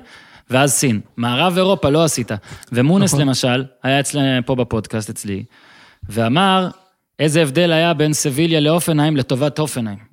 ואז 0.50 0.72
סין. 0.74 1.00
מערב 1.18 1.58
אירופה 1.58 1.90
לא 1.90 2.04
עשית. 2.04 2.32
ומונס 2.72 3.14
נכון. 3.14 3.28
למשל, 3.28 3.64
היה 3.84 4.00
אצלנו 4.00 4.46
פה 4.46 4.56
בפודקאסט 4.56 5.10
אצלי, 5.10 5.44
ואמר 6.10 6.70
איזה 7.20 7.42
הבדל 7.42 7.72
היה 7.72 7.94
בין 7.94 8.14
סביליה 8.14 8.60
לאופנהיים 8.60 9.18
לטובת 9.18 9.60
אופנהיים. 9.60 10.07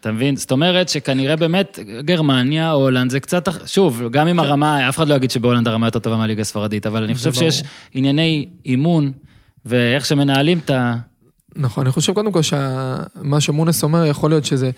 אתה 0.00 0.12
מבין? 0.12 0.36
זאת 0.36 0.50
אומרת 0.50 0.88
שכנראה 0.88 1.36
באמת 1.36 1.78
גרמניה, 2.04 2.70
הולנד, 2.70 3.10
זה 3.10 3.20
קצת, 3.20 3.48
שוב, 3.66 4.02
גם 4.10 4.24
כן. 4.24 4.28
אם 4.30 4.38
הרמה, 4.40 4.88
אף 4.88 4.96
אחד 4.96 5.08
לא 5.08 5.14
יגיד 5.14 5.30
שבהולנד 5.30 5.68
הרמה 5.68 5.86
יותר 5.86 5.98
טובה 5.98 6.16
מהליגה 6.16 6.40
הספרדית, 6.40 6.86
אבל 6.86 7.02
אני 7.02 7.14
חושב. 7.14 7.32
שיש 7.32 7.62
ענייני 7.94 8.48
אימון 8.66 9.12
ואיך 9.66 10.06
שמנהלים 10.06 10.58
את 10.64 10.70
ה... 10.70 10.94
נכון, 11.56 11.84
אני 11.84 11.92
חושב 11.92 12.12
קודם 12.12 12.32
כל 12.32 12.42
שמה 12.42 13.40
שמונס 13.40 13.82
אומר, 13.82 14.06
יכול 14.06 14.30
להיות 14.30 14.44
שזה, 14.44 14.70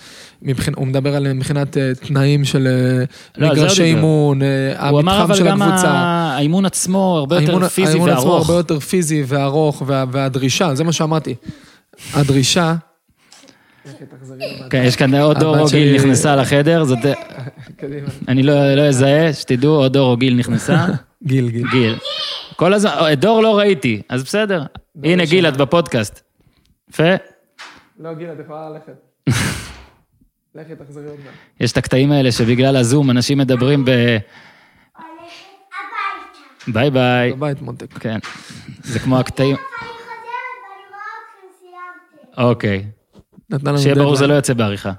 מבחינ... 0.42 0.74
הוא 0.76 0.86
מדבר 0.86 1.16
על 1.16 1.32
מבחינת 1.32 1.76
אה, 1.76 1.92
תנאים 1.94 2.44
של 2.44 2.66
אה, 2.66 3.04
לא, 3.38 3.48
מגרשי 3.52 3.80
הוא 3.82 3.86
דיבר. 3.88 3.96
אימון, 3.98 4.42
אה, 4.42 4.88
הוא 4.90 5.00
אמר 5.00 5.12
המתחם 5.12 5.24
אבל 5.32 5.36
של 5.36 5.46
גם 5.46 5.62
הקבוצה. 5.62 5.90
האימון 5.90 6.64
עצמו 6.66 7.16
הרבה 7.18 7.36
יותר 7.36 7.52
האימון- 7.52 7.68
פיזי 7.68 7.90
האימון 7.90 8.08
עצמו 8.10 8.24
וארוך. 8.30 8.48
הרבה 8.48 8.58
יותר 8.60 8.80
פיזי 8.80 9.22
וארוך, 9.26 9.82
וה, 9.86 10.04
והדרישה, 10.12 10.74
זה 10.74 10.84
מה 10.84 10.92
שאמרתי. 10.92 11.34
הדרישה, 12.14 12.74
כן, 14.70 14.82
יש 14.86 14.96
כאן 14.96 15.14
עוד 15.14 15.38
דור 15.38 15.58
או 15.58 15.68
שלי- 15.68 15.80
גיל 15.80 15.96
נכנסה 15.96 16.36
לחדר, 16.36 16.84
זאת... 16.84 16.98
קדימה. 17.76 18.08
אני 18.28 18.42
לא 18.42 18.74
לא 18.74 18.82
אזהה, 18.88 19.32
שתדעו, 19.32 19.70
עוד 19.74 19.92
דור 19.92 20.10
או 20.10 20.16
גיל 20.16 20.34
נכנסה. 20.34 20.86
גיל, 21.24 21.48
גיל. 21.50 21.66
גיל. 21.70 21.96
כל 22.56 22.74
הזמן, 22.74 22.90
את 23.12 23.20
דור 23.20 23.42
לא 23.42 23.58
ראיתי, 23.58 24.02
אז 24.08 24.24
בסדר. 24.24 24.62
הנה 25.04 25.24
גיל, 25.24 25.48
את 25.48 25.56
בפודקאסט. 25.56 26.20
יפה. 26.90 27.04
לא, 27.98 28.14
גיל, 28.14 28.28
את 28.32 28.36
יכולה 28.44 28.70
ללכת. 28.70 28.92
לכי, 30.54 30.72
תחזרי 30.84 31.04
עוד 31.08 31.18
מעט. 31.24 31.34
יש 31.60 31.72
את 31.72 31.76
הקטעים 31.76 32.12
האלה 32.12 32.32
שבגלל 32.32 32.76
הזום 32.76 33.10
אנשים 33.10 33.38
מדברים 33.38 33.84
ב... 33.84 33.90
ביי 36.68 36.90
ביי. 36.90 37.32
בבית, 37.32 37.62
מותק. 37.62 37.98
כן. 37.98 38.18
זה 38.82 38.98
כמו 38.98 39.18
הקטעים... 39.18 39.56
אני 39.56 39.64
חוזרת 39.88 39.98
ואני 40.62 40.82
רואה 40.90 41.00
אתכם 41.22 41.46
סיימתם. 41.60 42.42
אוקיי. 42.42 42.84
נתנה 43.50 43.70
לנו 43.70 43.80
שיהיה 43.80 43.94
ברור. 43.94 44.16
זה 44.16 44.26
לא 44.26 44.34
יוצא 44.34 44.54
בעריכה. 44.54 44.92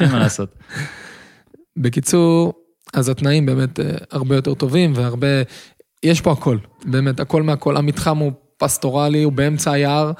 אין 0.00 0.12
מה 0.12 0.18
לעשות. 0.18 0.54
בקיצור, 1.76 2.52
אז 2.94 3.08
התנאים 3.08 3.46
באמת 3.46 3.80
אה, 3.80 3.90
הרבה 4.10 4.36
יותר 4.36 4.54
טובים 4.54 4.92
והרבה... 4.94 5.26
יש 6.02 6.20
פה 6.20 6.32
הכל, 6.32 6.58
באמת, 6.84 7.20
הכל 7.20 7.42
מהכל. 7.42 7.76
המתחם 7.76 8.18
הוא 8.18 8.32
פסטורלי, 8.58 9.22
הוא 9.22 9.32
באמצע 9.32 9.72
היער, 9.72 10.12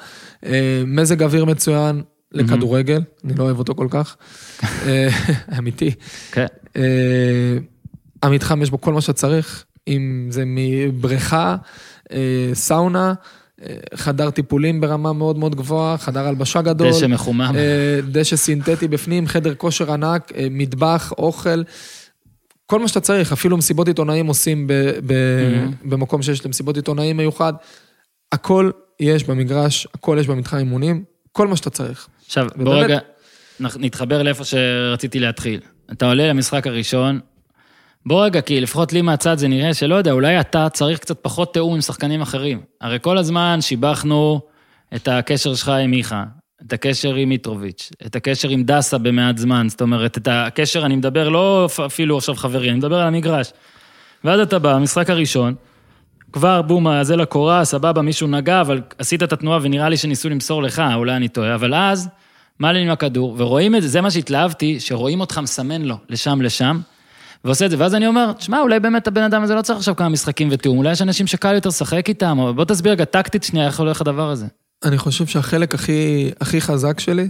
אה, 0.45 0.83
מזג 0.87 1.23
אוויר 1.23 1.45
מצוין 1.45 2.03
לכדורגל, 2.31 3.01
אני 3.25 3.33
לא 3.33 3.43
אוהב 3.43 3.59
אותו 3.59 3.75
כל 3.75 3.87
כך. 3.89 4.17
אה, 4.63 5.09
אמיתי. 5.57 5.91
כן. 6.31 6.45
המתחם 8.23 8.61
יש 8.61 8.69
בו 8.69 8.81
כל 8.81 8.93
מה 8.93 9.01
שצריך, 9.01 9.65
אם 9.87 10.27
זה 10.29 10.43
מבריכה, 10.45 11.55
סאונה, 12.53 13.13
חדר 13.95 14.29
טיפולים 14.31 14.81
ברמה 14.81 15.13
מאוד 15.13 15.37
מאוד 15.37 15.55
גבוהה, 15.55 15.97
חדר 15.97 16.27
הלבשה 16.27 16.61
גדול. 16.61 16.89
דשא 16.89 17.05
מחומם. 17.05 17.51
אה, 17.57 17.99
דשא 18.11 18.35
סינתטי 18.35 18.87
בפנים, 18.87 19.27
חדר 19.27 19.55
כושר 19.55 19.91
ענק, 19.91 20.31
אה, 20.35 20.47
מטבח, 20.51 21.13
אוכל. 21.17 21.63
כל 22.65 22.79
מה 22.79 22.87
שאתה 22.87 22.99
צריך, 22.99 23.31
אפילו 23.31 23.57
מסיבות 23.57 23.87
עיתונאים 23.87 24.27
עושים 24.27 24.67
ב, 24.67 24.73
ב, 25.05 25.11
Mm-hmm. 25.13 25.89
במקום 25.89 26.21
שיש 26.21 26.45
למסיבות 26.45 26.75
עיתונאים 26.75 27.17
מיוחד. 27.17 27.53
הכל 28.31 28.71
יש 28.99 29.23
במגרש, 29.23 29.87
הכל 29.95 30.17
יש 30.19 30.27
במתחם 30.27 30.57
אימונים, 30.57 31.03
כל 31.31 31.47
מה 31.47 31.55
שאתה 31.55 31.69
צריך. 31.69 32.07
עכשיו, 32.25 32.47
בוא 32.55 32.61
ובאמת- 32.63 32.83
רגע 32.85 32.99
נ- 33.59 33.85
נתחבר 33.85 34.23
לאיפה 34.23 34.43
שרציתי 34.43 35.19
להתחיל. 35.19 35.59
אתה 35.91 36.05
עולה 36.05 36.27
למשחק 36.27 36.67
הראשון, 36.67 37.19
בוא 38.07 38.25
רגע, 38.25 38.41
כי 38.41 38.61
לפחות 38.61 38.93
לי 38.93 39.01
מהצד 39.01 39.37
זה 39.37 39.47
נראה 39.47 39.73
שלא 39.73 39.95
יודע, 39.95 40.11
אולי 40.11 40.39
אתה 40.39 40.69
צריך 40.69 40.99
קצת 40.99 41.17
פחות 41.21 41.53
תיאום 41.53 41.73
עם 41.73 41.81
שחקנים 41.81 42.21
אחרים. 42.21 42.61
הרי 42.81 42.97
כל 43.01 43.17
הזמן 43.17 43.61
שיבחנו 43.61 44.41
את 44.95 45.07
הקשר 45.07 45.55
שלך 45.55 45.69
עם 45.69 45.91
מיכה, 45.91 46.23
את 46.67 46.73
הקשר 46.73 47.15
עם 47.15 47.29
מיטרוביץ', 47.29 47.91
את 48.05 48.15
הקשר 48.15 48.49
עם 48.49 48.63
דסה 48.63 48.97
במעט 48.97 49.37
זמן, 49.37 49.69
זאת 49.69 49.81
אומרת, 49.81 50.17
את 50.17 50.27
הקשר, 50.31 50.85
אני 50.85 50.95
מדבר 50.95 51.29
לא 51.29 51.67
אפילו 51.85 52.17
עכשיו 52.17 52.35
חברי, 52.35 52.69
אני 52.69 52.77
מדבר 52.77 52.99
על 52.99 53.07
המגרש. 53.07 53.51
ואז 54.23 54.39
אתה 54.39 54.59
בא, 54.59 54.73
המשחק 54.73 55.09
הראשון, 55.09 55.55
כבר 56.33 56.61
בום, 56.61 57.03
זה 57.03 57.15
לקורה, 57.15 57.65
סבבה, 57.65 58.01
מישהו 58.01 58.27
נגע, 58.27 58.61
אבל 58.61 58.81
עשית 58.97 59.23
את 59.23 59.33
התנועה 59.33 59.59
ונראה 59.61 59.89
לי 59.89 59.97
שניסו 59.97 60.29
למסור 60.29 60.63
לך, 60.63 60.83
אולי 60.95 61.15
אני 61.15 61.27
טועה, 61.27 61.55
אבל 61.55 61.75
אז, 61.75 62.09
מה 62.59 62.71
לי 62.71 62.79
עם 62.79 62.89
הכדור, 62.89 63.35
ורואים 63.37 63.75
את 63.75 63.81
זה, 63.81 63.87
זה 63.87 64.01
מה 64.01 64.11
שהתלהבתי, 64.11 64.79
שרואים 64.79 65.19
אותך 65.19 65.37
מסמן 65.37 65.81
לו, 65.81 65.95
לשם, 66.09 66.41
לשם, 66.41 66.79
ועושה 67.43 67.65
את 67.65 67.71
זה, 67.71 67.75
ואז 67.79 67.95
אני 67.95 68.07
אומר, 68.07 68.33
תשמע, 68.33 68.59
אולי 68.59 68.79
באמת 68.79 69.07
הבן 69.07 69.23
אדם 69.23 69.43
הזה 69.43 69.55
לא 69.55 69.61
צריך 69.61 69.79
עכשיו 69.79 69.95
כמה 69.95 70.09
משחקים 70.09 70.47
ותיאום, 70.51 70.77
אולי 70.77 70.91
יש 70.91 71.01
אנשים 71.01 71.27
שקל 71.27 71.53
יותר 71.53 71.69
לשחק 71.69 72.09
איתם, 72.09 72.39
או 72.39 72.53
בוא 72.53 72.65
תסביר 72.65 72.91
רגע 72.91 73.05
טקטית 73.05 73.43
שנייה, 73.43 73.67
איך 73.67 73.79
הולך 73.79 74.01
הדבר 74.01 74.29
הזה. 74.29 74.45
אני 74.83 74.97
חושב 74.97 75.25
שהחלק 75.25 75.75
הכי, 75.75 76.31
הכי 76.41 76.61
חזק 76.61 76.99
שלי, 76.99 77.29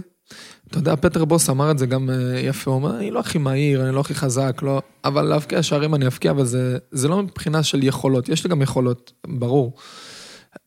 אתה 0.68 0.78
יודע, 0.78 0.96
פטר 0.96 1.24
בוס 1.24 1.50
אמר 1.50 1.70
את 1.70 1.78
זה 1.78 1.86
גם 1.86 2.10
אה, 2.10 2.40
יפה, 2.40 2.70
הוא 2.70 2.74
אומר, 2.74 2.98
אני 2.98 3.10
לא 3.10 3.20
הכי 3.20 3.38
מהיר, 3.38 3.84
אני 3.84 3.94
לא 3.94 4.00
הכי 4.00 4.14
חזק, 4.14 4.60
לא, 4.62 4.82
אבל 5.04 5.22
להבקיע 5.22 5.62
שערים 5.62 5.94
אני 5.94 6.06
אבקיע, 6.06 6.30
אבל 6.30 6.44
זה, 6.44 6.78
זה 6.90 7.08
לא 7.08 7.22
מבחינה 7.22 7.62
של 7.62 7.82
יכולות, 7.82 8.28
יש 8.28 8.44
לי 8.44 8.50
גם 8.50 8.62
יכולות, 8.62 9.12
ברור. 9.26 9.76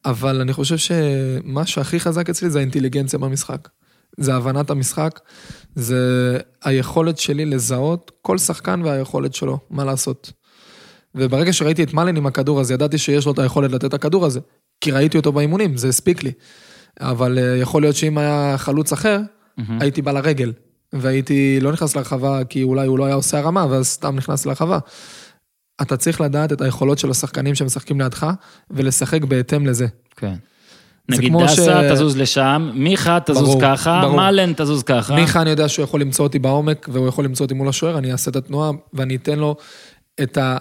אבל 0.05 0.41
אני 0.41 0.53
חושב 0.53 0.77
שמה 0.77 1.65
שהכי 1.65 1.99
חזק 1.99 2.29
אצלי 2.29 2.49
זה 2.49 2.59
האינטליגנציה 2.59 3.19
במשחק. 3.19 3.67
זה 4.17 4.35
הבנת 4.35 4.69
המשחק, 4.69 5.19
זה 5.75 6.37
היכולת 6.63 7.17
שלי 7.17 7.45
לזהות 7.45 8.11
כל 8.21 8.37
שחקן 8.37 8.81
והיכולת 8.83 9.33
שלו, 9.33 9.59
מה 9.69 9.85
לעשות. 9.85 10.31
וברגע 11.15 11.53
שראיתי 11.53 11.83
את 11.83 11.93
מלן 11.93 12.17
עם 12.17 12.25
הכדור 12.25 12.59
הזה, 12.59 12.73
ידעתי 12.73 12.97
שיש 12.97 13.25
לו 13.25 13.31
את 13.31 13.39
היכולת 13.39 13.71
לתת 13.71 13.85
את 13.85 13.93
הכדור 13.93 14.25
הזה, 14.25 14.39
כי 14.81 14.91
ראיתי 14.91 15.17
אותו 15.17 15.31
באימונים, 15.31 15.77
זה 15.77 15.87
הספיק 15.87 16.23
לי. 16.23 16.31
אבל 16.99 17.37
אה, 17.37 17.57
יכול 17.57 17.81
להיות 17.81 17.95
שאם 17.95 18.17
היה 18.17 18.55
חלוץ 18.57 18.93
אחר, 18.93 19.19
הייתי 19.79 20.01
בא 20.01 20.11
לרגל, 20.11 20.53
והייתי 20.93 21.59
לא 21.61 21.71
נכנס 21.71 21.95
לרחבה 21.95 22.43
כי 22.43 22.63
אולי 22.63 22.87
הוא 22.87 22.99
לא 22.99 23.05
היה 23.05 23.15
עושה 23.15 23.39
הרמה, 23.39 23.65
ואז 23.69 23.87
סתם 23.87 24.15
נכנס 24.15 24.45
לרחבה. 24.45 24.79
אתה 25.81 25.97
צריך 25.97 26.21
לדעת 26.21 26.51
את 26.53 26.61
היכולות 26.61 26.99
של 26.99 27.11
השחקנים 27.11 27.55
שמשחקים 27.55 28.01
לידך, 28.01 28.27
ולשחק 28.71 29.23
בהתאם 29.23 29.67
לזה. 29.67 29.87
כן. 30.15 30.33
זה 30.33 30.39
נגיד 31.11 31.29
כמו 31.29 31.49
ש- 31.49 31.59
דסה, 31.59 31.81
תזוז 31.93 32.17
לשם, 32.17 32.71
מיכה, 32.73 33.17
תזוז 33.25 33.49
ברור, 33.49 33.61
ככה, 33.61 33.99
ברור. 34.03 34.15
מלן, 34.15 34.53
תזוז 34.53 34.83
ככה. 34.83 35.15
מיכה, 35.15 35.41
אני 35.41 35.49
יודע 35.49 35.69
שהוא 35.69 35.83
יכול 35.83 36.01
למצוא 36.01 36.25
אותי 36.25 36.39
בעומק, 36.39 36.89
והוא 36.91 37.07
יכול 37.07 37.25
למצוא 37.25 37.45
אותי 37.45 37.53
מול 37.53 37.69
השוער, 37.69 37.97
אני 37.97 38.11
אעשה 38.11 38.31
את 38.31 38.35
התנועה, 38.35 38.71
ואני 38.93 39.15
אתן 39.15 39.39
לו 39.39 39.55
את 40.21 40.37
ה... 40.37 40.57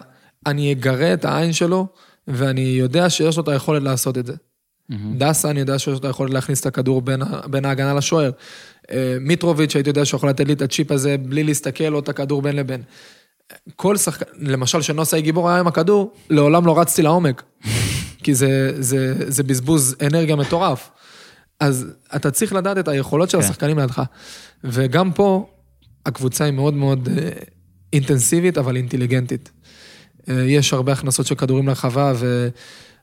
אני 0.46 0.72
אגרה 0.72 1.12
את 1.12 1.24
העין 1.24 1.52
שלו, 1.52 1.86
ואני 2.28 2.60
יודע 2.60 3.10
שיש 3.10 3.36
לו 3.36 3.42
את 3.42 3.48
היכולת 3.48 3.82
לעשות 3.82 4.18
את 4.18 4.26
זה. 4.26 4.34
דסה, 5.18 5.50
אני 5.50 5.60
יודע 5.60 5.78
שיש 5.78 5.88
לו 5.88 5.96
את 5.96 6.04
היכולת 6.04 6.32
להכניס 6.34 6.60
את 6.60 6.66
הכדור 6.66 7.02
בין, 7.02 7.20
בין 7.50 7.64
ההגנה 7.64 7.94
לשוער. 7.94 8.30
אה, 8.90 9.16
מיטרוביץ', 9.20 9.74
הייתי 9.76 9.90
יודע 9.90 10.04
שהוא 10.04 10.18
יכול 10.18 10.28
לתת 10.28 10.46
לי 10.46 10.52
את 10.52 10.62
הצ'יפ 10.62 10.92
הזה 10.92 11.16
בלי 11.18 11.44
להסתכל, 11.44 11.94
או 11.94 11.98
את 11.98 12.08
הכדור 12.08 12.42
בין 12.42 12.56
לבין. 12.56 12.82
כל 13.76 13.96
שחקן, 13.96 14.24
למשל, 14.40 14.82
שנוסאי 14.82 15.22
גיבור 15.22 15.50
היה 15.50 15.58
עם 15.58 15.66
הכדור, 15.66 16.12
לעולם 16.30 16.66
לא 16.66 16.80
רצתי 16.80 17.02
לעומק. 17.02 17.42
כי 18.22 18.34
זה, 18.34 18.72
זה, 18.82 19.14
זה 19.30 19.42
בזבוז 19.42 19.96
אנרגיה 20.06 20.36
מטורף. 20.36 20.90
אז 21.60 21.86
אתה 22.16 22.30
צריך 22.30 22.52
לדעת 22.52 22.78
את 22.78 22.88
היכולות 22.88 23.30
של 23.30 23.38
כן. 23.38 23.44
השחקנים 23.44 23.78
לידך. 23.78 24.02
וגם 24.64 25.12
פה, 25.12 25.50
הקבוצה 26.06 26.44
היא 26.44 26.52
מאוד 26.52 26.74
מאוד 26.74 27.08
אה, 27.08 27.30
אינטנסיבית, 27.92 28.58
אבל 28.58 28.76
אינטליגנטית. 28.76 29.50
אה, 30.28 30.34
יש 30.42 30.72
הרבה 30.72 30.92
הכנסות 30.92 31.26
של 31.26 31.34
כדורים 31.34 31.68
לרחבה, 31.68 32.12
ואני 32.16 32.50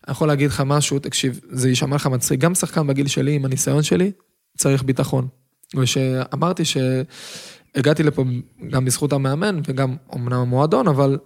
יכול 0.10 0.28
להגיד 0.28 0.50
לך 0.50 0.64
משהו, 0.66 1.00
תקשיב, 1.00 1.40
זה 1.52 1.70
יישמע 1.70 1.96
לך 1.96 2.08
מצחיק, 2.08 2.40
גם 2.40 2.56
שחקן 2.56 2.88
בגיל 2.88 3.08
שלי, 3.08 3.36
עם 3.36 3.46
הניסיון 3.46 3.84
שלי, 3.84 4.12
צריך 4.58 4.84
ביטחון. 4.84 5.28
ושאמרתי 5.76 6.64
שהגעתי 6.66 8.04
לפה 8.04 8.24
גם 8.70 8.86
בזכות 8.86 9.14
המאמן, 9.14 9.60
וגם 9.68 9.96
אמנם 10.16 10.34
המועדון, 10.34 10.88
אבל 10.88 11.18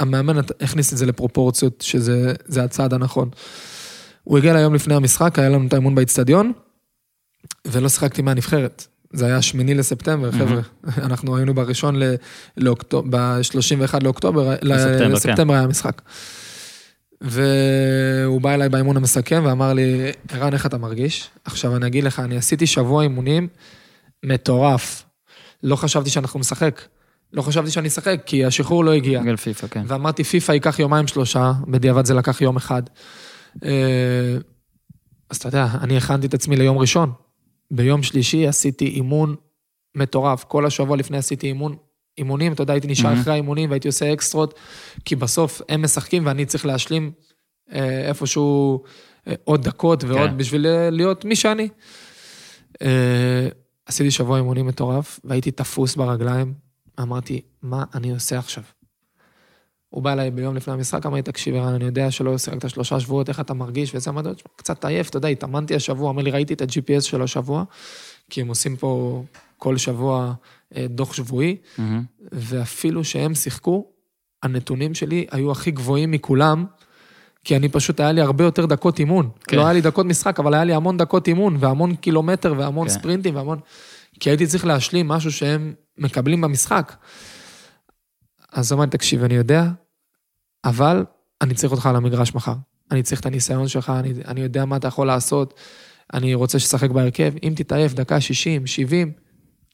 המאמן 0.00 0.38
הכניס 0.60 0.92
את 0.92 0.98
זה 0.98 1.06
לפרופורציות, 1.06 1.80
שזה 1.80 2.32
זה 2.46 2.64
הצעד 2.64 2.94
הנכון. 2.94 3.30
הוא 4.24 4.38
הגיע 4.38 4.54
ליום 4.54 4.74
לפני 4.74 4.94
המשחק, 4.94 5.38
היה 5.38 5.48
לנו 5.48 5.66
את 5.66 5.72
האימון 5.72 5.94
באיצטדיון, 5.94 6.52
ולא 7.66 7.88
שיחקתי 7.88 8.22
מהנבחרת. 8.22 8.86
זה 9.12 9.26
היה 9.26 9.42
שמיני 9.42 9.74
לספטמבר, 9.74 10.32
חבר'ה. 10.32 10.60
אנחנו 11.06 11.36
היינו 11.36 11.54
בראשון 11.54 11.96
ל- 11.96 12.14
לאוקטובר, 12.56 13.08
ב-31 13.10 13.98
לאוקטובר, 14.02 14.54
לספטמבר, 14.62 14.98
כן. 14.98 15.10
לספטמבר 15.10 15.54
היה 15.54 15.62
המשחק. 15.62 16.02
והוא 17.20 18.40
בא 18.40 18.54
אליי 18.54 18.68
באימון 18.68 18.96
המסכם 18.96 19.42
ואמר 19.46 19.72
לי, 19.72 20.12
ערן, 20.28 20.52
איך 20.52 20.66
אתה 20.66 20.78
מרגיש? 20.78 21.28
עכשיו 21.44 21.76
אני 21.76 21.86
אגיד 21.86 22.04
לך, 22.04 22.20
אני 22.20 22.36
עשיתי 22.36 22.66
שבוע 22.66 23.02
אימונים 23.02 23.48
מטורף. 24.22 25.04
לא 25.62 25.76
חשבתי 25.76 26.10
שאנחנו 26.10 26.40
נשחק. 26.40 26.80
לא 27.32 27.42
חשבתי 27.42 27.70
שאני 27.70 27.88
אשחק, 27.88 28.20
כי 28.26 28.44
השחרור 28.44 28.84
לא 28.84 28.92
הגיע. 28.92 29.22
גל 29.22 29.36
פיפא, 29.36 29.66
כן. 29.66 29.82
ואמרתי, 29.86 30.24
פיפא 30.24 30.52
ייקח 30.52 30.78
יומיים 30.78 31.06
שלושה, 31.06 31.52
בדיעבד 31.68 32.04
זה 32.04 32.14
לקח 32.14 32.40
יום 32.40 32.56
אחד. 32.56 32.82
אה, 33.64 34.36
אז 35.30 35.36
אתה 35.36 35.48
יודע, 35.48 35.66
אני 35.80 35.96
הכנתי 35.96 36.26
את 36.26 36.34
עצמי 36.34 36.56
ליום 36.56 36.78
ראשון. 36.78 37.12
ביום 37.70 38.02
שלישי 38.02 38.46
עשיתי 38.46 38.86
אימון 38.86 39.36
מטורף. 39.94 40.44
כל 40.44 40.66
השבוע 40.66 40.96
לפני 40.96 41.18
עשיתי 41.18 41.46
אימון, 41.46 41.76
אימונים, 42.18 42.52
אתה 42.52 42.62
יודע, 42.62 42.72
הייתי 42.72 42.88
נשאר 42.88 43.08
מהמם. 43.08 43.20
אחרי 43.20 43.32
האימונים 43.32 43.70
והייתי 43.70 43.88
עושה 43.88 44.12
אקסטרות, 44.12 44.54
כי 45.04 45.16
בסוף 45.16 45.62
הם 45.68 45.82
משחקים 45.82 46.26
ואני 46.26 46.46
צריך 46.46 46.66
להשלים 46.66 47.12
אה, 47.72 48.08
איפשהו 48.08 48.82
אה, 49.28 49.34
עוד 49.44 49.62
דקות 49.62 50.04
ועוד 50.04 50.30
כן. 50.30 50.36
בשביל 50.36 50.66
להיות 50.90 51.24
מי 51.24 51.36
שאני. 51.36 51.68
אה, 52.82 53.48
עשיתי 53.86 54.10
שבוע 54.10 54.36
אימונים 54.36 54.66
מטורף, 54.66 55.20
והייתי 55.24 55.50
תפוס 55.50 55.96
ברגליים. 55.96 56.67
אמרתי, 57.00 57.40
מה 57.62 57.84
אני 57.94 58.10
עושה 58.10 58.38
עכשיו? 58.38 58.62
הוא 59.88 60.02
בא 60.02 60.12
אליי 60.12 60.30
ביום 60.30 60.56
לפני 60.56 60.74
המשחק, 60.74 61.06
אמר 61.06 61.16
לי, 61.16 61.22
תקשיב, 61.22 61.54
ערן, 61.54 61.74
אני 61.74 61.84
יודע 61.84 62.10
שלא 62.10 62.38
שיחקת 62.38 62.70
שלושה 62.70 63.00
שבועות, 63.00 63.28
איך 63.28 63.40
אתה 63.40 63.54
מרגיש? 63.54 63.94
וזה 63.94 64.10
אמרתי 64.10 64.28
לו, 64.28 64.34
"תשמע, 64.34 64.48
קצת 64.56 64.84
עייף, 64.84 65.08
אתה 65.08 65.16
יודע, 65.16 65.28
התאמנתי 65.28 65.74
השבוע, 65.74 66.10
אמר 66.10 66.22
לי, 66.22 66.30
ראיתי 66.30 66.54
את 66.54 66.60
ה-GPS 66.62 67.00
של 67.00 67.22
השבוע, 67.22 67.64
כי 68.30 68.40
הם 68.40 68.48
עושים 68.48 68.76
פה 68.76 69.22
כל 69.58 69.76
שבוע 69.76 70.34
אה, 70.76 70.86
דוח 70.88 71.12
שבועי, 71.12 71.56
מהמם. 71.78 72.02
ואפילו 72.32 73.04
שהם 73.04 73.34
שיחקו, 73.34 73.86
הנתונים 74.42 74.94
שלי 74.94 75.26
היו 75.30 75.50
הכי 75.50 75.70
גבוהים 75.70 76.10
מכולם, 76.10 76.66
כי 77.44 77.56
אני 77.56 77.68
פשוט, 77.68 78.00
היה 78.00 78.12
לי 78.12 78.20
הרבה 78.20 78.44
יותר 78.44 78.66
דקות 78.66 78.98
אימון. 78.98 79.30
כן. 79.46 79.56
לא 79.56 79.62
היה 79.62 79.72
לי 79.72 79.80
דקות 79.80 80.06
משחק, 80.06 80.40
אבל 80.40 80.54
היה 80.54 80.64
לי 80.64 80.74
המון 80.74 80.96
דקות 80.96 81.28
אימון, 81.28 81.56
והמון 81.60 81.94
קילומטר, 81.94 82.54
והמון 82.56 82.88
כן. 82.88 82.94
ספרינטים, 82.94 83.36
והמון... 83.36 83.58
כי 84.20 84.30
הייתי 84.30 84.46
צריך 84.46 84.64
להשלים 84.64 85.08
משהו 85.08 85.32
שהם 85.32 85.74
מקבלים 85.98 86.40
במשחק. 86.40 86.96
אז 88.52 88.72
אמרתי, 88.72 88.90
תקשיב, 88.90 89.24
אני 89.24 89.34
יודע, 89.34 89.64
אבל 90.64 91.04
אני 91.40 91.54
צריך 91.54 91.72
אותך 91.72 91.86
על 91.86 91.96
המגרש 91.96 92.34
מחר. 92.34 92.54
אני 92.90 93.02
צריך 93.02 93.20
את 93.20 93.26
הניסיון 93.26 93.68
שלך, 93.68 93.90
אני, 93.90 94.12
אני 94.28 94.40
יודע 94.40 94.64
מה 94.64 94.76
אתה 94.76 94.88
יכול 94.88 95.06
לעשות, 95.06 95.60
אני 96.14 96.34
רוצה 96.34 96.58
שתשחק 96.58 96.90
בהרכב. 96.90 97.32
אם 97.42 97.52
תתעייף 97.56 97.92
דקה 97.92 98.20
60, 98.20 98.66
70, 98.66 99.12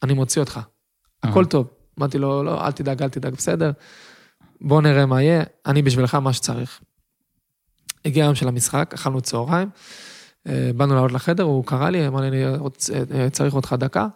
אני 0.03 0.13
מוציא 0.13 0.41
אותך. 0.41 0.59
הכל 1.23 1.39
אהה. 1.39 1.49
טוב. 1.49 1.67
אמרתי 1.99 2.17
לו, 2.17 2.43
לא, 2.43 2.65
אל 2.65 2.71
תדאג, 2.71 3.03
אל 3.03 3.09
תדאג, 3.09 3.33
בסדר. 3.33 3.71
בוא 4.61 4.81
נראה 4.81 5.05
מה 5.05 5.21
יהיה, 5.21 5.43
אני 5.65 5.81
בשבילך 5.81 6.15
מה 6.15 6.33
שצריך. 6.33 6.81
הגיע 8.05 8.23
היום 8.23 8.35
של 8.35 8.47
המשחק, 8.47 8.91
אכלנו 8.93 9.21
צהריים, 9.21 9.69
אה, 10.47 10.71
באנו 10.75 10.95
לעלות 10.95 11.11
לחדר, 11.11 11.43
הוא 11.43 11.65
קרא 11.65 11.89
לי, 11.89 12.07
אמר 12.07 12.21
לי, 12.21 12.27
אני 12.27 12.57
רוצה, 12.57 13.03
אה, 13.13 13.29
צריך 13.29 13.53
אותך 13.53 13.75
דקה. 13.79 14.07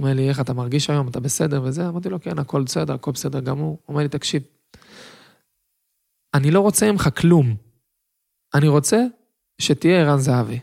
אומר 0.00 0.14
לי, 0.14 0.28
איך 0.28 0.40
אתה 0.40 0.52
מרגיש 0.52 0.90
היום, 0.90 1.08
אתה 1.08 1.20
בסדר 1.20 1.62
וזה? 1.64 1.88
אמרתי 1.88 2.08
לו, 2.08 2.20
כן, 2.20 2.38
הכל 2.38 2.62
בסדר, 2.62 2.94
הכל 2.94 3.10
בסדר 3.10 3.40
גמור. 3.40 3.68
הוא 3.68 3.78
אומר 3.88 4.02
לי, 4.02 4.08
תקשיב, 4.08 4.42
אני 6.34 6.50
לא 6.50 6.60
רוצה 6.60 6.92
ממך 6.92 7.08
כלום. 7.16 7.54
אני 8.54 8.68
רוצה 8.68 9.04
שתהיה 9.58 10.00
ערן 10.00 10.18
זהבי. 10.18 10.58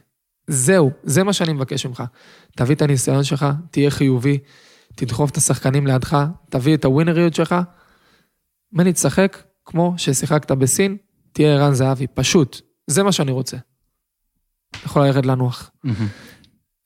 זהו, 0.47 0.91
זה 1.03 1.23
מה 1.23 1.33
שאני 1.33 1.53
מבקש 1.53 1.85
ממך. 1.85 2.03
תביא 2.55 2.75
את 2.75 2.81
הניסיון 2.81 3.23
שלך, 3.23 3.45
תהיה 3.71 3.91
חיובי, 3.91 4.39
תדחוף 4.95 5.31
את 5.31 5.37
השחקנים 5.37 5.87
לידך, 5.87 6.25
תביא 6.49 6.75
את 6.75 6.85
הווינריות 6.85 7.33
שלך. 7.33 7.55
אומר 8.73 8.83
לי, 8.83 8.93
תשחק 8.93 9.43
כמו 9.65 9.93
ששיחקת 9.97 10.51
בסין, 10.51 10.97
תהיה 11.31 11.55
ערן 11.55 11.73
זהבי, 11.73 12.07
פשוט. 12.07 12.61
זה 12.87 13.03
מה 13.03 13.11
שאני 13.11 13.31
רוצה. 13.31 13.57
יכול 14.85 15.05
ללכת 15.05 15.25
לנוח. 15.25 15.71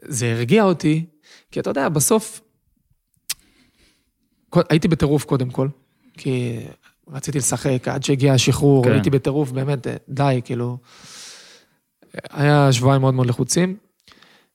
זה 0.01 0.31
הרגיע 0.31 0.63
אותי, 0.63 1.05
כי 1.51 1.59
אתה 1.59 1.69
יודע, 1.69 1.89
בסוף... 1.89 2.41
הייתי 4.69 4.87
בטירוף 4.87 5.25
קודם 5.25 5.49
כל, 5.49 5.67
כי 6.13 6.59
רציתי 7.07 7.37
לשחק 7.37 7.87
עד 7.87 8.03
שהגיע 8.03 8.33
השחרור, 8.33 8.83
כן. 8.83 8.91
הייתי 8.91 9.09
בטירוף, 9.09 9.51
באמת, 9.51 9.87
די, 10.09 10.41
כאילו... 10.45 10.77
היה 12.29 12.71
שבועיים 12.71 13.01
מאוד 13.01 13.13
מאוד 13.13 13.27
לחוצים, 13.27 13.77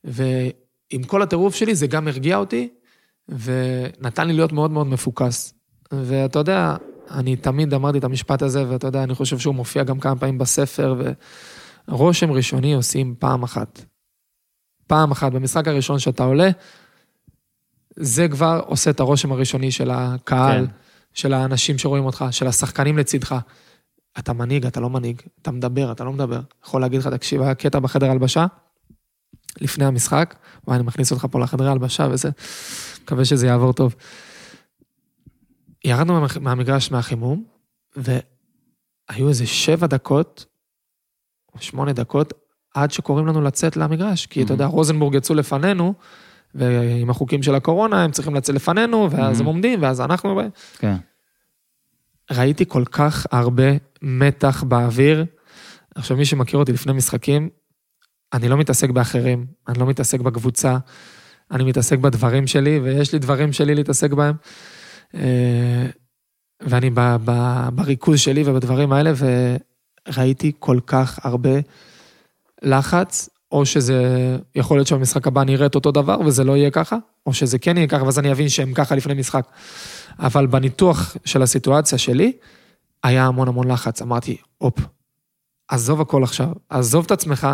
ועם 0.05 1.03
כל 1.07 1.23
הטירוף 1.23 1.55
שלי 1.55 1.75
זה 1.75 1.87
גם 1.87 2.09
הרגיע 2.09 2.37
אותי, 2.37 2.69
ונתן 3.29 4.27
לי 4.27 4.33
להיות 4.33 4.53
מאוד 4.53 4.71
מאוד 4.71 4.87
מפוקס. 4.87 5.55
ואתה 5.93 6.39
יודע, 6.39 6.77
אני 7.11 7.37
תמיד 7.37 7.75
אמרתי 7.75 7.99
את 7.99 8.05
המשפט 8.05 8.43
הזה, 8.43 8.71
ואתה 8.71 8.87
יודע, 8.87 9.03
אני 9.03 9.15
חושב 9.15 9.39
שהוא 9.39 9.55
מופיע 9.55 9.85
גם 9.85 10.01
כמה 10.01 10.17
פעמים 10.17 10.39
בספר, 10.39 10.95
ורושם 11.89 12.31
ראשוני 12.31 12.75
עושים 12.75 13.15
פעם 13.19 13.43
אחת. 13.43 13.85
פעם 14.87 15.11
אחת, 15.11 15.33
במשחק 15.33 15.69
הראשון 15.69 15.99
שאתה 15.99 16.25
עולה, 16.25 16.51
זה 17.97 18.29
כבר 18.29 18.63
עושה 18.67 18.91
את 18.91 19.01
הרושם 19.01 19.33
הראשוני 19.33 19.71
של 19.71 19.91
הקהל, 19.91 20.67
כן. 20.67 20.73
של 21.13 21.33
האנשים 21.33 21.79
שרואים 21.79 22.05
אותך, 22.05 22.25
של 22.31 22.47
השחקנים 22.47 22.99
לצדך. 22.99 23.35
אתה 24.19 24.33
מנהיג, 24.33 24.67
אתה 24.67 24.81
לא 24.81 24.91
מנהיג, 24.91 25.23
אתה 25.43 25.51
מדבר, 25.51 25.93
אתה 25.93 26.05
לא 26.05 26.13
מדבר. 26.13 26.41
יכול 26.65 26.81
להגיד 26.81 27.01
לך, 27.01 27.07
תקשיב, 27.07 27.43
היה 27.43 27.55
קטע 27.55 27.79
בחדר 27.79 28.11
הלבשה, 28.11 28.47
לפני 29.61 29.85
המשחק, 29.85 30.35
וואי, 30.67 30.77
אני 30.77 30.87
מכניס 30.87 31.13
אותך 31.13 31.27
פה 31.31 31.41
לחדרי 31.41 31.69
הלבשה 31.69 32.09
וזה, 32.11 32.31
מקווה 33.03 33.25
שזה 33.25 33.47
יעבור 33.47 33.73
טוב. 33.73 33.95
ירדנו 35.85 36.27
מהמגרש 36.41 36.91
מהחימום, 36.91 37.45
והיו 37.97 39.29
איזה 39.29 39.47
שבע 39.47 39.87
דקות, 39.87 40.47
או 41.55 41.63
שמונה 41.63 41.93
דקות, 41.93 42.33
עד 42.75 42.91
שקוראים 42.91 43.27
לנו 43.27 43.43
לצאת 43.43 43.77
למגרש. 43.77 44.27
כי 44.27 44.43
אתה 44.43 44.55
יודע, 44.55 44.67
רוזנבורג 44.67 45.15
יצאו 45.15 45.35
לפנינו, 45.35 45.95
ועם 46.57 47.11
החוקים 47.11 47.43
של 47.43 47.55
הקורונה, 47.55 48.05
הם 48.05 48.11
צריכים 48.11 48.35
לצאת 48.35 48.55
לפנינו, 48.55 49.11
ואז 49.11 49.41
הם 49.41 49.47
עומדים, 49.47 49.83
ואז 49.83 50.01
אנחנו... 50.01 50.41
כן. 50.79 50.97
ראיתי 52.31 52.65
כל 52.69 52.85
כך 52.85 53.27
הרבה 53.33 53.65
מתח 54.03 54.63
באוויר. 54.63 55.25
עכשיו, 55.95 56.17
מי 56.17 56.25
שמכיר 56.25 56.59
אותי 56.59 56.73
לפני 56.73 56.93
משחקים, 56.93 57.49
אני 58.33 58.49
לא 58.49 58.57
מתעסק 58.57 58.91
באחרים, 58.91 59.47
אני 59.69 59.79
לא 59.79 59.87
מתעסק 59.87 60.21
בקבוצה, 60.21 60.77
אני 61.51 61.65
מתעסק 61.65 61.99
בדברים 61.99 62.47
שלי, 62.47 62.81
ויש 62.83 63.13
לי 63.13 63.19
דברים 63.19 63.53
שלי 63.53 63.75
להתעסק 63.75 64.13
בהם. 64.13 64.35
אה, 65.15 65.87
ואני 66.61 66.91
ב, 66.91 67.01
ב, 67.25 67.33
בריכוז 67.73 68.21
שלי 68.21 68.43
ובדברים 68.47 68.93
האלה, 68.93 69.13
וראיתי 70.09 70.53
כל 70.59 70.79
כך 70.87 71.27
הרבה 71.27 71.51
לחץ, 72.63 73.29
או 73.53 73.67
שזה, 73.67 74.03
יכול 74.55 74.77
להיות 74.77 74.87
שהמשחק 74.87 75.27
הבא 75.27 75.45
נראה 75.45 75.67
את 75.67 75.75
אותו 75.75 75.93
דבר 75.93 76.21
וזה 76.21 76.45
לא 76.45 76.57
יהיה 76.57 76.71
ככה, 76.71 76.97
או 77.27 77.35
שזה 77.35 77.59
כן 77.59 77.77
יהיה 77.77 77.87
ככה, 77.87 78.05
ואז 78.05 78.19
אני 78.19 78.33
אבין 78.33 78.49
שהם 78.49 78.75
ככה 78.75 78.95
לפני 78.95 79.15
משחק. 79.15 79.47
אבל 80.19 80.47
בניתוח 80.47 81.17
של 81.25 81.43
הסיטואציה 81.43 81.99
שלי, 81.99 82.33
היה 83.03 83.27
המון 83.27 83.49
המון 83.49 83.71
לחץ. 83.71 84.03
אמרתי, 84.03 84.37
הופ, 84.59 84.79
עזוב 85.69 86.01
הכל 86.01 86.23
עכשיו, 86.23 86.49
עזוב 86.69 87.05
את 87.05 87.11
עצמך, 87.11 87.49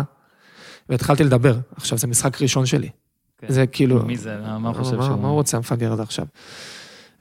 והתחלתי 0.89 1.23
לדבר. 1.23 1.57
עכשיו, 1.75 1.97
זה 1.97 2.07
משחק 2.07 2.41
ראשון 2.41 2.65
שלי. 2.65 2.89
כן. 3.37 3.47
זה 3.49 3.67
כאילו... 3.67 4.05
מי 4.05 4.17
זה? 4.17 4.37
מה 4.59 4.69
הוא 4.69 4.77
חושב 4.77 5.01
שהוא... 5.03 5.15
מה 5.15 5.27
הוא 5.27 5.35
רוצה 5.35 5.57
המפגר 5.57 5.91
הזה 5.91 6.03
עכשיו? 6.03 6.25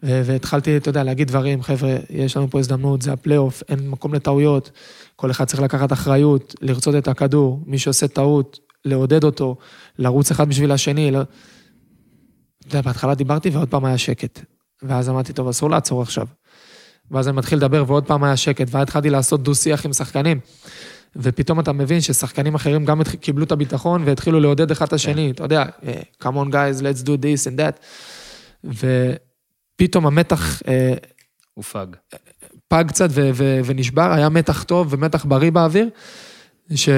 ו- 0.02 0.22
והתחלתי, 0.24 0.76
אתה 0.76 0.88
יודע, 0.88 1.04
להגיד 1.04 1.28
דברים, 1.28 1.62
חבר'ה, 1.62 1.96
יש 2.10 2.36
לנו 2.36 2.50
פה 2.50 2.58
הזדמנות, 2.58 3.02
זה 3.02 3.12
הפלייאוף, 3.12 3.62
אין 3.68 3.88
מקום 3.88 4.14
לטעויות, 4.14 4.70
כל 5.16 5.30
אחד 5.30 5.44
צריך 5.44 5.62
לקחת 5.62 5.92
אחריות, 5.92 6.54
לרצות 6.60 6.94
את 6.94 7.08
הכדור, 7.08 7.60
מי 7.66 7.78
שעושה 7.78 8.08
טעות, 8.08 8.58
לעודד 8.84 9.24
אותו, 9.24 9.56
לרוץ 9.98 10.30
אחד 10.30 10.48
בשביל 10.48 10.72
השני. 10.72 11.10
לא... 11.10 11.20
אתה 11.20 12.76
יודע, 12.76 12.80
בהתחלה 12.80 13.14
דיברתי 13.14 13.50
ועוד 13.50 13.68
פעם 13.68 13.84
היה 13.84 13.98
שקט. 13.98 14.40
ואז 14.82 15.08
אמרתי, 15.08 15.32
טוב, 15.32 15.48
אסור 15.48 15.70
לעצור 15.70 16.02
עכשיו. 16.02 16.26
ואז 17.10 17.28
אני 17.28 17.36
מתחיל 17.36 17.58
לדבר 17.58 17.84
ועוד 17.86 18.04
פעם 18.06 18.24
היה 18.24 18.36
שקט, 18.36 18.66
ואז 18.70 18.82
התחלתי 18.82 19.10
לעשות 19.10 19.42
דו-שיח 19.42 19.86
עם 19.86 19.92
שחקנים. 19.92 20.40
ופתאום 21.16 21.60
אתה 21.60 21.72
מבין 21.72 22.00
ששחקנים 22.00 22.54
אחרים 22.54 22.84
גם 22.84 23.02
קיבלו 23.20 23.44
את 23.44 23.52
הביטחון 23.52 24.02
והתחילו 24.04 24.40
לעודד 24.40 24.70
אחד 24.70 24.86
את 24.86 24.92
השני, 24.92 25.30
אתה 25.30 25.44
יודע, 25.44 25.64
אה, 25.86 26.00
come 26.22 26.34
on 26.34 26.52
guys, 26.52 26.80
let's 26.80 27.02
do 27.02 27.10
this 27.10 27.46
and 27.46 27.58
that. 27.58 27.80
ופתאום 29.74 30.06
המתח 30.06 30.62
אה, 30.68 30.94
הופג. 31.54 31.86
פג 32.68 32.84
קצת 32.88 33.08
ו- 33.10 33.30
ו- 33.34 33.60
ונשבר, 33.64 34.12
היה 34.12 34.28
מתח 34.28 34.62
טוב 34.62 34.86
ומתח 34.90 35.24
בריא 35.24 35.50
באוויר, 35.50 35.88
ש... 36.74 36.88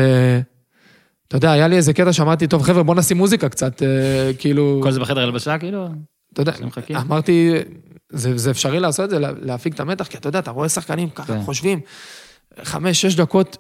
אתה 1.28 1.36
יודע, 1.36 1.52
היה 1.52 1.68
לי 1.68 1.76
איזה 1.76 1.92
קטע 1.92 2.12
שאמרתי, 2.12 2.46
טוב, 2.46 2.62
חבר'ה, 2.62 2.82
בוא 2.82 2.94
נשים 2.94 3.16
מוזיקה 3.16 3.48
קצת, 3.48 3.82
אה, 3.82 4.30
כאילו... 4.38 4.80
כל 4.82 4.92
זה 4.92 5.00
בחדר 5.00 5.20
הלבשה, 5.20 5.58
כאילו? 5.58 5.88
אתה 6.32 6.42
יודע? 6.42 6.52
אמרתי, 7.00 7.52
זה, 8.12 8.38
זה 8.38 8.50
אפשרי 8.50 8.80
לעשות 8.80 9.04
את 9.04 9.10
זה, 9.10 9.18
לה- 9.18 9.32
להפיג 9.40 9.72
את 9.74 9.80
המתח, 9.80 10.06
כי 10.06 10.16
אתה 10.18 10.28
יודע, 10.28 10.38
אתה 10.38 10.50
רואה 10.50 10.68
שחקנים 10.68 11.10
ככה, 11.10 11.34
כן. 11.34 11.42
חושבים, 11.42 11.80
חמש, 12.62 13.00
שש 13.02 13.14
דקות, 13.14 13.56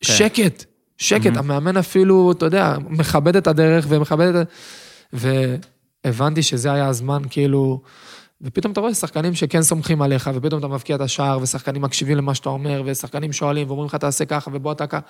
כן. 0.00 0.12
שקט, 0.12 0.64
שקט, 0.98 1.36
המאמן 1.36 1.76
אפילו, 1.76 2.32
אתה 2.32 2.46
יודע, 2.46 2.76
מכבד 2.88 3.36
את 3.36 3.46
הדרך 3.46 3.86
ומכבד 3.88 4.34
את... 4.34 4.46
והבנתי 6.04 6.42
שזה 6.42 6.72
היה 6.72 6.86
הזמן, 6.86 7.22
כאילו... 7.30 7.80
ופתאום 8.42 8.72
אתה 8.72 8.80
רואה 8.80 8.94
שחקנים 8.94 9.34
שכן 9.34 9.62
סומכים 9.62 10.02
עליך, 10.02 10.30
ופתאום 10.34 10.58
אתה 10.58 10.68
מבקיע 10.68 10.96
את 10.96 11.00
השער, 11.00 11.38
ושחקנים 11.42 11.82
מקשיבים 11.82 12.16
למה 12.16 12.34
שאתה 12.34 12.48
אומר, 12.48 12.82
ושחקנים 12.86 13.32
שואלים, 13.32 13.66
ואומרים 13.66 13.86
לך, 13.86 13.94
תעשה 13.94 14.24
ככה, 14.24 14.50
ובוא 14.54 14.72
אתה 14.72 14.86
ככה. 14.86 15.00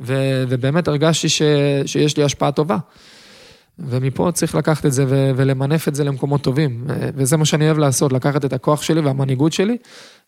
ו- 0.00 0.44
ובאמת 0.48 0.88
הרגשתי 0.88 1.28
ש- 1.28 1.42
שיש 1.86 2.16
לי 2.16 2.24
השפעה 2.24 2.52
טובה. 2.52 2.76
ומפה 3.78 4.30
צריך 4.34 4.54
לקחת 4.54 4.86
את 4.86 4.92
זה 4.92 5.04
ו- 5.08 5.30
ולמנף 5.36 5.88
את 5.88 5.94
זה 5.94 6.04
למקומות 6.04 6.42
טובים. 6.42 6.84
וזה 7.14 7.36
מה 7.36 7.44
שאני 7.44 7.66
אוהב 7.66 7.78
לעשות, 7.78 8.12
לקחת 8.12 8.44
את 8.44 8.52
הכוח 8.52 8.82
שלי 8.82 9.00
והמנהיגות 9.00 9.52
שלי, 9.52 9.76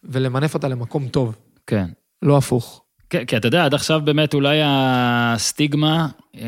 ולמנף 0.04 0.54
אותה 0.54 0.68
למקום 0.68 1.08
טוב, 1.08 1.36
כן. 1.66 1.86
לא 2.22 2.36
הפוך. 2.36 2.82
כן, 3.10 3.24
כי 3.24 3.36
אתה 3.36 3.48
יודע, 3.48 3.64
עד 3.64 3.74
עכשיו 3.74 4.00
באמת 4.04 4.34
אולי 4.34 4.60
הסטיגמה, 4.64 6.08
אה, 6.36 6.42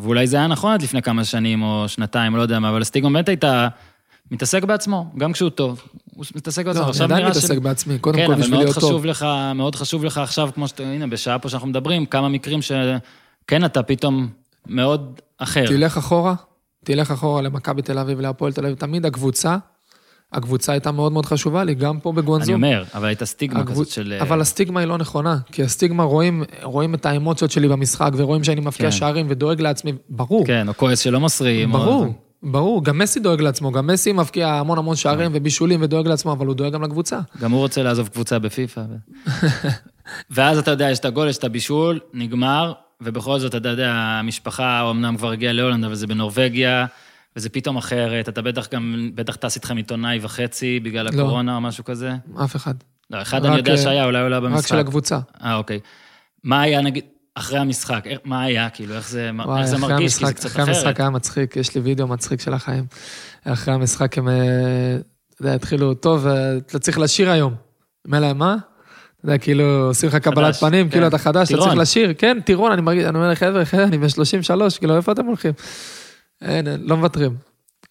ואולי 0.00 0.26
זה 0.26 0.36
היה 0.36 0.46
נכון 0.46 0.72
עד 0.72 0.82
לפני 0.82 1.02
כמה 1.02 1.24
שנים 1.24 1.62
או 1.62 1.84
שנתיים, 1.88 2.36
לא 2.36 2.42
יודע 2.42 2.58
מה, 2.58 2.68
אבל 2.68 2.82
הסטיגמה 2.82 3.10
באמת 3.10 3.28
הייתה, 3.28 3.68
מתעסק 4.30 4.64
בעצמו, 4.64 5.06
גם 5.18 5.32
כשהוא 5.32 5.50
טוב, 5.50 5.82
הוא 6.14 6.24
מתעסק 6.36 6.64
בעצמו. 6.66 6.80
לא, 6.80 6.84
אני 6.86 6.90
עכשיו 6.90 7.04
עדיין 7.06 7.26
ש- 7.26 7.30
מתעסק 7.30 7.58
בעצמי, 7.58 7.98
קודם 7.98 8.16
כן, 8.18 8.26
כל 8.26 8.32
אבל 8.32 8.42
בשביל 8.42 8.58
להיות 8.58 8.74
טוב. 8.74 8.84
חשוב 8.84 9.06
לך, 9.06 9.26
מאוד 9.54 9.74
חשוב 9.74 10.04
לך 10.04 10.18
עכשיו, 10.18 10.48
כמו 10.54 10.68
שאתה, 10.68 10.82
הנה, 10.82 11.06
בשעה 11.06 11.38
פה 11.38 11.48
שאנחנו 11.48 11.68
מדברים, 11.68 12.06
כמה 12.06 12.28
מקרים 12.28 12.60
שכן 12.62 13.64
אתה 13.64 13.82
פתאום 13.82 14.28
מאוד 14.66 15.12
אחר. 15.38 15.66
תלך 15.66 15.96
אחורה, 15.96 16.34
תלך 16.84 17.10
אחורה 17.10 17.42
למכבי 17.42 17.82
תל 17.82 17.98
אביב, 17.98 18.20
להפועל 18.20 18.52
תל 18.52 18.64
אביב, 18.66 18.76
תמיד 18.76 19.06
הקבוצה, 19.06 19.56
הקבוצה 20.32 20.72
הייתה 20.72 20.90
מאוד 20.92 21.12
מאוד 21.12 21.26
חשובה 21.26 21.64
לי, 21.64 21.74
גם 21.74 22.00
פה 22.00 22.12
בגואנזו. 22.12 22.44
אני 22.46 22.54
אומר, 22.54 22.84
אבל 22.94 23.06
הייתה 23.06 23.26
סטיגמה 23.26 23.60
הגבו- 23.60 23.72
כזאת 23.72 23.88
של... 23.88 24.18
אבל 24.20 24.40
הסטיגמה 24.40 24.80
היא 24.80 24.88
לא 24.88 24.98
נכונה, 24.98 25.38
כי 25.52 25.62
הסטיגמה 25.62 26.02
רואים, 26.02 26.42
רואים 26.62 26.94
את 26.94 27.06
האמוציות 27.06 27.50
שלי 27.50 27.68
במשחק, 27.68 28.10
ורואים 28.16 28.44
שאני 28.44 28.60
מבקיע 28.60 28.90
כן. 28.90 28.96
שערים 28.96 29.26
ודואג 29.28 29.60
לעצמי, 29.60 29.92
ברור, 30.08 30.46
כן, 30.46 30.68
או 30.68 30.74
כועס 30.76 30.98
שלא 30.98 31.20
מוסרים. 31.20 31.74
או- 31.74 32.06
ברור, 32.50 32.84
גם 32.84 32.98
מסי 32.98 33.20
דואג 33.20 33.40
לעצמו, 33.40 33.72
גם 33.72 33.86
מסי 33.86 34.12
מבקיע 34.12 34.48
המון 34.48 34.78
המון 34.78 34.96
שערים 34.96 35.30
ובישולים 35.34 35.82
ודואג 35.82 36.08
לעצמו, 36.08 36.32
אבל 36.32 36.46
הוא 36.46 36.54
דואג 36.54 36.72
גם 36.72 36.82
לקבוצה. 36.82 37.20
גם 37.40 37.50
הוא 37.50 37.60
רוצה 37.60 37.82
לעזוב 37.82 38.08
קבוצה 38.08 38.38
בפיפ"א. 38.38 38.82
ואז 40.30 40.58
אתה 40.58 40.70
יודע, 40.70 40.90
יש 40.90 40.98
את 40.98 41.04
הגול, 41.04 41.28
יש 41.28 41.38
את 41.38 41.44
הבישול, 41.44 42.00
נגמר, 42.14 42.72
ובכל 43.00 43.38
זאת, 43.38 43.54
אתה 43.54 43.68
יודע, 43.68 43.92
המשפחה 43.92 44.90
אמנם 44.90 45.16
כבר 45.16 45.30
הגיעה 45.30 45.52
להולנד, 45.52 45.84
אבל 45.84 45.94
זה 45.94 46.06
בנורבגיה, 46.06 46.86
וזה 47.36 47.48
פתאום 47.48 47.76
אחרת, 47.76 48.28
אתה 48.28 48.42
בטח 48.42 48.68
גם, 48.72 49.10
בטח 49.14 49.36
טס 49.36 49.56
איתכם 49.56 49.76
עיתונאי 49.76 50.18
וחצי 50.22 50.80
בגלל 50.80 51.04
לא. 51.04 51.10
הקורונה 51.10 51.56
או 51.56 51.60
משהו 51.60 51.84
כזה. 51.84 52.12
אף 52.44 52.56
אחד. 52.56 52.74
לא, 53.10 53.22
אחד 53.22 53.44
רק, 53.44 53.46
אני 53.46 53.56
יודע 53.56 53.72
אה, 53.72 53.78
שהיה, 53.78 54.04
אולי 54.04 54.20
הוא 54.20 54.28
לא 54.28 54.34
היה 54.34 54.44
רק 54.44 54.50
במשחק. 54.50 54.68
של 54.68 54.78
הקבוצה. 54.78 55.18
אה, 55.42 55.56
אוקיי. 55.56 55.80
מה 56.44 56.60
היה, 56.60 56.80
נגיד, 56.80 57.04
אחרי 57.38 57.58
המשחק? 57.58 58.02
איך- 58.06 58.18
מה 58.24 58.42
היה, 58.42 58.70
כאילו, 58.70 58.94
איך 58.94 59.08
זה, 59.08 59.30
וואי, 59.44 59.60
איך 59.60 59.66
זה 59.66 59.76
אחרי 59.76 59.88
מרגיש? 59.88 60.14
כי 60.14 60.20
זה 60.20 60.26
המשחק- 60.26 60.36
קצת 60.36 60.46
אחרי 60.46 60.62
אחרת. 60.62 60.76
המשחק 60.76 61.00
היה 61.00 61.10
מצחיק, 61.10 61.56
יש 61.56 61.74
לי 61.74 61.80
וידאו 61.80 62.06
מצחיק 62.06 62.40
של 62.40 62.54
החיים. 62.54 62.84
אחרי 63.44 63.74
המשחק 63.74 64.18
הם, 64.18 64.28
אה, 64.28 64.34
אתה 65.34 65.42
יודע, 65.42 65.54
התחילו, 65.54 65.94
טוב, 65.94 66.26
אה, 66.26 66.56
אתה 66.56 66.78
צריך 66.78 66.98
לשיר 66.98 67.30
היום. 67.30 67.54
אומר 68.06 68.20
להם, 68.20 68.38
מה? 68.38 68.56
אתה 69.20 69.26
יודע, 69.26 69.38
כאילו, 69.38 69.64
עושים 69.88 70.08
לך 70.08 70.14
קבלת 70.16 70.44
חדש, 70.54 70.60
פנים, 70.60 70.86
כן. 70.86 70.90
כאילו 70.92 71.06
אתה 71.06 71.18
חדש, 71.18 71.42
אתה 71.48 71.54
טירון. 71.54 71.68
צריך 71.68 71.80
לשיר. 71.80 72.12
כן, 72.18 72.38
טירון, 72.44 72.72
אני 72.72 72.80
מרגיש, 72.82 73.04
אני 73.04 73.18
אומר, 73.18 73.34
חבר'ה, 73.34 73.64
חבר'ה, 73.64 73.84
אני 73.84 73.98
בן 73.98 74.08
33, 74.08 74.78
כאילו, 74.78 74.96
איפה 74.96 75.12
אתם 75.12 75.26
הולכים? 75.26 75.52
אין, 76.42 76.66
לא 76.80 76.96
מוותרים. 76.96 77.36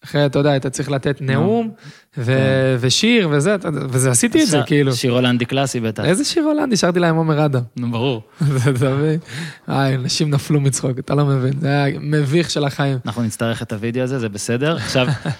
אחרי, 0.04 0.26
אתה 0.26 0.38
יודע, 0.38 0.56
אתה 0.56 0.70
צריך 0.70 0.90
לתת 0.90 1.20
נאום, 1.20 1.70
ו- 2.18 2.76
ושיר 2.80 3.28
וזה, 3.32 3.56
וזה 3.72 4.10
עשיתי 4.10 4.42
את 4.42 4.46
זה, 4.46 4.60
כאילו. 4.66 4.92
שיר 4.92 5.12
הולנדי 5.12 5.44
קלאסי 5.44 5.80
בטח. 5.80 6.04
איזה 6.04 6.24
שיר 6.24 6.44
הולנדי? 6.44 6.76
שרתי 6.76 6.98
להם 6.98 7.16
עומר 7.16 7.44
אדם. 7.44 7.62
נו, 7.76 7.90
ברור. 7.90 8.22
אתה 8.76 8.94
מבין? 8.94 9.18
איי, 9.68 9.94
אנשים 9.94 10.30
נפלו 10.30 10.60
מצחוק, 10.60 10.98
אתה 10.98 11.14
לא 11.14 11.24
מבין, 11.24 11.52
זה 11.60 11.68
היה 11.68 11.98
מביך 12.00 12.50
של 12.50 12.64
החיים. 12.64 12.98
אנחנו 13.06 13.22
נצטרך 13.22 13.62
את 13.62 13.72
הוידאו 13.72 14.02
הזה, 14.02 14.18
זה 14.18 14.28
בסדר. 14.28 14.76
עכשיו, 14.76 15.06
אה, 15.08 15.30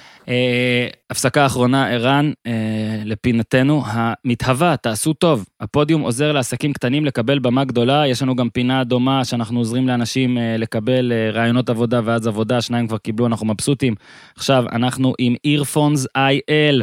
הפסקה 1.10 1.46
אחרונה, 1.46 1.88
ערן, 1.88 2.32
אה, 2.46 3.02
לפינתנו 3.04 3.82
המתהווה, 3.86 4.76
תעשו 4.76 5.12
טוב. 5.12 5.46
הפודיום 5.60 6.00
עוזר 6.02 6.32
לעסקים 6.32 6.72
קטנים 6.72 7.04
לקבל 7.04 7.38
במה 7.38 7.64
גדולה, 7.64 8.06
יש 8.06 8.22
לנו 8.22 8.36
גם 8.36 8.50
פינה 8.50 8.84
דומה 8.84 9.24
שאנחנו 9.24 9.58
עוזרים 9.58 9.88
לאנשים 9.88 10.38
אה, 10.38 10.56
לקבל 10.56 11.12
אה, 11.12 11.30
רעיונות 11.30 11.70
עבודה 11.70 12.00
ואז 12.04 12.26
עבודה, 12.26 12.60
שניים 12.60 12.88
כבר 12.88 12.98
קיבלו, 12.98 13.26
אנחנו 13.26 13.46
מבסוטים. 13.46 13.94
עכשיו, 14.36 14.64
אנחנו 14.72 15.14
עם 15.18 15.34
Earphones 15.46 16.06
IL. 16.18 16.82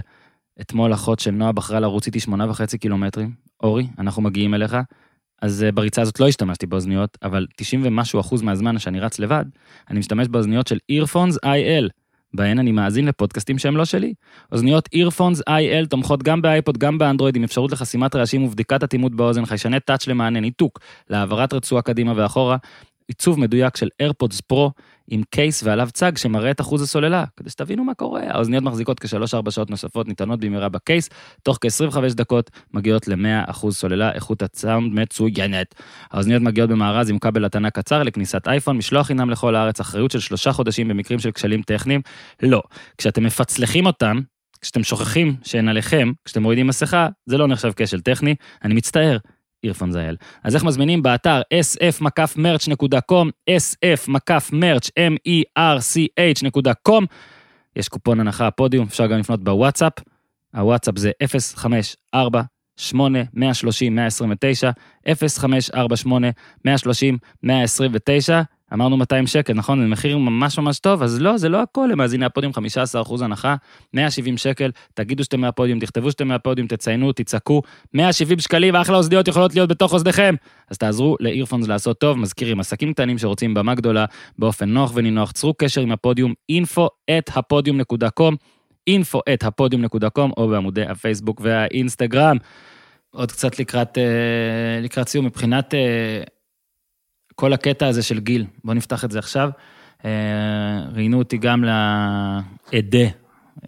אתמול 0.62 0.94
אחות 0.94 1.20
של 1.20 1.32
נועה 1.32 1.52
בחרה 1.52 1.80
לרוץ 1.80 2.06
איתי 2.06 2.20
שמונה 2.20 2.50
וחצי 2.50 2.78
קילומטרים. 2.78 3.32
אורי, 3.64 3.88
אנחנו 4.00 4.22
מגיעים 4.22 4.54
אליך. 4.54 4.78
אז 5.42 5.64
אה, 5.64 5.72
בריצה 5.72 6.02
הזאת 6.02 6.20
לא 6.20 6.28
השתמשתי 6.28 6.66
באוזניות, 6.66 7.18
אבל 7.24 7.48
90 7.56 7.82
ומשהו 7.84 8.20
אחוז 8.20 8.42
מהזמן 8.42 8.80
שאני 8.80 9.00
רץ 9.00 9.20
לבד, 9.20 9.46
אני 9.90 10.00
משתמש 10.00 10.28
באוזניות 10.28 10.68
של 10.68 10.78
Earphones 10.92 11.36
IL, 11.46 12.03
בהן 12.34 12.60
אני 12.60 12.72
מאזין 12.72 13.06
לפודקאסטים 13.06 13.58
שהם 13.58 13.78
לא 13.78 13.86
שלי. 13.86 14.14
אוזניות 14.52 14.90
Earphones 14.96 15.40
IL 15.50 15.88
תומכות 15.90 16.24
גם 16.24 16.42
באייפוד, 16.42 16.78
גם 16.78 16.98
באנדרואיד, 16.98 17.36
עם 17.36 17.44
אפשרות 17.44 17.72
לחסימת 17.72 18.16
רעשים 18.16 18.44
ובדיקת 18.44 18.84
אטימות 18.84 19.16
באוזן, 19.16 19.46
חיישני 19.46 19.80
טאץ' 19.80 20.08
למענה 20.08 20.40
ניתוק, 20.40 20.80
להעברת 21.10 21.54
רצועה 21.54 21.82
קדימה 21.82 22.14
ואחורה, 22.16 22.58
עיצוב 23.08 23.40
מדויק 23.40 23.78
של 23.78 23.90
AirPods 24.04 24.38
Pro 24.54 24.70
עם 25.08 25.22
קייס 25.30 25.64
ועליו 25.64 25.90
צג 25.94 26.18
שמראה 26.18 26.52
את 26.52 26.62
אחוז 26.62 26.82
הסוללה, 26.82 27.24
כדי 27.38 27.50
שתבינו 27.50 27.84
מה 27.84 27.94
קורה. 27.94 28.22
האוזניות 28.28 28.64
מחזיקות 28.64 29.00
כשלוש-ארבע 29.00 29.52
שעות 29.52 29.70
נוספות, 29.70 30.08
ניתנות 30.08 30.40
במהרה 30.40 30.70
בקייס, 30.70 31.10
תוך 31.44 31.58
כ-25 31.62 31.98
דקות 32.14 32.52
מגיעות 32.74 33.08
ל-100% 33.08 33.72
סוללה, 33.72 34.12
איכות 34.12 34.42
הסאונד 34.42 34.94
מצוינת. 34.94 35.76
האוזניות 36.12 36.42
מגיעות 36.42 36.70
במארז 36.70 37.10
עם 37.10 37.20
כבל 37.20 37.46
התנה 37.46 37.70
קצר 37.70 38.04
לכניסת 38.04 38.48
אייפון, 38.48 38.78
משלוח 38.78 39.08
חינם 39.08 39.30
לכל 39.30 39.56
הארץ, 39.56 39.80
אחריות 39.80 40.12
של 40.12 40.20
שלושה 40.20 40.52
חודשים 40.52 40.88
במקרים 40.88 41.20
של 41.20 41.32
כשלים 41.32 41.62
טכניים. 41.62 42.02
לא, 42.44 42.62
כשאתם 42.98 43.24
מפצלחים 43.24 43.86
אותם, 43.86 44.20
כשאתם 44.62 44.84
שוכחים 44.84 45.36
שהן 45.44 45.70
עליכם, 45.70 46.12
כשאתם 46.26 46.42
מורידים 46.42 46.68
מסכה, 46.68 47.08
זה 47.26 47.38
לא 47.38 47.48
נחשב 47.48 47.72
כשל 47.76 48.02
טכני, 48.02 48.36
אני 48.64 48.74
מצטער. 48.74 49.18
אירפון 49.64 49.92
זייל. 49.92 50.16
אז 50.44 50.56
איך 50.56 50.64
מזמינים? 50.64 51.02
באתר 51.02 51.42
sf-merch.com, 51.54 53.30
sf-merch, 53.50 54.90
m-e-r-c-h.com. 55.00 57.06
יש 57.76 57.90
קופון 57.90 58.20
הנחה 58.20 58.52
פודיום, 58.52 58.86
אפשר 58.86 59.08
גם 59.08 59.20
לפנות 59.20 59.44
בוואטסאפ. 59.44 59.94
הוואטסאפ 60.56 60.98
זה 60.98 61.12
054 61.56 62.42
8 62.78 63.20
130 63.34 63.96
129 63.96 64.72
0548 65.08 66.28
130 66.66 67.18
129 67.44 68.42
אמרנו 68.74 68.98
200 68.98 69.28
שקל, 69.28 69.54
נכון? 69.54 69.82
זה 69.82 69.88
מחיר 69.88 70.18
ממש 70.18 70.60
ממש 70.60 70.80
טוב, 70.80 71.04
אז 71.04 71.22
לא, 71.22 71.38
זה 71.38 71.50
לא 71.50 71.62
הכל 71.62 71.90
למאזיני 71.92 72.26
הפודיום, 72.26 72.54
15% 73.04 73.24
הנחה, 73.24 73.56
170 73.94 74.38
שקל, 74.38 74.72
תגידו 74.94 75.24
שאתם 75.24 75.42
מהפודיום, 75.42 75.80
תכתבו 75.80 76.12
שאתם 76.12 76.28
מהפודיום, 76.28 76.68
תציינו, 76.68 77.12
תצעקו, 77.12 77.62
170 77.94 78.40
שקלים, 78.40 78.76
אחלה 78.76 78.98
אוזניות 78.98 79.28
יכולות 79.28 79.56
להיות 79.56 79.70
בתוך 79.70 79.94
אוזניכם. 79.94 80.36
אז 80.70 80.78
תעזרו 80.78 81.18
לאירפונס 81.20 81.68
לעשות 81.68 82.00
טוב, 82.00 82.18
מזכירים, 82.18 82.60
עסקים 82.60 82.94
קטנים 82.94 83.18
שרוצים 83.18 83.54
במה 83.54 83.76
גדולה, 83.76 84.06
באופן 84.40 84.70
נוח 84.70 84.92
ונינוח, 84.96 85.32
צרו 85.32 85.54
קשר 85.54 85.82
עם 85.82 85.92
הפודיום, 85.92 86.34
info 86.52 86.88
at 87.12 87.32
הפודיום.com, 87.36 88.36
info 88.90 89.20
at 89.30 89.48
הפודיום.com, 89.48 90.32
או 90.38 90.48
בעמודי 90.48 90.84
הפייסבוק 90.84 91.42
והאינסטגרם. 91.44 92.38
עוד 93.12 93.32
קצת 93.32 93.60
לקראת, 93.60 93.98
אה, 93.98 94.80
לקראת 94.82 95.08
סיום, 95.08 95.26
מבחינת 95.26 95.74
אה, 95.74 96.24
כל 97.36 97.54
הקטע 97.54 97.88
הזה 97.88 98.04
של 98.04 98.20
גיל, 98.20 98.46
בואו 98.64 98.78
נפתח 98.78 99.06
את 99.06 99.12
זה 99.12 99.20
עכשיו. 99.20 99.50
אה, 100.06 100.12
ראיינו 100.94 101.20
אותי 101.20 101.38
גם 101.38 101.64
לעדה, 101.64 103.06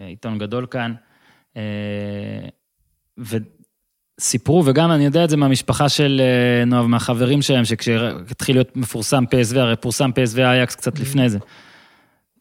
אה, 0.01 0.07
עיתון 0.07 0.37
גדול 0.37 0.65
כאן, 0.65 0.93
אה, 1.57 1.61
וסיפרו, 3.17 4.63
וגם 4.65 4.91
אני 4.91 5.05
יודע 5.05 5.23
את 5.23 5.29
זה 5.29 5.37
מהמשפחה 5.37 5.89
של 5.89 6.21
נועם, 6.67 6.91
מהחברים 6.91 7.41
שלהם, 7.41 7.65
שכשהתחיל 7.65 8.55
להיות 8.55 8.77
מפורסם 8.77 9.23
PSV, 9.23 9.59
הרי 9.59 9.75
פורסם 9.75 10.09
PSV 10.09 10.39
אייקס 10.39 10.75
קצת 10.75 10.99
לפני 10.99 11.29
זה. 11.29 11.39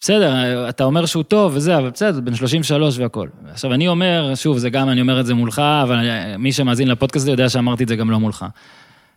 בסדר, 0.01 0.69
אתה 0.69 0.85
אומר 0.85 1.07
שהוא 1.07 1.23
טוב 1.23 1.53
וזה, 1.55 1.77
אבל 1.77 1.91
בסדר, 1.91 2.21
בן 2.21 2.35
33 2.35 2.99
והכל. 2.99 3.29
עכשיו, 3.51 3.75
אני 3.75 3.89
אומר, 3.89 4.35
שוב, 4.35 4.59
זה 4.59 4.71
גם, 4.71 4.89
אני 4.89 5.01
אומר 5.01 5.21
את 5.21 5.27
זה 5.27 5.35
מולך, 5.35 5.59
אבל 5.59 5.99
מי 6.39 6.53
שמאזין 6.53 6.89
לפודקאסט 6.89 7.29
יודע 7.29 7.49
שאמרתי 7.49 7.83
את 7.83 7.89
זה 7.89 7.97
גם 7.97 8.11
לא 8.11 8.21
מולך. 8.21 8.47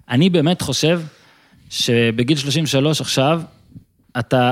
אני 0.09 0.29
באמת 0.29 0.61
חושב 0.61 1.01
שבגיל 1.69 2.37
33 2.37 3.01
עכשיו, 3.01 3.41
אתה, 4.19 4.51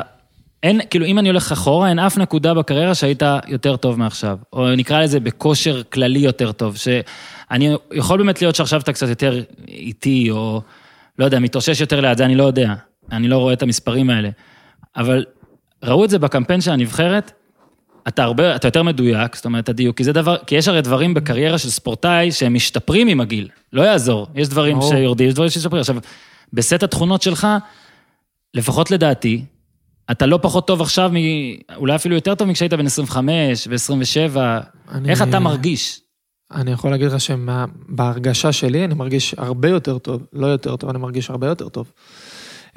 אין, 0.63 0.81
כאילו, 0.89 1.05
אם 1.05 1.19
אני 1.19 1.29
הולך 1.29 1.51
אחורה, 1.51 1.89
אין 1.89 1.99
אף 1.99 2.17
נקודה 2.17 2.53
בקריירה 2.53 2.95
שהיית 2.95 3.23
יותר 3.47 3.75
טוב 3.75 3.99
מעכשיו. 3.99 4.37
או 4.53 4.75
נקרא 4.75 5.01
לזה 5.01 5.19
בכושר 5.19 5.83
כללי 5.83 6.19
יותר 6.19 6.51
טוב. 6.51 6.77
שאני, 6.77 7.75
יכול 7.93 8.17
באמת 8.17 8.41
להיות 8.41 8.55
שעכשיו 8.55 8.81
אתה 8.81 8.93
קצת 8.93 9.09
יותר 9.09 9.43
איטי, 9.67 10.31
או 10.31 10.61
לא 11.19 11.25
יודע, 11.25 11.39
מתאושש 11.39 11.81
יותר 11.81 12.01
ליד 12.01 12.17
זה, 12.17 12.25
אני 12.25 12.35
לא 12.35 12.43
יודע. 12.43 12.73
אני 13.11 13.27
לא 13.27 13.37
רואה 13.37 13.53
את 13.53 13.61
המספרים 13.61 14.09
האלה. 14.09 14.29
אבל 14.95 15.25
ראו 15.83 16.05
את 16.05 16.09
זה 16.09 16.19
בקמפיין 16.19 16.61
של 16.61 16.71
הנבחרת, 16.71 17.31
אתה 18.07 18.23
הרבה, 18.23 18.55
אתה 18.55 18.67
יותר 18.67 18.83
מדויק, 18.83 19.35
זאת 19.35 19.45
אומרת, 19.45 19.69
הדיוק, 19.69 19.97
כי 19.97 20.03
זה 20.03 20.13
דבר, 20.13 20.37
כי 20.47 20.55
יש 20.55 20.67
הרי 20.67 20.81
דברים 20.81 21.13
בקריירה 21.13 21.57
של 21.57 21.69
ספורטאי 21.69 22.31
שהם 22.31 22.53
משתפרים 22.53 23.07
עם 23.07 23.21
הגיל, 23.21 23.49
לא 23.73 23.81
יעזור, 23.81 24.27
יש 24.35 24.49
דברים. 24.49 24.77
שיורדים, 24.81 25.27
יש 25.27 25.33
דברים 25.33 25.49
שמשתפרים. 25.49 25.79
עכשיו, 25.79 25.95
בסט 26.53 26.83
התכונות 26.83 27.21
שלך, 27.21 27.47
לפחות 28.53 28.91
לדעתי, 28.91 29.45
אתה 30.11 30.25
לא 30.25 30.39
פחות 30.41 30.67
טוב 30.67 30.81
עכשיו, 30.81 31.11
מ... 31.13 31.15
אולי 31.75 31.95
אפילו 31.95 32.15
יותר 32.15 32.35
טוב 32.35 32.47
מכשהיית 32.47 32.73
בן 32.73 32.85
25 32.85 33.67
ו-27, 33.67 34.37
אני- 34.91 35.09
איך 35.09 35.21
אתה 35.21 35.39
מרגיש? 35.39 36.01
אני 36.51 36.71
יכול 36.71 36.91
להגיד 36.91 37.07
לך 37.07 37.21
שבהרגשה 37.21 38.51
שלי 38.51 38.85
אני 38.85 38.93
מרגיש 38.93 39.35
הרבה 39.37 39.69
יותר 39.69 39.97
טוב, 39.97 40.21
לא 40.33 40.47
יותר 40.47 40.75
טוב, 40.75 40.89
אני 40.89 40.99
מרגיש 40.99 41.29
הרבה 41.29 41.47
יותר 41.47 41.69
טוב. 41.69 41.91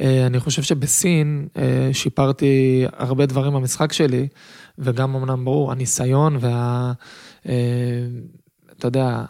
אה, 0.00 0.26
אני 0.26 0.40
חושב 0.40 0.62
שבסין 0.62 1.48
אה, 1.56 1.90
שיפרתי 1.92 2.84
הרבה 2.92 3.26
דברים 3.26 3.52
במשחק 3.52 3.92
שלי, 3.92 4.28
וגם 4.78 5.14
אמנם 5.14 5.44
ברור, 5.44 5.72
הניסיון 5.72 6.36
וה... 6.40 6.92
אה, 7.48 7.54
אתה 8.78 8.88
יודע, 8.88 9.24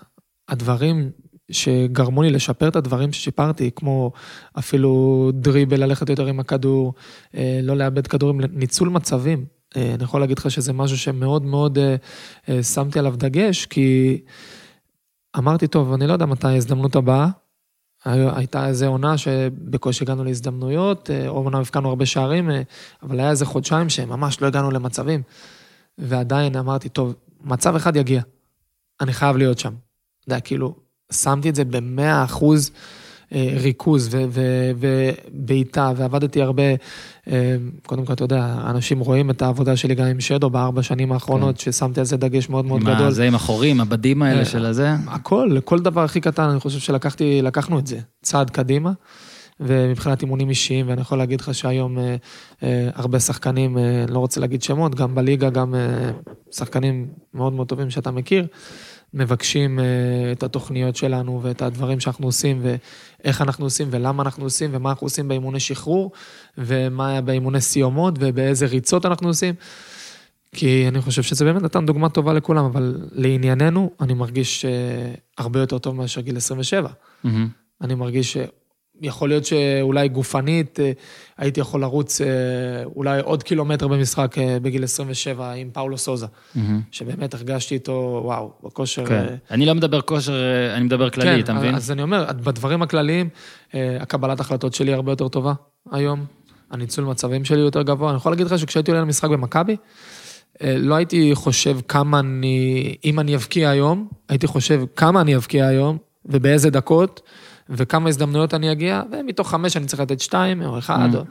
הדברים 0.48 1.10
שגרמו 1.50 2.22
לי 2.22 2.30
לשפר 2.30 2.68
את 2.68 2.76
הדברים 2.76 3.12
ששיפרתי, 3.12 3.70
כמו 3.76 4.12
אפילו 4.58 5.30
דריבל, 5.34 5.80
ללכת 5.84 6.08
יותר 6.08 6.26
עם 6.26 6.40
הכדור, 6.40 6.94
אה, 7.36 7.60
לא 7.62 7.76
לאבד 7.76 8.06
כדורים, 8.06 8.40
ניצול 8.52 8.88
מצבים. 8.88 9.44
אה, 9.76 9.94
אני 9.94 10.04
יכול 10.04 10.20
להגיד 10.20 10.38
לך 10.38 10.50
שזה 10.50 10.72
משהו 10.72 10.98
שמאוד 10.98 11.44
מאוד 11.44 11.78
אה, 12.48 12.62
שמתי 12.62 12.98
עליו 12.98 13.14
דגש, 13.16 13.66
כי 13.66 14.20
אמרתי, 15.38 15.66
טוב, 15.66 15.92
אני 15.92 16.06
לא 16.06 16.12
יודע 16.12 16.26
מתי 16.26 16.48
ההזדמנות 16.48 16.96
הבאה. 16.96 17.28
הי- 18.04 18.30
הייתה 18.36 18.66
איזו 18.68 18.86
עונה 18.86 19.18
שבקושי 19.18 20.04
הגענו 20.04 20.24
להזדמנויות, 20.24 21.10
אומנם 21.28 21.56
הבקענו 21.58 21.88
הרבה 21.88 22.06
שערים, 22.06 22.50
אבל 23.02 23.20
היה 23.20 23.30
איזה 23.30 23.46
חודשיים 23.46 23.88
שממש 23.88 24.40
לא 24.40 24.46
הגענו 24.46 24.70
למצבים. 24.70 25.22
ועדיין 25.98 26.56
אמרתי, 26.56 26.88
טוב, 26.88 27.14
מצב 27.40 27.74
אחד 27.76 27.96
יגיע, 27.96 28.22
אני 29.00 29.12
חייב 29.12 29.36
להיות 29.36 29.58
שם. 29.58 29.72
אתה 30.20 30.32
יודע, 30.34 30.40
כאילו, 30.40 30.87
שמתי 31.12 31.48
את 31.48 31.54
זה 31.54 31.64
במאה 31.64 32.24
אחוז 32.24 32.70
אה, 33.34 33.56
ריכוז 33.60 34.08
ובעיטה, 34.78 35.92
ועבדתי 35.96 36.42
הרבה, 36.42 36.62
אה, 37.30 37.56
קודם 37.86 38.04
כל, 38.04 38.12
אתה 38.12 38.24
יודע, 38.24 38.54
אנשים 38.66 39.00
רואים 39.00 39.30
את 39.30 39.42
העבודה 39.42 39.76
שלי 39.76 39.94
גם 39.94 40.06
עם 40.06 40.20
שדו 40.20 40.50
בארבע 40.50 40.82
שנים 40.82 41.12
האחרונות, 41.12 41.60
ששמתי 41.60 42.00
על 42.00 42.06
זה 42.06 42.16
דגש 42.16 42.48
מאוד 42.48 42.64
מאוד 42.64 42.84
גדול. 42.84 43.10
זה 43.10 43.24
עם 43.24 43.34
החורים, 43.34 43.80
הבדים 43.80 44.22
האלה 44.22 44.40
אה, 44.40 44.44
של 44.44 44.66
הזה? 44.66 44.92
הכל, 45.06 45.56
כל 45.64 45.78
דבר 45.78 46.04
הכי 46.04 46.20
קטן, 46.20 46.42
אני 46.42 46.60
חושב 46.60 46.78
שלקחתי, 46.78 47.42
לקחנו 47.42 47.78
את 47.78 47.86
זה 47.86 47.98
צעד 48.22 48.50
קדימה, 48.50 48.92
ומבחינת 49.60 50.22
אימונים 50.22 50.50
אישיים, 50.50 50.88
ואני 50.88 51.00
יכול 51.00 51.18
להגיד 51.18 51.40
לך 51.40 51.54
שהיום 51.54 51.98
אה, 51.98 52.16
אה, 52.62 52.90
הרבה 52.94 53.20
שחקנים, 53.20 53.78
אה, 53.78 54.04
לא 54.08 54.18
רוצה 54.18 54.40
להגיד 54.40 54.62
שמות, 54.62 54.94
גם 54.94 55.14
בליגה, 55.14 55.50
גם 55.50 55.74
אה, 55.74 56.10
שחקנים 56.50 57.06
מאוד 57.34 57.52
מאוד 57.52 57.68
טובים 57.68 57.90
שאתה 57.90 58.10
מכיר, 58.10 58.46
מבקשים 59.14 59.78
אה, 59.78 59.84
את 60.32 60.42
התוכניות 60.42 60.96
שלנו 60.96 61.40
ואת 61.42 61.62
הדברים 61.62 62.00
שאנחנו 62.00 62.26
עושים, 62.26 62.62
ואיך 62.62 63.42
אנחנו 63.42 63.66
עושים, 63.66 63.88
ולמה 63.90 64.22
אנחנו 64.22 64.44
עושים, 64.44 64.70
ומה 64.72 64.90
אנחנו 64.90 65.04
עושים 65.04 65.28
באימוני 65.28 65.60
שחרור, 65.60 66.12
ומה 66.58 67.08
היה 67.08 67.20
באימוני 67.20 67.60
סיומות, 67.60 68.14
ובאיזה 68.20 68.66
ריצות 68.66 69.06
אנחנו 69.06 69.28
עושים. 69.28 69.54
כי 70.52 70.88
אני 70.88 71.00
חושב 71.00 71.22
שזה 71.22 71.44
באמת 71.44 71.62
נתן 71.62 71.86
דוגמה 71.86 72.08
טובה 72.08 72.32
לכולם, 72.32 72.64
אבל 72.64 73.00
לענייננו, 73.12 73.90
אני 74.00 74.14
מרגיש 74.14 74.64
אה, 74.64 74.70
הרבה 75.38 75.60
יותר 75.60 75.78
טוב 75.78 75.96
מאשר 75.96 76.20
גיל 76.20 76.36
27. 76.36 76.90
מהמם. 77.24 77.48
אני 77.80 77.94
מרגיש 77.94 78.36
שיכול 79.02 79.28
להיות 79.28 79.44
שאולי 79.44 80.08
גופנית 80.08 80.80
אה, 80.80 80.92
הייתי 81.38 81.60
יכול 81.60 81.80
לרוץ 81.80 82.20
אה, 82.20 82.26
אולי 82.96 83.20
עוד 83.20 83.42
קילומטר 83.42 83.88
במשחק 83.88 84.38
אה, 84.38 84.58
בגיל 84.62 84.84
27 84.84 85.52
עם 85.52 85.70
פאולו 85.72 85.98
סוזה, 85.98 86.26
מהמם. 86.54 86.80
שבאמת 86.90 87.34
הרגשתי 87.34 87.74
איתו, 87.74 88.20
וואו, 88.24 88.52
בכושר... 88.64 89.06
כן. 89.06 89.26
אני 89.50 89.66
לא 89.66 89.74
מדבר 89.74 90.00
כושר, 90.00 90.32
אני 90.74 90.84
מדבר 90.84 91.10
כללי, 91.10 91.40
אתה 91.40 91.52
מבין? 91.52 91.74
אז 91.74 91.90
אני 91.90 92.02
אומר, 92.02 92.26
בדברים 92.44 92.82
הכלליים, 92.82 93.28
הקבלת 93.74 94.40
החלטות 94.40 94.74
שלי 94.74 94.92
הרבה 94.92 95.12
יותר 95.12 95.28
טובה 95.28 95.52
היום, 95.90 96.24
הניצול 96.70 97.04
מצבים 97.04 97.44
שלי 97.44 97.58
יותר 97.58 97.82
גבוה. 97.82 98.10
אני 98.10 98.16
יכול 98.16 98.32
להגיד 98.32 98.46
לך 98.46 98.58
שכשהייתי 98.58 98.90
עולה 98.90 99.02
למשחק 99.02 99.30
במכבי, 99.30 99.76
לא 100.62 100.94
הייתי 100.94 101.30
חושב 101.34 101.78
כמה 101.88 102.20
אני, 102.20 102.94
אם 103.04 103.20
אני 103.20 103.36
אבקיע 103.36 103.70
היום, 103.70 104.08
הייתי 104.28 104.46
חושב 104.46 104.82
כמה 104.96 105.20
אני 105.20 105.36
אבקיע 105.36 105.66
היום, 105.66 105.98
ובאיזה 106.24 106.70
דקות, 106.70 107.20
וכמה 107.68 108.08
הזדמנויות 108.08 108.54
אני 108.54 108.72
אגיע, 108.72 109.02
ומתוך 109.12 109.50
חמש 109.50 109.76
אני 109.76 109.86
צריך 109.86 110.00
לתת 110.00 110.20
שתיים 110.20 110.62
או 110.62 110.78
אחד. 110.78 111.08
Mm. 111.12 111.16
או... 111.16 111.22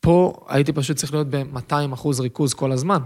פה 0.00 0.32
הייתי 0.48 0.72
פשוט 0.72 0.96
צריך 0.96 1.12
להיות 1.12 1.30
ב-200 1.30 1.94
אחוז 1.94 2.20
ריכוז 2.20 2.54
כל 2.54 2.72
הזמן, 2.72 2.98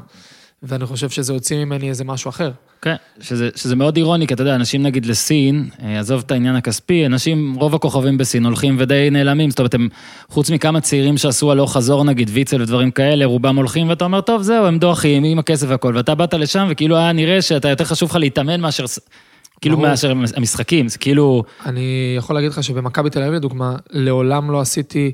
ואני 0.62 0.86
חושב 0.86 1.10
שזה 1.10 1.32
הוציא 1.32 1.64
ממני 1.64 1.88
איזה 1.88 2.04
משהו 2.04 2.28
אחר. 2.28 2.50
כן, 2.82 2.94
שזה, 3.20 3.48
שזה 3.56 3.76
מאוד 3.76 3.96
אירוני, 3.96 4.26
כי 4.26 4.34
אתה 4.34 4.42
יודע, 4.42 4.54
אנשים 4.54 4.82
נגיד 4.82 5.06
לסין, 5.06 5.68
אה, 5.82 6.00
עזוב 6.00 6.22
את 6.26 6.30
העניין 6.30 6.56
הכספי, 6.56 7.06
אנשים, 7.06 7.54
רוב 7.54 7.74
הכוכבים 7.74 8.18
בסין 8.18 8.44
הולכים 8.44 8.76
ודי 8.78 9.08
נעלמים, 9.10 9.50
זאת 9.50 9.58
אומרת, 9.58 9.74
הם, 9.74 9.88
חוץ 10.28 10.50
מכמה 10.50 10.80
צעירים 10.80 11.18
שעשו 11.18 11.52
הלוך 11.52 11.72
חזור, 11.72 12.04
נגיד 12.04 12.30
ויצל 12.32 12.62
ודברים 12.62 12.90
כאלה, 12.90 13.24
רובם 13.24 13.56
הולכים, 13.56 13.88
ואתה 13.88 14.04
אומר, 14.04 14.20
טוב, 14.20 14.42
זהו, 14.42 14.66
הם 14.66 14.78
דוחים 14.78 15.24
עם 15.24 15.38
הכסף 15.38 15.66
והכל, 15.70 15.92
ואתה 15.96 16.14
באת 16.14 16.34
לשם, 16.34 16.66
וכאילו 16.70 16.96
היה 16.96 17.12
נראה 17.12 17.42
שאתה 17.42 17.68
יותר 17.68 17.84
חשוב 17.84 18.10
לך 18.10 18.16
להתאמן 18.16 18.60
מאשר, 18.60 18.84
כאילו. 19.60 19.78
מאשר 19.78 20.10
המשחקים, 20.36 20.88
זה 20.88 20.98
כאילו, 20.98 21.42
אני 21.66 22.14
יכול 22.16 22.36
להגיד 22.36 22.50
לך 22.50 22.62
שבמכבי 22.64 23.10
תל 23.10 23.22
אביב, 23.22 23.32
לדוגמה, 23.34 23.76
לעולם 23.90 24.50
לא 24.50 24.60
עשיתי 24.60 25.12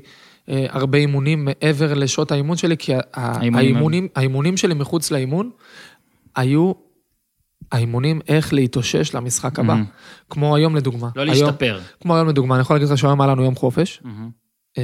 אה, 0.49 0.65
הרבה 0.69 0.97
אימונים 0.97 1.45
מעבר 1.45 1.93
לשעות 1.93 2.31
האימון 2.31 2.57
שלי, 2.57 2.77
כי 2.77 2.93
האימונים 3.13 4.07
האימונים, 4.15 4.57
שלי 4.57 4.73
מחוץ 4.73 5.11
לאימון 5.11 5.49
היו 6.35 6.71
האימונים 7.71 8.21
איך 8.27 8.53
להתאושש 8.53 9.15
למשחק 9.15 9.59
הבא. 9.59 9.73
Mhm. 9.73 10.29
כמו 10.29 10.55
היום 10.55 10.75
לדוגמה. 10.75 11.09
לא 11.15 11.21
היום- 11.21 11.33
להשתפר. 11.47 11.79
כמו 12.01 12.15
היום 12.15 12.27
לדוגמה, 12.27 12.55
אני 12.55 12.61
יכול 12.61 12.75
להגיד 12.75 12.89
לך 12.89 12.97
שהיום 12.97 13.21
היה 13.21 13.31
לנו 13.31 13.43
יום 13.43 13.55
חופש. 13.55 14.01
אה, 14.77 14.83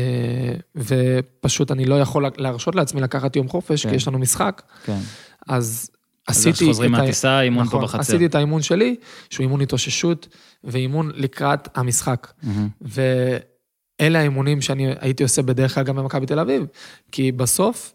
ופשוט 0.75 1.71
אני 1.71 1.85
לא 1.85 1.95
יכול 1.99 2.25
להרשות 2.37 2.75
לעצמי 2.75 3.01
לקחת 3.01 3.35
יום 3.35 3.47
חופש, 3.47 3.83
כן. 3.83 3.89
כי 3.89 3.95
יש 3.95 4.07
לנו 4.07 4.19
משחק, 4.19 4.61
כן. 4.85 4.99
אז 5.47 5.89
עשיתי... 6.27 6.71
את 6.71 6.77
ה- 6.85 6.87
מהטיסה, 6.87 7.41
אימון 7.41 7.63
פה 7.65 7.69
נכון, 7.69 7.83
בחצר. 7.83 7.99
עשיתי 7.99 8.25
את 8.25 8.35
האימון 8.35 8.61
שלי, 8.61 8.95
שהוא 9.29 9.43
אימון 9.43 9.61
התאוששות, 9.61 10.27
ואימון 10.63 11.11
לקראת 11.15 11.77
המשחק. 11.77 12.33
מהמם. 12.43 12.69
ואלה 12.81 14.19
האימונים 14.19 14.61
שאני 14.61 14.93
הייתי 14.99 15.23
עושה 15.23 15.41
בדרך 15.41 15.75
כלל 15.75 15.83
גם 15.83 15.95
במכבי 15.95 16.25
תל 16.25 16.39
אביב, 16.39 16.65
כי 17.11 17.31
בסוף, 17.31 17.93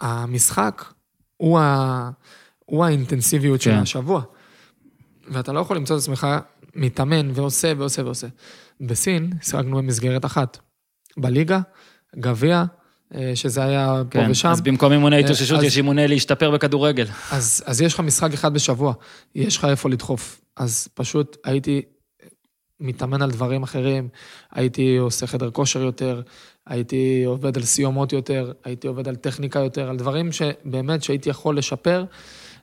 המשחק 0.00 0.84
הוא, 1.36 1.58
ה... 1.58 2.10
הוא 2.66 2.84
האינטנסיביות 2.84 3.60
של 3.60 3.70
כן. 3.70 3.78
השבוע. 3.78 4.22
ואתה 5.28 5.52
לא 5.52 5.60
יכול 5.60 5.76
למצוא 5.76 5.96
את 5.96 6.02
עצמך 6.02 6.26
מתאמן 6.74 7.30
ועושה 7.34 7.72
ועושה 7.76 8.04
ועושה. 8.04 8.26
בסין 8.80 9.30
שיחקנו 9.42 9.76
במסגרת 9.76 10.24
אחת. 10.24 10.58
בליגה, 11.16 11.60
גביע, 12.16 12.64
שזה 13.34 13.64
היה 13.64 14.02
פה 14.10 14.18
כן, 14.20 14.30
ושם. 14.30 14.48
אז 14.48 14.60
במקום 14.60 14.92
אימוני 14.92 15.20
התאוששות, 15.20 15.58
אז- 15.58 15.64
יש 15.64 15.76
אימוני 15.76 16.08
להשתפר 16.08 16.50
בכדורגל. 16.50 17.06
אז, 17.30 17.62
אז 17.66 17.80
יש 17.80 17.94
לך 17.94 18.00
משחק 18.00 18.32
אחד 18.32 18.54
בשבוע, 18.54 18.92
יש 19.34 19.56
לך 19.56 19.64
איפה 19.64 19.90
לדחוף. 19.90 20.40
אז 20.56 20.88
פשוט 20.94 21.36
הייתי 21.44 21.82
מתאמן 22.80 23.22
על 23.22 23.30
דברים 23.30 23.62
אחרים, 23.62 24.08
הייתי 24.52 24.96
עושה 24.96 25.26
חדר 25.26 25.50
כושר 25.50 25.80
יותר, 25.82 26.22
הייתי 26.66 27.24
עובד 27.26 27.56
על 27.56 27.62
סיומות 27.64 28.12
יותר, 28.12 28.52
הייתי 28.64 28.86
עובד 28.88 29.08
על 29.08 29.16
טכניקה 29.16 29.58
יותר, 29.58 29.88
על 29.90 29.96
דברים 29.96 30.32
שבאמת 30.32 31.02
שהייתי 31.02 31.30
יכול 31.30 31.58
לשפר, 31.58 32.04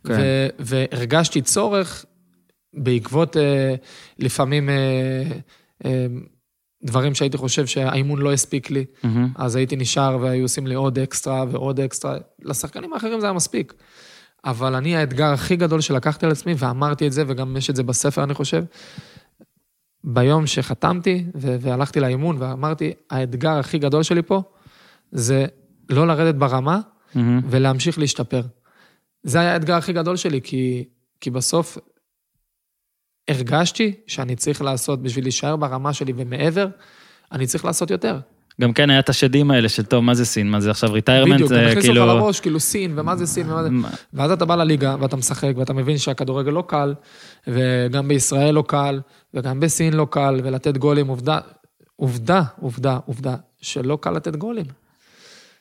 כן. 0.08 0.14
ו- 0.14 0.48
והרגשתי 0.60 1.42
צורך 1.42 2.06
בעקבות 2.74 3.38
אה, 3.38 3.76
לפעמים 4.20 4.70
אה, 4.70 4.76
אה, 5.86 6.06
דברים 6.84 7.16
שהייתי 7.16 7.38
חושב 7.38 7.66
שהאימון 7.66 8.20
לא 8.20 8.34
הספיק 8.34 8.70
לי, 8.70 8.86
מהמם. 9.04 9.30
אז 9.36 9.56
הייתי 9.56 9.76
נשאר 9.76 10.18
והיו 10.22 10.44
עושים 10.44 10.68
לי 10.68 10.76
עוד 10.76 11.00
אקסטרה 11.00 11.46
ועוד 11.52 11.80
אקסטרה. 11.80 12.18
לשחקנים 12.44 12.94
האחרים 12.94 13.20
זה 13.20 13.26
היה 13.26 13.34
מספיק. 13.34 13.74
אבל 14.46 14.76
אני, 14.76 14.98
האתגר 14.98 15.34
הכי 15.34 15.56
גדול 15.56 15.82
שלקחתי 15.82 16.26
על 16.26 16.32
עצמי, 16.32 16.54
ואמרתי 16.58 17.08
את 17.08 17.12
זה, 17.12 17.24
וגם 17.28 17.58
יש 17.58 17.70
את 17.70 17.76
זה 17.76 17.84
בספר, 17.84 18.24
אני 18.24 18.34
חושב, 18.34 18.64
ביום 20.04 20.48
שחתמתי 20.48 21.26
והלכתי 21.36 22.00
לאימון 22.00 22.36
ואמרתי, 22.40 22.94
האתגר 23.10 23.60
הכי 23.60 23.78
גדול 23.78 24.04
שלי 24.04 24.22
פה, 24.22 24.42
זה 25.12 25.46
לא 25.90 26.08
לרדת 26.08 26.36
ברמה 26.36 26.80
מהמם. 27.16 27.42
ולהמשיך 27.50 28.00
להשתפר. 28.00 28.42
זה 29.24 29.40
היה 29.40 29.54
האתגר 29.54 29.76
הכי 29.76 29.94
גדול 29.94 30.16
שלי, 30.16 30.42
כי, 30.42 30.84
כי 31.22 31.30
בסוף 31.30 31.78
הרגשתי 33.28 33.96
שאני 34.08 34.36
צריך 34.36 34.62
לעשות, 34.62 35.02
בשביל 35.02 35.26
להישאר 35.26 35.56
ברמה 35.56 35.94
שלי 35.94 36.14
ומעבר, 36.16 36.68
אני 37.32 37.48
צריך 37.48 37.66
לעשות 37.66 37.92
יותר. 37.92 38.20
גם 38.62 38.74
כן 38.74 38.90
היה 38.90 39.00
את 39.00 39.10
השדים 39.10 39.52
האלה 39.52 39.70
של 39.70 39.86
טוב, 39.86 40.04
מה 40.04 40.14
זה 40.16 40.26
סין? 40.26 40.52
מה 40.52 40.60
זה 40.60 40.72
עכשיו 40.72 40.92
retirement? 40.92 41.34
בדיוק, 41.34 41.50
זה 41.50 41.68
הכניסו 41.68 41.88
כאילו... 41.88 42.06
לך 42.06 42.14
לראש, 42.14 42.40
כאילו 42.40 42.60
סין, 42.60 43.00
ומה 43.00 43.16
זה 43.16 43.26
סין, 43.26 43.50
ומה 43.52 43.64
זה... 43.64 43.70
ואז 44.14 44.32
אתה 44.32 44.46
בא 44.46 44.56
לליגה, 44.56 44.96
ואתה 45.00 45.16
משחק, 45.16 45.52
ואתה 45.58 45.74
מבין 45.74 45.98
שהכדורגל 45.98 46.52
לא 46.52 46.64
קל, 46.68 46.94
וגם 47.48 48.08
בישראל 48.08 48.54
לא 48.54 48.64
קל, 48.68 49.02
וגם 49.34 49.60
בסין 49.60 49.94
לא 49.94 50.08
קל, 50.12 50.40
ולתת 50.44 50.78
גולים, 50.78 51.08
עובדה, 51.08 51.40
עובדה, 51.96 52.42
עובדה, 52.60 53.00
עובדה, 53.06 53.36
שלא 53.62 53.98
קל 54.02 54.12
לתת 54.12 54.36
גולים. 54.36 54.66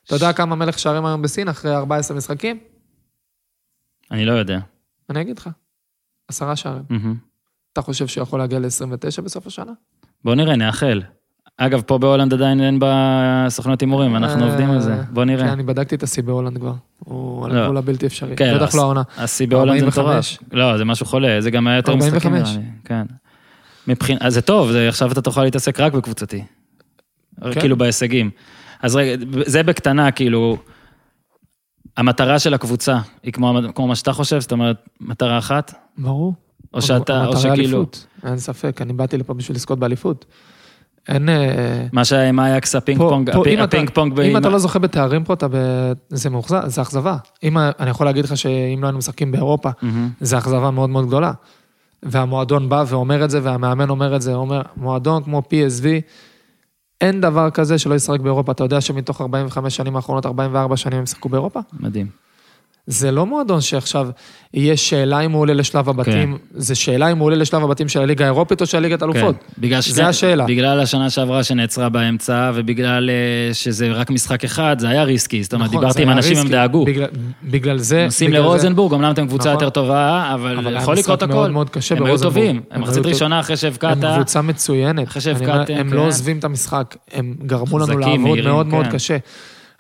אתה 0.07 0.15
יודע 0.15 0.33
כמה 0.33 0.57
מלך 0.57 0.79
שערים 0.79 1.07
היום 1.07 1.23
בסין 1.23 1.49
אחרי 1.49 1.75
14 1.75 2.17
משחקים? 2.17 2.59
אני 4.11 4.25
לא 4.25 4.33
יודע. 4.33 4.59
אני 5.11 5.21
אגיד 5.21 5.39
לך, 5.39 5.51
עשרה 6.29 6.57
שערים. 6.57 6.83
אתה 7.77 7.85
חושב 7.85 8.07
שהוא 8.07 8.23
יכול 8.23 8.39
להגיע 8.39 8.59
ל-29 8.59 9.23
בסוף 9.25 9.47
השנה? 9.47 9.73
בוא 10.25 10.35
נראה, 10.35 10.57
נאחל. 10.57 11.03
אגב, 11.57 11.83
פה 11.87 11.99
בהולנד 11.99 12.35
עדיין 12.35 12.61
אין 12.61 12.79
בסוכנות 12.81 13.81
הימורים, 13.81 14.17
אנחנו 14.17 14.43
אה, 14.43 14.51
עובדים 14.51 14.71
על 14.71 14.81
זה. 14.81 15.03
בוא 15.11 15.23
כן, 15.23 15.31
נראה. 15.31 15.53
אני 15.53 15.63
בדקתי 15.63 15.95
את 15.95 16.03
השיא 16.03 16.23
בהולנד 16.23 16.59
כבר. 16.59 16.73
הוא 16.99 17.45
על 17.45 17.55
לא. 17.55 17.61
הגבול 17.61 17.77
הבלתי 17.77 18.07
אפשרי. 18.07 18.37
כן, 18.37 18.55
בטח 18.57 18.75
לא 18.75 18.81
העונה. 18.81 19.03
השיא 19.17 19.49
בהולנד 19.49 19.79
זה 19.79 19.85
45. 19.87 20.39
מטורף. 20.39 20.53
לא, 20.53 20.79
זה 20.79 20.85
משהו 20.85 21.07
חולה, 21.07 21.41
זה 21.41 21.51
גם 21.51 21.67
היה 21.67 21.77
יותר 21.77 21.97
משחקים 21.97 22.35
45. 22.35 22.49
נראה 22.49 22.61
לי. 22.61 22.71
כן. 22.85 23.03
מבחינת, 23.89 24.23
אז 24.23 24.35
זה 24.35 24.41
טוב, 24.41 24.71
עכשיו 24.89 25.13
אתה 25.13 25.23
תוכל 25.23 25.45
להתעסק 25.45 25.81
רק 25.81 25.93
בקבוצתי. 25.93 26.45
כן. 27.41 27.61
כאילו 27.61 27.77
בהישגים. 27.77 28.31
אז 28.83 28.97
רגע, 28.97 29.25
זה 29.47 29.63
בקטנה, 29.63 30.11
כאילו, 30.11 30.57
המטרה 31.97 32.39
של 32.39 32.55
הקבוצה 32.55 32.99
היא 33.23 33.33
כמו 33.33 33.87
מה 33.87 33.97
שאתה 33.97 34.13
חושב, 34.13 34.41
זאת 34.41 34.53
אומרת, 34.53 34.77
מטרה 35.01 35.39
אחת? 35.39 35.75
ברור. 35.99 36.35
או 36.77 36.83
שאתה, 36.83 37.27
או 37.27 37.37
שכאילו, 37.37 37.55
אליפות, 37.55 38.07
אין 38.25 38.39
ספק, 38.39 38.83
אני 38.83 38.93
באתי 38.93 39.17
לפה 39.19 39.35
בשביל 39.35 39.57
לזכות 39.57 39.79
באליפות. 39.79 40.25
אין... 41.09 41.29
אה, 41.29 41.87
מה 41.93 42.05
שהיה 42.05 42.29
עם 42.29 42.41
אייקס, 42.41 42.75
הפינג 42.75 42.99
פונג, 42.99 43.31
הפינג 43.31 43.89
אם 43.89 43.95
פונג, 43.95 44.13
אם 44.13 44.17
באמא- 44.17 44.39
אתה 44.39 44.49
לא 44.49 44.59
זוכה 44.59 44.79
בתארים 44.79 45.25
פה, 45.25 45.33
אתה 45.35 45.49
ב... 45.49 45.55
זה 46.09 46.31
מאוכזב, 46.31 46.63
זה 46.67 46.83
אכזבה. 46.83 47.17
אם 47.43 47.59
אני 47.59 47.91
יכול 47.91 48.07
להגיד 48.07 48.25
לך 48.25 48.37
שאם 48.37 48.79
לא 48.83 48.87
היינו 48.87 48.99
משחקים 48.99 49.33
באירופה. 49.33 49.71
זה 50.21 50.39
אכזבה 50.39 50.71
מאוד 50.71 50.91
מאוד 50.91 51.07
גדולה. 51.07 51.33
והמועדון 52.03 52.69
בא 52.69 52.85
ואומר 52.89 53.25
את 53.25 53.31
זה, 53.31 53.41
והמאמן 53.43 53.91
אומר 53.91 54.17
את 54.17 54.23
זה, 54.23 54.35
אומר, 54.35 54.63
מועדון 54.77 55.23
כמו 55.23 55.43
PSV, 55.51 55.85
אין 57.01 57.21
דבר 57.21 57.51
כזה 57.51 57.79
שלא 57.79 57.95
ישחק 57.95 58.21
באירופה. 58.21 58.53
אתה 58.53 58.65
יודע 58.65 58.81
שמתוך 58.81 59.21
45 59.21 59.77
שנים 59.77 59.97
האחרונות, 59.97 60.27
44 60.27 60.77
שנים 60.77 60.99
הם 60.99 61.07
שיחקו 61.07 61.29
באירופה? 61.29 61.61
מדהים. 61.81 62.07
זה 62.87 63.11
לא 63.11 63.27
מועדון 63.27 63.61
שעכשיו 63.61 64.09
יהיה 64.55 64.77
שאלה 64.77 65.21
אם 65.21 65.33
הוא 65.33 65.41
עולה 65.41 65.55
לשלב 65.55 65.89
הבתים, 65.89 66.39
זה 66.55 66.75
שאלה 66.75 67.13
אם 67.13 67.19
הוא 67.19 67.27
עולה 67.27 67.37
לשלב 67.37 67.63
הבתים 67.65 67.89
של 67.89 68.01
הליגה 68.01 68.25
האירופית 68.25 68.61
או 68.61 68.67
של 68.67 68.79
הליגת 68.79 69.03
אלופות. 69.03 69.37
כן, 69.63 69.81
זה 69.81 70.07
השאלה. 70.07 70.45
בגלל 70.45 70.81
השנה 70.81 71.11
שעברה 71.11 71.45
שנעצרה 71.45 71.89
באמצע, 71.89 72.51
ובגלל 72.55 73.11
אה, 73.11 73.55
שזה 73.55 73.93
רק 73.93 74.11
משחק 74.11 74.45
אחד, 74.45 74.77
זה 74.79 74.89
היה 74.89 75.03
ריסקי. 75.03 75.43
זאת 75.43 75.55
אומרת, 75.55 75.69
נכון, 75.69 75.81
דיברתי 75.81 76.03
עם 76.03 76.11
אנשים, 76.11 76.33
הם 76.33 76.39
ריסקי. 76.39 76.53
דאגו. 76.53 76.85
בגלל, 76.85 77.09
בגלל 77.45 77.79
זה... 77.79 78.05
נוסעים 78.05 78.33
לרוזנבורג, 78.33 78.95
אמנם 78.95 79.13
אתם 79.13 79.27
קבוצה 79.27 79.49
נכון. 79.49 79.65
יותר 79.65 79.71
טובה, 79.71 80.31
אבל 80.35 80.59
אבל 80.59 80.77
יכול 80.77 80.97
לקרות 80.97 81.23
הכל. 81.23 81.33
מאוד 81.33 81.51
מאוד 81.51 81.71
קשה 81.71 81.95
הם 81.95 82.07
היו. 82.07 82.19
טובים, 82.19 82.57
הם 82.57 82.63
הם 82.71 82.83
מחצית 82.83 83.07
ראשונה 83.07 83.41
אחרי 83.41 83.57
שהבקעת, 83.57 84.05
הם 84.05 84.15
קבוצה 84.15 84.43
מצוינת. 84.43 85.09
אחרי 85.09 85.23
שהבקעתם, 85.23 85.75
הם 85.75 85.91
כן. 85.91 85.97
לא 85.97 86.07
עוזבים 86.07 86.39
את 86.39 86.45
המשחק, 86.45 86.97
הם 87.13 87.35
גרמו 87.47 87.79
לנו 87.79 87.99
לעבוד 87.99 88.39
מאוד 88.45 88.67
מאוד 88.67 88.85
כן. 88.85 88.91
קשה. 88.91 89.17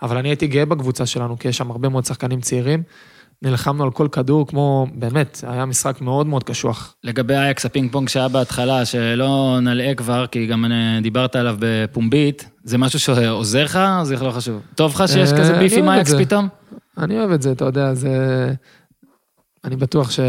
אבל 0.02 0.16
אני 0.16 0.28
הייתי 0.28 0.46
גאה 0.46 0.64
בקבוצה 0.64 1.06
שלנו, 1.06 1.38
כי 1.38 1.48
יש 1.48 1.56
שם 1.56 1.70
הרבה 1.70 1.88
מאוד 1.88 2.04
שחקנים 2.04 2.40
צעירים. 2.40 2.82
נלחמנו 3.42 3.84
על 3.84 3.90
כל 3.90 4.08
כדור, 4.12 4.46
כמו, 4.46 4.86
באמת, 4.94 5.44
היה 5.46 5.64
משחק 5.64 6.00
מאוד 6.00 6.26
מאוד 6.26 6.44
קשוח. 6.44 6.94
לגבי 7.04 7.34
אייקס 7.34 7.66
הפינג 7.66 7.92
פונג 7.92 8.08
שהיה 8.08 8.28
בהתחלה, 8.28 8.84
שלא 8.84 9.58
נלאה 9.62 9.94
כבר, 9.94 10.26
כי 10.26 10.46
גם 10.46 10.64
אה, 10.64 10.98
דיברת 11.02 11.36
עליו 11.36 11.56
בפומבית, 11.58 12.50
זה 12.64 12.78
משהו 12.78 12.98
שעוזר 12.98 13.64
לך, 13.64 13.78
או 13.98 14.04
זה 14.04 14.16
לא 14.16 14.30
חשוב? 14.30 14.60
טוב 14.74 14.92
לך 14.94 15.04
שיש 15.06 15.32
אה, 15.32 15.38
כזה 15.38 15.56
מיני 15.56 15.68
beef 15.68 15.78
עם 15.78 15.88
אייקס. 15.88 16.14
פתאום? 16.14 16.48
אני 16.98 17.18
אוהב 17.18 17.30
את 17.30 17.42
זה, 17.42 17.52
אתה 17.52 17.64
יודע, 17.64 17.94
זה... 17.94 18.54
אני 19.66 19.76
בטוח 19.76 20.10
ש... 20.10 20.20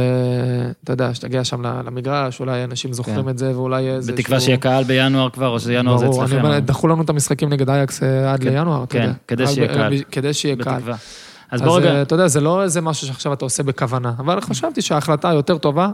אתה 0.83 0.93
יודע, 0.93 1.13
שתגיע 1.13 1.43
שם 1.43 1.61
למגרש, 1.61 2.39
אולי 2.39 2.63
אנשים 2.63 2.93
זוכרים 2.93 3.23
כן. 3.23 3.29
את 3.29 3.37
זה, 3.37 3.51
ואולי 3.55 3.89
איזה... 3.89 4.11
בתקווה 4.13 4.39
שיהיה 4.39 4.57
קהל 4.57 4.83
בינואר 4.83 5.29
כבר, 5.29 5.47
או 5.47 5.59
שינואר 5.59 5.97
זה 5.97 6.05
ברור, 6.05 6.23
אצלכם. 6.23 6.37
אני 6.37 6.43
אומר, 6.43 6.57
אבל- 6.57 6.65
דחו 6.65 6.87
לנו 6.87 7.01
את 7.01 7.09
המשחקים 7.09 7.49
נגד 7.49 7.69
אייקס 7.69 8.03
אה, 8.03 8.33
עד 8.33 8.43
כן, 8.43 8.49
לינואר, 8.49 8.83
אתה 8.83 8.93
כן, 8.93 9.01
יודע. 9.01 9.13
כדי 9.27 9.43
רק 9.43 9.49
שיהיה 9.49 9.67
קהל. 9.67 9.93
כדי 10.11 10.33
שיהיה 10.33 10.55
קהל. 10.55 10.75
בתקווה. 10.75 10.95
אז 11.51 11.61
בוא 11.61 11.79
רגע, 11.79 11.89
אה, 11.95 12.01
אתה 12.01 12.15
יודע, 12.15 12.27
זה 12.27 12.41
לא 12.41 12.63
איזה 12.63 12.81
משהו 12.81 13.07
שעכשיו 13.07 13.33
אתה 13.33 13.45
עושה 13.45 13.63
בכוונה, 13.63 14.13
אבל 14.19 14.41
חשבתי 14.41 14.81
שההחלטה 14.81 15.29
היותר 15.29 15.57
טובה, 15.57 15.89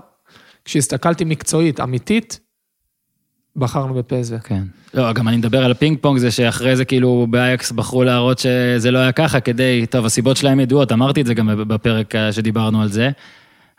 כשהסתכלתי 0.66 1.26
מקצועית, 1.26 1.80
אמיתית, 1.80 2.40
בחרנו 3.56 3.94
בפסו. 3.94 4.36
כן. 4.44 4.64
לא, 4.94 5.14
גם 5.14 5.28
אני 5.28 5.38
מדבר 5.38 5.66
על 5.66 5.72
הפינג 5.72 5.98
פונג, 6.02 6.20
זה 6.20 6.32
שאחרי 6.32 6.76
זה 6.76 6.86
כאילו 6.86 7.28
באייקס 7.30 7.72
בחרו 7.72 8.04
להראות 8.04 8.40
שזה 8.40 8.92
לא 8.92 9.00
היה 9.00 9.12
ככה 9.12 9.40
כדי, 9.40 9.86
טוב, 9.90 10.06
הסיבות 10.06 10.38
שלהם 10.38 10.60
ידועות, 10.60 10.92
אמרתי 10.92 11.22
את 11.22 11.26
זה 11.26 11.34
גם 11.34 11.50
בפרק 11.68 12.16
אה, 12.16 12.32
שדיברנו 12.32 12.82
על 12.82 12.90
זה, 12.90 13.10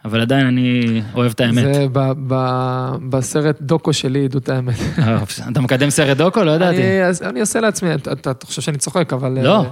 אבל 0.04 0.20
עדיין 0.20 0.46
אני 0.46 1.02
אוהב 1.14 1.32
את 1.34 1.40
האמת. 1.40 1.74
זה 1.74 1.86
ב- 1.92 2.12
ב- 2.26 2.96
בסרט 3.08 3.60
דוקו 3.60 3.92
שלי, 3.92 4.24
עדות 4.24 4.48
האמת. 4.48 4.74
אה, 4.98 5.22
אתה 5.52 5.60
מקדם 5.60 5.90
סרט 5.90 6.16
דוקו? 6.16 6.44
לא 6.44 6.50
ידעתי. 6.50 6.76
אני, 6.76 7.28
אני 7.30 7.40
עושה 7.40 7.60
לעצמי, 7.60 7.94
אתה, 7.94 8.12
אתה, 8.12 8.30
אתה 8.30 8.46
חושב 8.46 8.62
שאני 8.62 8.78
צוחק, 8.78 9.12
אבל... 9.12 9.38
לא. 9.42 9.66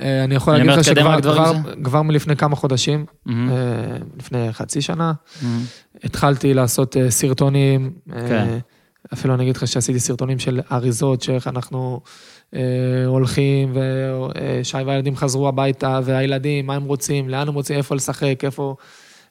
אה, 0.00 0.24
אני 0.24 0.34
יכול 0.34 0.54
אני 0.54 0.66
להגיד 0.66 0.78
לך 0.78 0.84
שכבר 0.84 1.20
כבר, 1.20 1.52
כבר 1.82 2.02
מלפני 2.02 2.36
כמה 2.36 2.56
חודשים, 2.56 3.04
אה, 3.28 3.34
לפני 4.18 4.52
חצי 4.52 4.82
שנה, 4.82 5.12
מהמם. 5.42 5.60
התחלתי 6.04 6.54
לעשות 6.54 6.96
סרטונים, 7.08 7.90
כן. 8.28 8.58
אפילו 9.12 9.34
אני 9.34 9.42
אגיד 9.42 9.56
לך 9.56 9.68
שעשיתי 9.68 10.00
סרטונים 10.00 10.38
של 10.38 10.60
אריזות, 10.72 11.22
שאיך 11.22 11.48
אנחנו 11.48 12.00
אה, 12.54 12.60
הולכים, 13.06 13.72
ושי 13.74 14.78
והילדים 14.86 15.16
חזרו 15.16 15.48
הביתה, 15.48 16.00
והילדים, 16.04 16.66
מה 16.66 16.74
הם 16.74 16.84
רוצים, 16.84 17.28
לאן 17.28 17.48
הם 17.48 17.54
רוצים, 17.54 17.76
איפה 17.76 17.94
לשחק, 17.94 18.44
איפה, 18.44 18.76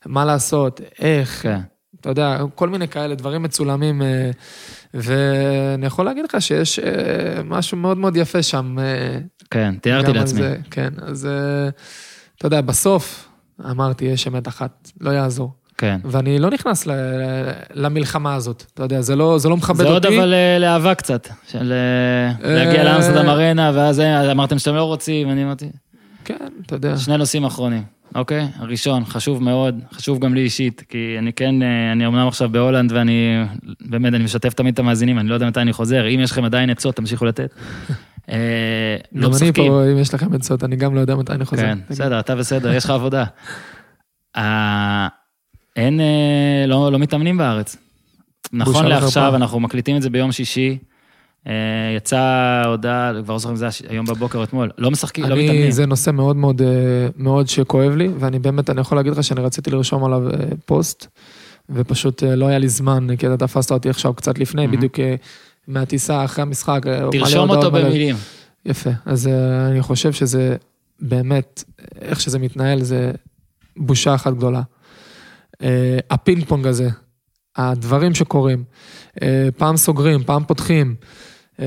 מה 0.06 0.26
לעשות, 0.26 0.82
איך, 1.00 1.44
כן. 1.44 1.60
אתה 2.02 2.10
יודע, 2.10 2.38
כל 2.56 2.70
מיני 2.70 2.88
כאלה 2.88 3.16
דברים 3.16 3.44
מצולמים, 3.44 4.02
אה, 4.02 4.32
ואני 4.94 5.86
יכול 5.86 6.06
להגיד 6.06 6.26
לך 6.26 6.42
שיש 6.42 6.80
אה, 6.80 7.44
משהו 7.44 7.78
מאוד 7.78 7.98
מאוד 7.98 8.18
יפה 8.18 8.44
שם. 8.44 8.80
אה, 8.80 9.20
כן, 9.52 9.76
תיארתי 9.82 10.14
לעצמי. 10.14 10.42
זה, 10.42 10.58
כן, 10.72 10.90
אז 11.02 11.26
אה, 11.26 11.70
אתה 12.38 12.48
יודע, 12.48 12.62
בסוף 12.62 13.30
אמרתי, 13.72 14.06
יש 14.06 14.28
אמת 14.28 14.48
אחת, 14.48 14.92
לא 15.02 15.12
יעזור. 15.12 15.54
כן. 15.80 16.00
ואני 16.04 16.40
לא 16.40 16.50
נכנס 16.50 16.88
ל- 16.88 16.92
למלחמה 17.74 18.36
הזאת, 18.36 18.64
אתה 18.74 18.84
יודע, 18.84 19.02
זה 19.02 19.16
לא, 19.16 19.38
זה 19.38 19.50
לא 19.50 19.58
מכבד 19.58 19.78
זה 19.78 19.88
עוד 19.88 20.06
אותי. 20.06 20.18
אבל 20.20 20.34
אה, 20.34 20.60
לאהבה 20.60 20.96
קצת, 20.96 21.28
של 21.48 21.74
אה, 21.74 22.54
להגיע 22.54 22.80
אה, 22.80 22.84
לאמסטרדם 22.84 23.30
ארנה, 23.30 23.72
ואז 23.74 24.00
אמרתם 24.32 24.60
שאתם 24.60 24.76
לא 24.76 24.84
רוצים, 24.84 25.30
אני 25.30 25.44
אמרתי, 25.44 25.70
כן, 26.26 26.36
אתה 26.66 26.76
יודע. 26.76 26.98
שני 26.98 27.18
נושאים 27.18 27.46
אחרונים, 27.46 27.84
אוקיי? 28.16 28.48
הראשון, 28.60 29.06
חשוב 29.06 29.44
מאוד, 29.44 29.80
חשוב 29.94 30.20
גם 30.20 30.34
לי 30.34 30.42
אישית, 30.42 30.84
כי 30.90 31.16
אני 31.20 31.34
כן, 31.34 31.56
אני 31.92 32.08
אמנם 32.08 32.28
עכשיו 32.28 32.50
בהולנד, 32.50 32.92
ואני, 32.92 33.44
באמת, 33.82 34.14
אני 34.14 34.24
משתף 34.24 34.54
תמיד 34.54 34.74
את 34.74 34.80
המאזינים, 34.80 35.20
אני 35.20 35.30
לא 35.30 35.34
יודע 35.34 35.48
מתי 35.48 35.62
אני 35.62 35.74
חוזר, 35.74 36.08
אם 36.08 36.20
יש 36.20 36.32
לכם 36.32 36.44
עדיין 36.46 36.70
עצות, 36.70 36.96
תמשיכו 36.96 37.26
לתת. 37.26 37.54
לא 38.28 38.36
גם 38.36 38.38
אני 39.16 39.28
משחקים. 39.28 39.72
פה, 39.72 39.84
אם 39.92 39.98
יש 39.98 40.14
לכם 40.14 40.34
עצות, 40.34 40.64
אני 40.64 40.76
גם 40.76 40.96
לא 40.96 41.00
יודע 41.00 41.16
מתי 41.16 41.34
אני 41.34 41.46
חוזר. 41.46 41.62
כן, 41.62 41.80
בסדר, 41.90 42.20
אתה 42.20 42.36
בסדר, 42.36 42.74
יש 42.74 42.86
לך 42.86 42.90
עבודה. 42.90 43.24
אין, 45.80 46.00
אה, 46.00 46.66
לא 46.68 46.92
לא 46.92 47.00
מתאמנים 47.00 47.38
בארץ. 47.38 47.78
נכון 48.54 48.86
לעכשיו. 48.86 49.36
אנחנו 49.36 49.60
מקליטים 49.60 49.98
את 49.98 50.02
זה 50.02 50.10
ביום 50.10 50.32
שישי. 50.32 50.78
אה, 51.48 51.54
יצאה 51.98 52.64
הודעה, 52.66 53.12
כבר 53.24 53.34
לא 53.34 53.40
זוכר 53.40 53.52
אם 53.52 53.56
זה 53.56 53.68
היום 53.90 54.06
בבוקר 54.06 54.38
או 54.38 54.44
אתמול, 54.44 54.70
לא 54.78 54.92
משחקים, 54.92 55.26
לא 55.26 55.36
מתאמנים. 55.36 55.72
זה 55.72 55.86
נושא 55.86 56.12
מאוד 56.12 56.36
מאוד, 56.36 56.62
אה, 56.62 56.68
מאוד 57.18 57.48
שכואב 57.48 57.96
לי, 57.96 58.10
ואני 58.20 58.40
באמת, 58.40 58.70
אני 58.70 58.82
יכול 58.82 58.98
להגיד 58.98 59.14
לך 59.14 59.24
שאני 59.24 59.42
רציתי 59.42 59.72
לרשום 59.72 60.04
עליו 60.04 60.22
פוסט, 60.66 61.08
ופשוט 61.70 62.24
לא 62.24 62.48
היה 62.48 62.58
לי 62.58 62.70
זמן, 62.70 63.08
כי 63.20 63.28
אתה 63.28 63.38
תפסת 63.38 63.72
אותי 63.72 63.90
עכשיו 63.90 64.14
קצת 64.14 64.40
לפני, 64.40 64.62
מהמם. 64.62 64.78
בדיוק 64.78 64.96
מהטיסה 65.68 66.26
אחרי 66.26 66.42
המשחק. 66.42 66.82
תרשום 67.12 67.50
אותו 67.50 67.72
במילים. 67.72 68.16
יפה, 68.66 68.90
אז 69.06 69.30
אני 69.72 69.82
חושב 69.82 70.14
שזה 70.14 70.56
באמת, 71.00 71.64
איך 72.02 72.22
שזה 72.22 72.40
מתנהל, 72.40 72.82
זה 72.82 73.12
בושה 73.78 74.16
אחת 74.16 74.34
גדולה. 74.34 74.62
אה, 75.64 76.00
הפינג 76.10 76.46
פונג 76.46 76.68
הזה, 76.68 76.90
הדברים 77.56 78.14
שקורים, 78.14 78.64
אה, 79.22 79.50
פעם 79.58 79.78
סוגרים, 79.78 80.24
פעם 80.24 80.44
פותחים, 80.44 80.96
אה, 81.60 81.66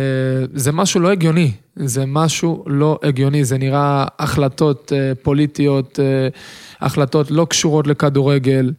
זה 0.55 0.73
משהו 0.73 1.01
לא 1.01 1.11
הגיוני, 1.11 1.53
זה 1.77 2.07
משהו 2.07 2.65
לא 2.67 2.99
הגיוני, 3.03 3.45
זה 3.45 3.59
נראה 3.59 4.07
החלטות 4.19 4.93
פוליטיות, 5.23 5.99
החלטות 6.81 7.31
לא 7.31 7.47
קשורות 7.51 7.87
לכדורגל, 7.87 8.73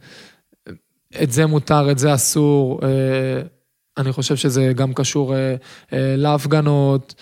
את 1.22 1.32
זה 1.32 1.46
מותר, 1.46 1.90
את 1.90 1.98
זה 1.98 2.14
אסור, 2.14 2.80
אני 3.96 4.12
חושב 4.12 4.36
שזה 4.36 4.72
גם 4.76 4.92
קשור 4.92 5.34
להפגנות, 5.92 7.14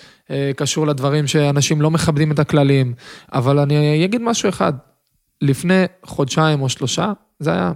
קשור 0.56 0.86
לדברים 0.86 1.26
שאנשים 1.26 1.82
לא 1.82 1.90
מכבדים 1.90 2.32
את 2.32 2.38
הכללים, 2.38 2.94
אבל 3.32 3.58
אני 3.58 4.04
אגיד 4.04 4.22
משהו 4.22 4.48
אחד, 4.48 4.72
לפני 5.40 5.84
חודשיים 6.04 6.62
או 6.62 6.68
שלושה, 6.68 7.12
זה 7.42 7.52
היה 7.52 7.72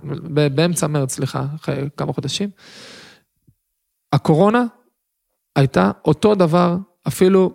באמצע 0.55 0.87
מרץ, 0.87 1.15
סליחה, 1.15 1.45
אחרי 1.57 1.89
כמה 1.97 2.13
חודשים, 2.13 2.51
הקורונה 4.13 4.65
הייתה 5.57 5.91
אותו 6.05 6.35
דבר, 6.35 6.77
אפילו 7.09 7.55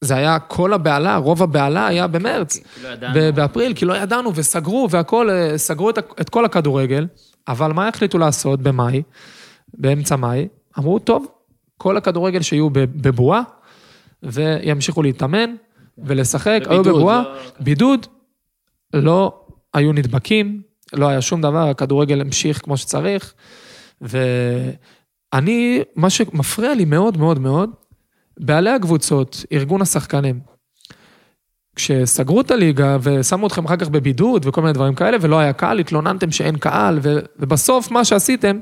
זה 0.00 0.16
היה 0.16 0.38
כל 0.38 0.72
הבהלה, 0.72 1.16
רוב 1.16 1.42
הבהלה 1.42 1.86
היה 1.86 2.06
במרץ, 2.06 2.60
לא 2.82 2.88
ידענו. 2.88 3.32
באפריל, 3.34 3.74
כי 3.74 3.84
לא 3.84 3.96
ידענו 3.96 4.34
וסגרו 4.34 4.88
והכל, 4.90 5.30
אה, 5.30 5.58
סגרו 5.58 5.90
את, 5.90 5.98
את 6.20 6.30
כל 6.30 6.44
הכדורגל, 6.44 7.06
אבל 7.48 7.72
מה 7.72 7.88
החליטו 7.88 8.18
לעשות 8.18 8.62
במאי, 8.62 9.02
באמצע 9.74 10.16
מאי? 10.16 10.48
אמרו, 10.78 10.98
טוב, 10.98 11.26
כל 11.76 11.96
הכדורגל 11.96 12.42
שיהיו 12.42 12.70
בבועה, 12.72 13.42
וימשיכו 14.22 15.02
להתאמן 15.02 15.54
ולשחק, 15.98 16.60
היו 16.68 16.82
בבועה, 16.82 17.22
לא- 17.22 17.34
בידוד, 17.60 18.06
לא 18.92 19.46
היו 19.74 19.92
נדבקים, 19.92 20.62
לא 20.92 21.08
היה 21.08 21.20
שום 21.20 21.40
דבר, 21.40 21.68
הכדורגל 21.68 22.20
המשיך 22.20 22.64
כמו 22.64 22.76
שצריך, 22.76 23.34
ואני, 24.00 25.82
מה 25.96 26.10
שמפריע 26.10 26.74
לי 26.74 26.84
מאוד 26.84 27.16
מאוד 27.16 27.38
מאוד, 27.38 27.70
בעלי 28.40 28.70
הקבוצות, 28.70 29.44
ארגון 29.52 29.82
השחקנים, 29.82 30.40
כשסגרו 31.76 32.40
את 32.40 32.50
הליגה 32.50 32.96
ושמו 33.02 33.46
אתכם 33.46 33.64
אחר 33.64 33.76
כך 33.76 33.88
בבידוד 33.88 34.46
וכל 34.46 34.60
מיני 34.60 34.72
דברים 34.72 34.94
כאלה, 34.94 35.16
ולא 35.20 35.38
היה 35.38 35.52
קהל, 35.52 35.78
התלוננתם 35.78 36.30
שאין 36.30 36.56
קהל, 36.56 36.98
ו- 37.02 37.18
ובסוף 37.38 37.90
מה 37.90 38.04
שעשיתם, 38.04 38.58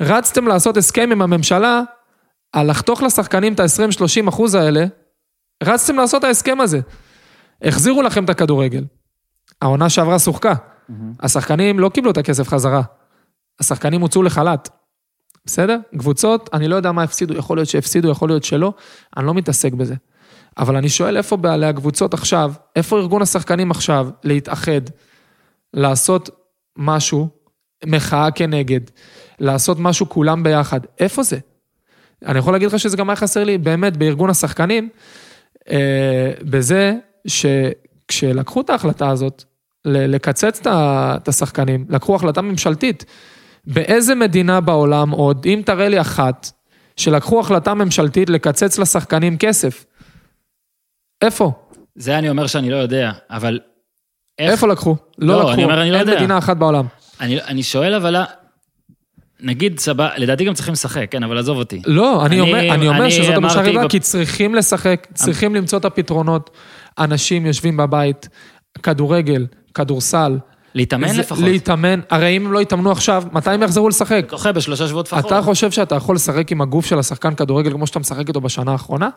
רצתם 0.00 0.46
לעשות 0.46 0.76
הסכם 0.76 1.08
עם 1.12 1.22
הממשלה 1.22 1.82
על 2.52 2.70
לחתוך 2.70 3.02
לשחקנים 3.02 3.52
את 3.52 3.60
ה-20-30 3.60 4.28
אחוז 4.28 4.54
האלה, 4.54 4.84
רצתם 5.62 5.96
לעשות 5.96 6.18
את 6.18 6.24
ההסכם 6.24 6.60
הזה. 6.60 6.80
החזירו 7.62 8.02
לכם 8.02 8.24
את 8.24 8.30
הכדורגל. 8.30 8.84
העונה 9.62 9.90
שעברה 9.90 10.18
שוחקה. 10.18 10.54
השחקנים 11.20 11.78
לא 11.78 11.88
קיבלו 11.88 12.10
את 12.10 12.18
הכסף 12.18 12.48
חזרה. 12.48 12.82
השחקנים 13.60 14.00
הוצאו 14.00 14.22
לחל"ת. 14.22 14.68
בסדר? 15.44 15.78
קבוצות, 15.98 16.50
אני 16.52 16.68
לא 16.68 16.76
יודע 16.76 16.92
מה 16.92 17.02
הפסידו, 17.02 17.34
יכול 17.34 17.56
להיות 17.56 17.68
שהפסידו, 17.68 18.10
יכול 18.10 18.28
להיות 18.28 18.44
שלא, 18.44 18.72
אני 19.16 19.26
לא 19.26 19.34
מתעסק 19.34 19.72
בזה. 19.72 19.94
אבל 20.58 20.76
אני 20.76 20.88
שואל 20.88 21.16
איפה 21.16 21.36
בעלי 21.36 21.66
הקבוצות 21.66 22.14
עכשיו, 22.14 22.52
איפה 22.76 22.98
ארגון 22.98 23.22
השחקנים 23.22 23.70
עכשיו 23.70 24.08
להתאחד, 24.24 24.80
לעשות 25.74 26.30
משהו, 26.76 27.28
מחאה 27.86 28.30
כנגד, 28.30 28.80
לעשות 29.38 29.78
משהו 29.80 30.08
כולם 30.08 30.42
ביחד, 30.42 30.80
איפה 30.98 31.22
זה? 31.22 31.38
אני 32.26 32.38
יכול 32.38 32.52
להגיד 32.52 32.68
לך 32.68 32.78
שזה 32.78 32.96
גם 32.96 33.10
היה 33.10 33.16
חסר 33.16 33.44
לי 33.44 33.58
באמת 33.58 33.96
בארגון 33.96 34.30
השחקנים, 34.30 34.88
אה, 35.70 36.32
בזה 36.42 36.94
שכשלקחו 37.26 38.60
את 38.60 38.70
ההחלטה 38.70 39.10
הזאת, 39.10 39.44
לקצץ 39.84 40.60
את 40.66 41.28
השחקנים, 41.28 41.86
לקחו 41.88 42.14
החלטה 42.16 42.42
ממשלתית. 42.42 43.04
באיזה 43.66 44.14
מדינה 44.14 44.60
בעולם 44.60 45.10
עוד, 45.10 45.46
אם 45.46 45.62
תראה 45.66 45.88
לי 45.88 46.00
אחת, 46.00 46.50
שלקחו 46.96 47.40
החלטה 47.40 47.74
ממשלתית 47.74 48.30
לקצץ 48.30 48.78
לשחקנים 48.78 49.38
כסף? 49.38 49.84
איפה? 51.22 51.52
זה 51.94 52.18
אני 52.18 52.30
אומר 52.30 52.46
שאני 52.46 52.70
לא 52.70 52.76
יודע, 52.76 53.12
אבל... 53.30 53.60
איך- 54.38 54.50
איפה 54.52 54.68
לקחו? 54.68 54.96
לא, 55.18 55.34
לא 55.34 55.40
לקחו. 55.40 55.52
אני 55.52 55.64
אומר, 55.64 55.82
אני 55.82 55.90
לא 55.90 55.96
אין 55.96 56.06
יודע. 56.06 56.18
מדינה 56.18 56.38
אחת 56.38 56.56
בעולם. 56.56 56.86
אני, 57.20 57.42
אני 57.42 57.62
שואל 57.62 57.94
אבל, 57.94 58.16
נגיד 59.40 59.78
סבבה, 59.80 60.10
לדעתי 60.16 60.44
גם 60.44 60.54
צריכים 60.54 60.72
לשחק, 60.72 61.06
כן, 61.10 61.22
אבל 61.22 61.38
עזוב 61.38 61.58
אותי. 61.58 61.82
לא, 61.86 62.26
אני 62.26 62.40
אני- 62.40 62.40
אומר, 62.50 62.74
אני 62.74 62.88
אומר 62.88 63.02
אני 63.02 63.10
שזאת 63.10 63.34
אמרתי 63.36 63.58
הגדולה, 63.58 63.84
בפ- 63.86 63.88
כי 63.90 64.00
צריכים 64.00 64.54
לשחק, 64.54 65.06
צריכים 65.14 65.54
למצוא 65.54 65.78
את 65.78 65.84
הפתרונות. 65.84 66.50
אנשים 66.98 67.46
יושבים 67.46 67.76
בבית, 67.76 68.28
כדורגל, 68.82 69.46
כדורסל. 69.74 70.38
להתאמן 70.74 71.08
זה- 71.12 71.20
לפחות. 71.20 71.38
להתאמן, 71.44 72.00
הרי 72.10 72.36
אם 72.36 72.46
הם 72.46 72.52
לא 72.52 72.62
יתאמנו 72.62 72.90
עכשיו, 72.92 73.24
מתי 73.32 73.50
הם 73.50 73.62
יחזרו 73.62 73.88
לשחק? 73.88 74.24
דוחה 74.30 74.52
בשלושה 74.52 74.88
שבועות 74.88 75.06
לפחות. 75.12 75.26
אתה 75.26 75.42
חושב 75.42 75.70
שאתה 75.70 75.94
יכול 75.94 76.14
לשחק 76.16 76.52
עם 76.52 76.60
הגוף 76.60 76.86
של 76.86 76.98
השחקן 76.98 77.34
כדורגל 77.34 77.72
כמו 77.72 77.86
שאתה 77.86 77.98
משחק 77.98 78.28
איתו 78.28 78.40
בשנה 78.40 78.72
האחרונה? 78.72 79.08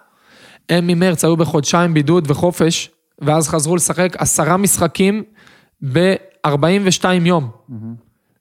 הם 0.69 0.88
ממרץ 0.88 1.23
היו 1.26 1.38
בחודשיים 1.38 1.94
בידוד 1.94 2.32
וחופש, 2.32 2.90
ואז 3.22 3.48
חזרו 3.49 3.76
לשחק 3.76 4.15
עשרה 4.18 4.57
משחקים 4.57 5.23
ב-42 5.94 6.49
יום. 7.22 7.49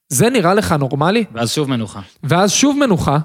זה 0.08 0.30
נראה 0.30 0.54
לך 0.54 0.72
נורמלי? 0.72 1.24
ואז 1.34 1.50
שוב 1.50 1.68
מנוחה. 1.70 2.00
ואז 2.24 2.52
שוב 2.52 2.76
מנוחה, 2.78 3.18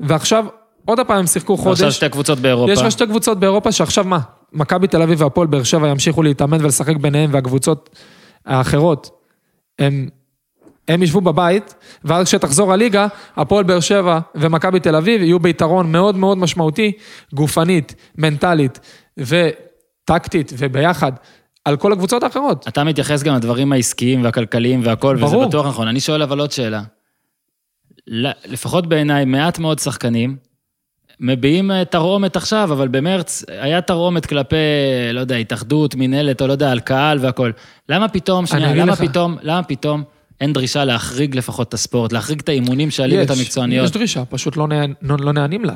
ועכשיו 0.00 0.44
עוד 0.84 1.00
הפעם 1.00 1.18
הם 1.18 1.26
שיחקו 1.26 1.52
ועכשיו 1.52 1.74
חודש. 1.84 1.96
שתי 1.96 2.08
קבוצות 2.08 2.38
באירופה. 2.38 2.72
יש 2.72 2.78
לך 2.82 2.90
שתי 2.90 3.06
קבוצות 3.06 3.40
באירופה 3.40 3.72
שעכשיו 3.72 4.04
מה? 4.04 4.18
מכבי 4.52 4.86
תל 4.86 5.02
אביב 5.02 5.20
והפועל 5.22 5.46
באר 5.46 5.62
שבע 5.62 5.88
ימשיכו 5.88 6.22
להתאמן 6.22 6.64
ולשחק 6.64 6.96
ביניהם, 6.96 7.30
והקבוצות 7.32 7.90
האחרות, 8.46 9.10
הם, 9.78 10.08
הם 10.88 11.02
ישבו 11.02 11.20
בבית, 11.20 11.74
ואז 12.04 12.26
כשתחזור 12.26 12.72
הליגה, 12.72 13.06
הפועל 13.36 13.64
באר 13.64 13.80
שבע 13.80 14.18
ומכבי 14.34 14.80
תל 14.80 14.96
אביב 14.96 15.22
יהיו 15.22 15.38
ביתרון 15.38 15.92
מאוד 15.92 16.16
מאוד 16.16 16.38
משמעותי, 16.38 16.92
גופנית, 17.34 17.94
מנטלית 18.18 18.80
וטקטית 19.18 20.52
וביחד, 20.58 21.12
על 21.64 21.76
כל 21.76 21.92
הקבוצות 21.92 22.22
האחרות. 22.22 22.68
אתה 22.68 22.84
מתייחס 22.84 23.22
גם 23.22 23.34
לדברים 23.34 23.72
העסקיים 23.72 24.24
והכלכליים 24.24 24.80
והכל, 24.84 25.16
וזה 25.16 25.26
ברור. 25.26 25.48
בטוח 25.48 25.66
נכון. 25.66 25.88
אני 25.88 26.00
שואל 26.00 26.22
אבל 26.22 26.40
עוד 26.40 26.52
שאלה. 26.52 26.82
לפחות 28.44 28.86
בעיניי, 28.86 29.24
מעט 29.24 29.58
מאוד 29.58 29.78
שחקנים 29.78 30.36
מביעים 31.20 31.70
אה, 31.70 31.84
תרעומת 31.84 32.36
עכשיו, 32.36 32.72
אבל 32.72 32.88
במרץ 32.88 33.44
היה 33.48 33.80
תרעומת 33.80 34.26
כלפי, 34.26 34.56
לא 35.12 35.20
יודע, 35.20 35.36
התאחדות, 35.36 35.94
מנהלת, 35.94 36.42
או 36.42 36.46
לא 36.46 36.52
יודע, 36.52 36.70
על 36.70 36.80
קהל 36.80 37.18
והכל. 37.22 37.50
למה 37.88 38.08
פתאום, 38.08 38.46
שנייה, 38.46 38.74
למה 38.74 38.92
לך. 38.92 39.00
פתאום, 39.00 39.36
למה 39.42 39.62
פתאום 39.62 40.02
אין 40.40 40.52
דרישה 40.52 40.84
להחריג 40.84 41.36
לפחות 41.36 41.68
את 41.68 41.74
הספורט, 41.74 42.12
להחריג 42.12 42.40
את 42.40 42.48
האימונים 42.48 42.90
של 42.90 43.02
הליגות 43.02 43.30
יש, 43.30 43.38
המקצועניות? 43.38 43.84
יש 43.84 43.90
דרישה, 43.90 44.24
פשוט 44.24 44.56
לא, 44.56 44.68
נע, 44.68 44.84
לא, 45.02 45.16
לא 45.20 45.32
נענים 45.32 45.64
לה. 45.64 45.74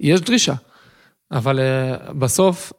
יש 0.00 0.20
דרישה, 0.20 0.54
אבל 1.32 1.58
uh, 1.58 2.12
בסוף 2.12 2.72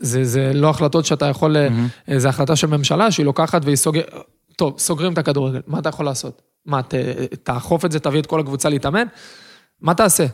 זה, 0.00 0.24
זה 0.24 0.52
לא 0.54 0.70
החלטות 0.70 1.06
שאתה 1.06 1.26
יכול, 1.26 1.56
mm-hmm. 1.56 2.14
זה 2.16 2.28
החלטה 2.28 2.56
של 2.56 2.66
ממשלה 2.66 3.10
שהיא 3.10 3.26
לוקחת 3.26 3.64
והיא 3.64 3.76
סוגרת, 3.76 4.14
טוב, 4.56 4.74
סוגרים 4.78 5.12
את 5.12 5.18
הכדורגל, 5.18 5.60
מה 5.66 5.78
אתה 5.78 5.88
יכול 5.88 6.04
לעשות? 6.04 6.42
מה, 6.66 6.82
ת, 6.82 6.94
תאכוף 7.42 7.84
את 7.84 7.92
זה, 7.92 8.00
תביא 8.00 8.20
את 8.20 8.26
כל 8.26 8.40
הקבוצה 8.40 8.68
להתאמן? 8.68 9.06
מה 9.80 9.94
תעשה? 9.94 10.26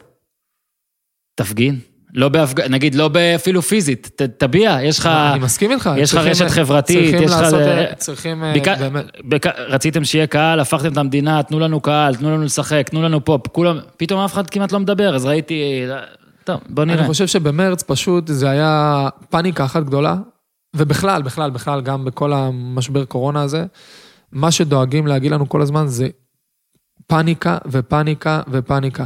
תפגין? 1.37 1.79
לא 2.15 2.29
בהפגנה, 2.29 2.69
נגיד, 2.69 2.95
לא 2.95 3.11
אפילו 3.35 3.63
פיזית, 3.63 4.11
ת- 4.17 4.23
תביע, 4.23 4.79
יש 4.83 4.99
לך... 4.99 5.07
אני 5.07 5.39
מסכים 5.39 5.71
איתך. 5.73 5.91
יש 5.97 6.11
לך 6.15 6.21
צריכים- 6.25 6.31
רשת 6.47 6.51
חברתית, 6.55 7.11
צריכים 7.11 7.23
יש 7.23 7.31
לך... 7.31 7.41
לעשות, 7.41 7.61
אה, 7.61 7.95
צריכים 7.95 8.45
אה, 8.45 8.53
ביקע- 8.53 8.75
באמת... 8.79 9.05
בק- 9.25 9.47
רציתם 9.47 10.05
שיהיה 10.05 10.27
קהל, 10.27 10.61
הפכתם 10.61 10.93
את 10.93 10.97
המדינה, 10.97 11.43
תנו 11.43 11.59
לנו 11.61 11.81
קהל, 11.81 12.15
תנו 12.15 12.31
לנו 12.31 12.45
לשחק, 12.45 12.89
תנו 12.91 13.03
לנו 13.03 13.25
פופ, 13.25 13.47
כולם, 13.49 13.79
פתאום 13.97 14.21
אף 14.21 14.33
אחד 14.33 14.51
כמעט 14.51 14.73
לא 14.73 14.81
מדבר, 14.81 15.15
אז 15.15 15.25
ראיתי... 15.27 15.83
טוב, 16.45 16.61
בוא 16.69 16.85
נראה. 16.85 16.99
אני 16.99 17.07
חושב 17.07 17.27
שבמרץ 17.27 17.83
פשוט 17.83 18.27
זה 18.27 18.51
היה 18.51 19.09
פאניקה 19.31 19.65
אחת 19.65 19.83
גדולה, 19.83 20.17
ובכלל, 20.77 21.23
בכלל, 21.23 21.51
בכלל, 21.51 21.81
גם 21.81 22.05
בכל 22.05 22.33
המשבר 22.33 23.05
קורונה 23.05 23.43
הזה, 23.43 23.65
מה 24.33 24.51
שדואגים 24.51 25.07
להגיד 25.07 25.33
לנו 25.33 25.49
כל 25.49 25.63
הזמן 25.63 25.87
זה 25.87 26.09
פאניקה 27.07 27.59
ופאניקה 27.71 28.41
ופאניקה. 28.51 29.05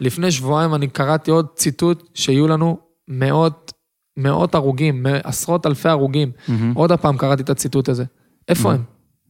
לפני 0.00 0.30
שבועיים 0.30 0.74
אני 0.74 0.88
קראתי 0.88 1.30
עוד 1.30 1.46
ציטוט 1.54 2.10
שיהיו 2.14 2.48
לנו 2.48 2.78
מאות, 3.08 3.72
מאות 4.16 4.54
הרוגים, 4.54 5.06
עשרות 5.24 5.66
אלפי 5.66 5.88
הרוגים. 5.88 6.32
מהמם, 6.48 6.72
עוד 6.72 6.92
הפעם 6.92 7.16
קראתי 7.16 7.42
את 7.42 7.50
הציטוט 7.50 7.88
הזה. 7.88 8.04
איפה 8.48 8.72
הם? 8.72 8.82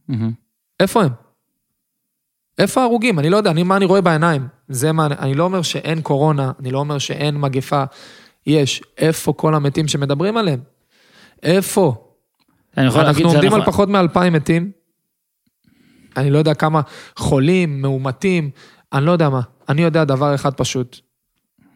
מהמם. 0.07 0.31
איפה 0.79 1.03
הם? 1.03 1.11
איפה 2.57 2.81
ההרוגים? 2.81 3.19
אני 3.19 3.29
לא 3.29 3.37
יודע, 3.37 3.51
אני, 3.51 3.63
מה 3.63 3.77
אני 3.77 3.85
רואה 3.85 4.01
בעיניים? 4.01 4.47
זה 4.69 4.91
מה, 4.91 5.05
אני 5.05 5.33
לא 5.33 5.43
אומר 5.43 5.61
שאין 5.61 6.01
קורונה, 6.01 6.51
אני 6.59 6.71
לא 6.71 6.79
אומר 6.79 6.97
שאין 6.97 7.37
מגפה. 7.37 7.83
יש. 8.47 8.83
איפה 8.97 9.33
כל 9.33 9.55
המתים 9.55 9.87
שמדברים 9.87 10.37
עליהם? 10.37 10.59
איפה? 11.43 12.13
אני 12.77 12.87
יכול 12.87 13.03
להגיד 13.03 13.25
אנחנו 13.25 13.29
עומדים 13.37 13.53
על 13.53 13.59
שאנחנו... 13.59 13.71
פחות 13.73 13.89
מאלפיים 13.89 14.33
מתים. 14.33 14.71
אני 16.17 16.29
לא 16.29 16.37
יודע 16.37 16.53
כמה 16.53 16.81
חולים, 17.17 17.81
מאומתים, 17.81 18.49
אני 18.93 19.05
לא 19.05 19.11
יודע 19.11 19.29
מה. 19.29 19.41
אני 19.69 19.81
יודע 19.81 20.03
דבר 20.03 20.35
אחד 20.35 20.53
פשוט. 20.53 20.99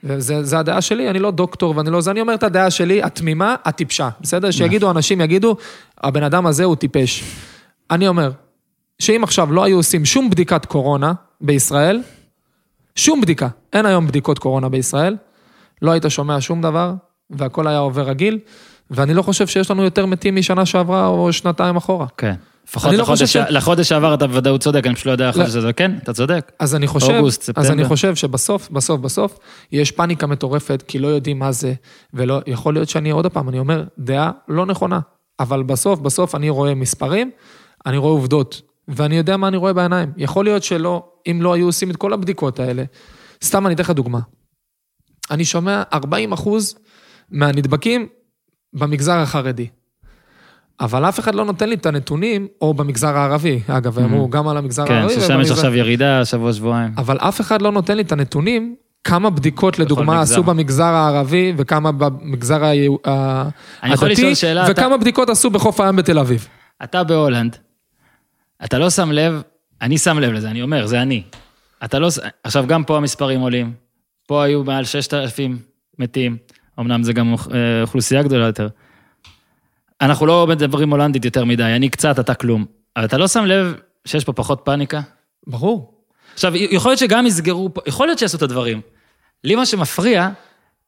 וזה 0.03 0.43
זה 0.43 0.59
הדעה 0.59 0.81
שלי, 0.81 1.09
אני 1.09 1.19
לא 1.19 1.31
דוקטור 1.31 1.77
ואני 1.77 1.89
לא 1.89 2.01
זה, 2.01 2.11
אני 2.11 2.21
אומר 2.21 2.33
את 2.33 2.43
הדעה 2.43 2.71
שלי, 2.71 3.03
התמימה, 3.03 3.55
הטיפשה. 3.65 4.09
בסדר? 4.21 4.51
שיגידו, 4.51 4.91
אנשים 4.91 5.21
יגידו, 5.21 5.55
הבן 5.97 6.23
אדם 6.23 6.45
הזה 6.45 6.63
הוא 6.63 6.75
טיפש. 6.75 7.23
אני 7.91 8.07
אומר, 8.07 8.31
שאם 8.99 9.23
עכשיו 9.23 9.53
לא 9.53 9.63
היו 9.63 9.77
עושים 9.77 10.05
שום 10.05 10.29
בדיקת 10.29 10.65
קורונה 10.65 11.13
בישראל, 11.41 12.01
שום 12.95 13.21
בדיקה, 13.21 13.47
אין 13.73 13.85
היום 13.85 14.07
בדיקות 14.07 14.39
קורונה 14.39 14.69
בישראל, 14.69 15.17
לא 15.81 15.91
היית 15.91 16.03
שומע 16.09 16.41
שום 16.41 16.61
דבר, 16.61 16.93
והכל 17.29 17.67
היה 17.67 17.77
עובר 17.77 18.01
רגיל, 18.01 18.39
ואני 18.91 19.13
לא 19.13 19.21
חושב 19.21 19.47
שיש 19.47 19.71
לנו 19.71 19.83
יותר 19.83 20.05
מתים 20.05 20.35
משנה 20.35 20.65
שעברה 20.65 21.07
או 21.07 21.33
שנתיים 21.33 21.75
אחורה. 21.75 22.07
כן. 22.17 22.33
לפחות 22.67 22.91
לא 22.91 22.97
לחודש, 22.97 23.21
חושב 23.21 23.43
ש- 23.47 23.51
לחודש 23.51 23.89
שעבר 23.89 24.13
אתה 24.13 24.27
בוודאות 24.27 24.61
צודק, 24.61 24.81
אני 24.87 24.95
פשוט 24.95 25.05
לא 25.05 25.11
יודע 25.11 25.27
איך 25.27 25.37
לא. 25.37 25.47
שזה, 25.47 25.73
כן, 25.73 25.91
אתה 26.03 26.13
צודק. 26.13 26.51
אז 26.59 26.75
אני 26.75 26.87
חושב, 26.87 27.13
אוגוסט, 27.13 27.41
אז 27.41 27.45
ספטמבר. 27.45 27.71
אני 27.73 27.85
חושב 27.85 28.15
שבסוף, 28.15 28.69
בסוף, 28.69 29.01
בסוף, 29.01 29.39
יש 29.71 29.91
פאניקה 29.91 30.27
מטורפת, 30.27 30.83
כי 30.87 30.99
לא 30.99 31.07
יודעים 31.07 31.39
מה 31.39 31.51
זה, 31.51 31.73
ולא, 32.13 32.39
יכול 32.47 32.73
להיות 32.73 32.89
שאני, 32.89 33.11
עוד 33.11 33.27
פעם, 33.27 33.49
אני 33.49 33.59
אומר, 33.59 33.83
דעה 33.99 34.31
לא 34.47 34.65
נכונה, 34.65 34.99
אבל 35.39 35.63
בסוף, 35.63 35.99
בסוף 35.99 36.35
אני 36.35 36.49
רואה 36.49 36.75
מספרים, 36.75 37.31
אני 37.85 37.97
רואה 37.97 38.11
עובדות, 38.11 38.61
ואני 38.87 39.17
יודע 39.17 39.37
מה 39.37 39.47
אני 39.47 39.57
רואה 39.57 39.73
בעיניים. 39.73 40.11
יכול 40.17 40.45
להיות 40.45 40.63
שלא, 40.63 41.05
אם 41.31 41.39
לא 41.41 41.53
היו 41.53 41.65
עושים 41.65 41.91
את 41.91 41.95
כל 41.95 42.13
הבדיקות 42.13 42.59
האלה, 42.59 42.83
סתם 43.43 43.65
אני 43.67 43.75
אתן 43.75 43.83
לך 43.83 43.89
דוגמה. 43.89 44.19
אני 45.31 45.45
שומע 45.45 45.83
40 45.93 46.31
אחוז 46.33 46.75
מהנדבקים 47.31 48.07
במגזר 48.73 49.17
החרדי. 49.17 49.67
אבל 50.79 51.05
אף 51.05 51.19
אחד 51.19 51.35
לא 51.35 51.45
נותן 51.45 51.69
לי 51.69 51.75
את 51.75 51.85
הנתונים, 51.85 52.47
או 52.61 52.73
במגזר 52.73 53.17
הערבי, 53.17 53.59
אגב, 53.67 53.99
אמרו 53.99 54.29
גם 54.29 54.47
על 54.47 54.57
המגזר 54.57 54.85
כן, 54.87 54.93
הערבי. 54.93 55.13
ששם 55.21 55.41
יש 55.41 55.51
עכשיו 55.51 55.75
ירידה, 55.75 56.25
שבוע, 56.25 56.53
שבועיים. 56.53 56.91
אבל 56.97 57.17
אף 57.17 57.41
אחד 57.41 57.61
לא 57.61 57.71
נותן 57.71 57.95
לי 57.97 58.01
את 58.03 58.11
הנתונים, 58.11 58.75
כמה 59.03 59.29
בדיקות 59.29 59.79
לדוגמה 59.79 60.17
מגזר. 60.19 60.33
עשו 60.33 60.43
במגזר 60.43 60.83
הערבי, 60.83 61.53
וכמה 61.57 61.91
במגזר 61.91 62.63
הדתי, 63.83 64.35
שאלה, 64.35 64.63
אתה- 64.63 64.71
וכמה 64.71 64.97
בדיקות 64.97 65.29
עשו 65.29 65.49
בחוף 65.49 65.79
הים 65.79 65.95
בתל 65.95 66.19
אביב. 66.19 66.47
אתה 66.83 67.03
בהולנד, 67.03 67.55
אתה 68.63 68.77
לא 68.79 68.89
שם 68.89 69.11
לב, 69.11 69.41
אני 69.81 69.97
שם 69.97 70.19
לב 70.19 70.31
לזה, 70.31 70.49
אני 70.49 70.61
אומר, 70.61 70.85
זה 70.87 71.01
אני. 71.01 71.23
אתה 71.83 71.99
לא, 71.99 72.09
עכשיו 72.43 72.67
גם 72.67 72.83
פה 72.83 72.97
המספרים 72.97 73.39
עולים, 73.39 73.73
פה 74.27 74.43
היו 74.43 74.63
מעל 74.63 74.83
6,000 74.85 75.57
מתים, 75.99 76.37
אמנם 76.79 77.03
זה 77.03 77.13
גם 77.13 77.33
אה, 77.33 77.37
אוכלוסייה 77.81 78.23
גדולה 78.23 78.45
יותר. 78.45 78.67
אנחנו 80.03 80.25
לא 80.25 80.47
מדברים 80.47 80.89
הולנדית 80.89 81.25
יותר 81.25 81.45
מדי, 81.45 81.63
אני 81.63 81.89
קצת, 81.89 82.19
אתה 82.19 82.33
כלום. 82.33 82.65
אבל 82.97 83.05
אתה 83.05 83.17
לא 83.17 83.27
שם 83.27 83.45
לב 83.45 83.73
שיש 84.05 84.23
פה 84.23 84.33
פחות 84.33 84.61
פאניקה? 84.63 85.01
ברור. 85.47 85.93
עכשיו, 86.33 86.55
יכול 86.55 86.89
להיות 86.91 86.99
שגם 86.99 87.27
יסגרו 87.27 87.73
פה, 87.73 87.81
יכול 87.87 88.07
להיות 88.07 88.19
שיעשו 88.19 88.37
את 88.37 88.41
הדברים. 88.41 88.81
לי 89.43 89.55
מה 89.55 89.65
שמפריע, 89.65 90.29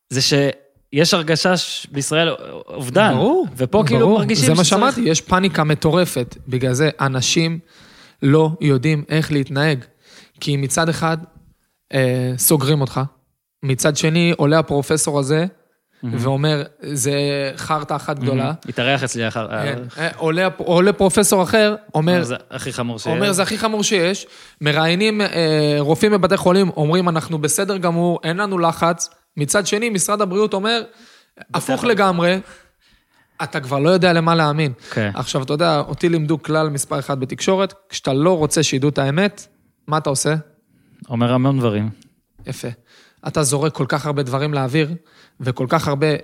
זה 0.10 0.22
שיש 0.22 1.14
הרגשה 1.14 1.58
ש- 1.58 1.88
בישראל 1.92 2.30
אובדן. 2.68 3.14
ברור. 3.14 3.48
ופה 3.58 3.84
כאילו 3.88 4.00
ברור. 4.08 4.20
מרגישים 4.20 4.46
זה 4.46 4.54
מה 4.54 4.64
שצריך- 4.64 4.68
שאמרתי, 4.70 5.02
יש 5.02 5.22
פאניקה 5.22 5.64
מטורפת. 5.64 6.36
בגלל 6.48 6.74
זה 6.74 6.90
אנשים 7.02 7.60
לא 8.24 8.50
יודעים 8.62 9.04
איך 9.10 9.32
להתנהג. 9.32 9.80
כי 10.40 10.58
מצד 10.58 10.90
אחד, 10.90 11.18
אה, 11.94 12.34
סוגרים 12.38 12.82
אותך, 12.82 13.02
מצד 13.64 13.98
שני, 13.98 14.34
עולה 14.38 14.60
הפרופסור 14.60 15.20
הזה, 15.20 15.46
ואומר, 16.12 16.64
זה 16.82 17.14
חרטא 17.58 17.96
אחת 17.96 18.20
גדולה. 18.20 18.54
התארח 18.70 19.04
אצלי 19.04 19.28
אחר... 19.28 19.48
כן. 19.50 19.84
אה, 19.98 20.10
עולה, 20.18 20.48
עולה 20.58 20.94
פרופסור 20.94 21.44
אחר, 21.44 21.76
אומר, 21.94 22.24
זה 22.24 22.36
הכי 22.52 22.74
חמור 22.74 23.00
שיש. 23.00 23.08
אומר, 23.08 23.32
זה 23.32 23.44
הכי 23.44 23.58
חמור 23.58 23.84
שיש. 23.84 24.28
מראיינים 24.62 25.22
אה, 25.22 25.76
רופאים 25.80 26.12
בבתי 26.12 26.38
חולים, 26.38 26.70
אומרים, 26.70 27.10
אנחנו 27.10 27.38
בסדר 27.38 27.78
גמור, 27.78 28.20
אין 28.24 28.38
לנו 28.38 28.60
לחץ. 28.60 29.10
מצד 29.38 29.68
שני, 29.68 29.90
משרד 29.90 30.22
הבריאות 30.22 30.54
אומר, 30.54 30.84
הפוך 31.54 31.84
לגמרי, 31.84 32.40
אתה 33.44 33.60
כבר 33.60 33.80
לא 33.80 33.90
יודע 33.90 34.14
למה 34.14 34.36
להאמין. 34.36 34.74
כן. 34.92 35.12
עכשיו, 35.14 35.44
אתה 35.44 35.54
יודע, 35.54 35.80
אותי 35.80 36.10
לימדו 36.10 36.44
כלל 36.44 36.70
מספר 36.70 37.00
אחד 37.00 37.20
בתקשורת, 37.20 37.74
כשאתה 37.90 38.14
לא 38.14 38.38
רוצה 38.38 38.64
שידעו 38.64 38.90
את 38.90 38.98
האמת, 38.98 39.48
מה 39.88 39.98
אתה 39.98 40.10
עושה? 40.10 40.36
אומר 41.10 41.34
המון 41.34 41.60
דברים. 41.60 41.90
יפה. 42.46 42.68
אתה 43.28 43.44
זורק 43.44 43.74
כל 43.74 43.86
כך 43.88 44.06
הרבה 44.06 44.24
דברים 44.24 44.54
לאוויר, 44.54 44.96
וכל 45.42 45.66
כך 45.70 45.88
הרבה 45.88 46.08
אה, 46.08 46.16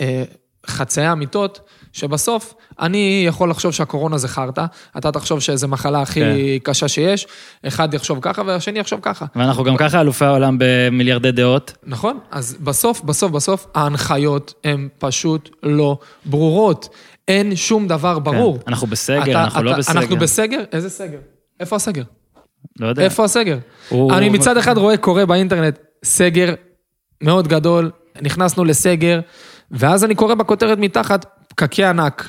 אה, 0.00 0.22
חצאי 0.66 1.12
אמיתות, 1.12 1.60
שבסוף 1.92 2.54
אני 2.80 3.24
יכול 3.26 3.50
לחשוב 3.50 3.72
שהקורונה 3.72 4.18
זה 4.18 4.28
חרטא, 4.28 4.64
אתה 4.98 5.12
תחשוב 5.12 5.40
שזו 5.40 5.68
מחלה 5.68 6.02
הכי 6.02 6.20
כן. 6.20 6.36
קשה 6.62 6.88
שיש, 6.88 7.26
אחד 7.66 7.94
יחשוב 7.94 8.18
ככה 8.22 8.42
והשני 8.46 8.78
יחשוב 8.78 9.00
ככה. 9.02 9.26
ואנחנו 9.36 9.64
גם 9.64 9.76
ככה 9.76 10.00
אלופי 10.00 10.24
העולם 10.24 10.56
במיליארדי 10.60 11.32
דעות. 11.32 11.72
נכון? 11.86 12.18
אז 12.30 12.56
בסוף, 12.60 13.00
בסוף, 13.00 13.32
בסוף, 13.32 13.66
ההנחיות 13.74 14.54
הן 14.64 14.88
פשוט 14.98 15.50
לא 15.62 15.98
ברורות. 16.24 16.88
אין 17.28 17.56
שום 17.56 17.88
דבר 17.88 18.18
ברור. 18.18 18.56
כן. 18.58 18.62
אנחנו 18.68 18.86
בסגר, 18.86 19.22
אתה- 19.30 19.44
אנחנו 19.44 19.62
לא 19.62 19.70
אתה- 19.70 19.78
בסגר. 19.78 19.98
אנחנו 20.00 20.16
בסגר? 20.16 20.60
איזה 20.72 20.90
סגר? 20.90 21.18
איפה 21.60 21.76
הסגר? 21.76 22.02
לא 22.80 22.86
יודע. 22.86 23.02
איפה 23.04 23.24
הסגר? 23.24 23.58
הוא- 23.88 24.12
אני 24.12 24.28
מצד 24.28 24.56
אחד 24.56 24.78
רואה, 24.78 24.96
קורא 24.96 25.24
באינטרנט, 25.24 25.78
סגר 26.04 26.54
מאוד 27.22 27.48
גדול, 27.48 27.90
נכנסנו 28.22 28.64
לסגר, 28.64 29.20
ואז 29.70 30.04
אני 30.04 30.14
קורא 30.14 30.34
בכותרת 30.34 30.78
מתחת, 30.78 31.26
פקקי 31.48 31.84
ענק. 31.84 32.28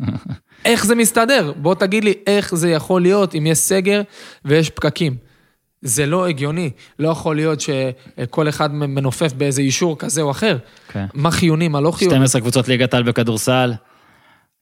איך 0.64 0.86
זה 0.86 0.94
מסתדר? 0.94 1.52
בוא 1.56 1.74
תגיד 1.74 2.04
לי 2.04 2.14
איך 2.26 2.54
זה 2.54 2.70
יכול 2.70 3.02
להיות 3.02 3.34
אם 3.34 3.46
יש 3.46 3.58
סגר 3.58 4.02
ויש 4.44 4.70
פקקים. 4.70 5.16
זה 5.82 6.06
לא 6.06 6.28
הגיוני. 6.28 6.70
לא 6.98 7.08
יכול 7.08 7.36
להיות 7.36 7.60
שכל 7.60 8.48
אחד 8.48 8.74
מנופף 8.74 9.32
באיזה 9.32 9.62
אישור 9.62 9.98
כזה 9.98 10.22
או 10.22 10.30
אחר. 10.30 10.58
כן. 10.88 11.06
מה 11.14 11.30
חיוני, 11.30 11.68
מה 11.68 11.80
לא 11.80 11.90
חיוני. 11.90 12.16
12 12.16 12.40
קבוצות 12.40 12.68
ליגת 12.68 12.94
על 12.94 13.02
בכדורסל. 13.02 13.72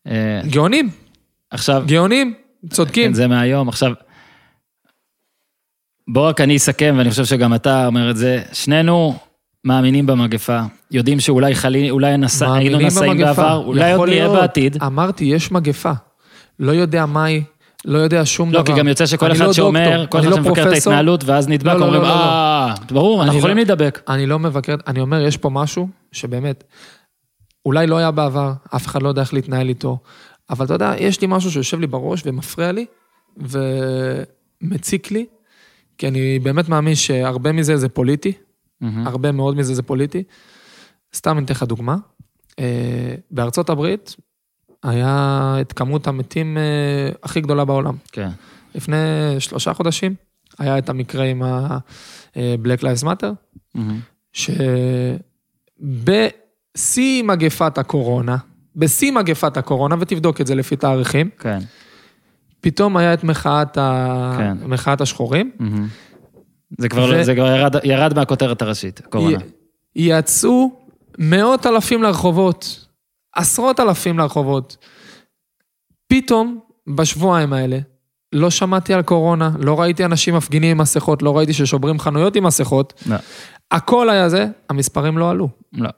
אה, 0.06 0.40
גאונים, 0.50 0.90
עכשיו, 1.50 1.82
גאונים, 1.86 2.34
צודקים. 2.70 3.06
כן, 3.06 3.14
זה 3.14 3.26
מהיום. 3.26 3.68
עכשיו, 3.68 3.92
בוא 6.08 6.28
רק 6.28 6.40
אני 6.40 6.56
אסכם, 6.56 6.94
ואני 6.98 7.10
חושב 7.10 7.24
שגם 7.24 7.54
אתה 7.54 7.86
אומר 7.86 8.10
את 8.10 8.16
זה. 8.16 8.42
שנינו 8.52 9.18
מאמינים 9.64 10.06
במגפה, 10.06 10.60
יודעים 10.90 11.20
שאולי 11.20 11.54
חלי, 11.54 11.90
אולי 11.90 12.16
נס... 12.16 12.42
היינו 12.42 12.78
נשאים. 12.78 13.18
בעבר, 13.18 13.56
אולי 13.66 13.92
עוד 13.92 14.08
נהיה. 14.08 14.28
בעתיד. 14.28 14.82
אמרתי, 14.82 15.24
יש 15.24 15.52
מגפה. 15.52 15.92
לא 16.58 16.72
יודע 16.72 17.06
מהי, 17.06 17.42
לא 17.84 17.98
יודע 17.98 18.22
שום 18.24 18.52
לא, 18.52 18.62
דבר. 18.62 18.74
כי 18.74 18.78
גם 18.80 18.88
יוצא 18.88 19.06
שכל 19.06 19.32
אחד 19.32 19.44
לא 19.44 19.52
שאומר, 19.52 19.84
דוקטור, 19.84 20.06
כל 20.06 20.18
אחד 20.18 20.28
לא 20.28 20.36
שמבקר 20.36 20.68
את. 20.68 20.72
ההתנהלות, 20.72 21.24
ואז 21.24 21.48
נדבק, 21.48 21.66
לא, 21.66 21.80
לא, 21.80 21.84
אומרים, 21.84 22.02
לא, 22.02 22.08
לא, 22.08 22.14
לא. 22.14 22.20
אה, 22.20 22.74
ברור, 22.90 23.22
אנחנו 23.22 23.38
יכולים 23.38 23.56
לא- 23.56 23.62
להידבק. 23.64 24.00
אני 24.08 24.26
לא 24.26 24.38
מבקר, 24.38 24.74
אני 24.86 25.00
אומר, 25.00 25.20
יש 25.20 25.36
פה 25.36 25.50
משהו 25.50 25.88
שבאמת, 26.12 26.64
אולי 27.66 27.86
לא 27.86 27.96
היה 27.96 28.10
בעבר, 28.10 28.52
אף 28.76 28.86
אחד 28.86 29.02
לא 29.02 29.08
יודע 29.08 29.22
איך 29.22 29.34
להתנהל 29.34 29.68
איתו, 29.68 29.98
אבל 30.50 30.64
אתה 30.64 30.74
יודע, 30.74 30.92
יש 30.98 31.20
לי 31.20 31.26
משהו 31.30 31.50
שיושב 31.50 31.80
לי 31.80 31.86
בראש 31.86 32.22
ומפריע 32.26 32.72
לי, 32.72 32.86
ומציק 34.62 35.10
לי, 35.10 35.26
כי 35.98 36.08
אני 36.08 36.38
באמת 36.38 36.68
מאמין 36.68 36.94
שהרבה 36.94 37.52
מזה 37.52 37.76
זה 37.76 37.88
פוליטי, 37.88 38.32
מהמם. 38.80 39.06
הרבה 39.06 39.32
מאוד 39.32 39.56
מזה 39.56 39.74
זה 39.74 39.82
פוליטי. 39.82 40.22
סתם 41.14 41.38
אני 41.38 41.44
אתן 41.44 41.54
לך 41.54 41.62
דוגמה. 41.62 41.96
אה, 42.58 43.14
בארצות 43.30 43.70
הברית 43.70 44.16
היה 44.82 45.56
את 45.60 45.72
כמות 45.72 46.06
המתים 46.06 46.58
אה, 46.58 46.62
הכי 47.22 47.40
גדולה 47.40 47.64
בעולם. 47.64 47.94
כן. 48.12 48.28
לפני 48.74 48.96
שלושה 49.38 49.74
חודשים 49.74 50.14
היה 50.58 50.78
את 50.78 50.88
המקרה 50.88 51.24
עם 51.24 51.42
ה-Black 51.42 52.80
Lives 52.80 53.04
Matter, 53.04 53.32
מהמם. 53.74 54.00
שבשיא 56.82 57.22
מגפת 57.22 57.78
הקורונה, 57.78 58.36
בשיא 58.76 59.12
מגפת 59.12 59.56
הקורונה, 59.56 59.96
ותבדוק 60.00 60.40
את 60.40 60.46
זה 60.46 60.54
לפי 60.54 60.76
תאריכים, 60.76 61.30
כן. 61.38 61.58
פתאום 62.60 62.96
היה 62.96 63.14
את 63.14 63.24
מחאת, 63.24 63.78
ה... 63.78 64.34
כן. 64.38 64.56
מחאת 64.66 65.00
השחורים. 65.00 65.50
מהמם. 65.58 65.88
זה 66.78 66.88
כבר 66.88 67.04
ו- 67.04 67.12
לא- 67.12 67.22
זה 67.22 67.34
כבר 67.34 67.46
ירד- 67.46 67.84
ירד 67.84 68.14
מהכותרת 68.14 68.62
הראשית, 68.62 69.00
קורונה. 69.00 69.36
י- 69.96 70.08
יצאו 70.18 70.80
מאות 71.18 71.66
אלפים 71.66 72.02
לרחובות, 72.02 72.86
עשרות 73.34 73.80
אלפים 73.80 74.18
לרחובות. 74.18 74.76
פתאום, 76.06 76.60
בשבועיים 76.96 77.52
האלה, 77.52 77.78
לא 78.32 78.50
שמעתי 78.50 78.94
על 78.94 79.02
קורונה, 79.02 79.50
לא 79.58 79.80
ראיתי 79.80 80.04
אנשים 80.04 80.34
מפגינים 80.34 80.70
עם 80.70 80.78
מסכות, 80.78 81.22
לא 81.22 81.36
ראיתי 81.36 81.52
ששוברים 81.52 81.98
חנויות 81.98 82.36
עם 82.36 82.44
מסכות. 82.46 83.02
לא, 83.06 83.16
הכל 83.70 84.10
היה 84.10 84.28
זה, 84.28 84.46
המספרים 84.68 85.18
לא 85.18 85.30
עלו. 85.30 85.48
לא. 85.72 85.88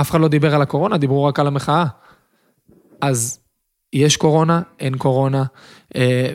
אף 0.00 0.10
אחד 0.10 0.20
לא 0.20 0.28
דיבר 0.28 0.54
על 0.54 0.62
הקורונה, 0.62 0.98
דיברו 0.98 1.24
רק 1.24 1.40
על 1.40 1.46
המחאה. 1.46 1.84
אז 3.00 3.40
יש 3.92 4.16
קורונה, 4.16 4.62
אין 4.80 4.98
קורונה. 4.98 5.44
אה, 5.96 6.32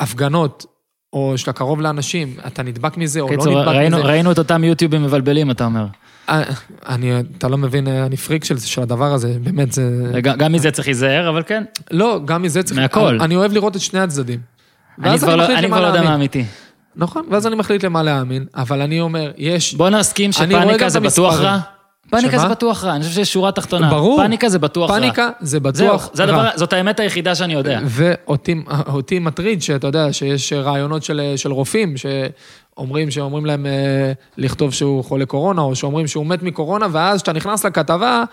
הפגנות, 0.00 0.66
או 1.12 1.32
שאתה 1.36 1.52
קרוב 1.52 1.80
לאנשים, 1.80 2.34
אתה 2.46 2.62
נדבק 2.62 2.96
מזה 2.96 3.20
או 3.20 3.28
לא 3.28 3.34
נדבק 3.36 3.66
ראינו- 3.66 3.96
מזה. 3.98 4.06
ראינו 4.06 4.32
את 4.32 4.38
אותם 4.38 4.64
יוטיובים 4.64 5.02
מבלבלים, 5.02 5.50
אתה 5.50 5.64
אומר. 5.64 5.86
אה, 6.28 6.42
אני, 6.88 7.12
אתה 7.38 7.48
לא 7.48 7.58
מבין, 7.58 7.88
אה, 7.88 8.06
אני 8.06 8.16
פריק 8.16 8.44
של, 8.44 8.58
של 8.58 8.82
הדבר 8.82 9.12
הזה, 9.12 9.36
באמת 9.42 9.72
זה... 9.72 10.10
גם 10.22 10.36
גם 10.38 10.52
מזה 10.52 10.70
צריך 10.70 10.88
להיזהר, 10.88 11.28
אבל 11.28 11.42
כן. 11.46 11.64
לא, 11.90 12.20
גם 12.24 12.42
מזה 12.42 12.62
צריך... 12.62 12.80
מהכל. 12.80 13.00
אני, 13.08 13.24
אני 13.24 13.36
אוהב 13.36 13.52
לראות 13.52 13.76
את 13.76 13.80
שני 13.80 14.00
הצדדים. 14.00 14.40
אני 15.04 15.18
כבר 15.18 15.36
לא- 15.36 15.46
אני 15.58 15.66
כבר 15.66 15.80
לא 15.80 15.86
יודע. 15.86 16.02
מה 16.02 16.14
אמיתי. 16.14 16.44
נכון, 16.96 17.26
ואז 17.30 17.46
אני 17.46 17.56
מחליט 17.56 17.84
למה 17.84 18.02
להאמין, 18.02 18.46
אבל 18.54 18.80
אני 18.80 19.00
אומר, 19.00 19.30
יש... 19.36 19.74
בוא 19.74 19.90
נסכים 19.90 20.32
שפאניקה 20.32 20.88
זה 20.88 21.00
בטוח. 21.00 21.40
רע. 21.40 21.58
פאניקה 22.10 22.30
שמה? 22.30 22.42
זה 22.42 22.48
בטוח 22.48 22.84
רע, 22.84 22.94
אני 22.94 23.02
חושב 23.02 23.14
שיש 23.14 23.32
שורה 23.32 23.52
תחתונה. 23.52 23.90
ברור. 23.90 24.22
פאניקה 24.22 24.48
זה 24.48 24.58
בטוח 24.58 24.90
רע. 24.90 24.96
פאניקה 24.96 25.30
זה 25.40 25.50
זהו, 25.50 25.60
בטוח 25.60 26.10
זה 26.12 26.22
הדבר, 26.22 26.36
רע. 26.36 26.50
זאת 26.56 26.72
האמת 26.72 27.00
היחידה 27.00 27.34
שאני 27.34 27.52
יודע. 27.52 27.80
ואותי 27.84 28.54
אותי 28.86 29.18
מטריד 29.18 29.62
שאתה 29.62 29.86
יודע 29.86 30.12
שיש 30.12 30.52
רעיונות 30.52 31.02
של, 31.02 31.32
של 31.36 31.52
רופאים 31.52 31.94
אומרים 32.80 33.10
שאומרים 33.10 33.46
להם 33.46 33.66
אה, 33.66 34.12
לכתוב 34.38 34.72
שהוא 34.72 35.04
חולה 35.04 35.26
קורונה, 35.26 35.62
או 35.62 35.76
שאומרים 35.76 36.06
שהוא 36.06 36.26
מת 36.26 36.42
מקורונה, 36.42 36.86
ואז 36.92 37.16
כשאתה 37.16 37.32
נכנס 37.32 37.64
לכתבה, 37.64 38.24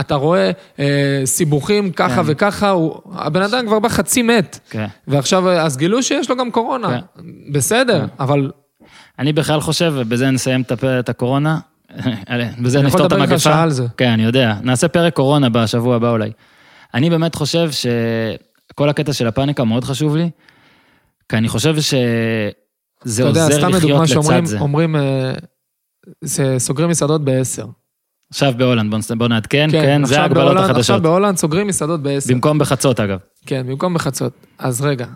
אתה 0.00 0.14
רואה 0.14 0.50
אה, 0.78 1.22
סיבוכים 1.24 1.92
ככה 1.92 2.14
כן. 2.14 2.22
וככה, 2.26 2.70
הוא, 2.70 3.00
הבן 3.14 3.42
אדם 3.42 3.66
כבר 3.66 3.78
בא 3.78 3.88
חצי 3.88 4.22
מת. 4.22 4.58
כן. 4.70 4.86
ועכשיו, 5.08 5.50
אז 5.50 5.76
גילו 5.76 6.02
שיש 6.02 6.30
לו 6.30 6.36
גם 6.36 6.50
קורונה. 6.50 6.88
כן. 6.88 7.22
בסדר, 7.52 8.06
אבל 8.20 8.50
אני 9.18 9.32
בכלל 9.32 9.60
חושב, 9.60 9.92
ובזה 9.96 10.30
נסיים 10.30 10.62
את 10.62 11.08
הפ- 11.98 12.06
את 12.06 12.28
הקורונה, 12.28 12.50
בזה 12.62 12.78
אני 12.78 12.88
יכול 12.88 13.00
נפתור 13.00 13.06
את 13.06 13.12
לדבר 13.12 13.22
איתך 13.22 13.30
המגפה. 13.32 13.38
שעה 13.38 13.62
על 13.62 13.70
זה. 13.70 13.86
כן, 13.96 14.10
אני 14.10 14.24
יודע. 14.24 14.54
נעשה 14.62 14.88
פרק 14.88 15.14
קורונה 15.14 15.48
בשבוע 15.48 15.96
הבא 15.96 16.10
אולי. 16.10 16.30
אני 16.94 17.10
באמת 17.10 17.34
חושב 17.34 17.70
שכל 17.72 18.88
הקטע 18.88 19.12
של 19.12 19.26
הפאניקה 19.26 19.64
מאוד 19.64 19.84
חשוב 19.84 20.16
לי, 20.16 20.30
כי 21.28 21.36
אני 21.36 21.48
חושב 21.48 21.80
שזה 21.80 22.50
אתה 23.14 23.22
יודע, 23.22 23.44
עוזר 23.44 23.56
סתם 23.58 23.68
לדוגמה 23.68 23.76
לחיות 24.02 24.08
שאומרים, 24.08 24.44
לצד 24.44 24.50
זה. 24.50 24.60
אומרים, 24.60 24.96
אה, 24.96 25.32
זה- 26.20 26.54
סוגרים 26.58 26.90
מסעדות 26.90 27.24
בעשר. 27.24 27.66
עכשיו 28.30 28.52
בהולנד, 28.56 28.90
בוא 28.90 28.98
נס- 28.98 29.10
בוא 29.10 29.28
נעדכן, 29.28 29.68
כן, 29.70 30.04
זה 30.04 30.20
ההגבלות 30.20 30.44
בהולנד- 30.44 30.58
עכשיו 30.60 30.70
החדשות. 30.74 31.02
בהולנד 31.02 31.36
סוגרים 31.36 31.66
מסעדות 31.66 32.02
בעשר. 32.02 32.34
במקום 32.34 32.58
בחצות 32.58 33.00
אגב. 33.00 33.18
כן, 33.46 33.66
במקום 33.68 33.94
בחצות. 33.94 34.32
אז 34.58 34.80
רגע, 34.80 35.06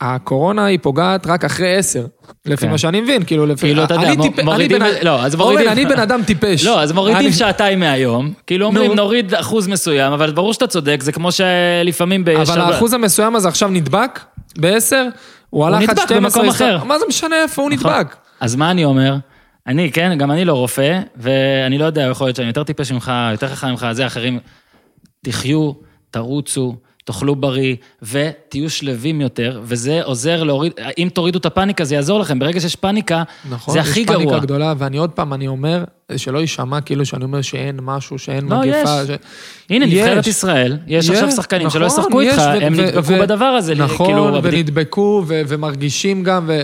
הקורונה 0.00 0.64
היא 0.64 0.78
פוגעת 0.82 1.26
רק 1.26 1.44
אחרי 1.44 1.76
עשר, 1.76 2.06
לפי 2.46 2.66
כן. 2.66 2.70
מה 2.70 2.78
שאני 2.78 3.00
מבין, 3.00 3.24
כאילו, 3.24 3.46
לפי... 3.46 3.60
כאילו, 3.66 3.84
אתה 3.84 3.94
יודע, 3.94 4.10
מורידים 4.44 4.82
לא, 5.02 5.22
אז 5.24 5.34
מורידים- 5.34 5.66
אורן, 5.66 5.78
אני 5.78 5.86
בן 5.86 6.00
אדם 6.00 6.22
טיפש. 6.22 6.64
לא, 6.64 6.80
אז 6.82 6.92
מורידים 6.92 7.18
אני- 7.20 7.32
שעתיים 7.32 7.80
מהיום, 7.80 8.32
כאילו 8.46 8.66
אומרים 8.66 8.90
נו. 8.90 8.94
נוריד 8.96 9.34
אחוז 9.34 9.66
מסוים, 9.68 10.12
אבל 10.12 10.30
ברור 10.32 10.52
שאתה 10.52 10.66
צודק, 10.66 11.02
זה 11.02 11.12
כמו 11.12 11.28
שלפעמים 11.32 12.20
אבל 12.22 12.40
בשבת. 12.42 12.56
האחוז 12.58 12.92
המסוים 12.92 13.36
הזה 13.36 13.48
עכשיו 13.48 13.68
נדבק 13.68 14.20
בעשר, 14.58 15.06
הוא 15.50 15.66
הלך 15.66 15.82
עד 15.82 15.90
נדבק 15.90 16.02
12. 16.04 16.20
במקום 16.42 16.48
אחר. 16.48 16.84
מה 16.84 16.98
זה 16.98 17.04
משנה 17.08 17.42
איפה 17.42 17.62
הוא 17.62 17.70
נכון. 17.70 17.90
נדבק? 17.92 18.16
אז 18.40 18.56
מה 18.56 18.70
אני 18.70 18.84
אומר? 18.84 19.16
אני, 19.66 19.92
כן, 19.92 20.18
גם 20.18 20.30
אני 20.30 20.44
לא 20.44 20.52
רופא, 20.52 21.00
ואני 21.16 21.78
לא 21.78 21.84
יודע, 21.84 22.02
יכול 22.02 22.26
להיות 22.26 22.36
שאני 22.36 22.48
יותר 22.48 22.62
טיפש 22.64 22.92
ממך, 22.92 23.12
יותר 23.32 23.48
חכם 23.48 23.68
ממך, 23.68 23.86
זה 23.92 24.06
אחרים. 24.06 24.38
תחיו, 25.24 25.72
תרוצו, 26.10 26.76
תאכלו 27.06 27.36
בריא, 27.36 27.76
ותהיו 28.02 28.70
שלווים 28.70 29.20
יותר, 29.20 29.60
וזה 29.64 30.02
עוזר 30.02 30.42
להוריד, 30.42 30.72
אם 30.98 31.08
תורידו 31.14 31.38
את 31.38 31.46
הפאניקה, 31.46 31.84
זה 31.84 31.94
יעזור 31.94 32.20
לכם. 32.20 32.38
ברגע 32.38 32.60
שיש 32.60 32.76
פאניקה, 32.76 33.22
נכון, 33.50 33.74
זה 33.74 33.80
הכי 33.80 34.00
יש 34.00 34.06
גרוע. 34.06 34.18
פאניקה 34.24 34.38
גדולה, 34.38 34.74
ואני 34.78 34.96
עוד 34.98 35.10
פעם, 35.10 35.32
אני 35.32 35.48
אומר, 35.48 35.84
שלא 36.16 36.38
יישמע 36.38 36.80
כאילו 36.80 37.06
שאני 37.06 37.24
אומר 37.24 37.42
שאין 37.42 37.78
משהו, 37.82 38.18
שאין 38.18 38.48
לא, 38.48 38.60
מגפה. 38.60 39.02
יש. 39.02 39.08
ש- 39.08 39.10
הנה, 39.70 39.84
יש. 39.86 39.92
נבחרת 39.94 40.26
ישראל, 40.26 40.78
יש 40.86 41.10
עכשיו 41.10 41.28
יש, 41.28 41.34
שחקנים 41.34 41.70
שלא 41.70 41.86
נכון, 41.86 42.00
ישחקו 42.00 42.22
יש, 42.22 42.32
איתך, 42.32 42.42
ו- 42.42 42.66
הם 42.66 42.72
ו- 42.76 42.82
נדבקו 42.82 43.12
ו- 43.12 43.20
בדבר 43.20 43.44
הזה. 43.44 43.74
נכון, 43.74 44.06
כאילו, 44.06 44.38
ונדבקו, 44.42 45.24
ו- 45.26 45.42
ומרגישים 45.48 46.22
גם, 46.22 46.44
ו... 46.48 46.62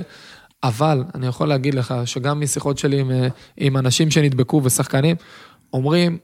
אבל 0.63 1.05
אני 1.15 1.27
יכול 1.27 1.49
להגיד 1.49 1.75
לך 1.75 1.95
שגם 2.05 2.41
משיחות 2.41 2.79
שלי 2.79 3.01
עם, 3.01 3.11
אה, 3.11 3.29
עם 3.57 3.77
אנשים 3.77 4.11
שנדבקו 4.11 4.61
ושחקנים, 4.65 5.17
אומרים, 5.73 6.19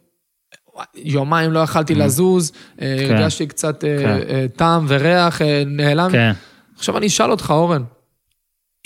יומיים 0.94 1.52
לא 1.52 1.59
יכלתי 1.59 1.94
לזוז, 1.94 2.52
אה, 2.82 2.96
כן. 3.09 3.14
הרגשתי 3.16 3.46
קצת 3.46 3.84
אה, 3.84 3.98
כן. 4.28 4.46
טעם 4.56 4.84
וריח, 4.88 5.42
אה, 5.42 5.62
נעלם. 5.66 6.10
כן, 6.12 6.32
עכשיו 6.76 6.98
אני 6.98 7.06
אשאל 7.06 7.30
אותך, 7.30 7.50
אורן, 7.50 7.82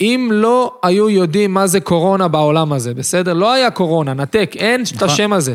אם 0.01 0.29
לא 0.33 0.79
היו 0.83 1.09
יודעים 1.09 1.53
מה 1.53 1.67
זה 1.67 1.79
קורונה 1.81 2.27
בעולם 2.27 2.73
הזה, 2.73 2.93
בסדר? 2.93 3.33
לא 3.33 3.53
היה 3.53 3.71
קורונה, 3.71 4.13
נתק, 4.13 4.51
אין 4.55 4.83
את 4.83 4.93
נכון. 4.95 5.09
השם 5.09 5.33
הזה. 5.33 5.53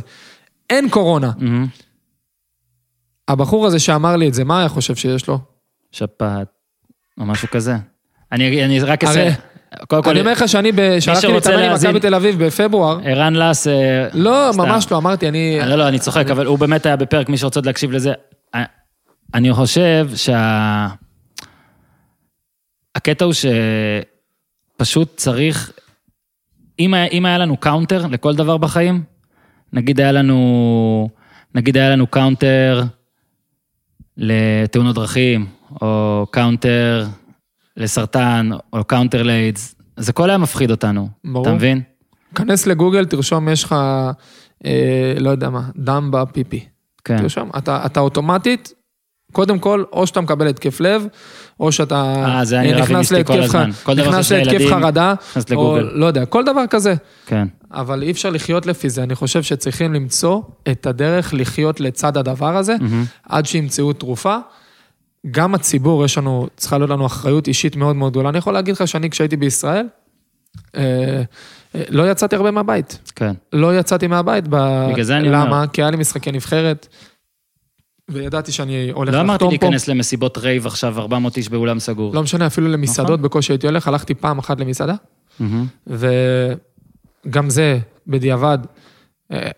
אין 0.71 0.89
קורונה. 0.89 1.33
מהמם. 1.39 1.67
הבחור 3.29 3.67
הזה 3.67 3.79
שאמר 3.79 4.17
לי 4.17 4.29
את 4.29 4.35
זה, 4.35 4.45
מה 4.45 4.59
היה 4.59 4.69
חושב 4.69 4.95
שיש 4.97 5.27
לו? 5.27 5.39
שפעת, 5.93 6.49
או 7.21 7.27
משהו 7.27 7.49
כזה. 7.51 7.77
אני 8.33 8.65
אני 8.65 8.81
רק 8.81 9.05
הרי- 9.05 9.27
אעשה... 9.27 9.41
קודם 9.89 10.03
כל, 10.03 10.11
אני 10.11 10.21
אומר 10.21 10.33
לך 10.33 10.49
שאני, 10.49 10.73
שרוצה 11.01 11.29
להתאמן 11.29 11.63
עם 11.63 11.75
מכבי 11.75 12.01
תל 12.01 12.15
אביב 12.15 12.45
בפברואר, 12.45 12.99
ערן 13.05 13.35
לס... 13.35 13.67
אה, 13.67 14.09
לא. 14.15 14.51
ממש 14.57 14.91
לא, 14.91 14.97
אמרתי, 14.97 15.29
אני... 15.29 15.59
לא, 15.67 15.77
לא, 15.77 15.89
אני 15.89 15.99
צוחק, 15.99 16.31
אבל 16.31 16.47
הוא 16.47 16.59
באמת 16.59 16.87
היה 16.87 16.97
בפרק, 16.97 17.29
מי 17.29 17.39
שרוצה 17.39 17.61
להקשיב 17.65 17.91
לזה. 17.93 18.13
אה, 18.55 18.65
אני 19.35 19.53
חושב 19.53 20.09
שה... 20.15 20.89
הקטע 22.95 23.25
הוא 23.25 23.33
שפשוט 24.77 25.17
צריך... 25.17 25.73
אם 26.79 26.95
היה, 26.95 27.05
אם 27.05 27.27
היה 27.27 27.39
לנו 27.39 27.57
counter 27.57 28.07
לכל 28.07 28.35
דבר 28.35 28.57
בחיים, 28.57 29.03
נגיד 29.73 30.01
היה 30.01 30.13
לנו... 30.13 31.09
נגיד 31.55 31.77
היה 31.77 31.91
לנו 31.91 32.07
counter 32.07 32.83
לתאונות 34.17 34.95
דרכים, 34.95 35.47
או 35.83 36.27
counter 36.31 37.07
לסרטן, 37.79 38.51
או 38.73 38.85
counter 38.85 39.23
לאיידס, 39.23 39.75
אז 39.97 40.09
הכל 40.09 40.31
היה 40.31 40.39
מפחיד 40.39 40.71
אותנו, 40.71 41.09
ברור. 41.25 41.47
אתה 41.47 41.55
מבין? 41.55 41.83
כנס 42.35 42.67
לגוגל, 42.67 43.05
תרשום, 43.05 43.49
יש 43.49 43.65
לך, 43.65 43.75
אה, 44.67 45.15
לא 45.19 45.31
יודע 45.31 45.51
מה, 45.51 45.63
דם 45.77 46.11
בפיפי. 46.13 46.65
כן. 47.05 47.19
תרשום, 47.19 47.51
אתה, 47.59 47.87
אתה 47.87 48.01
אוטומטית, 48.01 48.73
קודם 49.33 49.59
כל, 49.59 49.85
או 49.93 50.07
שאתה 50.07 50.21
מקבל 50.21 50.47
התקף 50.47 50.81
לב, 50.81 51.07
או 51.61 51.73
שאתה 51.73 52.25
אה, 52.27 52.45
זה 52.45 52.61
נכנס 52.61 53.09
כל 53.09 53.17
להתקף 53.17 53.49
ח-. 53.49 53.83
כל 53.83 53.95
נכנס 53.95 54.33
להתקף 54.33 54.65
חרדה, 54.71 55.15
נכנס 55.31 55.53
או 55.53 55.55
לגוגל. 55.55 55.91
לא 55.93 56.07
יודע, 56.07 56.27
כל 56.27 56.45
דבר 56.45 56.67
כזה. 56.71 56.95
כן. 57.27 57.49
אבל 57.73 58.03
אי 58.03 58.11
אפשר 58.11 58.31
לחיות 58.31 58.67
לפי 58.67 58.91
זה, 58.91 59.03
אני 59.03 59.15
חושב 59.15 59.43
שצריכים 59.43 59.95
למצוא 59.95 60.41
את 60.71 60.87
הדרך 60.87 61.35
לחיות 61.35 61.81
לצד 61.81 62.17
הדבר 62.17 62.57
הזה, 62.57 62.77
מהמם. 62.81 63.05
עד 63.29 63.47
שימצאו 63.47 63.93
תרופה. 63.93 64.37
גם 65.31 65.55
הציבור, 65.55 66.05
יש 66.05 66.19
לנו, 66.19 66.47
צריכה 66.57 66.79
להיות 66.79 66.91
לנו 66.91 67.07
אחריות 67.07 67.49
אישית 67.49 67.77
מאוד 67.77 67.97
מאוד 67.97 68.13
גדולה. 68.13 68.29
אני 68.29 68.39
יכול 68.39 68.53
להגיד 68.53 68.75
לך 68.75 68.89
שאני, 68.89 69.11
כשהייתי 69.11 69.37
בישראל, 69.37 69.87
אה, 70.77 71.23
אה, 71.75 71.83
לא 71.89 72.11
יצאתי 72.11 72.37
הרבה 72.37 72.51
מהבית. 72.51 72.99
כן. 73.17 73.33
לא 73.53 73.79
יצאתי 73.79 74.07
מהבית. 74.07 74.45
ב... 74.49 74.57
בגלל 74.93 75.05
זה 75.05 75.17
אני 75.17 75.29
אומר. 75.29 75.45
למה? 75.45 75.67
כי 75.73 75.83
היה 75.83 75.91
לי 75.91 75.97
משחקי 75.97 76.33
נבחרת, 76.33 76.87
וידעתי 78.09 78.53
שאני 78.53 78.91
הולך 78.91 79.15
לא 79.15 79.21
אמרתי 79.21 79.45
לחתום 79.45 79.59
פה. 79.59 79.67
להיכנס 79.67 79.89
למסיבות 79.89 80.39
רייב 80.39 80.67
עכשיו, 80.67 80.99
400 80.99 81.37
איש 81.37 81.49
באולם 81.49 81.79
סגור. 81.79 82.15
לא 82.15 82.23
משנה, 82.23 82.47
אפילו 82.47 82.67
נכון. 82.67 82.81
למסעדות 82.81 83.21
בקושי 83.21 83.53
הייתי 83.53 83.67
הולך, 83.67 83.89
הלכתי 83.89 84.15
פעם 84.15 84.39
אחת 84.39 84.61
למסעדה, 84.61 84.95
מהמם. 85.41 85.67
וגם 85.87 87.51
זה, 87.51 87.79
בדיעבד, 88.07 88.59
אה, 89.33 89.51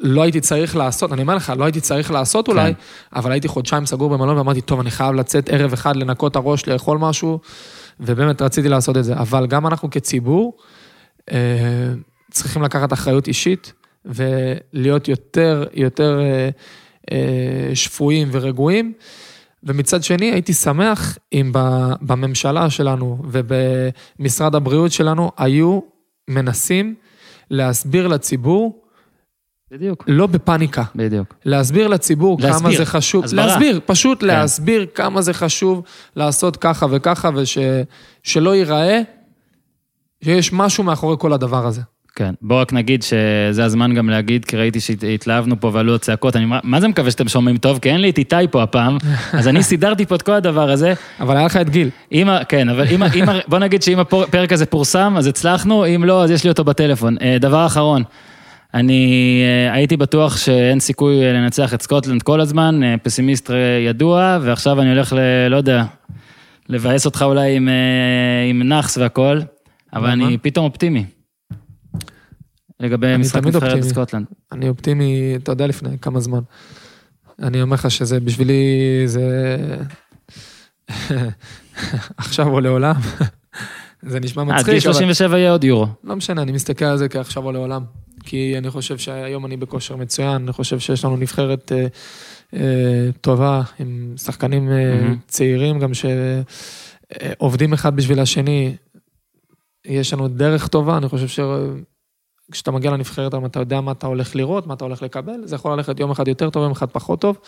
לא 0.00 0.22
הייתי 0.22 0.40
צריך 0.40 0.76
לעשות, 0.76 1.12
אני 1.12 1.22
אומר 1.22 1.34
לך, 1.34 1.52
לא 1.58 1.64
הייתי 1.64 1.80
צריך 1.80 2.10
לעשות 2.10 2.48
אולי, 2.48 2.74
כן. 2.74 2.80
אבל 3.18 3.32
הייתי 3.32 3.48
חודשיים 3.48 3.86
סגור 3.86 4.10
במלון 4.10 4.36
ואמרתי, 4.36 4.60
טוב, 4.60 4.80
אני 4.80 4.90
חייב 4.90 5.14
לצאת 5.14 5.48
ערב 5.48 5.72
אחד, 5.72 5.96
לנקות 5.96 6.32
את 6.32 6.36
הראש, 6.36 6.66
לאכול 6.66 6.98
משהו, 6.98 7.38
ובאמת 8.00 8.42
רציתי 8.42 8.68
לעשות 8.68 8.96
את 8.96 9.04
זה. 9.04 9.14
אבל 9.14 9.46
גם 9.46 9.66
אנחנו 9.66 9.90
כציבור, 9.90 10.56
אה, 11.32 11.38
צריכים 12.30 12.62
לקחת 12.62 12.92
אחריות 12.92 13.28
אישית, 13.28 13.72
ולהיות 14.04 15.08
יותר, 15.08 15.64
יותר 15.74 16.20
אה, 16.20 16.48
אה, 17.12 17.74
שפויים 17.74 18.28
ורגועים. 18.32 18.92
ומצד 19.62 20.02
שני, 20.02 20.30
הייתי 20.30 20.52
שמח 20.52 21.18
אם 21.32 21.52
בממשלה 22.00 22.70
שלנו 22.70 23.22
ובמשרד 23.24 24.54
הבריאות 24.54 24.92
שלנו 24.92 25.30
היו 25.36 25.80
מנסים 26.28 26.94
להסביר 27.50 28.06
לציבור, 28.08 28.83
בדיוק. 29.74 30.04
לא 30.08 30.26
בפאניקה, 30.26 30.82
בדיוק. 30.94 31.34
להסביר 31.44 31.88
לציבור 31.88 32.38
כמה 32.40 32.48
להסביר, 32.50 32.78
זה 32.78 32.86
חשוב, 32.86 33.24
הסברה. 33.24 33.46
להסביר, 33.46 33.80
פשוט 33.86 34.20
כן. 34.20 34.26
להסביר 34.26 34.86
כמה 34.94 35.22
זה 35.22 35.34
חשוב 35.34 35.82
לעשות 36.16 36.56
ככה 36.56 36.86
וככה, 36.90 37.30
ושלא 38.24 38.56
ייראה 38.56 39.00
שיש 40.24 40.52
משהו 40.52 40.84
מאחורי 40.84 41.16
כל 41.18 41.32
הדבר 41.32 41.66
הזה. 41.66 41.80
כן. 42.16 42.34
בואו 42.42 42.58
רק 42.60 42.72
נגיד 42.72 43.02
שזה 43.02 43.64
הזמן 43.64 43.94
גם 43.94 44.10
להגיד, 44.10 44.44
כי 44.44 44.56
ראיתי 44.56 44.80
שהתלהבנו 44.80 45.60
פה 45.60 45.70
ועלו 45.72 45.94
הצעקות, 45.94 46.36
אני 46.36 46.44
מה- 46.64 46.80
זה 46.80 46.88
מקווה 46.88 47.10
שאתם 47.10 47.28
שומעים 47.28 47.56
טוב, 47.56 47.78
כי 47.78 47.90
אין 47.90 48.00
לי 48.00 48.10
את 48.10 48.18
איתי 48.18 48.36
פה 48.50 48.62
הפעם, 48.62 48.96
אז 49.38 49.48
אני 49.48 49.62
סידרתי 49.62 50.06
פה 50.06 50.14
את 50.14 50.22
כל 50.22 50.32
הדבר 50.32 50.70
הזה. 50.70 50.94
אבל 51.20 51.36
היה 51.36 51.46
לך 51.46 51.56
את 51.56 51.70
גיל. 51.70 51.90
אם, 52.12 52.28
כן, 52.48 52.68
אבל 52.68 52.84
אם, 52.88 53.02
אם, 53.02 53.24
בוא 53.48 53.58
נגיד 53.58 53.82
שאם 53.82 53.98
הפרק 53.98 54.52
הזה 54.52 54.66
פורסם, 54.66 55.14
אז 55.18 55.26
הצלחנו, 55.26 55.86
אם 55.86 56.04
לא, 56.04 56.24
אז 56.24 56.30
יש 56.30 56.44
לי 56.44 56.50
אותו 56.50 56.64
בטלפון. 56.64 57.16
אה, 57.22 57.36
דבר 57.40 57.66
אחרון, 57.66 58.02
אני 58.74 59.42
אה, 59.42 59.72
הייתי 59.74 59.96
בטוח 59.96 60.36
שאין 60.36 60.80
סיכוי 60.80 61.22
אה, 61.22 61.32
לנצח 61.32 61.74
את 61.74 61.82
סקוטלנד 61.82 62.22
כל 62.22 62.40
הזמן, 62.40 62.82
אה, 62.82 62.94
פסימיסט 63.02 63.50
ידוע, 63.86 64.38
ועכשיו 64.42 64.80
אני 64.80 64.90
הולך 64.90 65.12
ל... 65.12 65.48
לא 65.48 65.56
יודע, 65.56 65.84
לבאס 66.68 67.06
אותך 67.06 67.22
אולי 67.22 67.56
עם, 67.56 67.68
עם 68.50 68.62
נאחס 68.62 68.98
והכל, 68.98 69.40
אבל? 69.92 70.10
אני 70.10 70.38
פתאום 70.38 70.64
אופטימי. 70.64 71.04
לגבי 72.80 73.16
משחק 73.16 73.46
נבחרת 73.46 73.62
אופטימי. 73.62 73.82
סקוטלנד. 73.82 74.26
אני 74.52 74.68
אופטימי, 74.68 75.32
אתה 75.36 75.52
יודע, 75.52 75.66
לפני 75.66 75.98
כמה 75.98 76.20
זמן. 76.20 76.40
אני 77.42 77.62
אומר 77.62 77.74
לך 77.74 77.90
שזה 77.90 78.20
בשבילי, 78.20 79.02
זה... 79.06 79.56
עכשיו 82.16 82.48
או 82.48 82.60
לעולם. 82.60 82.94
זה 84.02 84.20
נשמע 84.20 84.42
עד 84.42 84.48
גיל 84.48 84.56
מצחיק, 84.56 84.68
אבל 84.68 84.80
37 84.80 85.38
יהיה 85.38 85.50
עוד 85.50 85.64
יורו. 85.64 85.86
לא 86.04 86.16
משנה, 86.16 86.42
אני 86.42 86.52
מסתכל 86.52 86.84
על 86.84 86.96
זה 86.98 87.08
כעכשיו 87.08 87.44
או 87.44 87.52
לעולם. 87.52 87.84
כי 88.34 88.58
אני 88.58 88.70
חושב 88.70 88.98
שהיום 88.98 89.46
אני 89.46 89.56
בכושר 89.56 89.96
מצוין, 89.96 90.42
אני 90.42 90.52
חושב 90.52 90.78
שיש 90.78 91.04
לנו 91.04 91.16
נבחרת 91.16 91.72
אה, 91.72 91.86
אה, 92.54 93.08
טובה, 93.20 93.62
עם 93.78 94.14
שחקנים 94.16 94.70
אה, 94.70 94.94
מהמם. 94.94 95.16
צעירים 95.28 95.78
גם 95.78 95.90
שעובדים 95.94 97.72
אחד 97.72 97.96
בשביל 97.96 98.20
השני. 98.20 98.76
יש 99.84 100.12
לנו 100.12 100.28
דרך 100.28 100.68
טובה, 100.68 100.96
אני 100.96 101.08
חושב 101.08 101.44
שכשאתה 102.48 102.70
מגיע 102.70 102.90
לנבחרת, 102.90 103.34
אתה 103.46 103.60
יודע 103.60 103.80
מה 103.80 103.92
אתה 103.92 104.06
הולך 104.06 104.36
לראות, 104.36 104.66
מה 104.66 104.74
אתה 104.74 104.84
הולך 104.84 105.02
לקבל, 105.02 105.40
זה 105.44 105.54
יכול 105.54 105.72
ללכת 105.72 106.00
יום 106.00 106.10
אחד 106.10 106.28
יותר 106.28 106.50
טוב, 106.50 106.62
יום 106.62 106.72
אחד 106.72 106.90
פחות 106.90 107.20
טוב, 107.20 107.38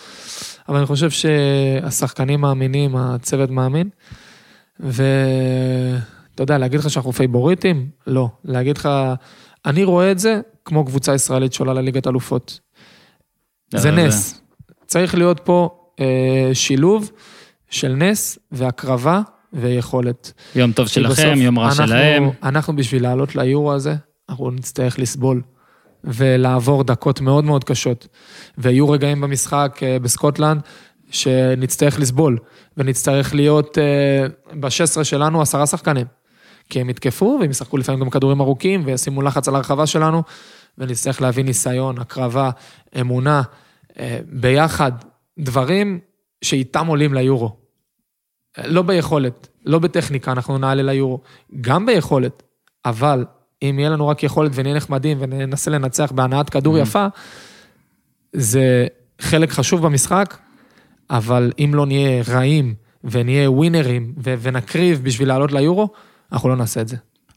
אבל 0.69 0.77
אני 0.77 0.87
חושב 0.87 1.11
שהשחקנים 1.11 2.41
מאמינים, 2.41 2.97
הצוות 2.97 3.51
מאמין, 3.51 3.89
ואתה 4.81 6.43
יודע, 6.43 6.59
להגיד 6.59 6.81
לך 6.81 6.91
שאנחנו 6.91 7.13
פייבוריטים? 7.13 7.89
לא. 8.07 8.29
להגיד 8.45 8.79
לך, 8.79 8.89
אני 9.67 9.85
רואה 9.85 10.11
את 10.13 10.19
זה 10.19 10.41
כמו 10.67 10.85
קבוצה 10.85 11.15
ישראלית 11.15 11.53
שעולה 11.53 11.73
לליגת 11.73 12.07
אלופות. 12.07 12.61
זה 13.75 13.89
אבל- 13.89 14.07
נס. 14.07 14.41
צריך 14.87 15.15
להיות 15.15 15.41
פה 15.45 15.71
אה, 16.01 16.51
שילוב 16.55 17.11
של 17.71 17.93
נס 17.95 18.39
והקרבה 18.53 19.21
ויכולת. 19.53 20.33
יום 20.55 20.73
טוב 20.73 20.87
שלכם, 20.89 21.35
יום 21.37 21.59
רע 21.59 21.67
אנחנו- 21.69 21.87
שלהם. 21.87 22.31
אנחנו 22.43 22.77
בשביל 22.77 23.03
לעלות 23.03 23.37
ליורו 23.37 23.73
הזה, 23.73 23.95
אנחנו 24.29 24.51
נצטרך 24.51 24.99
לסבול 24.99 25.43
ולעבור 26.05 26.85
דקות 26.85 27.21
מאוד 27.21 27.45
מאוד 27.45 27.65
קשות. 27.65 28.09
ויהיו 28.59 28.91
רגעים 28.91 29.21
במשחק 29.21 29.79
אה, 29.83 29.99
בסקוטלנד 29.99 30.61
שנצטרך 31.11 32.01
לסבול, 32.01 32.39
ונצטרך 32.77 33.35
להיות 33.35 33.79
אה, 33.79 34.27
ב-16 34.61 35.05
שלנו 35.05 35.43
עשרה 35.43 35.67
שחקנים. 35.67 36.07
כי 36.71 36.81
הם 36.81 36.91
יתקפו, 36.91 37.39
והם 37.41 37.51
ישחקו 37.51 37.77
לפעמים 37.77 38.01
גם 38.01 38.11
כדורים 38.11 38.41
ארוכים, 38.41 38.83
וישימו 38.85 39.23
לחץ 39.23 39.49
על 39.49 39.57
הרחבה 39.57 39.87
שלנו, 39.87 40.23
ונצטרך 40.79 41.23
להביא 41.23 41.45
ניסיון, 41.45 41.99
הקרבה, 41.99 42.51
אמונה, 43.01 43.43
אה, 43.99 44.19
ביחד, 44.31 44.93
דברים 45.39 45.99
שאיתם 46.45 46.87
עולים 46.87 47.15
ליורו. 47.15 47.57
לא 48.65 48.83
ביכולת, 48.83 49.49
לא 49.65 49.79
בטכניקה, 49.79 50.33
אנחנו 50.33 50.59
נעלה 50.59 50.83
ליורו, 50.83 51.21
גם 51.61 51.87
ביכולת, 51.87 52.43
אבל 52.85 53.25
אם 53.63 53.77
יהיה 53.79 53.91
לנו 53.91 54.09
רק 54.09 54.23
יכולת 54.23 54.53
ונהיה 54.55 54.75
נחמדים 54.75 55.17
וננסה 55.21 55.71
לנצח 55.71 56.13
בהנעת 56.13 56.51
כדור 56.51 56.79
יפה, 56.79 57.07
זה 58.33 58.87
חלק 59.21 59.51
חשוב 59.51 59.83
במשחק, 59.83 60.37
אבל 61.11 61.53
אם 61.59 61.71
לא 61.75 61.87
נהיה 61.87 62.23
רעים 62.29 62.75
ונהיה 63.05 63.51
ווינרים 63.51 64.13
ו- 64.25 64.35
ונקריב 64.41 65.05
בשביל 65.05 65.29
לעלות 65.29 65.53
ליורו, 65.53 65.89
אנחנו 66.33 66.49
לא 66.49 66.57
נעשה 66.57 66.81
את 66.81 66.89
זה. 66.89 66.97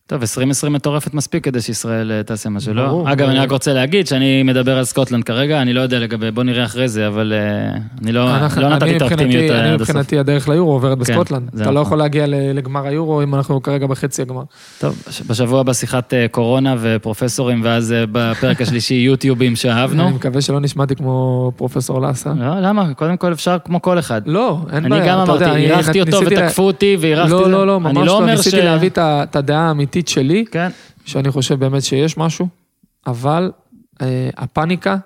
טוב, 0.10 0.22
2020 0.22 0.74
מטורפת 0.74 1.14
מספיק 1.14 1.44
כדי 1.44 1.62
שישראל 1.62 2.12
אה, 2.12 2.24
תעשה 2.24 2.50
משהו, 2.50 2.74
לא? 2.74 2.86
ברור, 2.88 3.10
אגב, 3.12 3.18
ברור. 3.20 3.32
אני 3.32 3.40
רק 3.40 3.52
רוצה 3.52 3.74
להגיד 3.74 4.08
שאני 4.08 4.44
מדבר 4.44 4.78
על 4.78 4.84
סקוטלנד 4.84 5.24
כרגע, 5.24 5.62
אני 5.62 5.74
לא 5.74 5.82
יודע 5.82 6.00
לגבי, 6.00 6.32
בוא 6.32 6.44
נראה 6.44 6.66
אחרי 6.66 6.88
זה, 6.88 7.08
אבל 7.08 7.34
אה, 7.36 7.78
אני 8.02 8.12
לא 8.12 8.36
אנחנו- 8.36 8.62
לא 8.62 8.70
נתתי 8.70 8.86
אני 8.86 8.98
את 8.98 9.02
האופטימיות 9.02 9.52
אה, 9.52 9.60
אני 9.60 9.70
עד 9.70 9.76
הסוף. 9.82 9.90
מבחינתי 9.90 10.20
הדרך 10.20 10.50
ליורו 10.50 10.72
עוברת 10.72 10.98
כן, 10.98 11.00
בסקוטלנד. 11.04 11.50
זה 11.54 11.64
אתה 11.64 11.72
לא 11.72 11.82
נכון. 11.82 11.88
יכול 11.88 11.98
להגיע 11.98 12.26
לגמר 12.28 12.86
היורו 12.88 13.24
אם 13.24 13.36
אנחנו 13.36 13.62
כרגע 13.64 13.88
בחצי 13.88 14.22
הגמר. 14.22 14.42
טוב, 14.80 15.04
בש- 15.10 15.22
בשבוע 15.22 15.60
הבא 15.60 15.74
שיחת 15.74 16.14
קורונה 16.32 16.76
ופרופסורים, 16.80 17.62
ואז 17.64 17.96
בפרק 18.12 18.62
השלישי 18.62 18.94
יוטיובים 19.10 19.56
שאהבנו. 19.56 20.04
אני 20.08 20.16
מקווה 20.16 20.42
שלא 20.42 20.60
נשמעתי 20.60 20.96
כמו 20.96 21.52
פרופסור 21.56 22.02
לאסה. 22.02 22.34
לא, 22.40 22.60
למה? 22.60 22.94
קודם 22.94 23.18
כל 23.18 23.34
אפשר 23.34 23.58
כמו 23.66 23.82
כל 23.82 24.00
אחד. 24.00 24.22
לא, 24.26 24.58
אין 24.74 24.78
אני 24.78 24.90
בעיה. 24.90 25.06
גם 25.08 25.24
אתה 25.24 25.32
יודע, 25.32 25.46
אמרתי, 25.46 25.60
אני 25.60 25.72
אירחתי 25.72 26.02
אותו 26.02 26.18
ותקפו 26.26 26.64
אותי, 26.64 26.98
ואירחתי... 27.00 27.32
לא, 27.32 27.44
זה. 27.44 27.50
לא, 27.52 27.68
לא, 27.68 27.76
אני 27.86 27.94
ממש 27.94 28.08
לא. 28.08 28.18
אומר 28.18 28.36
ש- 28.36 28.38
ניסיתי 28.38 28.62
להביא 28.62 28.90
את 28.90 28.98
ה- 28.98 29.24
את 29.24 29.36
הדעה 29.36 29.68
האמיתית 29.68 29.99
שלי, 30.08 30.46
כן, 30.52 30.70
שאני 31.06 31.32
חושב 31.32 31.60
באמת 31.60 31.84
שיש 31.84 32.18
משהו, 32.18 32.48
אבל 33.08 33.52
אה, 34.02 34.30
הפאניקה 34.38 34.98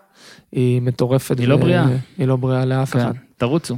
היא 0.51 0.81
מטורפת. 0.81 1.39
היא 1.39 1.47
לא 1.47 1.55
ו- 1.55 1.57
בריאה. 1.59 1.85
היא 2.17 2.27
לא 2.27 2.35
בריאה 2.35 2.65
לאף 2.65 2.93
כן, 2.93 2.99
אחד. 2.99 3.11
תרוצו. 3.37 3.77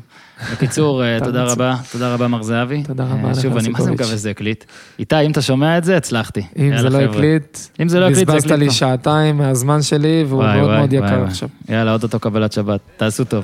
בקיצור, 0.53 1.03
אה, 1.03 1.19
תודה. 1.25 1.43
רבה, 1.43 1.75
תודה 1.91 2.13
רבה, 2.13 2.27
מר 2.27 2.41
זהבי. 2.43 2.83
תודה 2.83 3.03
אה, 3.03 3.13
רבה 3.13 3.31
לך, 3.31 3.41
שוב, 3.41 3.57
אני 3.57 3.69
מה 3.69 3.81
זה. 3.81 3.91
מקווה 3.91 4.07
שזה 4.09 4.29
הקליט. 4.29 4.63
איתי, 4.99 5.21
אם 5.21 5.31
אתה 5.31 5.41
שומע 5.41 5.77
את 5.77 5.83
זה, 5.83 5.97
הצלחתי. 5.97 6.41
אם 6.57 6.77
זה 6.77 6.89
לא. 6.89 6.97
הקליט, 7.01 7.57
אם 7.81 7.89
זה 7.89 7.99
לא 7.99 8.05
הקליט, 8.05 8.27
בזבזת 8.27 8.51
לי. 8.51 8.71
שעתיים 8.71 9.37
מהזמן 9.37 9.81
שלי, 9.81 10.23
והוא 10.27 10.43
מאוד 10.43 10.69
מאוד 10.69 10.93
יקר. 10.93 11.23
עכשיו. 11.23 11.49
יאללה, 11.69 11.93
אוטוטו 11.93 12.19
קבלת 12.19 12.51
שבת. 12.51 12.79
תעשו 12.97 13.23
טוב. 13.23 13.43